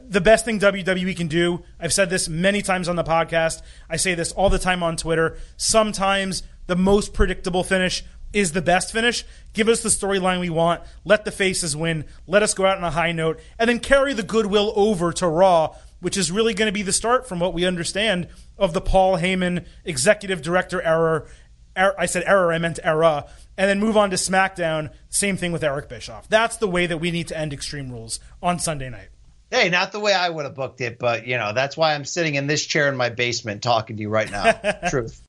the 0.00 0.22
best 0.22 0.46
thing 0.46 0.58
WWE 0.58 1.14
can 1.14 1.28
do, 1.28 1.62
I've 1.78 1.92
said 1.92 2.08
this 2.08 2.30
many 2.30 2.62
times 2.62 2.88
on 2.88 2.96
the 2.96 3.04
podcast. 3.04 3.60
I 3.90 3.96
say 3.96 4.14
this 4.14 4.32
all 4.32 4.48
the 4.48 4.58
time 4.58 4.82
on 4.82 4.96
Twitter. 4.96 5.36
Sometimes 5.58 6.44
the 6.66 6.76
most 6.76 7.12
predictable 7.12 7.62
finish 7.62 8.04
is 8.32 8.52
the 8.52 8.62
best 8.62 8.92
finish. 8.92 9.24
Give 9.52 9.68
us 9.68 9.82
the 9.82 9.88
storyline 9.88 10.40
we 10.40 10.50
want. 10.50 10.82
Let 11.04 11.24
the 11.24 11.32
faces 11.32 11.76
win. 11.76 12.04
Let 12.26 12.42
us 12.42 12.54
go 12.54 12.66
out 12.66 12.76
on 12.76 12.84
a 12.84 12.90
high 12.90 13.12
note 13.12 13.40
and 13.58 13.68
then 13.68 13.80
carry 13.80 14.12
the 14.14 14.22
goodwill 14.22 14.72
over 14.76 15.12
to 15.14 15.26
Raw, 15.26 15.74
which 16.00 16.16
is 16.16 16.30
really 16.30 16.54
going 16.54 16.68
to 16.68 16.72
be 16.72 16.82
the 16.82 16.92
start 16.92 17.28
from 17.28 17.40
what 17.40 17.54
we 17.54 17.64
understand 17.64 18.28
of 18.58 18.72
the 18.72 18.80
Paul 18.80 19.18
Heyman 19.18 19.66
executive 19.84 20.42
director 20.42 20.82
error. 20.82 21.26
Er, 21.76 21.94
I 21.98 22.06
said 22.06 22.24
error, 22.26 22.52
I 22.52 22.58
meant 22.58 22.78
era. 22.82 23.26
And 23.56 23.68
then 23.68 23.80
move 23.80 23.96
on 23.96 24.10
to 24.10 24.16
SmackDown. 24.16 24.92
Same 25.08 25.36
thing 25.36 25.52
with 25.52 25.64
Eric 25.64 25.88
Bischoff. 25.88 26.28
That's 26.28 26.56
the 26.56 26.68
way 26.68 26.86
that 26.86 26.98
we 26.98 27.10
need 27.10 27.28
to 27.28 27.38
end 27.38 27.52
Extreme 27.52 27.90
Rules 27.90 28.20
on 28.42 28.58
Sunday 28.58 28.90
night. 28.90 29.08
Hey, 29.50 29.70
not 29.70 29.92
the 29.92 30.00
way 30.00 30.12
I 30.12 30.28
would 30.28 30.44
have 30.44 30.54
booked 30.54 30.80
it, 30.82 30.98
but 30.98 31.26
you 31.26 31.38
know 31.38 31.54
that's 31.54 31.74
why 31.74 31.94
I'm 31.94 32.04
sitting 32.04 32.34
in 32.34 32.46
this 32.46 32.66
chair 32.66 32.88
in 32.88 32.96
my 32.96 33.08
basement 33.08 33.62
talking 33.62 33.96
to 33.96 34.02
you 34.02 34.10
right 34.10 34.30
now. 34.30 34.52
Truth. 34.90 35.22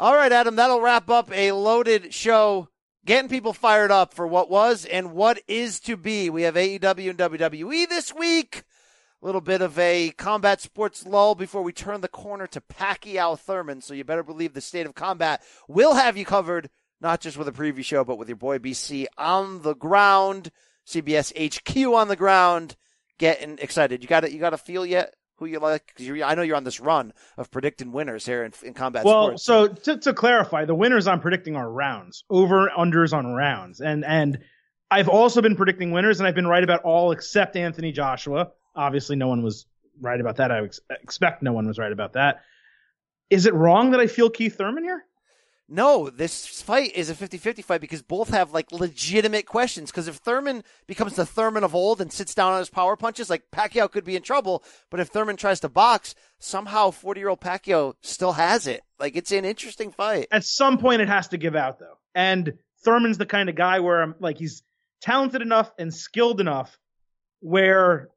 All 0.00 0.14
right, 0.14 0.30
Adam, 0.30 0.54
that'll 0.54 0.80
wrap 0.80 1.10
up 1.10 1.28
a 1.32 1.50
loaded 1.50 2.14
show, 2.14 2.68
getting 3.04 3.28
people 3.28 3.52
fired 3.52 3.90
up 3.90 4.14
for 4.14 4.28
what 4.28 4.48
was 4.48 4.84
and 4.84 5.12
what 5.12 5.40
is 5.48 5.80
to 5.80 5.96
be. 5.96 6.30
We 6.30 6.42
have 6.42 6.54
AEW 6.54 7.10
and 7.10 7.18
WWE 7.18 7.88
this 7.88 8.14
week. 8.14 8.62
A 9.20 9.26
little 9.26 9.40
bit 9.40 9.60
of 9.60 9.76
a 9.76 10.10
combat 10.10 10.60
sports 10.60 11.04
lull 11.04 11.34
before 11.34 11.62
we 11.64 11.72
turn 11.72 12.00
the 12.00 12.06
corner 12.06 12.46
to 12.46 12.60
Pacquiao 12.60 13.36
Thurman. 13.36 13.80
So 13.80 13.92
you 13.92 14.04
better 14.04 14.22
believe 14.22 14.54
the 14.54 14.60
state 14.60 14.86
of 14.86 14.94
combat 14.94 15.42
will 15.66 15.94
have 15.94 16.16
you 16.16 16.24
covered, 16.24 16.70
not 17.00 17.20
just 17.20 17.36
with 17.36 17.48
a 17.48 17.52
preview 17.52 17.84
show, 17.84 18.04
but 18.04 18.18
with 18.18 18.28
your 18.28 18.36
boy 18.36 18.60
BC 18.60 19.06
on 19.16 19.62
the 19.62 19.74
ground, 19.74 20.52
CBS 20.86 21.32
HQ 21.34 21.76
on 21.92 22.06
the 22.06 22.14
ground. 22.14 22.76
Getting 23.18 23.58
excited. 23.58 24.04
You 24.04 24.08
got 24.08 24.22
it. 24.22 24.30
You 24.30 24.38
got 24.38 24.54
a 24.54 24.58
feel 24.58 24.86
yet? 24.86 25.14
Who 25.38 25.46
you 25.46 25.60
like? 25.60 25.94
I 26.00 26.34
know 26.34 26.42
you're 26.42 26.56
on 26.56 26.64
this 26.64 26.80
run 26.80 27.12
of 27.36 27.50
predicting 27.50 27.92
winners 27.92 28.26
here 28.26 28.44
in, 28.44 28.52
in 28.62 28.74
combat 28.74 29.04
well, 29.04 29.38
sports. 29.38 29.44
so 29.44 29.68
to, 29.68 29.96
to 29.98 30.12
clarify, 30.12 30.64
the 30.64 30.74
winners 30.74 31.06
I'm 31.06 31.20
predicting 31.20 31.56
are 31.56 31.70
rounds, 31.70 32.24
over 32.28 32.70
unders 32.76 33.12
on 33.12 33.26
rounds, 33.26 33.80
and 33.80 34.04
and 34.04 34.38
I've 34.90 35.08
also 35.08 35.40
been 35.40 35.56
predicting 35.56 35.92
winners, 35.92 36.20
and 36.20 36.26
I've 36.26 36.34
been 36.34 36.46
right 36.46 36.64
about 36.64 36.82
all 36.82 37.12
except 37.12 37.56
Anthony 37.56 37.92
Joshua. 37.92 38.50
Obviously, 38.74 39.16
no 39.16 39.28
one 39.28 39.42
was 39.42 39.66
right 40.00 40.20
about 40.20 40.36
that. 40.36 40.50
I 40.50 40.64
ex- 40.64 40.80
expect 40.90 41.42
no 41.42 41.52
one 41.52 41.66
was 41.66 41.78
right 41.78 41.92
about 41.92 42.14
that. 42.14 42.40
Is 43.30 43.46
it 43.46 43.54
wrong 43.54 43.90
that 43.90 44.00
I 44.00 44.06
feel 44.06 44.30
Keith 44.30 44.56
Thurman 44.56 44.84
here? 44.84 45.04
No, 45.70 46.08
this 46.08 46.46
fight 46.62 46.92
is 46.94 47.10
a 47.10 47.14
50-50 47.14 47.62
fight 47.62 47.82
because 47.82 48.00
both 48.00 48.30
have 48.30 48.52
like 48.54 48.72
legitimate 48.72 49.44
questions. 49.44 49.90
Because 49.90 50.08
if 50.08 50.16
Thurman 50.16 50.64
becomes 50.86 51.14
the 51.14 51.26
Thurman 51.26 51.62
of 51.62 51.74
old 51.74 52.00
and 52.00 52.10
sits 52.10 52.34
down 52.34 52.52
on 52.52 52.58
his 52.60 52.70
power 52.70 52.96
punches, 52.96 53.28
like 53.28 53.50
Pacquiao 53.50 53.90
could 53.90 54.04
be 54.04 54.16
in 54.16 54.22
trouble. 54.22 54.64
But 54.90 55.00
if 55.00 55.08
Thurman 55.08 55.36
tries 55.36 55.60
to 55.60 55.68
box, 55.68 56.14
somehow 56.38 56.90
40-year-old 56.90 57.40
Pacquiao 57.40 57.94
still 58.00 58.32
has 58.32 58.66
it. 58.66 58.82
Like 58.98 59.14
it's 59.14 59.30
an 59.30 59.44
interesting 59.44 59.92
fight. 59.92 60.28
At 60.32 60.44
some 60.44 60.78
point, 60.78 61.02
it 61.02 61.08
has 61.08 61.28
to 61.28 61.36
give 61.36 61.54
out 61.54 61.78
though. 61.78 61.98
And 62.14 62.54
Thurman's 62.82 63.18
the 63.18 63.26
kind 63.26 63.50
of 63.50 63.54
guy 63.54 63.80
where 63.80 64.00
I'm 64.00 64.14
like 64.20 64.38
he's 64.38 64.62
talented 65.02 65.42
enough 65.42 65.70
and 65.78 65.92
skilled 65.92 66.40
enough 66.40 66.78
where 67.40 68.08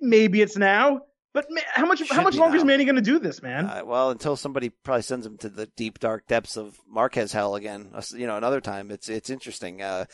maybe 0.00 0.40
it's 0.40 0.56
now. 0.56 1.02
But 1.34 1.46
how 1.74 1.86
much 1.86 2.08
how 2.08 2.22
much 2.22 2.36
longer 2.36 2.56
now. 2.56 2.62
is 2.62 2.64
Manny 2.64 2.84
going 2.84 2.96
to 2.96 3.02
do 3.02 3.18
this, 3.18 3.42
man? 3.42 3.66
Uh, 3.66 3.82
well, 3.84 4.10
until 4.10 4.34
somebody 4.34 4.70
probably 4.70 5.02
sends 5.02 5.26
him 5.26 5.36
to 5.38 5.48
the 5.48 5.66
deep 5.76 5.98
dark 5.98 6.26
depths 6.26 6.56
of 6.56 6.78
Marquez 6.88 7.32
hell 7.32 7.54
again. 7.54 7.92
You 8.14 8.26
know, 8.26 8.36
another 8.36 8.60
time. 8.60 8.90
It's 8.90 9.08
it's 9.08 9.30
interesting. 9.30 9.82
Uh, 9.82 10.06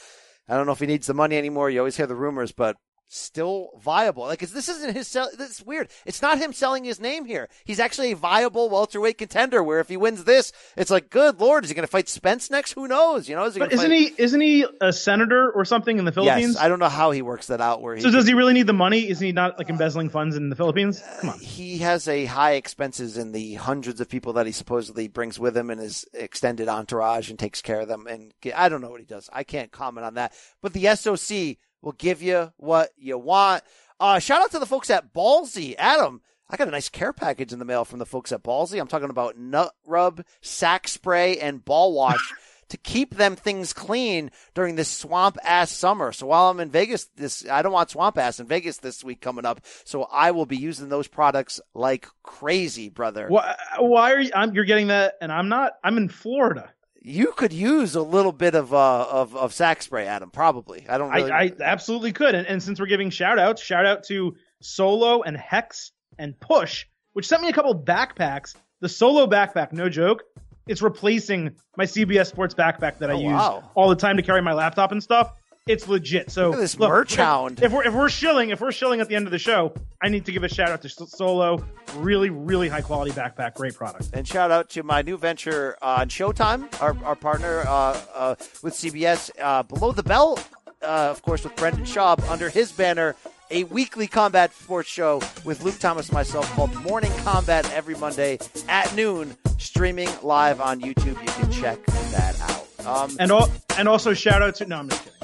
I 0.49 0.57
don't 0.57 0.67
know 0.67 0.73
if 0.73 0.81
he 0.81 0.87
needs 0.87 1.07
the 1.07 1.15
money 1.15 1.39
anymore. 1.39 1.71
You 1.71 1.79
always 1.79 1.97
hear 1.97 2.07
the 2.07 2.17
rumors, 2.17 2.53
but 2.53 2.77
still 3.09 3.71
viable. 3.81 4.25
Like, 4.25 4.41
this 4.41 4.69
isn't 4.69 4.95
his 4.95 5.09
sell. 5.09 5.29
This 5.37 5.51
is 5.51 5.67
weird. 5.67 5.89
It's 6.05 6.23
not 6.23 6.39
him 6.39 6.53
selling 6.53 6.85
his 6.85 7.01
name 7.01 7.25
here. 7.25 7.49
He's 7.65 7.81
actually 7.81 8.13
a 8.13 8.17
viable 8.17 8.69
welterweight 8.71 9.19
contender. 9.19 9.63
Where 9.63 9.81
if 9.81 9.89
he 9.89 9.97
wins 9.97 10.25
this, 10.25 10.53
it's 10.77 10.91
like, 10.91 11.11
good 11.11 11.41
lord, 11.41 11.65
is 11.65 11.71
he 11.71 11.75
going 11.75 11.87
to 11.87 11.91
fight 11.91 12.09
Spence 12.09 12.51
next? 12.51 12.73
Who 12.73 12.89
knows? 12.89 13.29
You 13.29 13.37
know, 13.37 13.45
is 13.45 13.57
but 13.57 13.73
isn't 13.73 13.89
fight... 13.89 13.97
he 13.97 14.23
isn't 14.23 14.41
he 14.41 14.67
a 14.81 14.93
senator 14.93 15.51
or 15.51 15.65
something 15.65 15.99
in 15.99 16.05
the 16.05 16.13
Philippines? 16.13 16.55
Yes, 16.55 16.63
I 16.63 16.69
don't 16.69 16.79
know 16.79 16.89
how 16.89 17.11
he 17.11 17.23
works 17.23 17.49
that 17.49 17.61
out. 17.61 17.83
Where 17.83 17.95
he 17.95 18.03
so 18.03 18.11
does 18.11 18.27
he 18.27 18.35
really 18.35 18.53
need 18.53 18.67
the 18.67 18.73
money? 18.73 19.09
Is 19.09 19.21
he 19.21 19.33
not 19.33 19.59
like 19.59 19.69
embezzling 19.69 20.09
funds 20.09 20.37
in 20.37 20.49
the 20.49 20.57
Philippines? 20.57 21.03
Come 21.21 21.31
on. 21.31 21.39
He 21.39 21.79
has 21.79 22.09
a 22.09 22.25
high 22.25 22.53
expenses 22.53 23.17
in 23.17 23.33
the 23.33 23.55
hundreds 23.55 24.01
of 24.01 24.09
people 24.09 24.35
that 24.35 24.47
he 24.47 24.53
supposedly 24.53 25.09
brings 25.09 25.39
with 25.39 25.57
him 25.57 25.71
in 25.71 25.79
his 25.79 26.05
extended 26.13 26.69
entourage 26.69 27.31
and 27.31 27.39
takes 27.39 27.63
care 27.63 27.81
of 27.81 27.89
them. 27.89 28.07
And 28.07 28.33
I 28.57 28.69
don't 28.69 28.81
know 28.81 28.91
what 28.91 29.01
he 29.01 29.07
does. 29.07 29.31
I 29.33 29.45
can't 29.45 29.71
comment 29.71 30.07
on 30.07 30.15
that. 30.15 30.33
But 30.63 30.73
the 30.73 30.95
SOC 30.95 31.59
will 31.85 31.93
give 31.93 32.23
you 32.23 32.53
what 32.57 32.91
you 32.97 33.19
want. 33.19 33.63
Uh, 34.01 34.19
shout 34.19 34.43
out 34.43 34.51
to 34.51 34.59
the 34.59 34.67
folks 34.67 34.91
at 34.91 35.13
Ballsy. 35.15 35.75
Adam, 35.79 36.23
I 36.49 36.57
got 36.57 36.69
a 36.69 36.73
nice 36.73 36.89
care 36.89 37.13
package 37.13 37.53
in 37.53 37.59
the 37.59 37.65
mail 37.65 37.85
from 37.85 37.99
the 37.99 38.07
folks 38.07 38.33
at 38.33 38.43
Ballsy. 38.43 38.81
I'm 38.81 38.89
talking 38.89 39.11
about 39.11 39.39
nut 39.39 39.73
rub, 39.87 40.25
sack 40.41 40.89
spray, 40.89 41.39
and 41.39 41.65
ball 41.65 41.93
wash. 41.95 42.33
to 42.69 42.79
keep 42.79 43.15
them 43.15 43.37
things 43.37 43.73
clean 43.73 44.31
during 44.55 44.75
this 44.75 44.89
swamp 44.89 45.37
ass 45.45 45.71
summer. 45.71 46.13
So 46.13 46.27
while 46.27 46.51
I'm 46.51 46.61
in 46.61 46.71
Vegas 46.71 47.05
this 47.15 47.47
I 47.49 47.63
don't 47.63 47.73
want 47.73 47.91
swamp 47.91 48.19
ass 48.19 48.41
in 48.41 48.47
Vegas 48.47 48.79
this 48.79 49.05
week 49.05 49.21
coming 49.21 49.45
up. 49.45 49.61
So 49.85 50.05
I 50.05 50.31
will 50.31 50.47
be 50.47 50.57
using 50.57 50.89
those 50.89 51.07
products 51.07 51.61
like 51.75 52.09
crazy, 52.23 52.89
brother. 52.89 53.29
Why, 53.29 53.55
why 53.79 54.13
are 54.13 54.21
you 54.21 54.31
I'm, 54.35 54.55
you're 54.55 54.65
getting 54.65 54.89
that 54.89 55.15
and 55.21 55.31
I'm 55.31 55.49
not 55.49 55.75
I'm 55.85 55.99
in 55.99 56.09
Florida 56.09 56.74
you 57.07 57.33
could 57.37 57.53
use 57.53 57.95
a 57.95 58.03
little 58.03 58.33
bit 58.33 58.55
of 58.55 58.73
uh 58.73 59.07
of, 59.11 59.37
of 59.37 59.53
sack 59.53 59.83
spray, 59.83 60.07
Adam. 60.07 60.31
Probably. 60.31 60.87
I 60.89 60.99
don't. 60.99 61.13
Really... 61.13 61.31
I, 61.31 61.43
I 61.43 61.53
absolutely 61.61 62.13
could. 62.13 62.35
And, 62.35 62.47
and 62.47 62.63
since 62.63 62.81
we're 62.81 62.87
giving 62.87 63.11
shout 63.11 63.39
outs, 63.39 63.63
shout 63.63 63.85
out 63.85 64.03
to 64.05 64.35
Solo 64.63 65.23
and 65.23 65.37
Hex 65.37 65.93
and 66.19 66.39
Push, 66.41 66.87
which 67.13 67.27
sent 67.27 67.43
me 67.43 67.49
a 67.49 67.53
couple 67.53 67.79
backpacks. 67.79 68.55
The 68.81 68.89
Solo 68.89 69.27
backpack, 69.27 69.73
no 69.73 69.89
joke, 69.89 70.25
it's 70.67 70.83
replacing 70.83 71.55
my 71.77 71.85
CBS 71.85 72.27
Sports 72.27 72.55
backpack 72.55 72.99
that 72.99 73.11
I 73.11 73.15
oh, 73.15 73.21
use 73.21 73.33
wow. 73.33 73.71
all 73.75 73.89
the 73.89 73.97
time 73.97 74.17
to 74.17 74.23
carry 74.23 74.41
my 74.41 74.55
laptop 74.55 74.93
and 74.93 75.03
stuff 75.03 75.33
it's 75.67 75.89
legit. 75.89 76.31
So 76.31 76.51
Look 76.51 76.61
this 76.61 76.79
look, 76.79 76.91
merch 76.91 77.13
if, 77.13 77.19
hound. 77.19 77.63
If 77.63 77.73
we're 77.73 77.85
if 77.85 77.95
we're 77.95 78.09
shilling, 78.09 78.51
if 78.51 78.61
we're 78.61 78.73
shilling 78.73 79.01
at 79.01 79.09
the 79.09 79.17
end 79.17 79.27
of 79.27 79.33
the 79.33 79.39
show, 79.39 79.75
I 80.03 80.09
need 80.09 80.27
to 80.27 80.33
give 80.33 80.45
a 80.45 80.49
shout 80.49 80.69
out 80.69 80.83
to 80.83 80.89
Solo. 80.89 81.65
Really, 81.97 82.31
really 82.31 82.69
high 82.69 82.83
quality 82.83 83.13
backpack, 83.13 83.55
great 83.55 83.75
product. 83.75 84.11
And 84.13 84.27
shout 84.27 84.51
out 84.51 84.69
to 84.71 84.83
my 84.83 85.03
new 85.03 85.17
venture 85.17 85.77
on 85.81 86.09
Showtime, 86.09 86.69
our 86.83 86.97
our 87.05 87.17
partner 87.17 87.61
uh, 87.67 88.01
uh, 88.15 88.35
with 88.63 88.75
CBS, 88.75 89.31
uh, 89.41 89.63
Below 89.63 89.93
the 89.93 90.03
Belt, 90.03 90.47
uh, 90.83 91.09
of 91.11 91.23
course, 91.23 91.45
with 91.45 91.57
Brendan 91.57 91.85
Schaub 91.85 92.29
under 92.29 92.51
his 92.51 92.73
banner. 92.73 93.17
A 93.51 93.65
weekly 93.65 94.07
combat 94.07 94.53
sports 94.55 94.89
show 94.89 95.21
with 95.45 95.63
Luke 95.63 95.79
Thomas 95.79 96.09
and 96.09 96.15
myself 96.15 96.51
called 96.53 96.75
Morning 96.83 97.13
Combat 97.19 97.71
every 97.73 97.95
Monday 97.95 98.39
at 98.69 98.93
noon, 98.97 99.37
streaming 99.59 100.09
live 100.23 100.61
on 100.61 100.81
YouTube. 100.81 101.21
You 101.21 101.33
can 101.43 101.53
check 101.53 101.85
that 101.85 102.41
out. 102.41 102.74
Um, 102.87 103.17
and 103.19 103.31
all, 103.33 103.49
and 103.79 103.89
also 103.89 104.15
shout 104.15 104.43
out 104.43 104.55
to 104.57 104.67
no, 104.67 104.79
I'm 104.79 104.89
just 104.89 105.05
kidding. 105.05 105.19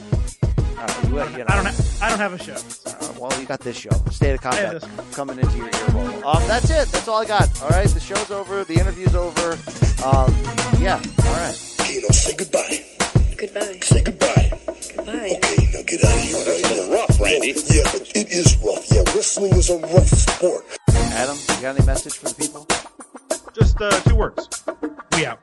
Uh, 0.79 1.01
you, 1.05 1.09
you 1.11 1.39
know, 1.39 1.45
I 1.49 1.57
don't. 1.57 1.67
Ha- 1.67 1.99
I 2.03 2.09
don't 2.09 2.19
have 2.19 2.33
a 2.33 2.39
show. 2.43 2.55
Uh, 2.87 3.13
well, 3.21 3.39
you 3.41 3.47
got 3.47 3.61
this 3.61 3.77
show, 3.77 3.91
State 4.11 4.33
of 4.33 4.41
Combat, 4.41 4.83
coming 5.13 5.39
into 5.39 5.57
your 5.59 5.67
ear 5.67 5.91
hole. 5.91 6.27
Um, 6.27 6.43
that's 6.49 6.71
it. 6.71 6.89
That's 6.89 7.07
all 7.07 7.21
I 7.21 7.27
got. 7.27 7.63
All 7.63 7.69
right, 7.69 7.87
the 7.89 8.01
show's 8.01 8.31
over. 8.31 8.65
The 8.65 8.75
interview's 8.81 9.15
over. 9.15 9.53
Um, 10.05 10.33
yeah. 10.81 10.95
All 10.97 11.37
right. 11.37 11.75
Kano, 11.79 12.09
say 12.13 12.35
goodbye. 12.37 12.81
Goodbye. 13.37 13.79
Say 13.83 14.03
goodbye. 14.03 14.59
Goodbye. 14.97 15.37
Okay, 15.37 15.69
now 15.73 15.83
get 15.85 16.05
out 16.05 16.15
of 16.15 16.21
here. 16.23 16.45
That's 16.45 16.71
a 16.71 16.75
little 16.75 16.95
rough, 16.95 17.21
Randy. 17.21 17.49
Yeah, 17.49 17.83
but 17.93 18.11
it 18.17 18.29
is 18.31 18.57
rough. 18.65 18.91
Yeah, 18.91 19.03
wrestling 19.15 19.53
is 19.55 19.69
a 19.69 19.79
rough 19.79 20.09
sport. 20.09 20.65
Adam, 20.89 21.37
you 21.37 21.61
got 21.63 21.77
any 21.77 21.85
message 21.85 22.15
for 22.15 22.29
the 22.31 22.35
people? 22.35 22.67
Just 23.55 23.79
uh, 23.81 23.91
two 24.09 24.15
words. 24.17 24.49
We 25.13 25.27
out. 25.27 25.41